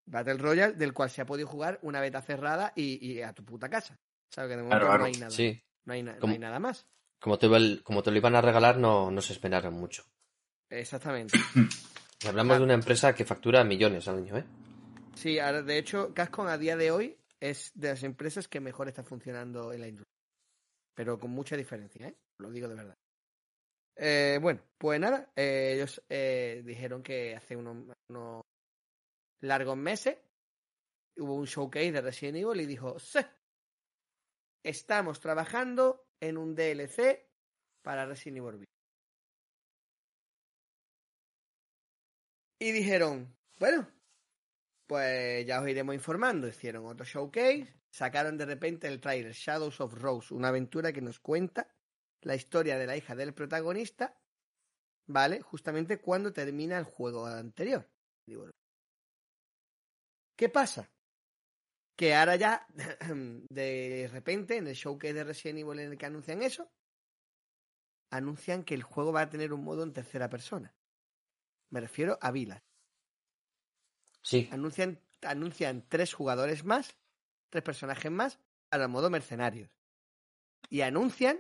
Battle 0.05 0.37
Royale 0.37 0.73
del 0.73 0.93
cual 0.93 1.09
se 1.09 1.21
ha 1.21 1.25
podido 1.25 1.47
jugar 1.47 1.79
una 1.83 2.01
beta 2.01 2.21
cerrada 2.21 2.73
y, 2.75 3.05
y 3.05 3.21
a 3.21 3.33
tu 3.33 3.45
puta 3.45 3.69
casa. 3.69 3.95
¿Sabes? 4.33 4.49
Que 4.51 4.57
de 4.57 4.63
momento 4.63 4.85
Claro, 4.85 4.99
no 4.99 5.05
hay 5.05 5.13
nada. 5.13 5.29
Sí. 5.31 5.61
No, 5.85 5.93
hay 5.93 6.03
na- 6.03 6.13
no 6.13 6.19
Como- 6.19 6.33
hay 6.33 6.39
nada 6.39 6.59
más. 6.59 6.85
Como 7.19 7.37
te, 7.37 7.47
lo- 7.47 7.83
como 7.83 8.01
te 8.01 8.11
lo 8.11 8.17
iban 8.17 8.35
a 8.35 8.41
regalar, 8.41 8.77
no, 8.77 9.11
no 9.11 9.21
se 9.21 9.33
esperaron 9.33 9.73
mucho. 9.75 10.03
Exactamente. 10.69 11.37
Y 12.21 12.27
hablamos 12.27 12.57
de 12.57 12.63
una 12.63 12.73
empresa 12.73 13.13
que 13.13 13.25
factura 13.25 13.63
millones 13.63 14.07
al 14.07 14.17
año, 14.17 14.37
¿eh? 14.37 14.45
Sí, 15.15 15.37
ahora, 15.39 15.61
de 15.61 15.77
hecho, 15.77 16.13
Cascon 16.13 16.47
a 16.47 16.57
día 16.57 16.75
de 16.77 16.89
hoy 16.91 17.17
es 17.39 17.71
de 17.75 17.89
las 17.89 18.03
empresas 18.03 18.47
que 18.47 18.59
mejor 18.59 18.87
está 18.87 19.03
funcionando 19.03 19.71
en 19.73 19.81
la 19.81 19.87
industria. 19.87 20.07
Pero 20.95 21.19
con 21.19 21.31
mucha 21.31 21.55
diferencia, 21.55 22.07
¿eh? 22.07 22.15
Lo 22.39 22.49
digo 22.49 22.67
de 22.67 22.75
verdad. 22.75 22.95
Eh, 23.97 24.39
bueno, 24.41 24.61
pues 24.77 24.99
nada, 24.99 25.31
eh, 25.35 25.73
ellos 25.75 26.01
eh, 26.09 26.63
dijeron 26.65 27.03
que 27.03 27.35
hace 27.35 27.55
unos, 27.55 27.77
unos 28.09 28.41
largos 29.41 29.77
meses 29.77 30.18
hubo 31.18 31.35
un 31.35 31.45
showcase 31.45 31.91
de 31.91 32.01
Resident 32.01 32.38
Evil 32.38 32.61
y 32.61 32.65
dijo, 32.65 32.99
sí, 32.99 33.19
estamos 34.63 35.19
trabajando 35.19 36.07
en 36.19 36.38
un 36.38 36.55
DLC 36.55 37.30
para 37.81 38.05
Resident 38.05 38.38
Evil 38.38 38.53
Village". 38.53 38.72
Y 42.59 42.72
dijeron, 42.72 43.35
bueno, 43.59 43.88
pues 44.88 45.45
ya 45.45 45.61
os 45.61 45.68
iremos 45.68 45.95
informando. 45.95 46.47
Hicieron 46.47 46.85
otro 46.85 47.05
showcase, 47.05 47.73
sacaron 47.91 48.38
de 48.38 48.45
repente 48.45 48.88
el 48.88 49.01
trailer 49.01 49.34
Shadows 49.34 49.81
of 49.81 49.93
Rose, 49.95 50.34
una 50.34 50.49
aventura 50.49 50.93
que 50.93 51.01
nos 51.01 51.19
cuenta 51.19 51.73
la 52.22 52.35
historia 52.35 52.77
de 52.77 52.85
la 52.85 52.95
hija 52.95 53.15
del 53.15 53.34
protagonista, 53.34 54.22
¿vale? 55.07 55.41
Justamente 55.41 55.99
cuando 55.99 56.31
termina 56.31 56.77
el 56.77 56.85
juego 56.85 57.26
anterior. 57.26 57.89
¿Qué 60.41 60.49
pasa? 60.49 60.89
Que 61.95 62.15
ahora 62.15 62.35
ya, 62.35 62.65
de 63.51 64.09
repente, 64.11 64.57
en 64.57 64.68
el 64.68 64.73
showcase 64.73 65.13
de 65.13 65.23
Resident 65.23 65.59
Evil 65.59 65.77
en 65.77 65.91
el 65.91 65.97
que 65.99 66.07
anuncian 66.07 66.41
eso, 66.41 66.68
anuncian 68.09 68.63
que 68.63 68.73
el 68.73 68.81
juego 68.81 69.11
va 69.13 69.22
a 69.22 69.30
tener 69.30 69.53
un 69.53 69.63
modo 69.63 69.84
en 69.84 69.93
tercera 69.93 70.30
persona. 70.31 70.73
Me 71.69 71.80
refiero 71.80 72.18
a 72.19 72.31
Village 72.31 72.63
Sí. 74.23 74.49
anuncian, 74.51 74.99
anuncian 75.22 75.88
tres 75.88 76.11
jugadores 76.11 76.65
más, 76.65 76.97
tres 77.51 77.63
personajes 77.63 78.11
más, 78.11 78.39
al 78.72 78.89
modo 78.89 79.11
mercenarios. 79.11 79.69
Y 80.72 80.81
anuncian 80.81 81.39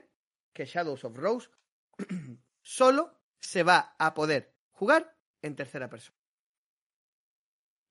que 0.53 0.65
Shadows 0.65 1.05
of 1.05 1.17
Rose 1.17 1.49
solo 2.61 3.19
se 3.39 3.63
va 3.63 3.95
a 3.97 4.13
poder 4.13 4.53
jugar 4.69 5.17
en 5.41 5.55
tercera 5.55 5.89
persona. 5.89 6.19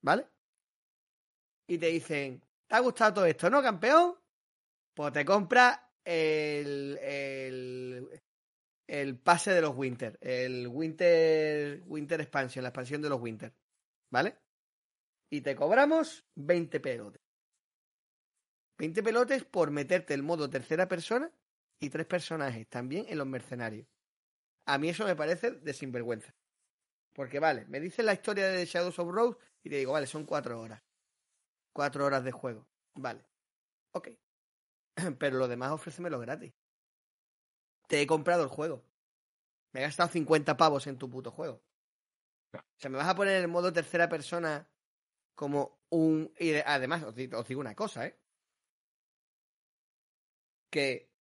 ¿Vale? 0.03 0.29
Y 1.71 1.79
te 1.79 1.87
dicen, 1.87 2.43
¿te 2.67 2.75
ha 2.75 2.81
gustado 2.81 3.15
todo 3.15 3.27
esto, 3.27 3.49
no, 3.49 3.63
campeón? 3.63 4.17
Pues 4.95 5.13
te 5.13 5.25
compra 5.25 5.93
el, 6.05 6.99
el, 6.99 8.21
el 8.89 9.19
pase 9.19 9.53
de 9.53 9.61
los 9.61 9.77
Winter, 9.77 10.19
el 10.21 10.67
Winter, 10.67 11.83
Winter 11.87 12.21
Expansion, 12.21 12.63
la 12.65 12.71
expansión 12.71 13.01
de 13.01 13.09
los 13.09 13.21
Winter. 13.21 13.55
¿Vale? 14.11 14.37
y 15.31 15.41
te 15.41 15.55
cobramos 15.55 16.27
20 16.35 16.81
pelotes. 16.81 17.23
20 18.79 19.03
pelotes 19.03 19.45
por 19.45 19.71
meterte 19.71 20.15
el 20.15 20.23
modo 20.23 20.51
tercera 20.51 20.89
persona 20.89 21.31
y 21.79 21.89
tres 21.89 22.07
personajes 22.07 22.69
también 22.69 23.07
en 23.09 23.19
los 23.19 23.27
mercenarios. 23.27 23.87
A 24.67 24.79
mí 24.79 24.89
eso 24.89 25.05
me 25.05 25.17
parece 25.17 25.53
de 25.53 25.73
sinvergüenza. 25.73 26.35
Porque 27.15 27.39
vale, 27.39 27.67
me 27.67 27.81
dicen 27.81 28.07
la 28.07 28.15
historia 28.15 28.49
de 28.49 28.65
Shadows 28.65 28.99
of 28.99 29.11
Rose 29.11 29.39
y 29.63 29.71
te 29.71 29.77
digo, 29.77 29.93
vale, 29.93 30.07
son 30.07 30.25
cuatro 30.25 30.61
horas. 30.61 30.83
Cuatro 31.73 32.05
horas 32.05 32.25
de 32.25 32.33
juego. 32.33 32.67
Vale. 32.95 33.25
Ok. 33.93 34.09
Pero 35.19 35.39
lo 35.39 35.49
demás 35.49 35.73
ofrécemelo 35.73 36.19
gratis. 36.19 36.53
Te 37.89 38.01
he 38.03 38.07
comprado 38.07 38.43
el 38.43 38.49
juego. 38.49 38.85
Me 39.73 39.81
he 39.81 39.83
gastado 39.85 40.09
50 40.09 40.57
pavos 40.57 40.87
en 40.87 40.99
tu 40.99 41.09
puto 41.11 41.31
juego. 41.31 41.63
O 42.55 42.59
sea, 42.79 42.91
me 42.91 42.99
vas 42.99 43.09
a 43.09 43.15
poner 43.15 43.41
el 43.41 43.49
modo 43.49 43.73
tercera 43.73 44.09
persona 44.09 44.69
como 45.37 45.81
un... 45.91 46.33
Y 46.39 46.51
de- 46.51 46.65
además, 46.67 47.03
os 47.05 47.15
digo, 47.15 47.39
os 47.39 47.47
digo 47.47 47.61
una 47.61 47.75
cosa, 47.75 48.07
¿eh? 48.07 48.21
Que 50.71 51.13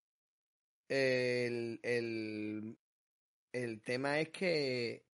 el, 0.89 1.79
el, 1.83 2.79
el 3.51 3.81
tema 3.81 4.19
es 4.19 4.29
que 4.29 5.07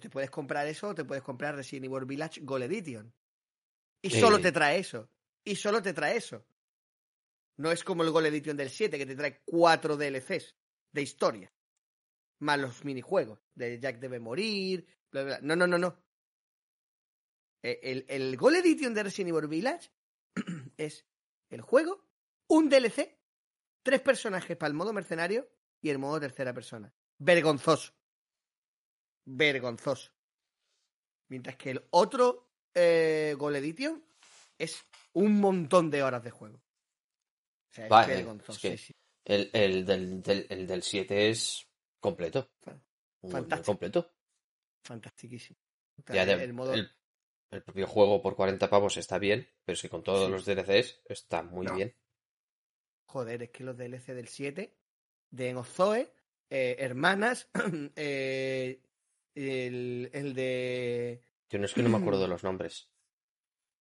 te 0.00 0.10
puedes 0.10 0.30
comprar 0.30 0.66
eso 0.66 0.88
o 0.88 0.94
te 0.94 1.04
puedes 1.04 1.22
comprar 1.22 1.54
Resident 1.56 1.86
Evil 1.86 2.04
Village 2.04 2.40
Gold 2.42 2.64
Edition. 2.64 3.14
Y 4.04 4.10
solo 4.20 4.36
Eh. 4.36 4.42
te 4.42 4.52
trae 4.52 4.78
eso. 4.78 5.08
Y 5.44 5.56
solo 5.56 5.82
te 5.82 5.92
trae 5.92 6.16
eso. 6.16 6.44
No 7.56 7.70
es 7.70 7.82
como 7.84 8.02
el 8.02 8.10
Gold 8.10 8.26
Edition 8.26 8.56
del 8.56 8.68
7 8.70 8.98
que 8.98 9.06
te 9.06 9.16
trae 9.16 9.42
cuatro 9.44 9.96
DLCs 9.96 10.54
de 10.92 11.02
historia. 11.02 11.52
Más 12.40 12.58
los 12.58 12.84
minijuegos. 12.84 13.40
De 13.54 13.78
Jack 13.80 13.98
debe 14.00 14.18
morir. 14.20 14.86
bla, 15.10 15.22
bla, 15.22 15.38
bla. 15.38 15.46
No, 15.46 15.56
no, 15.56 15.66
no, 15.66 15.78
no. 15.78 16.02
Eh, 17.62 17.80
El, 17.82 18.04
el 18.08 18.36
Gold 18.36 18.56
Edition 18.56 18.92
de 18.92 19.04
Resident 19.04 19.34
Evil 19.36 19.48
Village 19.48 19.90
es 20.76 21.06
el 21.50 21.60
juego, 21.62 22.04
un 22.48 22.68
DLC, 22.68 23.16
tres 23.82 24.00
personajes 24.00 24.56
para 24.56 24.68
el 24.68 24.74
modo 24.74 24.92
mercenario 24.92 25.48
y 25.80 25.88
el 25.90 25.98
modo 25.98 26.20
tercera 26.20 26.52
persona. 26.52 26.92
Vergonzoso. 27.18 27.92
Vergonzoso. 29.24 30.12
Mientras 31.28 31.56
que 31.56 31.70
el 31.70 31.86
otro 31.90 32.50
eh, 32.74 33.34
Gold 33.38 33.56
Edition 33.56 34.04
es 34.58 34.84
un 35.12 35.40
montón 35.40 35.90
de 35.90 36.02
horas 36.02 36.22
de 36.24 36.30
juego. 36.30 36.56
O 36.56 37.74
sea, 37.74 37.88
Vale, 37.88 38.20
es 38.48 38.58
que- 38.58 38.76
sí, 38.76 38.86
sí. 38.86 38.94
El, 39.24 39.50
el 39.52 39.86
del, 39.86 40.22
del, 40.22 40.46
el 40.50 40.66
del 40.66 40.82
7 40.82 41.30
es 41.30 41.66
completo. 41.98 42.50
Fantástico. 43.22 43.64
completo. 43.72 44.14
Fantastiquísimo. 44.84 45.58
Ya 46.08 46.26
de- 46.26 46.44
el 46.44 46.52
modo... 46.52 46.74
el, 46.74 46.90
el 47.50 47.62
propio 47.62 47.86
juego 47.86 48.20
por 48.20 48.36
40 48.36 48.68
pavos 48.68 48.96
está 48.96 49.18
bien, 49.18 49.48
pero 49.64 49.74
es 49.74 49.82
que 49.82 49.88
con 49.88 50.02
todos 50.02 50.26
Sí. 50.26 50.30
los 50.32 50.44
DLCs 50.44 51.00
está 51.06 51.42
muy 51.42 51.66
No. 51.66 51.74
bien. 51.74 51.96
Joder, 53.06 53.42
es 53.44 53.50
que 53.50 53.64
los 53.64 53.76
DLC 53.76 54.12
del 54.14 54.28
7, 54.28 54.76
de 55.30 55.48
Enozoe, 55.50 56.10
eh, 56.50 56.76
Hermanas, 56.80 57.48
eh, 57.96 58.80
el, 59.34 60.10
el 60.12 60.34
de 60.34 61.22
Yo 61.54 61.60
no 61.60 61.66
es 61.66 61.72
que 61.72 61.84
no 61.84 61.88
me 61.88 61.98
acuerdo 61.98 62.20
de 62.22 62.26
los 62.34 62.42
nombres. 62.42 62.90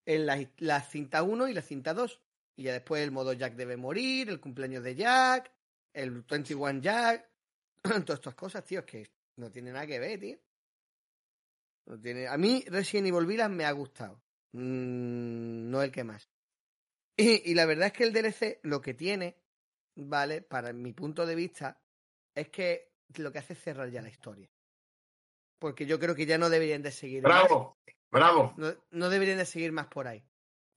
en 0.05 0.27
la, 0.27 0.47
la 0.57 0.79
cinta 0.83 1.23
1 1.23 1.47
y 1.47 1.53
la 1.55 1.63
cinta 1.63 1.95
2. 1.95 2.21
Y 2.55 2.63
ya 2.65 2.73
después 2.73 3.01
el 3.01 3.09
modo 3.09 3.33
Jack 3.33 3.55
debe 3.55 3.77
morir, 3.77 4.29
el 4.29 4.39
cumpleaños 4.39 4.83
de 4.83 4.93
Jack, 4.93 5.51
el 5.91 6.21
21 6.21 6.81
Jack, 6.81 7.27
todas 7.81 8.19
estas 8.19 8.35
cosas, 8.35 8.63
tío, 8.63 8.81
es 8.81 8.85
que 8.85 9.11
no 9.37 9.49
tiene 9.49 9.71
nada 9.71 9.87
que 9.87 9.97
ver, 9.97 10.19
tío. 10.19 10.37
No 11.87 11.99
tiene... 11.99 12.27
A 12.27 12.37
mí 12.37 12.63
Resident 12.67 13.07
Evil 13.07 13.25
Village 13.25 13.49
me 13.49 13.65
ha 13.65 13.71
gustado. 13.71 14.21
Mm, 14.51 15.71
no 15.71 15.81
el 15.81 15.91
que 15.91 16.03
más. 16.03 16.29
Y, 17.17 17.49
y 17.49 17.55
la 17.55 17.65
verdad 17.65 17.87
es 17.87 17.93
que 17.93 18.03
el 18.03 18.13
DLC 18.13 18.59
lo 18.61 18.81
que 18.81 18.93
tiene, 18.93 19.41
¿vale? 19.95 20.43
Para 20.43 20.73
mi 20.73 20.93
punto 20.93 21.25
de 21.25 21.33
vista, 21.33 21.81
es 22.35 22.49
que 22.49 22.93
lo 23.15 23.31
que 23.31 23.39
hace 23.39 23.53
es 23.53 23.63
cerrar 23.63 23.89
ya 23.89 24.03
la 24.03 24.09
historia. 24.09 24.52
Porque 25.63 25.85
yo 25.85 25.97
creo 25.97 26.13
que 26.13 26.25
ya 26.25 26.37
no 26.37 26.49
deberían 26.49 26.81
de 26.81 26.91
seguir 26.91 27.23
más. 27.23 27.31
¡Bravo! 27.45 27.77
¡Bravo! 28.11 28.53
No, 28.57 28.75
no 28.91 29.09
deberían 29.09 29.37
de 29.37 29.45
seguir 29.45 29.71
más 29.71 29.87
por 29.87 30.09
ahí. 30.09 30.21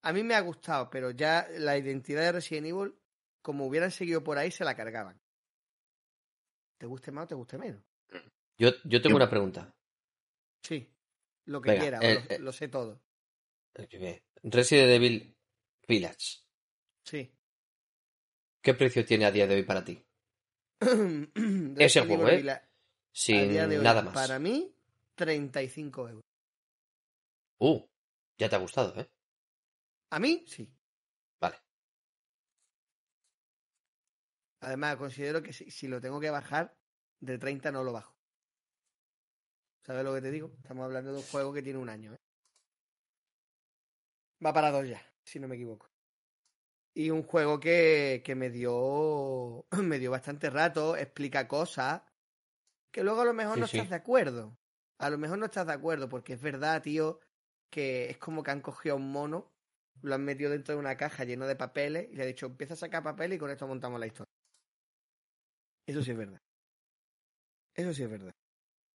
A 0.02 0.12
mí 0.12 0.22
me 0.22 0.36
ha 0.36 0.40
gustado, 0.42 0.88
pero 0.90 1.10
ya 1.10 1.48
la 1.58 1.76
identidad 1.76 2.20
de 2.22 2.30
Resident 2.30 2.68
Evil, 2.68 2.94
como 3.42 3.66
hubieran 3.66 3.90
seguido 3.90 4.22
por 4.22 4.38
ahí, 4.38 4.52
se 4.52 4.62
la 4.64 4.76
cargaban. 4.76 5.20
¿Te 6.78 6.86
guste 6.86 7.10
más 7.10 7.24
o 7.24 7.26
te 7.26 7.34
guste 7.34 7.58
menos? 7.58 7.82
Yo, 8.58 8.68
yo 8.84 9.02
tengo 9.02 9.14
Yo- 9.14 9.16
una 9.16 9.28
pregunta. 9.28 9.74
Sí, 10.62 10.88
lo 11.46 11.60
que 11.60 11.70
Venga, 11.70 11.82
quiera, 11.82 11.98
eh, 12.02 12.14
lo, 12.28 12.36
eh. 12.36 12.38
lo 12.38 12.52
sé 12.52 12.68
todo. 12.68 13.02
Eh, 13.74 14.22
Resident 14.44 14.90
Evil 14.92 15.36
Village. 15.88 16.44
Sí. 17.02 17.34
¿Qué 18.62 18.72
precio 18.74 19.04
tiene 19.04 19.24
a 19.24 19.32
día 19.32 19.48
de 19.48 19.56
hoy 19.56 19.62
para 19.64 19.84
ti? 19.84 20.00
Ese 21.76 22.02
juego, 22.06 22.28
¿eh? 22.28 22.62
Sin 23.10 23.48
día 23.50 23.66
de 23.66 23.78
hoy, 23.78 23.84
nada 23.84 24.02
más. 24.02 24.14
Para 24.14 24.38
mí, 24.38 24.75
35 25.16 26.08
euros. 26.08 26.22
Uh, 27.60 27.80
ya 28.38 28.48
te 28.48 28.56
ha 28.56 28.58
gustado, 28.58 28.94
¿eh? 29.00 29.10
A 30.10 30.18
mí, 30.18 30.44
sí. 30.46 30.68
Vale. 31.40 31.56
Además, 34.60 34.96
considero 34.96 35.42
que 35.42 35.52
si, 35.52 35.70
si 35.70 35.88
lo 35.88 36.00
tengo 36.00 36.20
que 36.20 36.30
bajar, 36.30 36.76
de 37.20 37.38
30 37.38 37.72
no 37.72 37.82
lo 37.84 37.92
bajo. 37.92 38.14
¿Sabes 39.86 40.04
lo 40.04 40.14
que 40.14 40.20
te 40.20 40.30
digo? 40.30 40.50
Estamos 40.58 40.84
hablando 40.84 41.12
de 41.12 41.18
un 41.18 41.24
juego 41.24 41.52
que 41.52 41.62
tiene 41.62 41.78
un 41.78 41.88
año. 41.88 42.12
¿eh? 42.12 42.16
Va 44.44 44.52
para 44.52 44.70
dos 44.70 44.86
ya, 44.88 45.00
si 45.24 45.38
no 45.38 45.48
me 45.48 45.54
equivoco. 45.56 45.86
Y 46.94 47.10
un 47.10 47.22
juego 47.22 47.60
que, 47.60 48.22
que 48.24 48.34
me 48.34 48.50
dio 48.50 49.66
me 49.82 49.98
dio 49.98 50.10
bastante 50.10 50.50
rato, 50.50 50.96
explica 50.96 51.46
cosas 51.46 52.02
que 52.92 53.04
luego 53.04 53.20
a 53.20 53.24
lo 53.26 53.34
mejor 53.34 53.54
Sí, 53.54 53.60
no 53.60 53.66
sí. 53.66 53.76
estás 53.76 53.90
de 53.90 53.96
acuerdo. 53.96 54.58
A 54.98 55.10
lo 55.10 55.18
mejor 55.18 55.38
no 55.38 55.46
estás 55.46 55.66
de 55.66 55.72
acuerdo, 55.72 56.08
porque 56.08 56.32
es 56.34 56.40
verdad, 56.40 56.82
tío, 56.82 57.20
que 57.70 58.10
es 58.10 58.18
como 58.18 58.42
que 58.42 58.50
han 58.50 58.60
cogido 58.60 58.94
a 58.94 58.98
un 58.98 59.12
mono, 59.12 59.52
lo 60.02 60.14
han 60.14 60.24
metido 60.24 60.50
dentro 60.50 60.74
de 60.74 60.80
una 60.80 60.96
caja 60.96 61.24
llena 61.24 61.46
de 61.46 61.56
papeles 61.56 62.08
y 62.10 62.16
le 62.16 62.22
han 62.22 62.28
dicho, 62.28 62.46
empieza 62.46 62.74
a 62.74 62.78
sacar 62.78 63.02
papeles 63.02 63.36
y 63.36 63.38
con 63.38 63.50
esto 63.50 63.66
montamos 63.66 64.00
la 64.00 64.06
historia. 64.06 64.32
Eso 65.86 66.02
sí 66.02 66.10
es 66.10 66.16
verdad. 66.16 66.40
Eso 67.74 67.92
sí 67.92 68.02
es 68.02 68.10
verdad. 68.10 68.34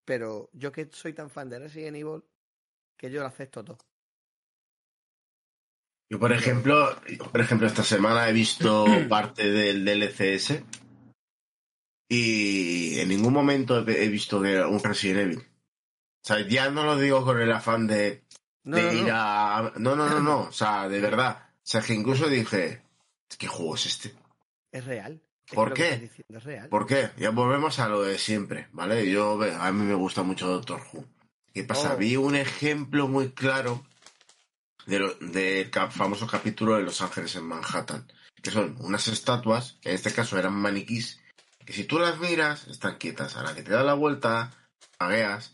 Pero 0.04 0.50
yo 0.52 0.72
que 0.72 0.88
soy 0.90 1.12
tan 1.12 1.30
fan 1.30 1.48
de 1.48 1.58
Resident 1.58 1.96
Evil, 1.96 2.24
que 2.98 3.10
yo 3.10 3.20
lo 3.20 3.26
acepto 3.26 3.64
todo. 3.64 3.78
Yo, 6.10 6.18
por 6.18 6.32
ejemplo, 6.32 7.00
por 7.30 7.40
ejemplo, 7.40 7.66
esta 7.66 7.84
semana 7.84 8.28
he 8.28 8.32
visto 8.32 8.84
parte 9.08 9.50
del 9.50 9.84
DLCS 9.84 10.62
y 12.10 12.98
en 12.98 13.08
ningún 13.08 13.32
momento 13.32 13.88
he 13.88 14.08
visto 14.08 14.42
que 14.42 14.60
un 14.62 14.82
Resident 14.82 15.20
Evil. 15.20 15.51
O 16.22 16.24
sea, 16.24 16.46
ya 16.46 16.70
no 16.70 16.84
lo 16.84 16.96
digo 16.96 17.24
con 17.24 17.40
el 17.40 17.50
afán 17.52 17.86
de, 17.86 18.22
No, 18.64 18.76
de 18.76 18.82
no, 18.82 18.92
ir 18.92 19.06
no. 19.08 19.14
a... 19.14 19.72
No, 19.76 19.96
no, 19.96 20.08
no, 20.08 20.20
no. 20.20 20.40
O 20.42 20.52
sea, 20.52 20.88
de 20.88 21.00
verdad. 21.00 21.48
O 21.56 21.60
sea, 21.64 21.80
que 21.82 21.94
incluso 21.94 22.28
dije, 22.28 22.82
¿qué 23.38 23.46
juego 23.48 23.74
es 23.74 23.86
este? 23.86 24.14
Es 24.70 24.84
real. 24.84 25.20
Es 25.46 25.54
¿Por 25.54 25.74
qué? 25.74 25.98
diciendo 25.98 26.38
es 26.38 26.44
real. 26.44 26.68
¿Por 26.68 26.86
qué? 26.86 27.10
Ya 27.16 27.30
volvemos 27.30 27.78
a 27.80 27.88
lo 27.88 28.02
de 28.02 28.18
siempre, 28.18 28.68
¿vale? 28.72 29.10
Yo, 29.10 29.40
a 29.42 29.72
mí 29.72 29.84
me 29.84 29.94
gusta 29.94 30.22
mucho 30.22 30.46
Doctor 30.46 30.80
Who. 30.92 31.04
¿Qué 31.52 31.64
pasa? 31.64 31.94
Oh. 31.94 31.96
Vi 31.96 32.16
un 32.16 32.36
ejemplo 32.36 33.08
muy 33.08 33.32
claro 33.32 33.84
del 34.86 35.70
famoso 35.90 36.26
capítulo 36.26 36.76
de 36.76 36.82
Los 36.82 37.02
Ángeles 37.02 37.34
en 37.36 37.44
Manhattan, 37.44 38.10
que 38.42 38.50
son 38.50 38.76
unas 38.80 39.08
estatuas, 39.08 39.78
que 39.82 39.90
en 39.90 39.94
este 39.96 40.12
caso 40.12 40.38
eran 40.38 40.54
maniquís, 40.54 41.20
que 41.64 41.72
si 41.72 41.84
tú 41.84 41.98
las 41.98 42.18
miras, 42.18 42.66
están 42.68 42.96
quietas. 42.96 43.36
A 43.36 43.42
la 43.42 43.54
que 43.54 43.62
te 43.62 43.72
da 43.72 43.82
la 43.82 43.94
vuelta, 43.94 44.52
pagueas, 44.98 45.52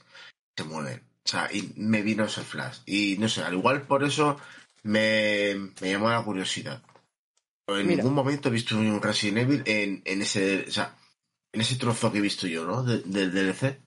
se 0.59 0.64
mueven. 0.68 1.01
O 1.24 1.28
sea, 1.28 1.48
y 1.52 1.72
me 1.76 2.02
vino 2.02 2.24
ese 2.24 2.43
flash. 2.43 2.78
Y 2.86 3.16
no 3.18 3.28
sé, 3.28 3.43
al 3.43 3.55
igual 3.55 3.86
por 3.86 4.02
eso 4.02 4.39
me, 4.82 5.55
me 5.80 5.90
llamó 5.93 6.10
la 6.10 6.22
curiosidad. 6.24 6.82
Pero 7.66 7.78
en 7.80 7.86
Mira. 7.86 7.98
ningún 7.98 8.14
momento 8.14 8.48
he 8.48 8.52
visto 8.52 8.76
un 8.76 9.01
Resident 9.01 9.39
Evil 9.39 9.62
en, 9.66 10.02
en 10.05 10.22
ese, 10.22 10.64
o 10.66 10.70
sea, 10.70 10.97
en 11.52 11.60
ese 11.60 11.76
trozo 11.76 12.10
que 12.10 12.18
he 12.18 12.22
visto 12.22 12.47
yo, 12.47 12.64
¿no? 12.64 12.82
De- 12.82 13.01
Del 13.02 13.32
DLC. 13.32 13.78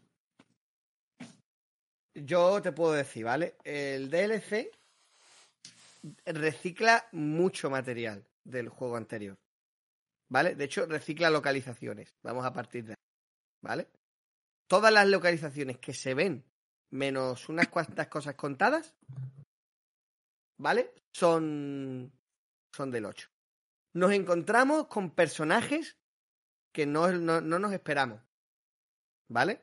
Yo 2.14 2.61
te 2.61 2.72
puedo 2.72 2.93
decir, 2.93 3.26
¿vale? 3.26 3.56
El 3.64 4.10
DLC 4.10 4.69
recicla 6.26 7.07
mucho 7.11 7.69
material 7.69 8.26
del 8.43 8.69
juego 8.69 8.98
anterior. 8.98 9.38
¿Vale? 10.30 10.56
De 10.56 10.65
hecho, 10.65 10.85
recicla 10.85 11.30
localizaciones. 11.30 12.14
Vamos 12.23 12.45
a 12.45 12.53
partir 12.53 12.85
de 12.85 12.91
ahí. 12.91 12.95
¿Vale? 13.64 13.88
Todas 14.68 14.93
las 14.93 15.07
localizaciones 15.07 15.77
que 15.80 15.93
se 15.93 16.14
ven, 16.14 16.43
menos 16.91 17.49
unas 17.49 17.68
cuantas 17.69 18.07
cosas 18.07 18.35
contadas, 18.35 18.95
¿vale? 20.57 20.93
Son, 21.13 22.11
son 22.72 22.91
del 22.91 23.05
8. 23.05 23.30
Nos 23.93 24.11
encontramos 24.11 24.88
con 24.88 25.11
personajes 25.11 25.97
que 26.72 26.85
no, 26.85 27.11
no, 27.11 27.41
no 27.41 27.59
nos 27.59 27.73
esperamos. 27.73 28.22
¿Vale? 29.27 29.61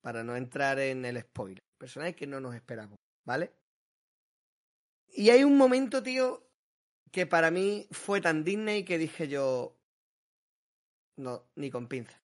Para 0.00 0.24
no 0.24 0.36
entrar 0.36 0.78
en 0.78 1.04
el 1.04 1.20
spoiler. 1.20 1.62
Personajes 1.78 2.16
que 2.16 2.26
no 2.26 2.40
nos 2.40 2.54
esperamos. 2.54 2.98
¿Vale? 3.24 3.52
Y 5.10 5.30
hay 5.30 5.44
un 5.44 5.56
momento, 5.56 6.02
tío, 6.02 6.48
que 7.10 7.26
para 7.26 7.50
mí 7.50 7.86
fue 7.90 8.20
tan 8.20 8.44
Disney 8.44 8.84
que 8.84 8.98
dije 8.98 9.28
yo. 9.28 9.76
No, 11.16 11.44
ni 11.56 11.70
con 11.70 11.88
pinza. 11.88 12.20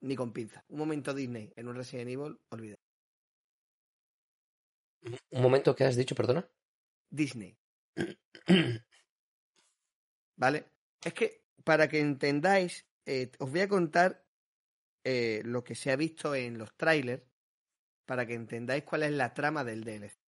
Ni 0.00 0.16
con 0.16 0.32
pinza. 0.32 0.64
Un 0.68 0.78
momento 0.78 1.12
Disney 1.12 1.52
en 1.56 1.68
un 1.68 1.76
Resident 1.76 2.10
Evil, 2.10 2.38
olvida. 2.50 2.76
Un 5.02 5.42
momento, 5.42 5.74
¿qué 5.74 5.84
has 5.84 5.96
dicho, 5.96 6.14
perdona? 6.14 6.48
Disney. 7.08 7.56
¿Vale? 10.36 10.66
Es 11.02 11.14
que 11.14 11.44
para 11.64 11.88
que 11.88 12.00
entendáis, 12.00 12.86
eh, 13.06 13.30
os 13.38 13.50
voy 13.50 13.60
a 13.60 13.68
contar 13.68 14.24
eh, 15.04 15.42
lo 15.44 15.64
que 15.64 15.74
se 15.74 15.90
ha 15.90 15.96
visto 15.96 16.34
en 16.34 16.58
los 16.58 16.76
trailers 16.76 17.22
para 18.06 18.26
que 18.26 18.34
entendáis 18.34 18.84
cuál 18.84 19.04
es 19.04 19.12
la 19.12 19.32
trama 19.34 19.64
del 19.64 19.84
DLC. 19.84 20.18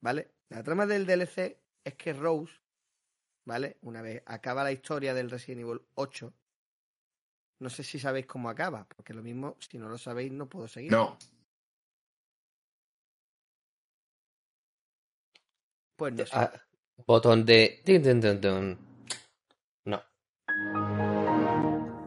¿Vale? 0.00 0.34
La 0.48 0.62
trama 0.62 0.86
del 0.86 1.06
DLC 1.06 1.58
es 1.84 1.94
que 1.94 2.12
Rose, 2.12 2.54
¿vale? 3.44 3.78
Una 3.82 4.02
vez 4.02 4.22
acaba 4.26 4.64
la 4.64 4.72
historia 4.72 5.14
del 5.14 5.30
Resident 5.30 5.62
Evil 5.62 5.82
8, 5.94 6.34
no 7.58 7.70
sé 7.70 7.82
si 7.82 7.98
sabéis 7.98 8.26
cómo 8.26 8.50
acaba, 8.50 8.86
porque 8.88 9.14
lo 9.14 9.22
mismo, 9.22 9.56
si 9.60 9.78
no 9.78 9.88
lo 9.88 9.98
sabéis, 9.98 10.32
no 10.32 10.48
puedo 10.48 10.68
seguir. 10.68 10.92
No. 10.92 11.16
Pues 15.96 16.12
no 16.14 16.26
sé. 16.26 16.32
Ah, 16.34 16.52
botón 17.06 17.44
de... 17.44 17.82
No. 19.84 20.02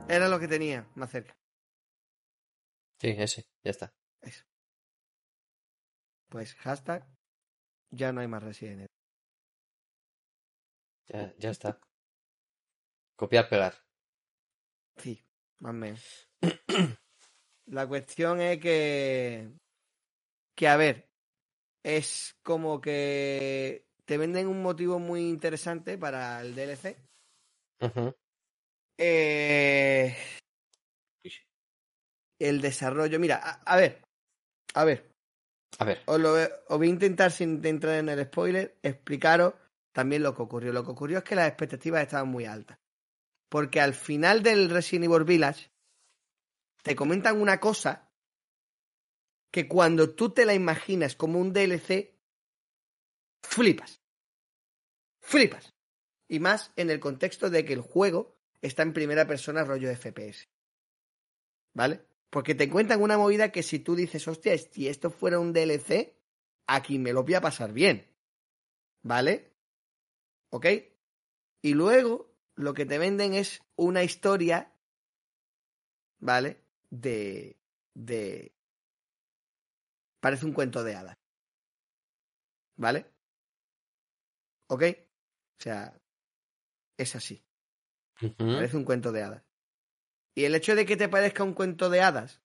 Era 0.08 0.28
lo 0.28 0.40
que 0.40 0.48
tenía 0.48 0.88
más 0.96 1.12
cerca. 1.12 1.36
Sí, 3.00 3.16
ese, 3.18 3.46
ya 3.64 3.72
está. 3.72 3.94
Eso. 4.22 4.44
Pues 6.30 6.54
hashtag 6.56 7.08
ya 7.92 8.12
no 8.12 8.22
hay 8.22 8.28
más 8.28 8.44
Resident 8.44 8.82
Evil. 8.82 8.88
Ya, 11.08 11.34
ya 11.38 11.50
está. 11.50 11.80
Copiar, 13.16 13.50
pegar. 13.50 13.74
Sí, 14.98 15.26
más 15.60 15.72
o 15.72 15.74
menos. 15.74 16.30
La 17.66 17.88
cuestión 17.88 18.42
es 18.42 18.60
que. 18.60 19.52
Que 20.56 20.68
a 20.68 20.78
ver. 20.78 21.09
Es 21.98 22.36
como 22.44 22.82
que 22.82 23.86
te 24.06 24.18
venden 24.18 24.48
un 24.48 24.62
motivo 24.62 25.00
muy 25.00 25.28
interesante 25.28 25.98
para 25.98 26.42
el 26.42 26.54
DLC. 26.54 26.98
Eh, 28.98 30.16
el 32.40 32.62
desarrollo. 32.62 33.20
Mira, 33.20 33.40
a, 33.42 33.62
a 33.64 33.76
ver. 33.76 34.04
A 34.76 34.84
ver. 34.84 35.10
A 35.80 35.86
ver. 35.86 36.02
Os, 36.06 36.20
lo, 36.20 36.34
os 36.34 36.78
voy 36.78 36.88
a 36.88 36.92
intentar, 36.92 37.32
sin 37.32 37.66
entrar 37.66 37.96
en 37.96 38.10
el 38.10 38.26
spoiler, 38.26 38.78
explicaros 38.84 39.54
también 39.92 40.22
lo 40.22 40.36
que 40.36 40.44
ocurrió. 40.44 40.72
Lo 40.72 40.84
que 40.84 40.92
ocurrió 40.92 41.20
es 41.20 41.24
que 41.24 41.36
las 41.36 41.48
expectativas 41.48 42.04
estaban 42.04 42.28
muy 42.30 42.46
altas. 42.46 42.78
Porque 43.50 43.82
al 43.82 43.96
final 43.96 44.44
del 44.44 44.70
Resident 44.70 45.06
Evil 45.06 45.24
Village 45.24 45.72
te 46.84 46.96
comentan 46.96 47.42
una 47.42 47.60
cosa 47.60 48.09
que 49.52 49.68
cuando 49.68 50.14
tú 50.14 50.30
te 50.30 50.46
la 50.46 50.54
imaginas 50.54 51.16
como 51.16 51.40
un 51.40 51.54
DLC, 51.54 52.14
flipas. 53.42 54.02
Flipas. 55.22 55.74
Y 56.28 56.40
más 56.40 56.72
en 56.76 56.90
el 56.90 57.00
contexto 57.00 57.50
de 57.50 57.66
que 57.66 57.74
el 57.74 57.82
juego 57.82 58.38
está 58.62 58.84
en 58.84 58.94
primera 58.94 59.26
persona 59.26 59.64
rollo 59.64 59.90
FPS. 59.94 60.48
¿Vale? 61.74 62.06
Porque 62.30 62.54
te 62.54 62.70
cuentan 62.70 63.02
una 63.02 63.18
movida 63.18 63.52
que 63.52 63.64
si 63.64 63.80
tú 63.80 63.96
dices, 63.96 64.28
hostia, 64.28 64.56
si 64.58 64.88
esto 64.88 65.10
fuera 65.10 65.40
un 65.40 65.54
DLC, 65.54 66.14
aquí 66.68 67.00
me 67.00 67.14
lo 67.14 67.24
voy 67.24 67.34
a 67.34 67.42
pasar 67.42 67.74
bien. 67.74 68.08
¿Vale? 69.02 69.52
¿Ok? 70.50 70.68
Y 71.62 71.74
luego 71.74 72.32
lo 72.56 72.74
que 72.74 72.86
te 72.86 72.98
venden 72.98 73.34
es 73.34 73.62
una 73.76 74.04
historia, 74.04 74.72
¿vale? 76.20 76.62
De. 76.90 77.58
de. 77.94 78.54
Parece 80.20 80.46
un 80.46 80.54
cuento 80.54 80.84
de 80.84 80.96
hadas. 80.96 81.18
¿Vale? 82.76 83.06
¿Ok? 84.68 84.84
O 85.58 85.62
sea, 85.62 86.00
es 86.98 87.16
así. 87.16 87.44
Parece 88.38 88.78
un 88.78 88.86
cuento 88.86 89.12
de 89.12 89.24
hadas. 89.24 89.44
Y 90.36 90.46
el 90.46 90.56
hecho 90.56 90.76
de 90.76 90.86
que 90.86 90.98
te 90.98 91.10
parezca 91.10 91.44
un 91.44 91.54
cuento 91.54 91.90
de 91.90 92.02
hadas, 92.02 92.42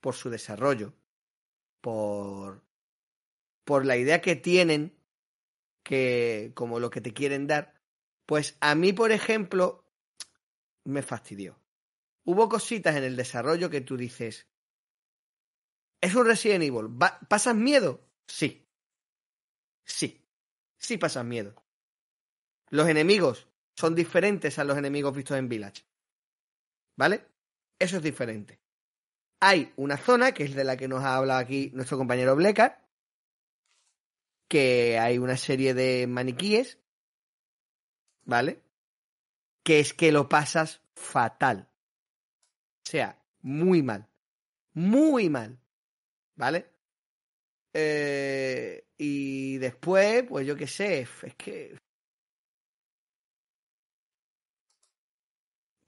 por 0.00 0.14
su 0.14 0.30
desarrollo, 0.30 0.94
por, 1.80 2.64
por 3.64 3.86
la 3.86 3.96
idea 3.96 4.20
que 4.20 4.36
tienen, 4.36 4.96
que 5.82 6.52
como 6.54 6.80
lo 6.80 6.90
que 6.90 7.00
te 7.00 7.12
quieren 7.12 7.46
dar, 7.46 7.80
pues 8.26 8.56
a 8.60 8.74
mí, 8.74 8.92
por 8.92 9.12
ejemplo, 9.12 9.84
me 10.84 11.02
fastidió. 11.02 11.58
Hubo 12.24 12.48
cositas 12.48 12.96
en 12.96 13.04
el 13.04 13.16
desarrollo 13.16 13.70
que 13.70 13.80
tú 13.80 13.96
dices, 13.96 14.48
¿es 16.00 16.14
un 16.14 16.26
Resident 16.26 16.64
Evil? 16.64 16.86
¿Va- 17.00 17.18
¿Pasas 17.28 17.54
miedo? 17.54 18.00
Sí. 18.26 18.66
Sí. 19.84 20.22
Sí 20.78 20.98
pasas 20.98 21.24
miedo. 21.24 21.54
Los 22.70 22.88
enemigos 22.88 23.48
son 23.76 23.94
diferentes 23.94 24.58
a 24.58 24.64
los 24.64 24.76
enemigos 24.78 25.14
vistos 25.14 25.36
en 25.38 25.48
Village. 25.48 25.84
¿Vale? 26.96 27.26
Eso 27.78 27.98
es 27.98 28.02
diferente. 28.02 28.60
hay 29.40 29.72
una 29.76 29.98
zona, 29.98 30.32
que 30.32 30.44
es 30.44 30.54
de 30.54 30.64
la 30.64 30.76
que 30.78 30.88
nos 30.88 31.04
ha 31.04 31.16
hablado 31.16 31.40
aquí 31.40 31.70
nuestro 31.74 31.98
compañero 31.98 32.34
Blecar, 32.34 32.82
que 34.48 34.98
hay 34.98 35.18
una 35.18 35.36
serie 35.36 35.74
de 35.74 36.06
maniquíes, 36.06 36.78
¿vale? 38.24 38.62
Que 39.62 39.80
es 39.80 39.92
que 39.92 40.10
lo 40.10 40.28
pasas 40.28 40.80
fatal. 40.94 41.68
O 42.86 42.90
sea, 42.90 43.22
muy 43.42 43.82
mal. 43.82 44.08
Muy 44.72 45.28
mal. 45.28 45.58
¿Vale? 46.36 46.70
Eh, 47.74 48.86
y 48.96 49.58
después, 49.58 50.24
pues 50.28 50.46
yo 50.46 50.56
qué 50.56 50.66
sé, 50.66 51.00
es 51.00 51.34
que... 51.36 51.78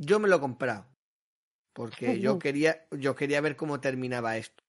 Yo 0.00 0.20
me 0.20 0.28
lo 0.28 0.36
he 0.36 0.40
comprado. 0.40 0.86
Porque 1.72 2.20
yo 2.20 2.38
quería, 2.38 2.88
yo 2.90 3.14
quería 3.14 3.40
ver 3.40 3.56
cómo 3.56 3.80
terminaba 3.80 4.36
esto. 4.36 4.64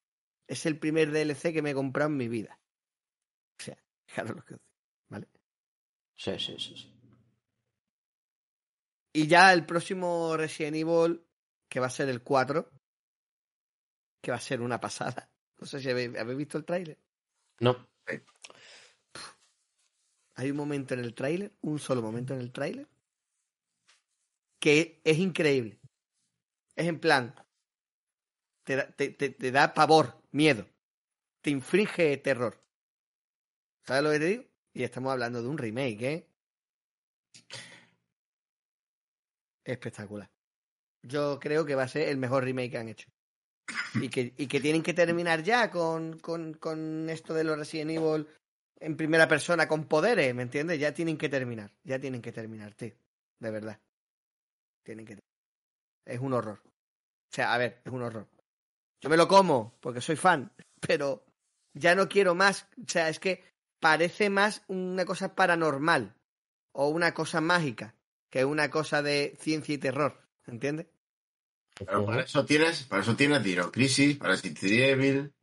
Es 0.48 0.66
el 0.66 0.78
primer 0.78 1.12
DLC 1.12 1.54
que 1.54 1.62
me 1.62 1.72
he 1.72 1.74
comprado 1.74 2.10
en 2.10 2.18
mi 2.18 2.28
vida. 2.28 2.60
O 3.60 3.64
sea, 3.64 3.78
fijaros 4.08 4.36
lo 4.36 4.44
que 4.44 4.58
¿vale? 5.10 5.28
Sí, 6.16 6.38
sí, 6.38 6.60
sí, 6.60 6.76
sí. 6.78 6.96
Y 9.14 9.28
ya 9.28 9.52
el 9.54 9.66
próximo 9.66 10.38
Resident 10.38 10.78
Evil, 10.78 11.26
que 11.68 11.80
va 11.80 11.88
a 11.88 11.92
ser 11.92 12.10
el 12.10 12.22
4, 12.22 12.70
que 14.22 14.32
va 14.32 14.38
a 14.38 14.42
ser 14.42 14.62
una 14.62 14.80
pasada. 14.80 15.29
No 15.60 15.68
sé 15.68 15.80
si 15.80 15.90
habéis, 15.90 16.16
¿habéis 16.18 16.38
visto 16.38 16.58
el 16.58 16.66
tráiler. 16.66 16.98
No. 17.60 17.88
Hay 20.36 20.52
un 20.52 20.58
momento 20.58 20.94
en 20.94 21.02
el 21.02 21.14
tráiler, 21.14 21.52
un 21.62 21.80
solo 21.80 22.02
momento 22.02 22.34
en 22.34 22.40
el 22.40 22.52
tráiler, 22.54 22.88
que 24.60 25.02
es 25.04 25.18
increíble. 25.18 25.80
Es 26.76 26.88
en 26.88 27.00
plan, 27.00 27.36
te, 28.64 28.78
da- 28.78 28.88
te- 28.96 29.10
te- 29.10 29.32
te 29.32 29.52
da 29.52 29.74
pavor, 29.74 30.22
miedo, 30.32 30.66
te 31.42 31.50
infringe 31.50 32.16
terror. 32.18 32.64
¿Sabes 33.86 34.04
lo 34.04 34.12
que 34.12 34.20
te 34.20 34.26
digo? 34.26 34.44
Y 34.74 34.84
estamos 34.84 35.12
hablando 35.12 35.42
de 35.42 35.50
un 35.50 35.58
remake, 35.58 36.02
¿eh? 36.04 36.30
Espectacular. 39.66 40.30
Yo 41.04 41.40
creo 41.40 41.66
que 41.66 41.76
va 41.76 41.84
a 41.84 41.88
ser 41.88 42.08
el 42.10 42.18
mejor 42.18 42.44
remake 42.44 42.72
que 42.72 42.78
han 42.78 42.90
hecho. 42.90 43.10
Y 43.96 44.10
que, 44.10 44.34
y 44.38 44.48
que 44.48 44.60
tienen 44.60 44.84
que 44.84 44.94
terminar 44.94 45.44
ya 45.44 45.70
con, 45.70 46.20
con, 46.20 46.54
con 46.54 47.10
esto 47.10 47.34
de 47.34 47.44
los 47.44 47.58
Resident 47.58 47.92
Evil 47.92 48.28
en 48.80 48.96
primera 48.96 49.28
persona 49.28 49.68
con 49.68 49.86
poderes, 49.86 50.34
¿me 50.34 50.44
entiendes? 50.44 50.80
Ya 50.80 50.94
tienen 50.94 51.18
que 51.18 51.30
terminar. 51.30 51.72
Ya 51.84 52.00
tienen 52.00 52.22
que 52.22 52.32
terminar, 52.32 52.74
tío. 52.74 52.94
De 53.40 53.52
verdad. 53.52 53.80
Tienen 54.84 55.06
que 55.06 55.20
Es 56.06 56.20
un 56.20 56.34
horror. 56.34 56.62
O 56.64 57.36
sea, 57.36 57.54
a 57.54 57.58
ver, 57.58 57.82
es 57.84 57.92
un 57.92 58.02
horror. 58.02 58.28
Yo 59.02 59.10
me 59.10 59.18
lo 59.18 59.28
como 59.28 59.78
porque 59.80 60.02
soy 60.02 60.16
fan, 60.16 60.52
pero 60.80 61.26
ya 61.74 61.96
no 61.96 62.08
quiero 62.08 62.36
más. 62.36 62.68
O 62.82 62.88
sea, 62.88 63.10
es 63.10 63.20
que 63.20 63.44
parece 63.80 64.30
más 64.30 64.64
una 64.68 65.06
cosa 65.06 65.36
paranormal 65.36 66.16
o 66.72 66.90
una 66.90 67.14
cosa 67.14 67.42
mágica 67.42 67.96
que 68.30 68.46
una 68.46 68.70
cosa 68.70 69.02
de 69.02 69.36
ciencia 69.40 69.76
y 69.76 69.78
terror. 69.78 70.22
¿Entiendes? 70.46 70.88
Claro, 71.80 72.06
para 72.06 72.24
eso 72.24 72.46
tienes, 72.46 72.84
para 72.84 73.02
eso 73.02 73.16
tienes 73.16 73.44
Dino 73.44 73.72
Crisis, 73.72 74.18
para 74.18 74.36
City 74.38 74.82
Evil. 74.84 75.34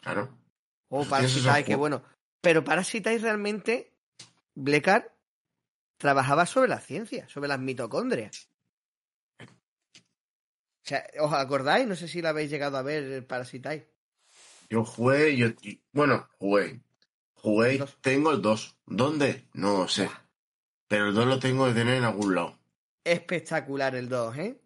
Claro. 0.00 0.36
O 0.88 1.02
Eso 1.02 1.10
Parasite, 1.10 1.74
un- 1.74 1.80
bueno. 1.80 2.02
Pero 2.40 2.64
Parasite 2.64 3.18
realmente, 3.18 3.92
Blecar 4.54 5.14
trabajaba 5.98 6.46
sobre 6.46 6.68
la 6.68 6.80
ciencia, 6.80 7.28
sobre 7.28 7.48
las 7.48 7.58
mitocondrias. 7.60 8.48
O 9.40 9.46
sea, 10.88 11.04
¿os 11.20 11.32
acordáis? 11.34 11.86
No 11.86 11.96
sé 11.96 12.08
si 12.08 12.22
la 12.22 12.30
habéis 12.30 12.50
llegado 12.50 12.78
a 12.78 12.82
ver, 12.82 13.02
el 13.04 13.26
Parasite. 13.26 13.92
Yo 14.70 14.84
jugué, 14.84 15.36
yo, 15.36 15.48
bueno, 15.92 16.28
jugué. 16.38 16.80
Jugué 17.34 17.74
y 17.74 17.78
Dos. 17.78 17.98
tengo 18.00 18.32
el 18.32 18.40
2. 18.42 18.76
¿Dónde? 18.86 19.48
No 19.52 19.86
sé. 19.88 20.08
Pero 20.88 21.08
el 21.08 21.14
2 21.14 21.26
lo 21.26 21.38
tengo 21.38 21.66
que 21.66 21.74
tener 21.74 21.96
en 21.98 22.04
algún 22.04 22.34
lado. 22.34 22.58
Espectacular 23.04 23.94
el 23.94 24.08
2, 24.08 24.36
¿eh? 24.38 24.60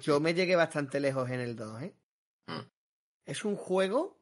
Yo 0.00 0.20
me 0.20 0.34
llegué 0.34 0.56
bastante 0.56 1.00
lejos 1.00 1.30
en 1.30 1.40
el 1.40 1.56
2, 1.56 1.82
¿eh? 1.82 1.94
Mm. 2.46 2.60
Es 3.24 3.44
un 3.44 3.56
juego, 3.56 4.18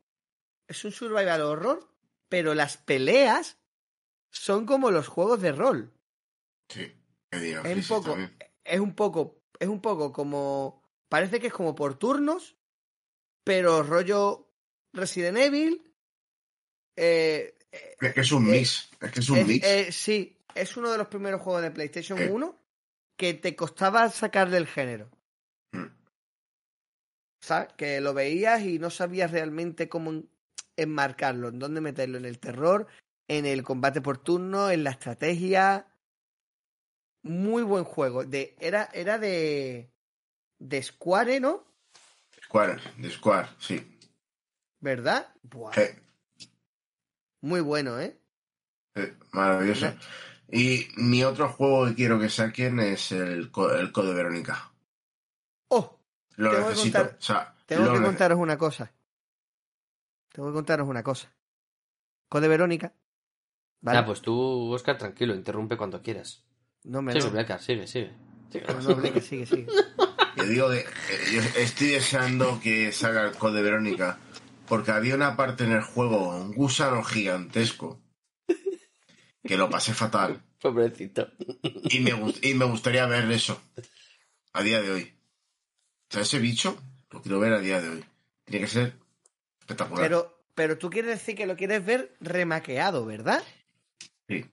es 0.69 0.85
un 0.85 0.93
survival 0.93 1.43
horror, 1.43 1.89
pero 2.29 2.55
las 2.55 2.77
peleas 2.77 3.59
son 4.31 4.67
como 4.67 4.91
los 4.91 5.09
juegos 5.09 5.41
de 5.43 5.53
rol. 5.53 5.93
Sí. 6.69 6.93
Es 7.31 7.65
un 7.77 7.83
poco, 7.89 8.11
también. 8.13 8.37
es 8.65 8.81
un 8.81 8.95
poco, 8.95 9.43
es 9.59 9.69
un 9.69 9.81
poco 9.81 10.13
como, 10.13 10.83
parece 11.09 11.41
que 11.41 11.49
es 11.49 11.53
como 11.53 11.75
por 11.75 11.99
turnos, 11.99 12.57
pero 13.45 13.83
rollo 13.83 14.49
Resident 14.93 15.39
Evil. 15.39 15.93
Eh, 16.97 17.57
Es 18.01 18.15
que 18.15 18.21
es 18.21 18.33
un 18.33 18.47
eh, 18.49 18.53
mix. 18.59 18.89
Es 19.01 19.11
que 19.13 19.21
es 19.21 19.29
un 19.31 19.39
es- 19.39 19.47
mix. 19.47 19.67
eh, 19.67 19.93
sí, 19.93 20.39
es 20.55 20.77
uno 20.77 20.91
de 20.93 20.99
los 20.99 21.09
primeros 21.09 21.41
juegos 21.43 21.63
de 21.63 21.71
PlayStation 21.73 22.19
Eh. 22.21 22.31
1 22.31 22.57
que 23.17 23.35
te 23.35 23.55
costaba 23.57 24.09
sacarle 24.11 24.57
el 24.57 24.67
género. 24.67 25.11
¿Sabes? 27.45 27.75
Que 27.75 28.01
lo 28.01 28.15
veías 28.15 28.63
y 28.63 28.79
no 28.79 28.89
sabías 28.89 29.31
realmente 29.31 29.87
cómo 29.87 30.11
en- 30.11 30.31
enmarcarlo, 30.79 31.49
en 31.49 31.59
dónde 31.59 31.83
meterlo, 31.83 32.17
en 32.17 32.25
el 32.25 32.39
terror, 32.39 32.87
en 33.29 33.45
el 33.45 33.63
combate 33.63 34.01
por 34.01 34.17
turno, 34.17 34.71
en 34.71 34.83
la 34.83 34.91
estrategia. 34.91 35.87
Muy 37.23 37.63
buen 37.63 37.85
juego. 37.85 38.25
De, 38.25 38.57
era, 38.59 38.89
era 38.95 39.19
de. 39.19 39.91
de 40.59 40.83
Square, 40.83 41.39
¿no? 41.41 41.65
Square, 42.45 42.81
de 42.97 43.11
Square, 43.11 43.49
sí. 43.59 43.99
¿Verdad? 44.81 45.29
Buah, 45.43 45.73
Muy 47.43 47.61
bueno, 47.61 48.01
¿eh? 48.01 48.17
maravilloso. 49.33 49.93
Y 50.51 50.89
mi 50.97 51.25
otro 51.25 51.51
juego 51.51 51.87
que 51.87 51.95
quiero 51.95 52.19
que 52.19 52.31
saquen 52.31 52.81
es 52.81 53.13
el, 53.13 53.51
el 53.77 53.93
Code 53.93 54.15
Verónica. 54.15 54.73
¡Oh! 55.69 56.04
Lo 56.37 56.51
Tengo 56.51 56.65
que 56.65 56.71
necesito. 56.71 56.99
contar- 56.99 57.17
o 57.19 57.23
sea, 57.23 57.55
Tengo 57.67 57.93
que 57.93 58.03
contaros 58.03 58.39
una 58.39 58.59
cosa. 58.59 58.93
Tengo 60.33 60.49
que 60.49 60.55
contaros 60.55 60.89
una 60.89 61.03
cosa. 61.03 61.33
Code 62.29 62.49
Verónica. 62.49 62.93
¿Vale? 63.81 63.99
Ah, 63.99 64.07
pues 64.07 64.21
tú, 64.23 64.73
Oscar, 64.73 64.97
tranquilo, 64.99 65.35
interrumpe 65.35 65.77
cuando 65.77 66.03
quieras. 66.03 66.43
no 66.85 67.03
me 67.03 67.13
Sigue, 67.13 67.25
no. 67.27 67.31
Bleca, 67.33 67.59
sigue, 67.59 67.87
sigue. 67.87 68.13
Sigue. 68.51 68.65
No, 68.67 68.81
no, 68.81 68.95
Bleca, 68.97 69.21
sigue, 69.21 69.47
sigue. 69.47 69.67
Yo 70.37 70.45
digo 70.45 70.69
que 70.71 70.79
eh, 70.81 70.87
yo 71.33 71.41
estoy 71.61 71.89
deseando 71.91 72.59
que 72.61 72.91
salga 72.91 73.23
el 73.23 73.37
Code 73.37 73.63
Verónica 73.63 74.19
porque 74.67 74.91
había 74.91 75.15
una 75.15 75.37
parte 75.37 75.63
en 75.63 75.71
el 75.73 75.83
juego, 75.83 76.31
un 76.31 76.53
gusano 76.53 77.05
gigantesco, 77.05 78.01
que 79.45 79.57
lo 79.57 79.71
pasé 79.71 79.95
fatal. 79.95 80.43
Pobrecito. 80.61 81.29
Y 81.85 82.01
me, 82.01 82.11
y 82.43 82.55
me 82.55 82.65
gustaría 82.65 83.07
ver 83.07 83.31
eso 83.31 83.63
a 84.55 84.63
día 84.63 84.83
de 84.83 84.91
hoy. 84.91 85.14
O 86.11 86.13
sea, 86.13 86.23
ese 86.23 86.39
bicho 86.39 86.81
lo 87.11 87.23
quiero 87.23 87.41
ver 87.41 87.53
a 87.55 87.61
día 87.61 87.81
de 87.81 87.89
hoy. 87.89 88.05
Tiene 88.45 88.67
que 88.67 88.71
ser 88.71 88.97
espectacular. 89.61 90.03
Pero, 90.05 90.45
pero 90.55 90.79
tú 90.79 90.91
quieres 90.91 91.19
decir 91.19 91.35
que 91.37 91.47
lo 91.47 91.57
quieres 91.57 91.85
ver 91.85 92.15
remaqueado, 92.21 93.05
¿verdad? 93.05 93.43
Sí. 94.29 94.45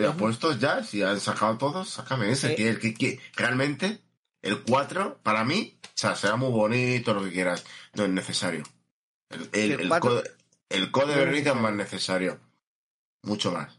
Ya 0.00 0.12
puestos 0.16 0.58
ya, 0.58 0.82
si 0.82 1.02
han 1.02 1.20
sacado 1.20 1.56
todos, 1.56 1.88
sácame 1.88 2.30
ese. 2.30 2.54
Que, 2.54 2.68
el 2.68 2.78
que, 2.80 2.94
que- 2.94 3.20
realmente, 3.34 4.00
el 4.42 4.62
4, 4.62 5.20
para 5.22 5.44
mí, 5.44 5.78
o 5.84 5.88
sea, 5.94 6.16
será 6.16 6.36
muy 6.36 6.50
bonito, 6.50 7.14
lo 7.14 7.24
que 7.24 7.30
quieras. 7.32 7.64
No 7.94 8.04
es 8.04 8.10
necesario. 8.10 8.64
El, 9.30 9.48
el, 9.52 9.72
El 9.72 9.80
el 9.80 10.00
code, 10.00 10.30
el 10.68 10.90
code 10.90 11.06
no 11.06 11.12
es 11.12 11.18
Verónica 11.18 11.50
es 11.50 11.56
más 11.56 11.72
necesario. 11.74 12.40
Mucho 13.22 13.52
más. 13.52 13.78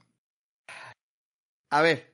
A 1.71 1.81
ver, 1.81 2.10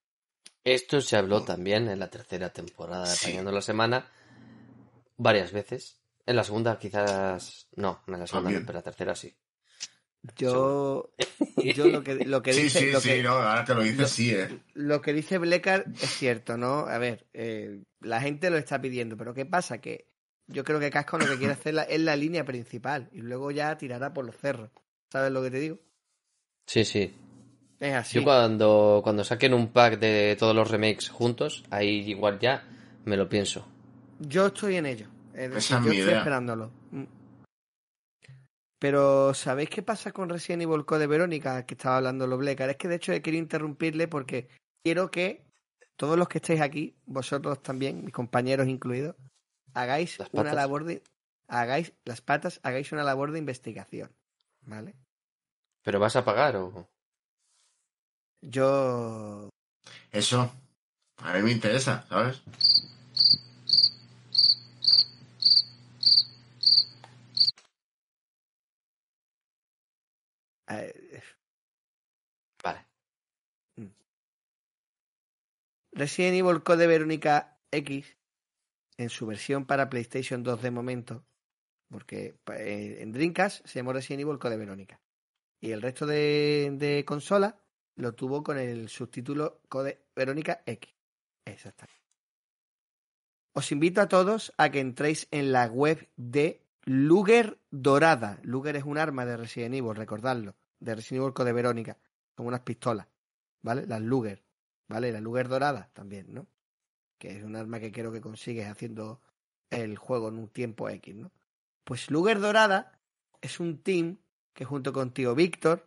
Esto 0.67 0.99
se 0.99 1.15
habló 1.15 1.43
también 1.43 1.87
en 1.87 1.97
la 1.99 2.09
tercera 2.09 2.49
temporada 2.49 3.07
de 3.09 3.15
Sí. 3.15 3.37
La 3.41 3.61
Semana 3.61 4.05
varias 5.15 5.53
veces. 5.53 6.01
En 6.25 6.35
la 6.35 6.43
segunda 6.43 6.77
quizás 6.77 7.67
no, 7.77 8.01
en 8.05 8.19
la 8.19 8.27
segunda 8.27 8.49
no, 8.51 8.59
pero 8.59 8.71
en 8.71 8.75
la 8.75 8.81
tercera 8.81 9.15
sí. 9.15 9.33
yo, 10.37 11.09
yo 11.55 11.87
lo 11.87 12.03
que, 12.03 12.25
lo 12.25 12.41
que 12.43 12.51
Sí, 12.53 12.63
dice, 12.63 12.79
sí, 12.81 12.91
lo 12.91 12.99
sí, 12.99 13.09
que, 13.09 13.23
no, 13.23 13.29
ahora 13.31 13.63
que 13.63 13.73
lo 13.73 13.81
dices, 13.81 13.99
lo- 13.99 14.07
sí, 14.09 14.33
eh. 14.33 14.59
lo 14.73 15.01
que 15.01 15.13
dice 15.13 15.37
Blecar 15.37 15.85
es 16.01 16.09
cierto, 16.17 16.57
¿no? 16.57 16.79
A 16.79 16.97
ver, 16.97 17.25
eh, 17.33 17.83
la 18.01 18.19
gente 18.19 18.49
lo 18.49 18.57
está 18.57 18.81
pidiendo, 18.81 19.15
pero 19.15 19.33
¿qué 19.33 19.45
pasa? 19.45 19.79
Que 19.79 20.09
yo 20.47 20.65
creo 20.65 20.81
que 20.81 20.89
Casco 20.91 21.17
lo 21.17 21.27
que 21.29 21.37
quiere 21.37 21.53
hacer 21.53 21.75
la- 21.75 21.83
es 21.83 22.01
la 22.01 22.17
línea 22.17 22.43
principal 22.43 23.07
y 23.13 23.19
luego 23.19 23.51
ya 23.51 23.77
tirará 23.77 24.13
por 24.13 24.25
los 24.25 24.35
cerros. 24.35 24.69
¿Sabes 25.09 25.31
lo 25.31 25.41
que 25.41 25.51
te 25.51 25.59
digo? 25.59 25.79
Sí, 26.65 26.83
sí. 26.83 27.15
Es 27.79 27.93
así. 27.93 28.15
Yo 28.19 28.23
cuando, 28.23 29.01
cuando 29.03 29.23
saquen 29.23 29.53
un 29.53 29.67
pack 29.69 29.99
de 29.99 30.35
todos 30.39 30.55
los 30.55 30.69
remakes 30.71 31.09
juntos, 31.09 31.63
ahí 31.69 31.99
igual 32.09 32.39
ya 32.39 32.63
me 33.05 33.17
lo 33.17 33.29
pienso. 33.29 33.67
Yo 34.19 34.47
estoy 34.47 34.77
en 34.77 34.85
ello. 34.87 35.07
Es 35.33 35.51
decir, 35.51 35.57
Esa 35.57 35.77
es 35.77 35.83
yo 35.83 35.89
mi 35.89 35.95
estoy 35.95 36.07
idea. 36.09 36.17
esperándolo. 36.19 36.71
Mm. 36.91 37.03
Pero, 38.79 39.33
¿sabéis 39.33 39.69
qué 39.69 39.81
pasa 39.81 40.11
con 40.11 40.29
Resident 40.29 40.63
Evil 40.63 40.85
Code 40.85 41.07
Verónica? 41.07 41.65
Que 41.65 41.73
estaba 41.73 41.97
hablando 41.97 42.27
lo 42.27 42.37
Blecar. 42.37 42.69
Es 42.69 42.77
que 42.77 42.87
de 42.87 42.95
hecho 42.95 43.11
he 43.11 43.21
querido 43.21 43.41
interrumpirle 43.41 44.07
porque 44.07 44.49
quiero 44.83 45.09
que 45.09 45.45
todos 45.95 46.17
los 46.17 46.27
que 46.27 46.37
estéis 46.37 46.61
aquí, 46.61 46.95
vosotros 47.05 47.61
también, 47.63 48.03
mis 48.05 48.13
compañeros 48.13 48.67
incluidos, 48.67 49.15
hagáis 49.73 50.19
Las 50.19 50.29
una 50.31 50.43
patas. 50.43 50.55
labor 50.55 50.83
de 50.85 51.03
hagáis 51.47 51.93
las 52.05 52.21
patas, 52.21 52.59
hagáis 52.63 52.91
una 52.91 53.03
labor 53.03 53.31
de 53.31 53.39
investigación, 53.39 54.11
¿vale? 54.61 54.95
¿Pero 55.83 55.99
vas 55.99 56.15
a 56.15 56.25
pagar 56.25 56.55
o...? 56.57 56.87
Yo 58.41 59.49
Eso. 60.11 60.51
A 61.17 61.33
mí 61.33 61.41
me 61.43 61.51
interesa, 61.51 62.05
¿sabes? 62.09 62.41
eh, 70.69 71.21
Vale. 72.63 72.85
Resident 75.91 76.35
Evil 76.35 76.63
Code 76.63 76.87
Verónica 76.87 77.59
X 77.71 78.17
en 78.97 79.09
su 79.09 79.25
versión 79.25 79.65
para 79.65 79.89
PlayStation 79.89 80.43
2 80.43 80.61
de 80.61 80.71
momento, 80.71 81.25
porque 81.89 82.39
eh, 82.53 82.97
en 83.01 83.11
Dreamcast 83.11 83.65
se 83.65 83.79
llamó 83.79 83.93
Resident 83.93 84.21
Evil 84.21 84.39
Code 84.39 84.57
Verónica 84.57 85.01
y 85.59 85.71
el 85.71 85.81
resto 85.81 86.05
de, 86.05 86.69
de 86.73 87.03
consola 87.05 87.59
lo 87.97 88.15
tuvo 88.15 88.43
con 88.43 88.57
el 88.57 88.89
subtítulo 88.89 89.61
Code 89.69 90.05
Verónica 90.15 90.63
X. 90.65 90.93
Exactamente. 91.45 92.01
Os 93.53 93.71
invito 93.71 94.01
a 94.01 94.07
todos 94.07 94.53
a 94.57 94.69
que 94.69 94.79
entréis 94.79 95.27
en 95.31 95.51
la 95.51 95.65
web 95.65 96.09
de 96.15 96.63
Luger 96.83 97.59
Dorada. 97.69 98.39
Luger 98.43 98.75
es 98.75 98.83
un 98.83 98.97
arma 98.97 99.25
de 99.25 99.37
Resident 99.37 99.75
Evil, 99.75 99.95
recordadlo, 99.95 100.55
de 100.79 100.95
Resident 100.95 101.23
Evil 101.23 101.33
Code 101.33 101.53
Verónica, 101.53 101.97
con 102.35 102.47
unas 102.47 102.61
pistolas, 102.61 103.07
¿vale? 103.61 103.85
Las 103.85 104.01
Luger. 104.01 104.47
¿vale? 104.87 105.11
La 105.11 105.21
Luger 105.21 105.47
dorada 105.47 105.89
también, 105.93 106.33
¿no? 106.33 106.47
Que 107.17 107.37
es 107.37 107.43
un 107.43 107.55
arma 107.55 107.79
que 107.79 107.91
creo 107.91 108.11
que 108.11 108.21
consigues 108.21 108.67
haciendo 108.67 109.21
el 109.69 109.97
juego 109.97 110.29
en 110.29 110.35
un 110.35 110.49
tiempo 110.49 110.89
X, 110.89 111.15
¿no? 111.15 111.31
Pues 111.83 112.11
Luger 112.11 112.39
dorada 112.39 112.99
es 113.41 113.59
un 113.59 113.81
team 113.81 114.17
que 114.53 114.65
junto 114.65 114.93
con 114.93 115.13
Tío 115.13 115.35
Víctor, 115.35 115.86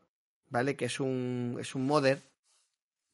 ¿vale? 0.51 0.77
Que 0.77 0.85
es 0.85 1.01
un, 1.01 1.57
es 1.59 1.75
un 1.75 1.87
modder, 1.87 2.31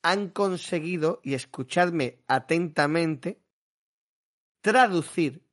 han 0.03 0.31
conseguido, 0.31 1.21
y 1.23 1.35
escuchadme 1.35 2.19
atentamente, 2.27 3.41
traducir 4.61 5.47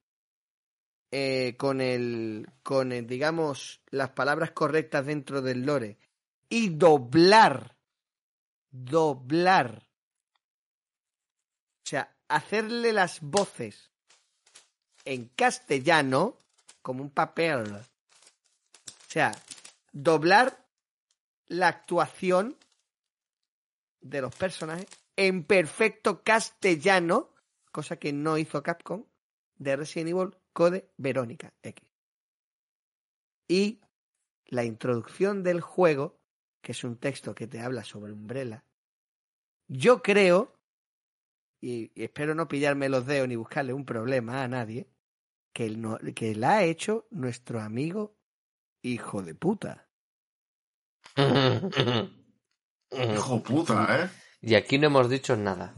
eh, 1.12 1.56
con 1.58 1.82
el, 1.82 2.50
con 2.64 2.92
el, 2.92 3.06
digamos, 3.06 3.82
las 3.92 4.10
palabras 4.10 4.52
correctas 4.52 5.06
dentro 5.06 5.44
del 5.44 5.66
lore 5.66 6.00
y 6.50 6.70
doblar, 6.70 7.78
doblar 8.72 9.88
o 11.84 11.90
sea, 11.90 12.16
hacerle 12.30 12.94
las 12.94 13.20
voces 13.20 13.92
en 15.04 15.28
castellano 15.36 16.40
como 16.82 17.04
un 17.04 17.10
papel. 17.10 17.76
O 17.76 19.10
sea, 19.10 19.34
doblar 19.92 20.62
la 21.54 21.68
actuación 21.68 22.58
de 24.02 24.22
los 24.22 24.36
personajes 24.36 24.88
en 25.16 25.44
perfecto 25.44 26.24
castellano, 26.24 27.30
cosa 27.72 27.98
que 27.98 28.12
no 28.12 28.38
hizo 28.38 28.64
Capcom, 28.64 29.06
de 29.56 29.76
Resident 29.76 30.10
Evil 30.10 30.36
Code 30.52 30.90
Verónica 30.98 31.54
X. 31.62 31.88
Y 33.48 33.82
la 34.48 34.64
introducción 34.64 35.44
del 35.44 35.62
juego, 35.62 36.20
que 36.62 36.72
es 36.72 36.84
un 36.84 36.98
texto 36.98 37.36
que 37.36 37.48
te 37.48 37.60
habla 37.60 37.84
sobre 37.84 38.14
Umbrella, 38.14 38.66
yo 39.68 40.02
creo 40.02 40.60
y, 41.62 41.92
espero 41.96 42.36
no 42.36 42.48
pillarme 42.48 42.90
los 42.90 43.06
dedos 43.06 43.28
ni 43.28 43.36
buscarle 43.36 43.74
un 43.74 43.86
problema 43.86 44.44
a 44.44 44.48
nadie, 44.48 44.90
que, 45.54 45.80
que 46.16 46.36
la 46.36 46.58
ha 46.58 46.64
hecho 46.64 47.08
nuestro 47.12 47.62
amigo 47.62 48.18
hijo 48.82 49.22
de 49.22 49.36
puta. 49.36 49.88
Hijo 52.91 53.44
puta, 53.44 54.03
¿eh? 54.06 54.10
y 54.41 54.56
aquí 54.56 54.77
no 54.77 54.88
hemos 54.88 55.10
dicho 55.10 55.35
nada. 55.35 55.73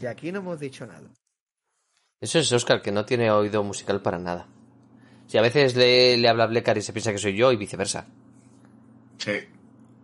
Y 0.00 0.06
aquí 0.06 0.32
no 0.32 0.40
hemos 0.40 0.58
dicho 0.60 0.86
nada. 0.86 1.08
Eso 2.20 2.38
es 2.38 2.52
Oscar, 2.52 2.82
que 2.82 2.92
no 2.92 3.04
tiene 3.04 3.30
oído 3.30 3.62
musical 3.64 4.00
para 4.02 4.18
nada. 4.18 4.46
Si 5.26 5.38
a 5.38 5.42
veces 5.42 5.76
le, 5.76 6.16
le 6.16 6.28
habla 6.28 6.46
Blecar 6.46 6.76
y 6.78 6.82
se 6.82 6.92
piensa 6.92 7.12
que 7.12 7.18
soy 7.18 7.36
yo 7.36 7.52
y 7.52 7.56
viceversa. 7.56 8.06
Sí. 9.18 9.38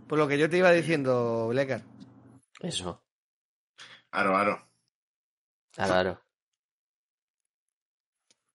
Por 0.09 0.19
lo 0.19 0.27
que 0.27 0.39
yo 0.39 0.49
te 0.49 0.59
iba 0.59 0.71
diciendo, 0.73 1.49
Blecar. 1.49 1.83
Eso, 2.61 3.03
Aro, 4.11 4.37
aro. 4.37 4.67
claro. 5.73 6.21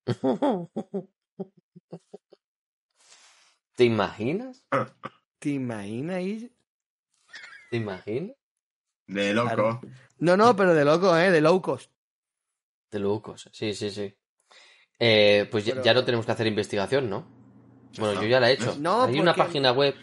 ¿Te 3.75 3.85
imaginas? 3.85 4.65
¿Te 5.43 5.49
imaginas? 5.49 6.23
¿Te 7.69 7.75
imaginas? 7.77 8.35
De 9.07 9.33
loco. 9.33 9.47
Claro. 9.49 9.81
No, 10.19 10.37
no, 10.37 10.55
pero 10.55 10.73
de 10.73 10.85
loco, 10.85 11.17
¿eh? 11.17 11.31
De 11.31 11.41
low 11.41 11.61
cost. 11.61 11.91
De 12.89 12.99
locos, 12.99 13.49
sí, 13.51 13.73
sí, 13.73 13.89
sí. 13.89 14.15
Eh, 14.97 15.47
pues 15.51 15.65
ya, 15.65 15.73
Pero- 15.73 15.83
ya 15.83 15.93
no 15.93 16.05
tenemos 16.05 16.25
que 16.25 16.31
hacer 16.31 16.47
investigación, 16.47 17.09
¿no? 17.09 17.25
Bueno, 17.99 18.21
yo 18.21 18.27
ya 18.29 18.39
la 18.39 18.49
he 18.49 18.53
hecho. 18.53 18.75
No, 18.79 19.03
hay 19.03 19.19
una 19.19 19.35
página 19.35 19.73
web, 19.73 19.93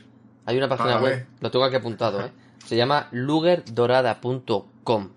hay 0.45 0.59
una 0.59 0.69
página 0.69 0.95
Págame. 0.97 1.07
web, 1.09 1.27
lo 1.41 1.51
tengo 1.51 1.65
aquí 1.65 1.77
apuntado, 1.77 2.21
¿eh? 2.27 2.31
Se 2.67 2.77
llama 2.77 3.09
lugerdorada.com 3.12 5.11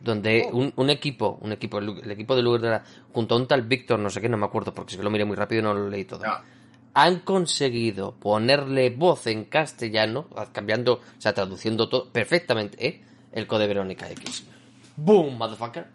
donde 0.00 0.48
Oh. 0.52 0.56
un, 0.56 0.72
un 0.76 0.90
equipo, 0.90 1.38
un 1.42 1.50
equipo, 1.52 1.78
el, 1.78 1.98
el 2.02 2.10
equipo 2.12 2.36
de 2.36 2.42
Luger 2.42 2.60
Dorada, 2.60 2.84
junto 3.12 3.34
a 3.34 3.38
un 3.38 3.48
tal 3.48 3.62
Víctor, 3.62 3.98
no 3.98 4.08
sé 4.10 4.20
qué, 4.20 4.28
no 4.28 4.36
me 4.36 4.46
acuerdo, 4.46 4.72
porque 4.72 4.92
es 4.92 4.96
que 4.96 5.02
lo 5.02 5.10
miré 5.10 5.24
muy 5.24 5.34
rápido 5.36 5.60
y 5.60 5.64
no 5.64 5.74
lo 5.74 5.88
leí 5.90 6.04
todo. 6.04 6.22
Han 7.00 7.20
conseguido 7.20 8.18
ponerle 8.18 8.90
voz 8.90 9.28
en 9.28 9.44
castellano, 9.44 10.28
cambiando, 10.52 10.94
o 10.94 11.20
sea, 11.20 11.32
traduciendo 11.32 11.88
todo 11.88 12.10
perfectamente, 12.10 12.84
¿eh? 12.88 13.04
El 13.30 13.46
code 13.46 13.68
Verónica 13.68 14.10
X. 14.10 14.44
¡Boom, 14.96 15.38
motherfucker! 15.38 15.86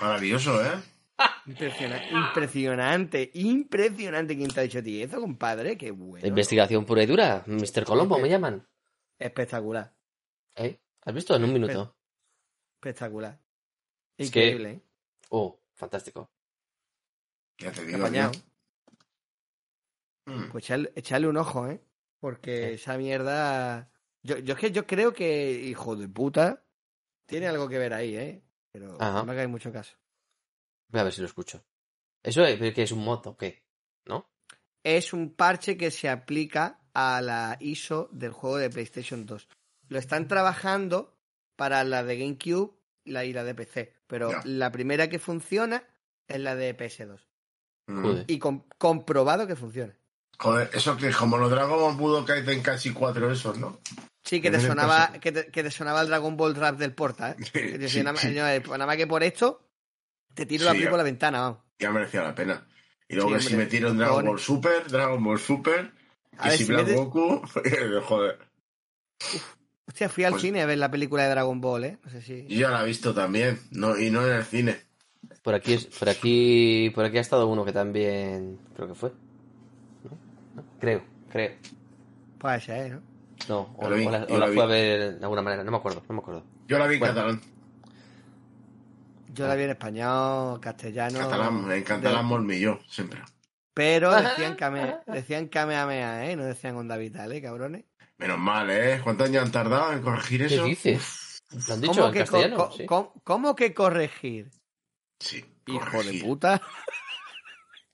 Maravilloso, 0.00 0.64
¿eh? 0.64 0.70
Impresiona- 1.46 2.00
impresionante, 2.10 3.30
impresionante. 3.34 4.36
¿Quién 4.36 4.50
te 4.50 4.60
ha 4.60 4.62
dicho 4.62 4.78
a 4.78 4.82
ti 4.82 5.02
eso, 5.02 5.20
compadre? 5.20 5.76
Qué 5.76 5.90
bueno. 5.90 6.24
Investigación 6.26 6.84
pura 6.84 7.02
y 7.02 7.06
dura. 7.06 7.42
Mr. 7.46 7.84
Colombo 7.84 8.18
me 8.20 8.28
llaman. 8.28 8.64
Espectacular, 9.18 9.92
¿Eh? 10.56 10.78
¿Has 11.04 11.14
visto? 11.14 11.34
En 11.34 11.42
un 11.44 11.52
minuto. 11.52 11.96
espectacular. 12.76 13.36
Es 14.16 14.30
que- 14.30 14.46
Increíble, 14.46 14.70
¿eh? 14.70 14.80
Oh, 15.30 15.58
fantástico. 15.74 16.30
Ya 17.58 17.72
te 17.72 17.84
digo. 17.84 18.06
Mm. 20.26 20.50
Pues 20.50 20.64
echarle, 20.64 20.92
echarle 20.94 21.28
un 21.28 21.36
ojo, 21.36 21.68
¿eh? 21.68 21.80
Porque 22.20 22.74
esa 22.74 22.96
mierda. 22.96 23.90
Yo, 24.22 24.38
yo 24.38 24.54
es 24.54 24.60
que 24.60 24.70
yo 24.70 24.86
creo 24.86 25.12
que, 25.12 25.52
hijo 25.52 25.96
de 25.96 26.08
puta, 26.08 26.64
tiene 27.26 27.48
algo 27.48 27.68
que 27.68 27.78
ver 27.78 27.92
ahí, 27.94 28.16
¿eh? 28.16 28.42
Pero 28.70 28.96
Ajá. 29.00 29.18
no 29.18 29.24
me 29.24 29.32
hagáis 29.32 29.48
mucho 29.48 29.72
caso. 29.72 29.96
Voy 30.88 31.00
a 31.00 31.04
ver 31.04 31.12
si 31.12 31.20
lo 31.20 31.26
escucho. 31.26 31.64
¿Eso 32.22 32.44
es 32.44 32.72
que 32.74 32.82
es 32.82 32.92
un 32.92 33.04
mod 33.04 33.26
o 33.26 33.36
qué? 33.36 33.64
¿No? 34.06 34.30
Es 34.84 35.12
un 35.12 35.34
parche 35.34 35.76
que 35.76 35.90
se 35.90 36.08
aplica 36.08 36.80
a 36.94 37.20
la 37.20 37.56
ISO 37.60 38.08
del 38.12 38.30
juego 38.32 38.58
de 38.58 38.70
PlayStation 38.70 39.26
2. 39.26 39.48
Lo 39.88 39.98
están 39.98 40.28
trabajando 40.28 41.18
para 41.56 41.82
la 41.84 42.04
de 42.04 42.18
GameCube 42.18 42.74
la- 43.04 43.24
y 43.24 43.32
la 43.32 43.42
de 43.44 43.54
PC. 43.54 43.94
Pero 44.06 44.30
la 44.44 44.70
primera 44.70 45.08
que 45.08 45.18
funciona 45.18 45.82
es 46.28 46.38
la 46.38 46.54
de 46.54 46.76
PS2. 46.76 47.20
Mm. 47.88 48.02
Joder. 48.02 48.24
Y 48.28 48.38
com- 48.38 48.64
comprobado 48.78 49.46
que 49.46 49.56
funciona. 49.56 49.96
Joder, 50.38 50.70
eso 50.72 50.96
que 50.96 51.08
es 51.08 51.16
como 51.16 51.38
los 51.38 51.50
Dragon 51.50 51.78
Ball 51.78 51.94
Budokai 51.96 52.44
Tenkaichi 52.44 52.92
4 52.92 53.30
esos, 53.32 53.58
¿no? 53.58 53.78
Sí, 54.24 54.40
que 54.40 54.50
te 54.50 54.60
sonaba, 54.60 55.12
que 55.20 55.32
te, 55.32 55.46
que 55.48 55.62
te 55.62 55.70
sonaba 55.70 56.00
el 56.00 56.08
Dragon 56.08 56.36
Ball 56.36 56.54
Rap 56.54 56.78
del 56.78 56.94
Porta, 56.94 57.32
¿eh? 57.32 57.36
Que 57.52 57.60
te 57.60 57.68
Sí, 57.72 57.78
decía, 57.78 58.02
nada, 58.04 58.12
más- 58.14 58.22
sí. 58.22 58.28
no, 58.30 58.48
eh, 58.48 58.62
nada 58.70 58.86
más 58.86 58.96
que 58.96 59.06
por 59.06 59.22
esto, 59.22 59.68
te 60.34 60.46
tiro 60.46 60.64
la 60.64 60.72
Sí, 60.72 60.84
por 60.86 60.96
la 60.98 61.02
ventana, 61.04 61.40
vamos. 61.40 61.58
Ya 61.78 61.90
merecía 61.90 62.22
la 62.22 62.34
pena. 62.34 62.66
Y 63.08 63.14
luego 63.16 63.30
Sí, 63.30 63.34
que 63.36 63.40
si 63.42 63.46
hombre, 63.48 63.64
metieron 63.64 63.98
Dragon 63.98 64.14
cojones. 64.14 64.30
Ball 64.30 64.40
Super, 64.40 64.90
Dragon 64.90 65.24
Ball 65.24 65.38
Super, 65.38 65.92
A 66.38 66.42
que 66.44 66.48
ver, 66.50 66.58
si 66.58 66.64
si 66.64 66.72
Black 66.72 66.86
metes- 66.86 66.96
Goku, 66.96 67.42
joder. 68.06 68.38
Hostia, 69.86 70.08
fui 70.08 70.24
al 70.24 70.32
Pues- 70.32 70.42
cine 70.42 70.62
a 70.62 70.66
ver 70.66 70.78
la 70.78 70.90
película 70.90 71.24
de 71.24 71.30
Dragon 71.30 71.60
Ball, 71.60 71.84
¿eh? 71.84 71.98
No 72.04 72.10
sé 72.10 72.22
si... 72.22 72.46
Yo 72.46 72.60
ya 72.60 72.70
la 72.70 72.82
he 72.82 72.86
visto 72.86 73.12
también, 73.14 73.60
no, 73.72 73.98
y 73.98 74.10
no 74.10 74.26
en 74.26 74.32
el 74.34 74.44
cine. 74.44 74.80
Por 75.42 75.54
aquí, 75.54 75.74
es- 75.74 75.86
por 75.86 76.08
aquí, 76.08 76.90
por 76.94 77.04
aquí 77.04 77.18
ha 77.18 77.20
estado 77.20 77.46
uno 77.48 77.64
que 77.64 77.72
también, 77.72 78.58
creo 78.74 78.88
que 78.88 78.94
fue. 78.94 79.12
Creo, 80.82 81.00
creo. 81.30 81.52
Puede 82.38 82.60
ser, 82.60 82.90
¿no? 82.94 83.02
No, 83.48 83.74
o, 83.78 83.88
la 83.88 83.96
vi, 83.96 84.04
o 84.06 84.10
la, 84.10 84.26
yo 84.26 84.34
o 84.34 84.38
la 84.38 84.46
la 84.48 84.52
fue 84.52 84.62
a 84.64 84.66
ver 84.66 85.18
de 85.18 85.22
alguna 85.24 85.42
manera, 85.42 85.62
no 85.62 85.70
me 85.70 85.76
acuerdo, 85.76 86.02
no 86.08 86.14
me 86.16 86.20
acuerdo. 86.20 86.44
Yo 86.66 86.76
la 86.76 86.88
vi 86.88 86.94
en 86.94 87.00
Bueno. 87.00 87.14
catalán. 87.14 87.40
Yo 89.32 89.46
la 89.46 89.54
vi 89.54 89.62
en 89.62 89.70
español, 89.70 90.60
castellano... 90.60 91.18
catalán 91.20 91.70
en 91.70 91.84
catalán 91.84 92.22
de- 92.24 92.28
molmilló, 92.28 92.80
siempre. 92.88 93.22
Pero 93.72 94.10
decían 94.20 94.56
Kame, 94.56 94.96
decían 95.06 95.46
Kamehameha, 95.46 96.28
¿eh? 96.28 96.34
No 96.36 96.44
decían 96.46 96.74
onda 96.76 96.96
vital, 96.96 97.30
¿eh, 97.32 97.40
cabrones? 97.40 97.84
Menos 98.18 98.38
mal, 98.40 98.68
¿eh? 98.68 99.00
¿Cuántos 99.04 99.28
años 99.28 99.44
han 99.44 99.52
tardado 99.52 99.92
en 99.92 100.02
corregir 100.02 100.48
¿Qué 100.48 100.54
eso? 100.56 100.64
dices? 100.64 101.40
¿Lo 101.68 101.74
han 101.74 101.80
dicho 101.80 101.92
¿Cómo 101.94 102.06
en 102.08 102.12
que, 102.12 102.18
castellano? 102.18 102.56
co- 102.56 102.72
Sí. 102.76 102.86
cómo- 102.86 103.12
cómo 103.22 103.54
que 103.54 103.72
corregir? 103.72 104.50
Sí, 105.20 105.44
Hijo 105.68 105.84
de 105.84 105.90
corregir. 105.92 106.22
puta. 106.24 106.60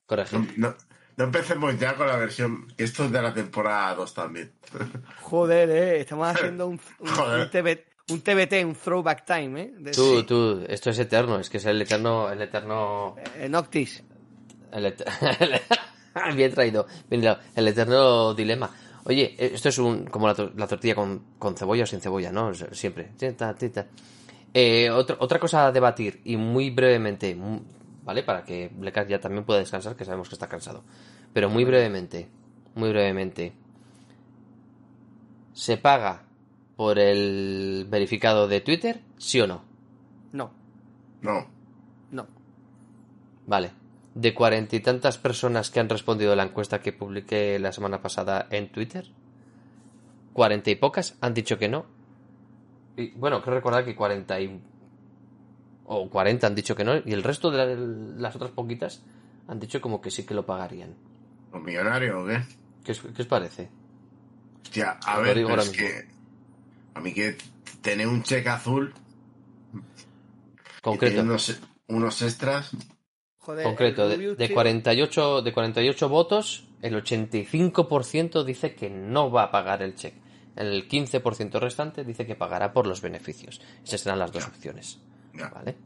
Correcto. 0.07 0.39
No, 0.57 0.69
no- 0.71 0.88
no 1.19 1.25
empecemos 1.25 1.79
ya 1.79 1.95
con 1.95 2.07
la 2.07 2.17
versión. 2.17 2.67
Esto 2.79 3.05
es 3.05 3.13
de 3.13 3.21
la 3.21 3.35
temporada 3.35 3.95
2 3.97 4.15
también. 4.15 4.53
Joder, 5.21 5.69
eh, 5.69 6.01
estamos 6.01 6.29
haciendo 6.35 6.69
un, 6.69 6.81
un, 7.01 8.21
TBT, 8.23 8.65
un 8.65 8.75
throwback 8.75 9.25
time, 9.27 9.61
¿eh? 9.61 9.75
De- 9.79 9.91
Tú, 9.93 10.23
tú, 10.23 10.65
esto 10.69 10.91
es 10.91 10.99
eterno, 10.99 11.39
es 11.39 11.51
que 11.51 11.59
es 11.59 11.67
el 11.67 11.83
eterno, 11.83 12.31
el 12.31 12.41
eterno, 12.41 13.17
eh, 13.37 13.49
Noctis. 13.49 14.03
el 14.73 14.87
et- 14.87 15.05
bien 16.35 16.53
traído, 16.55 16.87
bien 17.11 17.21
traído, 17.23 17.41
el 17.55 17.69
eterno 17.69 18.33
dilema. 18.35 18.71
Oye, 19.05 19.35
eh, 19.39 19.51
esto 19.55 19.69
es 19.71 19.79
un, 19.79 20.05
como 20.07 20.27
la, 20.27 20.35
tor- 20.35 20.53
la 20.57 20.67
tortilla 20.67 20.95
con, 20.95 21.23
con 21.39 21.57
cebolla 21.57 21.83
o 21.85 21.87
sin 21.87 22.01
cebolla, 22.01 22.31
¿no? 22.33 22.51
Es- 22.51 22.65
Siempre. 22.73 23.11
Tita, 23.19 23.55
tita. 23.55 23.87
Eh, 24.55 24.89
otra, 24.91 25.17
otra 25.21 25.39
cosa 25.39 25.67
a 25.67 25.73
debatir, 25.73 26.21
y 26.25 26.37
muy 26.39 26.71
brevemente, 26.71 27.37
¿vale? 28.09 28.23
Para 28.23 28.43
que 28.43 28.71
Blecar 28.75 29.07
ya 29.07 29.21
también 29.21 29.45
pueda 29.45 29.61
descansar, 29.61 29.95
que 29.95 30.07
sabemos 30.07 30.31
que 30.31 30.35
está 30.35 30.49
cansado. 30.49 30.83
Pero 31.35 31.51
muy 31.51 31.67
brevemente, 31.67 32.27
muy 32.75 32.89
brevemente. 32.89 33.53
¿Se 35.53 35.77
paga 35.77 36.23
por 36.75 36.99
el 36.99 37.87
verificado 37.87 38.49
de 38.49 38.63
Twitter? 38.63 39.03
¿Sí 39.19 39.43
o 39.43 39.47
no? 39.47 39.63
No, 40.33 40.51
No. 41.21 41.49
no. 42.11 42.27
Vale. 43.47 43.73
De 44.15 44.33
cuarenta 44.33 44.75
y 44.77 44.81
tantas 44.81 45.19
personas 45.19 45.71
que 45.71 45.79
han 45.81 45.91
respondido 45.91 46.33
a 46.33 46.37
la 46.37 46.45
encuesta 46.45 46.81
que 46.81 46.95
publiqué 46.95 47.59
la 47.59 47.73
semana 47.73 48.01
pasada 48.01 48.47
en 48.51 48.73
Twitter, 48.73 49.05
cuarenta 50.33 50.71
y 50.71 50.77
pocas 50.77 51.19
han 51.21 51.35
dicho 51.35 51.59
que 51.59 51.69
no. 51.69 51.85
Y 52.97 53.11
bueno, 53.11 53.43
quiero 53.43 53.57
recordar 53.57 53.85
que 53.85 53.95
cuarenta 53.95 54.41
y... 54.41 54.63
o 55.91 56.09
cuarenta 56.11 56.47
han 56.47 56.55
dicho 56.55 56.77
que 56.77 56.85
no, 56.85 56.97
y 57.05 57.13
el 57.13 57.23
resto 57.23 57.51
de 57.51 57.57
la- 57.59 58.21
las 58.21 58.37
otras 58.37 58.51
poquitas 58.53 59.03
han 59.49 59.59
dicho 59.59 59.81
como 59.81 60.01
que 60.01 60.11
sí 60.11 60.25
que 60.25 60.35
lo 60.35 60.45
pagarían. 60.45 60.95
¿Los 61.53 61.63
millonarios 61.63 62.15
o 62.23 62.27
qué? 62.27 62.43
¿Qué 62.85 62.93
os, 62.93 63.01
qué 63.01 63.23
os 63.23 63.29
parece? 63.29 63.71
Hostia, 64.63 64.99
a 65.05 65.19
ver, 65.21 65.35
digo 65.37 65.49
pero 65.49 65.63
ahora 65.63 65.71
es 65.71 65.77
que. 65.77 66.09
A 66.95 67.01
mí 67.01 67.15
que 67.15 67.37
tener 67.81 68.07
un 68.07 68.23
cheque 68.23 68.49
azul 68.51 68.93
Concreto. 70.83 71.23
unos, 71.23 71.59
unos 71.89 72.23
extras. 72.23 72.71
Joder, 73.39 73.65
Concreto, 73.65 74.11
el 74.11 74.19
de, 74.19 74.35
de 74.37 74.47
tío, 74.49 74.55
48, 74.55 75.43
de 75.43 75.53
48 75.53 76.09
votos, 76.09 76.69
el 76.83 76.95
85% 77.03 78.45
dice 78.45 78.75
que 78.75 78.91
no 78.91 79.31
va 79.31 79.45
a 79.45 79.51
pagar 79.51 79.83
el 79.83 79.95
cheque. 79.95 80.21
El 80.57 80.89
15% 80.89 81.59
restante 81.61 82.05
dice 82.05 82.27
que 82.27 82.35
pagará 82.35 82.73
por 82.73 82.87
los 82.87 83.01
beneficios. 83.01 83.61
Esas 83.85 84.01
serán 84.03 84.19
las 84.19 84.33
dos 84.33 84.47
opciones. 84.47 84.99
Ya. 85.39 85.49
¿Vale? 85.51 85.77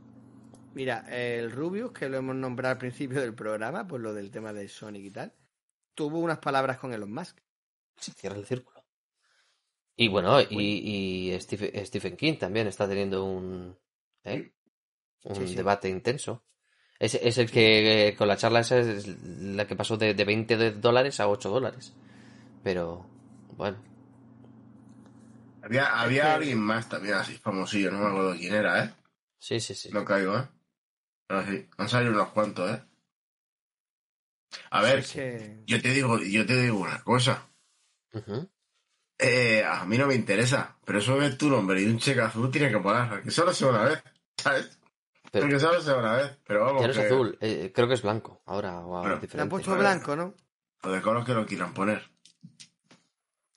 Mira, 0.75 1.05
el 1.11 1.51
Rubius, 1.53 1.93
que 1.93 2.09
lo 2.09 2.17
hemos 2.19 2.35
nombrado 2.35 2.73
al 2.73 2.79
principio 2.79 3.21
del 3.21 3.35
programa, 3.35 3.87
por 3.87 4.01
lo 4.01 4.15
del 4.15 4.31
tema 4.31 4.53
de 4.53 4.69
Sonic 4.69 5.05
y 5.05 5.11
tal, 5.11 5.33
tuvo 5.95 6.19
unas 6.19 6.39
palabras 6.39 6.79
con 6.79 6.93
Elon 6.93 7.13
Musk. 7.13 7.39
Se 7.97 8.13
cierra 8.13 8.37
el 8.37 8.47
círculo. 8.47 8.83
Y 9.97 10.09
bueno, 10.09 10.41
y, 10.41 10.47
y 11.31 11.41
Stephen, 11.41 11.87
Stephen 11.87 12.17
King 12.17 12.39
también 12.39 12.67
está 12.67 12.89
teniendo 12.89 13.25
un, 13.25 13.77
¿eh? 14.25 14.53
un 15.25 15.35
Sí, 15.37 15.49
sí. 15.49 15.55
debate 15.55 15.89
intenso. 15.91 16.43
Es, 16.99 17.15
es 17.17 17.37
el 17.37 17.51
que 17.51 18.09
eh, 18.09 18.17
con 18.17 18.29
la 18.29 18.37
charla 18.37 18.61
esa 18.61 18.79
es 18.79 19.07
la 19.23 19.67
que 19.67 19.77
pasó 19.77 19.97
de, 19.99 20.15
de 20.15 20.25
20 20.25 20.57
de 20.57 20.71
dólares 20.73 21.21
a 21.21 21.29
8 21.29 21.51
dólares. 21.51 21.93
Pero, 22.63 23.07
bueno. 23.57 23.77
Había, 25.63 26.01
había 26.01 26.35
alguien 26.35 26.59
más 26.59 26.89
también 26.89 27.15
así 27.15 27.35
famosillo, 27.35 27.91
no 27.91 27.99
me 28.01 28.07
acuerdo 28.07 28.35
quién 28.37 28.55
era, 28.55 28.85
¿eh? 28.85 28.95
Sí, 29.43 29.59
sí, 29.59 29.75
sí. 29.75 29.91
No 29.93 30.05
caigo, 30.05 30.39
¿eh? 30.39 30.49
Pero 31.27 31.43
sí, 31.47 31.69
han 31.77 31.89
salido 31.89 32.13
unos 32.13 32.29
cuantos, 32.29 32.71
¿eh? 32.71 32.81
A 34.71 34.81
ver, 34.83 35.05
que- 35.05 35.65
yo 35.67 35.83
te 35.83 35.89
digo, 35.89 36.17
yo 36.21 36.47
te 36.47 36.63
digo 36.63 36.79
una 36.79 37.03
cosa. 37.03 37.49
Eh, 39.19 39.65
a 39.65 39.85
mí 39.85 39.99
no 39.99 40.07
me 40.07 40.15
interesa, 40.15 40.79
pero 40.85 41.01
eso 41.01 41.19
de 41.19 41.33
tu 41.33 41.49
nombre 41.51 41.81
y 41.83 41.87
un 41.87 41.99
cheque 41.99 42.21
azul 42.21 42.53
tiene 42.53 42.71
que 42.71 42.79
pagar. 42.79 43.21
Que 43.25 43.33
solo 43.33 43.53
sea 43.53 43.69
una 43.71 43.83
vez, 43.83 44.01
¿sabes? 44.37 44.79
Pero- 45.33 45.47
Porque 45.47 45.59
solo 45.59 45.81
sea 45.81 45.97
una 45.97 46.13
vez, 46.13 46.39
pero 46.47 46.61
vamos. 46.65 46.81
Ya 46.83 46.87
no 46.87 46.93
es 46.93 46.99
que- 47.01 47.07
azul, 47.07 47.39
eh, 47.41 47.73
creo 47.75 47.89
que 47.89 47.95
es 47.95 48.03
blanco. 48.03 48.43
Ahora, 48.47 48.79
o 48.79 48.95
ahora 48.97 49.01
Bueno. 49.01 49.15
Le 49.17 49.21
diferente. 49.23 49.43
han 49.43 49.49
puesto 49.49 49.75
blanco, 49.77 50.15
¿no? 50.15 50.35
O 50.85 50.89
de 50.89 51.03
color 51.03 51.25
que 51.27 51.35
lo 51.35 51.45
quieran 51.47 51.75
poner. 51.75 52.09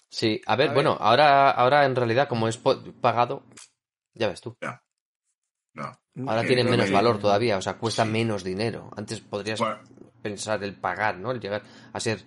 Sí, 0.10 0.42
a 0.48 0.56
ver, 0.56 0.70
A 0.70 0.70
ver. 0.70 0.74
bueno, 0.76 0.98
ahora, 1.00 1.52
ahora 1.52 1.86
en 1.86 1.96
realidad, 1.96 2.28
como 2.28 2.48
es 2.48 2.58
pagado, 2.58 3.44
ya 4.16 4.30
ves 4.30 4.42
tú. 4.42 4.58
No. 5.76 5.92
Ahora 6.30 6.42
Que 6.42 6.48
tiene 6.48 6.64
no 6.64 6.72
menos 6.72 6.88
me- 6.88 6.94
valor 6.94 7.20
todavía, 7.20 7.58
o 7.58 7.62
sea, 7.62 7.76
cuesta 7.78 8.04
Sí. 8.06 8.10
menos 8.12 8.44
dinero. 8.44 8.90
Antes 8.96 9.20
podrías 9.22 9.60
Bueno, 9.60 9.80
pensar 10.22 10.64
el 10.64 10.74
pagar, 10.76 11.18
¿no? 11.18 11.32
El 11.32 11.40
llegar 11.40 11.62
a 11.94 12.00
ser. 12.00 12.24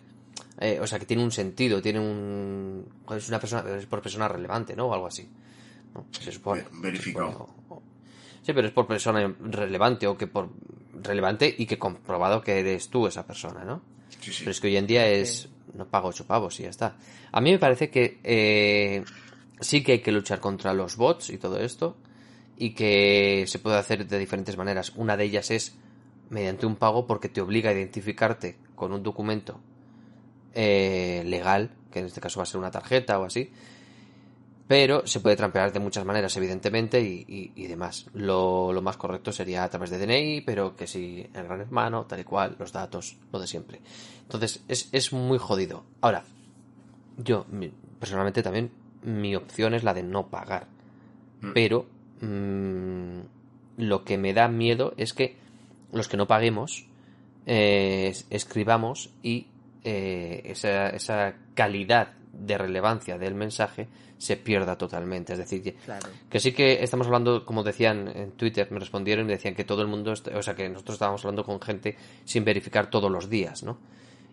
eh, 0.61 0.79
o 0.81 0.87
sea, 0.87 0.99
que 0.99 1.07
tiene 1.07 1.23
un 1.23 1.31
sentido, 1.31 1.81
tiene 1.81 2.01
un. 2.01 2.85
Es 3.11 3.29
una 3.29 3.39
persona, 3.41 3.65
es 3.77 3.87
por 3.87 4.03
persona 4.03 4.27
relevante, 4.29 4.75
¿no? 4.77 4.87
O 4.87 4.95
algo 4.95 5.07
así. 5.07 5.29
¿no? 5.95 6.07
Se 6.11 6.31
supone. 6.33 6.63
Ve- 6.63 6.69
verificado. 6.91 7.29
Se 7.29 7.33
supone, 7.33 7.55
o- 7.71 7.75
o- 7.77 7.83
Sí, 8.43 8.53
pero 8.53 8.67
es 8.67 8.73
por 8.73 8.87
persona 8.87 9.35
relevante 9.41 10.07
o 10.07 10.17
que 10.19 10.27
por. 10.27 10.51
relevante 11.01 11.55
y 11.57 11.65
que 11.67 11.79
comprobado 11.79 12.41
que 12.43 12.59
eres 12.59 12.89
tú 12.91 13.07
esa 13.07 13.25
persona, 13.27 13.65
¿no? 13.65 13.81
sí, 14.21 14.33
sí. 14.33 14.39
Pero 14.41 14.51
es 14.51 14.61
que 14.61 14.67
hoy 14.67 14.77
en 14.77 14.87
día 14.87 15.07
es. 15.07 15.49
No 15.75 15.87
pago 15.87 16.09
ocho 16.09 16.27
pavos 16.27 16.59
y 16.59 16.65
ya 16.65 16.71
está. 16.71 16.97
A 17.31 17.41
mí 17.41 17.53
me 17.53 17.59
parece 17.59 17.89
que 17.89 18.19
eh, 18.25 19.05
sí 19.61 19.83
que 19.85 19.93
hay 19.93 19.99
que 20.01 20.11
luchar 20.13 20.41
contra 20.41 20.73
los 20.75 20.97
bots 20.97 21.31
y 21.31 21.39
todo 21.39 21.59
esto. 21.61 21.97
Y 22.59 22.71
que 22.71 23.45
se 23.47 23.59
puede 23.61 23.77
hacer 23.77 24.07
de 24.07 24.19
diferentes 24.19 24.57
maneras. 24.57 24.93
Una 24.97 25.17
de 25.17 25.25
ellas 25.25 25.51
es 25.53 25.77
mediante 26.31 26.67
un 26.67 26.77
pago 26.77 27.07
porque 27.07 27.29
te 27.29 27.41
obliga 27.41 27.71
a 27.71 27.73
identificarte 27.73 28.57
con 28.75 28.93
un 28.93 29.03
documento 29.03 29.61
eh, 30.55 31.23
legal, 31.25 31.71
que 31.93 32.01
en 32.01 32.07
este 32.07 32.21
caso 32.21 32.41
va 32.41 32.43
a 32.43 32.47
ser 32.47 32.59
una 32.59 32.71
tarjeta 32.71 33.19
o 33.21 33.25
así. 33.25 33.51
Pero 34.67 35.07
se 35.07 35.21
puede 35.21 35.37
trampear 35.37 35.73
de 35.73 35.79
muchas 35.81 36.05
maneras, 36.05 36.37
evidentemente, 36.37 37.01
y, 37.01 37.25
y- 37.27 37.53
y 37.57 37.67
demás. 37.69 38.07
Lo, 38.13 38.71
lo 38.73 38.83
más 38.83 38.99
correcto 38.99 39.33
sería 39.33 39.65
a 39.65 39.71
través 39.71 39.89
de 39.89 39.99
DNI, 39.99 40.43
pero 40.43 40.77
que 40.77 40.87
si 40.87 41.27
el 41.33 41.45
gran 41.45 41.61
hermano, 41.63 42.05
tal 42.05 42.21
y 42.21 42.25
cual, 42.25 42.57
los 42.59 42.71
datos, 42.73 43.17
lo 43.33 43.39
de 43.41 43.47
siempre. 43.47 43.81
Entonces, 44.23 44.63
es, 44.69 44.91
es 44.93 45.13
muy 45.15 45.39
jodido. 45.39 45.85
Ahora, 46.03 46.23
yo, 47.17 47.47
personalmente 47.99 48.43
también, 48.43 48.71
mi 49.05 49.35
opción 49.37 49.73
es 49.73 49.85
la 49.85 49.95
de 49.95 50.03
no 50.03 50.27
pagar. 50.29 50.67
Mm. 51.41 51.53
Pero, 51.55 51.87
mm, 52.21 53.21
lo 53.79 54.05
que 54.05 54.19
me 54.19 54.33
da 54.35 54.49
miedo 54.49 54.95
es 54.97 55.13
que 55.15 55.37
los 55.93 56.09
que 56.09 56.17
no 56.17 56.27
paguemos, 56.27 56.87
eh, 57.47 58.09
es- 58.11 58.27
escribamos 58.31 59.11
y 59.23 59.47
eh, 59.85 60.43
esa, 60.45 60.91
esa 60.91 61.35
calidad 61.55 62.13
de 62.33 62.59
relevancia 62.59 63.17
del 63.17 63.35
mensaje 63.35 63.89
se 64.19 64.37
pierda 64.37 64.77
totalmente. 64.77 65.33
Es 65.33 65.39
decir, 65.39 65.63
que- 65.63 65.75
Claro. 65.75 66.09
que 66.29 66.41
sí 66.41 66.53
que 66.53 66.83
estamos 66.83 67.07
hablando, 67.07 67.45
como 67.47 67.63
decían 67.63 68.09
en 68.15 68.33
Twitter, 68.33 68.67
me 68.71 68.81
respondieron 68.81 69.27
y 69.29 69.33
decían 69.33 69.55
que 69.55 69.65
todo 69.65 69.81
el 69.83 69.89
mundo, 69.89 70.13
o 70.13 70.43
sea, 70.43 70.55
que 70.55 70.69
nosotros 70.69 70.95
estábamos 70.97 71.25
hablando 71.25 71.45
con 71.45 71.61
gente 71.61 71.97
sin 72.25 72.45
verificar 72.45 72.91
todos 72.91 73.11
los 73.11 73.31
días, 73.31 73.63
¿no? 73.63 73.79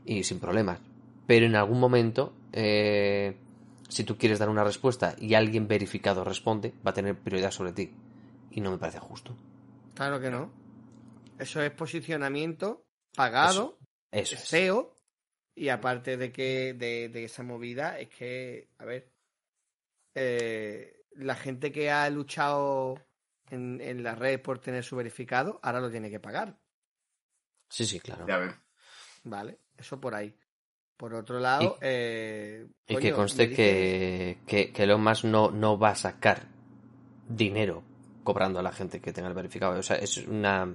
Y 0.05 0.23
sin 0.23 0.39
problemas. 0.39 0.79
Pero 1.27 1.45
en 1.45 1.55
algún 1.55 1.79
momento, 1.79 2.33
eh, 2.51 3.35
si 3.89 4.03
tú 4.03 4.17
quieres 4.17 4.39
dar 4.39 4.49
una 4.49 4.63
respuesta 4.63 5.15
y 5.19 5.33
alguien 5.33 5.67
verificado 5.67 6.23
responde, 6.23 6.73
va 6.85 6.91
a 6.91 6.93
tener 6.93 7.17
prioridad 7.17 7.51
sobre 7.51 7.73
ti. 7.73 7.93
Y 8.51 8.61
no 8.61 8.71
me 8.71 8.77
parece 8.77 8.99
justo. 8.99 9.35
Claro 9.93 10.19
que 10.19 10.29
no. 10.31 10.51
Eso 11.37 11.61
es 11.61 11.71
posicionamiento 11.71 12.85
pagado, 13.15 13.77
Eso 14.11 14.35
es. 14.35 14.41
SEO, 14.41 14.95
y 15.55 15.69
aparte 15.69 16.17
de 16.17 16.31
que 16.31 16.73
de, 16.73 17.09
de 17.09 17.23
esa 17.25 17.43
movida 17.43 17.99
es 17.99 18.09
que, 18.09 18.69
a 18.77 18.85
ver, 18.85 19.11
eh, 20.15 21.03
la 21.11 21.35
gente 21.35 21.71
que 21.71 21.91
ha 21.91 22.09
luchado 22.09 22.95
en, 23.49 23.79
en 23.81 24.03
la 24.03 24.15
red 24.15 24.41
por 24.41 24.59
tener 24.59 24.83
su 24.83 24.95
verificado, 24.95 25.59
ahora 25.63 25.81
lo 25.81 25.91
tiene 25.91 26.09
que 26.09 26.19
pagar, 26.19 26.57
Sí, 27.69 27.85
sí, 27.85 27.99
claro. 27.99 28.25
Ya 28.27 28.37
ves. 28.37 28.53
¿vale? 29.23 29.59
Eso 29.77 29.99
por 29.99 30.15
ahí. 30.15 30.33
Por 30.97 31.13
otro 31.13 31.39
lado, 31.39 31.77
Y- 31.81 31.85
eh, 31.85 32.67
Y 32.87 32.95
que 32.97 33.11
conste 33.11 33.49
que, 33.51 34.37
que, 34.47 34.71
que 34.71 34.83
Elon 34.83 35.03
Musk 35.03 35.25
no, 35.25 35.51
no 35.51 35.77
va 35.77 35.89
a 35.89 35.95
sacar 35.95 36.47
dinero 37.27 37.83
cobrando 38.23 38.59
a 38.59 38.63
la 38.63 38.71
gente 38.71 39.01
que 39.01 39.11
tenga 39.13 39.27
el 39.27 39.33
verificado. 39.35 39.77
O 39.77 39.83
sea, 39.83 39.97
es 39.97 40.17
una 40.17 40.73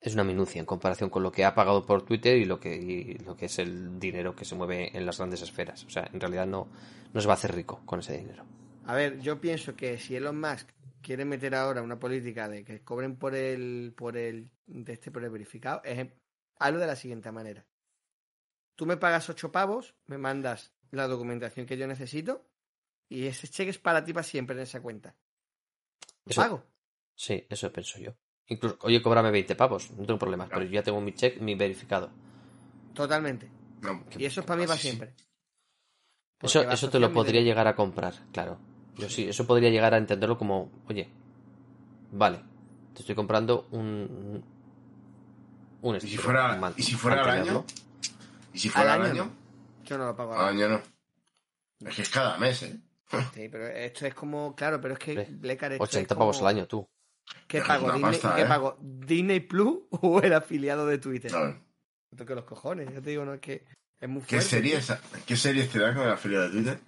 es 0.00 0.14
una 0.14 0.24
minucia 0.24 0.58
en 0.58 0.66
comparación 0.66 1.10
con 1.10 1.22
lo 1.22 1.30
que 1.30 1.44
ha 1.44 1.54
pagado 1.54 1.86
por 1.86 2.04
Twitter 2.04 2.36
y 2.36 2.44
lo 2.44 2.58
que, 2.58 2.74
y 2.74 3.14
lo 3.18 3.36
que 3.36 3.46
es 3.46 3.58
el 3.60 4.00
dinero 4.00 4.34
que 4.34 4.44
se 4.44 4.56
mueve 4.56 4.90
en 4.96 5.06
las 5.06 5.18
grandes 5.18 5.42
esferas. 5.42 5.84
O 5.84 5.90
sea, 5.90 6.10
en 6.12 6.18
realidad 6.20 6.44
no, 6.46 6.68
no 7.12 7.20
se 7.20 7.28
va 7.28 7.34
a 7.34 7.36
hacer 7.36 7.54
rico 7.54 7.80
con 7.86 8.00
ese 8.00 8.18
dinero. 8.18 8.44
A 8.84 8.96
ver, 8.96 9.20
yo 9.20 9.40
pienso 9.40 9.76
que 9.76 9.98
si 9.98 10.16
Elon 10.16 10.40
Musk 10.40 10.68
quiere 11.00 11.24
meter 11.24 11.54
ahora 11.54 11.82
una 11.82 12.00
política 12.00 12.48
de 12.48 12.64
que 12.64 12.82
cobren 12.82 13.16
por 13.16 13.36
el 13.36 13.94
por 13.96 14.16
el 14.16 14.50
de 14.66 14.92
este 14.92 15.12
por 15.12 15.22
el 15.22 15.30
verificado, 15.30 15.80
es 15.84 16.08
algo 16.58 16.80
de 16.80 16.86
la 16.88 16.96
siguiente 16.96 17.30
manera. 17.30 17.64
Tú 18.76 18.86
me 18.86 18.96
pagas 18.96 19.28
ocho 19.28 19.52
pavos, 19.52 19.94
me 20.06 20.18
mandas 20.18 20.72
la 20.90 21.06
documentación 21.08 21.66
que 21.66 21.76
yo 21.76 21.86
necesito 21.86 22.44
y 23.08 23.26
ese 23.26 23.48
cheque 23.48 23.70
es 23.70 23.78
para 23.78 24.04
ti 24.04 24.12
para 24.12 24.24
siempre 24.24 24.56
en 24.56 24.62
esa 24.62 24.80
cuenta. 24.80 25.14
Lo 26.24 26.30
Eso- 26.30 26.40
pago. 26.40 26.64
Sí, 27.14 27.46
eso 27.48 27.72
pienso 27.72 27.98
yo. 27.98 28.14
Incluso, 28.46 28.76
oye, 28.82 29.00
cóbrame 29.02 29.30
20 29.30 29.54
pavos, 29.54 29.90
no 29.92 30.04
tengo 30.04 30.18
problemas, 30.18 30.48
pero 30.48 30.64
yo 30.64 30.70
ya 30.72 30.82
tengo 30.82 31.00
mi 31.00 31.12
check, 31.12 31.40
mi 31.40 31.54
verificado. 31.54 32.10
Totalmente. 32.94 33.50
No, 33.82 34.04
Y 34.18 34.24
eso 34.24 34.40
es 34.40 34.46
para 34.46 34.60
mí 34.60 34.66
para 34.66 34.78
siempre. 34.78 35.14
Eso, 36.40 36.60
Porque 36.60 36.74
eso 36.74 36.90
te 36.90 36.98
lo 36.98 37.12
podría 37.12 37.40
llegar 37.40 37.68
a 37.68 37.76
comprar, 37.76 38.14
claro. 38.32 38.58
Yo 38.96 39.08
sí, 39.08 39.28
eso 39.28 39.46
podría 39.46 39.70
llegar 39.70 39.94
a 39.94 39.98
entenderlo 39.98 40.36
como, 40.36 40.70
oye, 40.88 41.08
vale, 42.10 42.40
te 42.94 43.00
estoy 43.00 43.14
comprando 43.14 43.68
un. 43.70 44.42
Un 45.82 45.96
¿Y 45.96 46.00
si 46.00 46.16
fuera, 46.16 46.54
un 46.54 46.60
man- 46.60 46.74
¿y 46.76 46.82
si 46.82 46.94
fuera 46.94 47.22
al 47.22 47.30
año? 47.30 47.64
¿Y 48.52 48.58
si 48.58 48.68
fuera 48.68 48.94
al 48.94 49.02
año? 49.02 49.22
año 49.22 49.32
Yo 49.84 49.98
no 49.98 50.06
lo 50.06 50.16
pago 50.16 50.32
Al 50.34 50.38
ahora. 50.40 50.50
año 50.50 50.68
no. 50.68 51.88
Es 51.88 51.96
que 51.96 52.02
es 52.02 52.08
cada 52.10 52.36
mes, 52.38 52.62
¿eh? 52.62 52.78
Sí, 53.34 53.48
pero 53.50 53.66
esto 53.68 54.06
es 54.06 54.14
como, 54.14 54.54
claro, 54.54 54.80
pero 54.80 54.94
es 54.94 55.00
que 55.00 55.26
Blecar 55.30 55.72
esto 55.72 55.84
80 55.84 56.14
es 56.14 56.18
pavos 56.18 56.36
como- 56.38 56.48
al 56.48 56.56
año, 56.56 56.66
tú. 56.66 56.88
¿Qué 57.46 57.60
pago? 57.60 57.92
Disney, 57.92 58.02
pasta, 58.12 58.34
¿qué 58.36 58.42
¿eh? 58.42 58.46
pago? 58.46 58.76
¿Disney 58.80 59.40
Plus 59.40 59.78
o 59.90 60.20
el 60.20 60.32
afiliado 60.32 60.86
de 60.86 60.98
Twitter? 60.98 61.30
No. 61.32 61.62
Los 62.34 62.44
cojones, 62.44 62.92
yo 62.92 63.00
te 63.02 63.10
digo, 63.10 63.24
no 63.24 63.34
es 63.34 63.40
que 63.40 63.64
es 64.00 64.08
muy 64.08 64.20
¿Qué 64.22 64.40
fuerte. 64.40 64.48
series, 64.48 64.92
¿Qué 65.26 65.36
series 65.36 65.70
te 65.70 65.78
dan 65.78 65.94
con 65.94 66.06
la 66.06 66.16
feria 66.16 66.40
de 66.40 66.48
Twitter? 66.50 66.78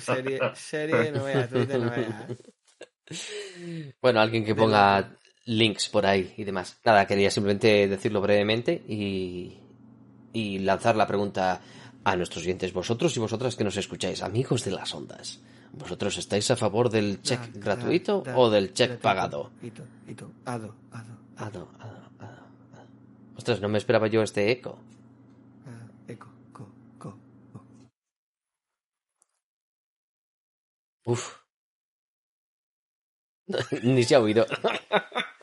Serie, 0.00 0.40
serie, 0.54 1.12
no 1.12 1.24
veas, 1.24 1.48
Twitter 1.48 1.78
no 1.80 1.90
veas. 1.90 2.26
Bueno, 4.00 4.20
alguien 4.20 4.44
que 4.44 4.54
ponga 4.54 5.16
links 5.44 5.88
por 5.88 6.06
ahí 6.06 6.34
y 6.36 6.44
demás. 6.44 6.80
Nada, 6.84 7.06
quería 7.06 7.30
simplemente 7.30 7.86
decirlo 7.88 8.20
brevemente 8.20 8.72
y, 8.88 9.59
y 10.32 10.58
lanzar 10.60 10.96
la 10.96 11.06
pregunta 11.06 11.60
a 12.04 12.16
nuestros 12.16 12.44
oyentes, 12.44 12.72
vosotros 12.72 13.16
y 13.16 13.20
vosotras 13.20 13.56
que 13.56 13.64
nos 13.64 13.76
escucháis, 13.76 14.22
amigos 14.22 14.64
de 14.64 14.70
las 14.72 14.94
ondas. 14.94 15.40
¿Vosotros 15.72 16.18
estáis 16.18 16.50
a 16.50 16.56
favor 16.56 16.90
del 16.90 17.22
check 17.22 17.40
Da, 17.52 17.60
gratuito 17.60 18.22
da, 18.22 18.36
o 18.36 18.50
del 18.50 18.72
check 18.74 18.98
pagado? 18.98 19.50
Tú, 20.16 20.30
ado, 20.44 20.74
ado, 20.90 21.18
Ado, 21.36 21.68
ado. 21.78 22.00
Ostras, 23.36 23.60
no 23.60 23.68
me 23.68 23.78
esperaba 23.78 24.06
yo 24.08 24.22
este 24.22 24.50
eco. 24.50 24.78
ah, 25.66 25.86
eco, 26.08 26.26
co, 26.52 26.68
co, 26.98 27.16
co. 27.52 27.64
Uf. 31.04 31.36
Ni 33.82 34.02
se 34.04 34.14
ha 34.14 34.20
oído. 34.20 34.46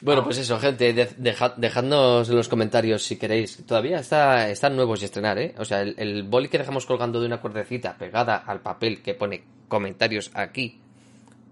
bueno, 0.00 0.22
pues 0.24 0.38
eso, 0.38 0.58
gente, 0.58 0.92
de- 0.92 1.08
deja- 1.16 1.54
dejadnos 1.56 2.28
en 2.28 2.36
los 2.36 2.48
comentarios 2.48 3.02
si 3.04 3.16
queréis. 3.16 3.64
Todavía 3.66 3.98
está, 4.00 4.50
están 4.50 4.76
nuevos 4.76 5.00
y 5.02 5.06
estrenar, 5.06 5.38
¿eh? 5.38 5.54
O 5.58 5.64
sea, 5.64 5.82
el, 5.82 5.94
el 5.98 6.22
boli 6.24 6.48
que 6.48 6.58
dejamos 6.58 6.86
colgando 6.86 7.20
de 7.20 7.26
una 7.26 7.40
cuerdecita 7.40 7.96
pegada 7.96 8.36
al 8.36 8.60
papel 8.60 9.02
que 9.02 9.14
pone 9.14 9.42
comentarios 9.68 10.30
aquí 10.34 10.78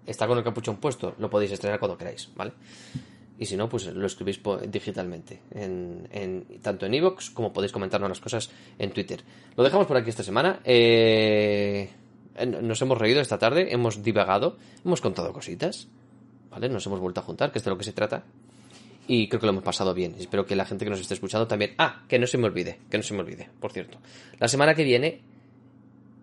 está 0.07 0.27
con 0.27 0.39
el 0.39 0.45
capuchón 0.45 0.77
puesto. 0.77 1.15
Lo 1.19 1.31
podéis 1.31 1.53
estrenar 1.53 1.79
cuando 1.79 1.97
queráis, 1.97 2.29
¿vale? 2.37 2.53
Y 3.39 3.47
si 3.47 3.57
no, 3.57 3.69
pues 3.69 3.87
lo 3.87 4.07
escribís 4.07 4.41
digitalmente, 4.69 5.41
en, 5.51 6.47
tanto 6.63 6.87
en 6.87 6.95
iVoox 6.95 7.31
como 7.31 7.53
podéis 7.53 7.73
comentarnos 7.73 8.09
las 8.09 8.21
cosas 8.21 8.49
en 8.79 8.91
Twitter. 8.93 9.23
Lo 9.57 9.65
dejamos 9.65 9.89
por 9.89 9.97
aquí 9.97 10.11
esta 10.11 10.23
semana. 10.23 10.61
Eh, 10.65 11.91
nos 12.63 12.81
hemos 12.83 12.97
reído 12.99 13.21
esta 13.21 13.39
tarde, 13.39 13.73
hemos 13.75 14.05
divagado, 14.05 14.57
hemos 14.85 15.01
contado 15.01 15.33
cositas, 15.33 15.89
¿vale? 16.55 16.69
Nos 16.69 16.87
hemos 16.87 17.01
vuelto 17.01 17.19
a 17.21 17.25
juntar, 17.25 17.51
que 17.51 17.59
es 17.59 17.65
de 17.65 17.71
lo 17.71 17.77
que 17.77 17.83
se 17.85 17.93
trata. 17.93 18.23
Y 19.09 19.29
creo 19.29 19.41
que 19.41 19.47
lo 19.47 19.53
hemos 19.53 19.65
pasado 19.65 19.93
bien. 19.93 20.15
Espero 20.19 20.47
que 20.47 20.55
la 20.57 20.65
gente 20.65 20.85
que 20.85 20.91
nos 20.91 21.01
esté 21.01 21.15
escuchando 21.15 21.47
también. 21.49 21.75
Ah, 21.77 22.05
que 22.09 22.19
no 22.19 22.27
se 22.27 22.39
me 22.39 22.47
olvide, 22.47 22.79
que 22.89 22.97
no 22.97 23.03
se 23.03 23.13
me 23.13 23.21
olvide, 23.21 23.51
por 23.61 23.73
cierto. 23.73 23.99
La 24.39 24.49
semana 24.49 24.75
que 24.75 24.85
viene 24.85 25.21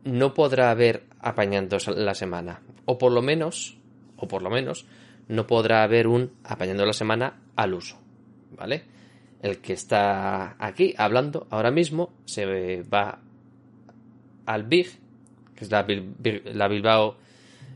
no 0.06 0.34
podrá 0.34 0.72
haber 0.72 1.03
apañando 1.20 1.78
la 1.95 2.16
semana. 2.16 2.62
O 2.86 2.98
por 2.98 3.12
lo 3.12 3.22
menos, 3.22 3.78
o 4.18 4.28
por 4.28 4.41
lo 4.41 4.49
menos, 4.49 4.86
no 5.28 5.45
podrá 5.45 5.84
haber 5.84 6.08
un 6.08 6.32
apañando 6.44 6.86
la 6.86 6.94
semana 6.94 7.41
al 7.56 7.74
uso. 7.74 7.98
¿Vale? 8.58 8.84
El 9.41 9.60
que 9.60 9.74
está 9.74 10.56
aquí 10.58 10.94
hablando 10.98 11.48
ahora 11.52 11.72
mismo 11.72 12.14
se 12.26 12.82
va 12.84 13.20
al 14.45 14.64
Big, 14.64 14.88
que 15.56 15.66
es 15.66 15.72
la, 15.72 15.86
Bil- 15.86 16.41
la 16.53 16.68
Bilbao 16.68 17.18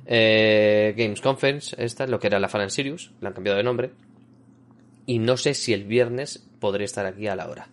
eh, 0.05 0.93
Games 0.97 1.21
Conference, 1.21 1.75
esta, 1.83 2.07
lo 2.07 2.19
que 2.19 2.27
era 2.27 2.39
la 2.39 2.47
Fan 2.49 2.61
and 2.61 2.69
Sirius, 2.71 3.11
le 3.21 3.27
han 3.27 3.33
cambiado 3.33 3.57
de 3.57 3.63
nombre. 3.63 3.91
Y 5.05 5.19
no 5.19 5.37
sé 5.37 5.53
si 5.53 5.73
el 5.73 5.83
viernes 5.83 6.47
podré 6.59 6.85
estar 6.85 7.05
aquí 7.05 7.27
a 7.27 7.35
la 7.35 7.47
hora. 7.49 7.67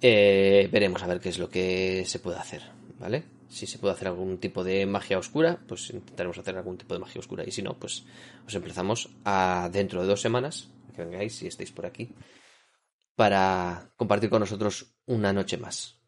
Eh, 0.00 0.68
veremos 0.70 1.02
a 1.02 1.06
ver 1.06 1.20
qué 1.20 1.30
es 1.30 1.38
lo 1.38 1.48
que 1.48 2.04
se 2.06 2.18
puede 2.18 2.36
hacer, 2.38 2.62
¿vale? 2.98 3.24
Si 3.48 3.66
se 3.66 3.78
puede 3.78 3.94
hacer 3.94 4.08
algún 4.08 4.38
tipo 4.38 4.62
de 4.62 4.84
magia 4.86 5.18
oscura, 5.18 5.58
pues 5.66 5.90
intentaremos 5.90 6.38
hacer 6.38 6.56
algún 6.56 6.76
tipo 6.76 6.94
de 6.94 7.00
magia 7.00 7.20
oscura. 7.20 7.44
Y 7.46 7.50
si 7.50 7.62
no, 7.62 7.74
pues 7.78 8.04
os 8.46 8.54
emplazamos 8.54 9.08
a 9.24 9.68
dentro 9.72 10.02
de 10.02 10.08
dos 10.08 10.20
semanas, 10.20 10.68
que 10.94 11.04
vengáis 11.04 11.34
si 11.36 11.46
estáis 11.46 11.72
por 11.72 11.86
aquí, 11.86 12.10
para 13.14 13.90
compartir 13.96 14.28
con 14.28 14.40
nosotros 14.40 14.94
una 15.06 15.32
noche 15.32 15.56
más, 15.56 15.98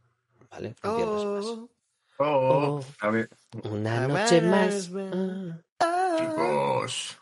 ¿vale? 0.50 0.74
Un 0.84 0.96
viernes 0.96 1.24
más. 1.24 1.44
Oh, 1.46 1.68
Oh, 2.20 2.24
oh, 2.24 2.78
Oh. 2.80 2.84
a 3.00 3.10
ver, 3.10 3.30
Una 3.64 4.06
noche 4.06 4.40
más. 4.42 4.90
Ah. 5.80 6.16
chicos. 6.18 7.18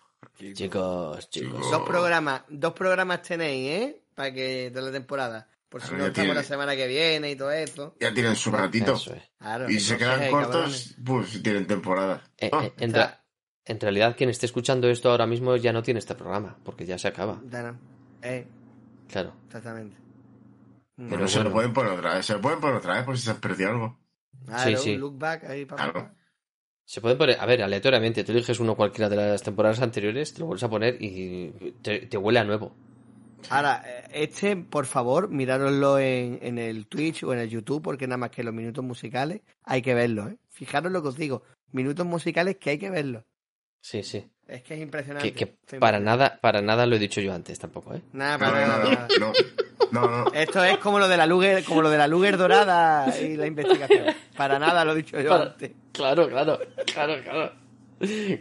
Chicos, 0.55 1.31
chicos. 1.31 1.70
Dos 1.70 1.82
programas, 1.86 2.43
dos 2.48 2.73
programas 2.74 3.23
tenéis, 3.23 3.70
¿eh? 3.70 4.03
Para 4.15 4.32
que 4.32 4.70
de 4.70 4.82
la 4.82 4.90
temporada. 4.93 5.48
Por 5.69 5.82
si 5.82 5.90
no 5.93 5.98
estamos 5.98 6.15
tiene- 6.15 6.35
la 6.35 6.43
semana 6.43 6.77
que 6.77 6.86
viene 6.86 7.31
y 7.31 7.36
todo 7.36 7.51
eso. 7.53 7.94
Ya 8.01 8.12
tienen 8.12 8.36
su 8.36 8.51
ratito. 8.51 8.94
Eso 8.94 9.15
es. 9.15 9.23
Claro, 9.39 9.69
Y 9.70 9.81
se 9.81 9.97
quedan 9.97 10.23
eh, 10.23 10.31
cortos, 10.31 10.94
pues 11.05 11.43
tienen 11.43 11.66
temporada. 11.66 12.23
Eh, 12.39 12.51
Ah, 12.53 12.65
eh, 12.65 12.73
en, 13.65 13.81
realidad, 13.81 14.15
quien 14.16 14.31
esté 14.31 14.47
escuchando 14.47 14.89
esto 14.89 15.11
ahora 15.11 15.27
mismo 15.27 15.57
ya 15.57 15.73
no 15.73 15.82
tiene 15.82 15.98
este 15.98 16.15
programa, 16.15 16.57
porque 16.65 16.86
ya 16.86 16.98
se 16.98 17.09
acaba. 17.09 17.40
Eh, 18.23 18.47
Claro. 19.09 19.35
exactamente. 19.47 19.97
Pero 20.97 21.28
se 21.28 21.43
lo 21.43 21.53
pueden 21.53 21.73
poner 21.73 21.93
otra 21.93 22.15
vez. 22.15 22.27
Se 22.27 22.32
lo 22.35 22.40
pueden 22.40 22.61
poner 22.61 22.77
otra 22.77 22.94
vez 22.94 23.05
por 23.05 23.16
si 23.19 23.24
se 23.24 23.31
han 23.31 23.40
perdido 23.40 23.70
algo. 23.70 23.98
Claro, 24.47 24.70
Sí, 24.70 24.77
sí. 24.77 24.97
look 24.97 25.19
back 25.19 25.44
ahí 25.44 25.65
para 25.65 25.82
Claro. 25.90 26.11
Se 26.87 27.01
puede 27.01 27.17
poner, 27.17 27.39
a 27.41 27.47
ver, 27.47 27.63
aleatoriamente, 27.63 28.23
tú 28.23 28.31
eliges 28.31 28.61
uno 28.61 28.77
cualquiera 28.77 29.09
de 29.09 29.17
las 29.17 29.43
temporadas 29.43 29.81
anteriores, 29.81 30.33
te 30.33 30.39
lo 30.39 30.47
vuelves 30.47 30.63
a 30.63 30.71
poner 30.71 30.97
y 31.03 31.51
te, 31.83 32.07
te 32.07 32.17
huele 32.17 32.39
a 32.39 32.45
nuevo. 32.45 32.77
Ahora, 33.51 33.83
eh, 33.85 34.05
este, 34.13 34.57
por 34.57 34.87
favor, 34.87 35.29
mirároslo 35.29 35.99
en, 35.99 36.39
en 36.43 36.59
el 36.59 36.87
Twitch 36.87 37.25
o 37.25 37.33
en 37.33 37.41
el 37.41 37.51
YouTube, 37.51 37.83
porque 37.83 38.07
nada 38.07 38.19
más 38.19 38.31
que 38.31 38.45
los 38.45 38.55
minutos 38.55 38.85
musicales 38.85 39.41
hay 39.65 39.83
que 39.83 39.95
verlos, 39.95 40.31
¿eh? 40.31 40.37
Fijaros 40.49 40.93
lo 40.93 41.03
que 41.03 41.09
os 41.09 41.17
digo, 41.17 41.43
minutos 41.73 42.07
musicales 42.07 42.57
que 42.57 42.71
hay 42.71 42.79
que 42.79 42.91
verlos. 42.91 43.25
Sí, 43.87 44.03
sí. 44.03 44.27
Es 44.49 44.63
que 44.63 44.75
es 44.75 44.81
impresionante. 44.81 45.33
Que, 45.33 45.47
para 45.79 46.01
nada, 46.01 46.41
para 46.41 46.61
nada 46.61 46.87
lo 46.87 46.97
he 46.97 46.99
dicho 46.99 47.21
yo 47.21 47.33
antes 47.33 47.57
tampoco, 47.61 47.95
¿eh? 47.95 48.03
Nada, 48.15 48.37
No, 48.37 48.45
para 48.45 48.61
no, 48.61 48.67
nada, 48.67 48.85
no, 48.85 48.91
nada. 48.91 49.09
no, 49.21 49.33
no, 50.09 50.25
no. 50.25 50.33
Esto 50.33 50.65
es 50.65 50.79
como 50.79 50.99
lo 50.99 51.07
de 51.07 51.17
la 51.17 51.25
Luger, 51.25 51.63
como 51.63 51.83
lo 51.83 51.91
de 51.91 51.97
la 51.99 52.09
Luger 52.09 52.37
dorada 52.37 53.17
y 53.21 53.37
la 53.37 53.47
investigación. 53.47 54.07
Para 54.37 54.59
nada 54.59 54.85
lo 54.85 54.91
he 54.91 54.97
dicho 54.97 55.21
yo 55.21 55.29
Para- 55.31 55.45
antes. 55.53 55.71
Claro, 55.93 56.29
claro, 56.29 56.59
claro, 56.93 57.15
claro. 57.23 57.53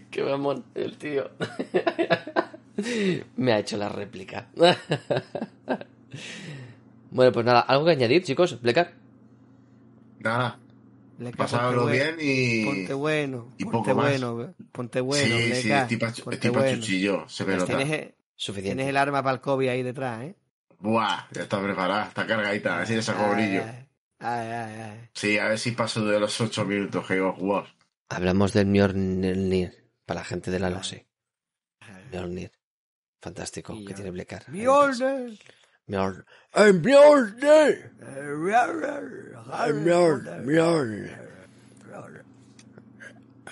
Qué 0.10 0.24
mamón 0.24 0.64
el 0.74 0.98
tío. 0.98 1.30
Me 3.38 3.54
ha 3.54 3.60
hecho 3.60 3.78
la 3.78 3.90
réplica. 3.90 4.48
bueno, 7.12 7.32
pues 7.32 7.46
nada, 7.46 7.60
¿algo 7.60 7.86
que 7.86 7.92
añadir, 7.92 8.24
chicos? 8.24 8.60
¿Blecar? 8.64 8.94
Nada. 10.22 10.58
Ponte 11.18 11.92
bien 11.92 12.18
y. 12.20 12.66
Ponte 12.66 12.94
bueno, 12.94 13.54
y 13.58 13.64
ponte 13.64 13.78
poco 13.78 13.96
más. 13.96 14.22
bueno, 14.22 14.54
ponte 14.72 15.02
bueno, 15.02 15.38
sí, 15.38 15.56
sí, 15.56 15.70
bueno. 16.24 16.54
pachuchillo, 16.54 17.30
se 17.30 17.46
me 17.46 17.56
nota. 17.56 17.68
Tienes, 17.68 17.88
tienes 17.88 18.14
Suficiente. 18.36 18.90
el 18.90 18.98
arma 18.98 19.24
para 19.24 19.36
el 19.36 19.42
COVID 19.42 19.70
ahí 19.70 19.84
detrás, 19.84 20.24
¿eh? 20.24 20.36
Buah, 20.80 21.28
ya 21.32 21.44
está 21.44 21.62
preparada, 21.62 22.08
está 22.08 22.28
cargadita, 22.28 22.82
así 22.82 22.96
de 22.96 23.02
saco 23.02 23.34
brillo. 23.34 23.64
Ay, 24.20 24.48
ay, 24.50 24.82
ay. 24.82 25.10
Sí, 25.14 25.38
a 25.38 25.48
ver 25.48 25.60
si 25.60 25.72
paso 25.72 26.06
de 26.06 26.20
los 26.20 26.40
8 26.40 26.66
minutos 26.66 27.06
que 27.08 27.20
jugar. 27.20 27.66
Hablamos 28.10 28.54
del 28.54 28.68
Mjolnir 28.68 29.90
para 30.06 30.22
la 30.22 30.26
gente 30.26 30.52
de 30.52 30.60
la 30.60 30.70
LOSE. 30.70 31.08
Mjolnir. 32.12 32.52
Fantástico, 33.22 33.76
que 33.86 33.94
tiene 33.94 34.12
Blecar. 34.12 34.46
Mjolnir. 34.50 35.40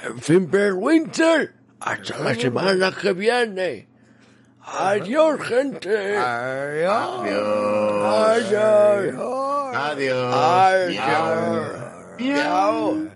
En 0.03 0.19
fin, 0.19 0.49
Winter. 0.73 1.53
Hasta 1.80 2.19
la 2.19 2.35
semana 2.35 2.91
que 2.91 3.14
viene. 3.14 3.88
Adiós, 4.61 5.39
gente. 5.41 6.18
Adiós. 6.18 7.27
Adiós. 8.26 9.15
Adiós. 9.76 10.34
Adiós. 12.18 13.10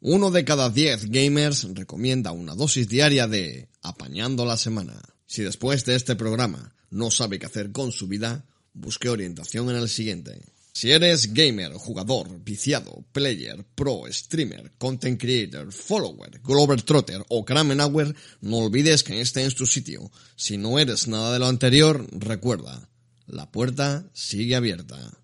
Uno 0.00 0.30
de 0.30 0.44
cada 0.44 0.70
diez 0.70 1.06
gamers 1.10 1.66
recomienda 1.74 2.32
una 2.32 2.54
dosis 2.54 2.88
diaria 2.88 3.26
de 3.26 3.68
Apañando 3.82 4.44
la 4.44 4.56
Semana. 4.56 4.94
Si 5.26 5.42
después 5.42 5.84
de 5.84 5.96
este 5.96 6.16
programa 6.16 6.74
no 6.90 7.10
sabe 7.10 7.38
qué 7.38 7.46
hacer 7.46 7.72
con 7.72 7.92
su 7.92 8.08
vida, 8.08 8.46
busque 8.72 9.08
orientación 9.08 9.70
en 9.70 9.76
el 9.76 9.88
siguiente. 9.88 10.40
Si 10.72 10.90
eres 10.90 11.32
gamer, 11.32 11.72
jugador, 11.72 12.44
viciado, 12.44 13.02
player, 13.12 13.64
pro, 13.74 14.02
streamer, 14.10 14.72
content 14.76 15.18
creator, 15.18 15.72
follower, 15.72 16.38
Glover 16.44 16.82
Trotter 16.82 17.24
o 17.30 17.46
Kramen 17.46 17.80
Hour, 17.80 18.14
no 18.42 18.58
olvides 18.58 19.02
que 19.02 19.22
este 19.22 19.46
es 19.46 19.54
tu 19.54 19.64
sitio. 19.64 20.10
Si 20.36 20.58
no 20.58 20.78
eres 20.78 21.08
nada 21.08 21.32
de 21.32 21.38
lo 21.38 21.46
anterior, 21.46 22.06
recuerda, 22.12 22.90
la 23.26 23.50
puerta 23.50 24.10
sigue 24.12 24.54
abierta. 24.54 25.18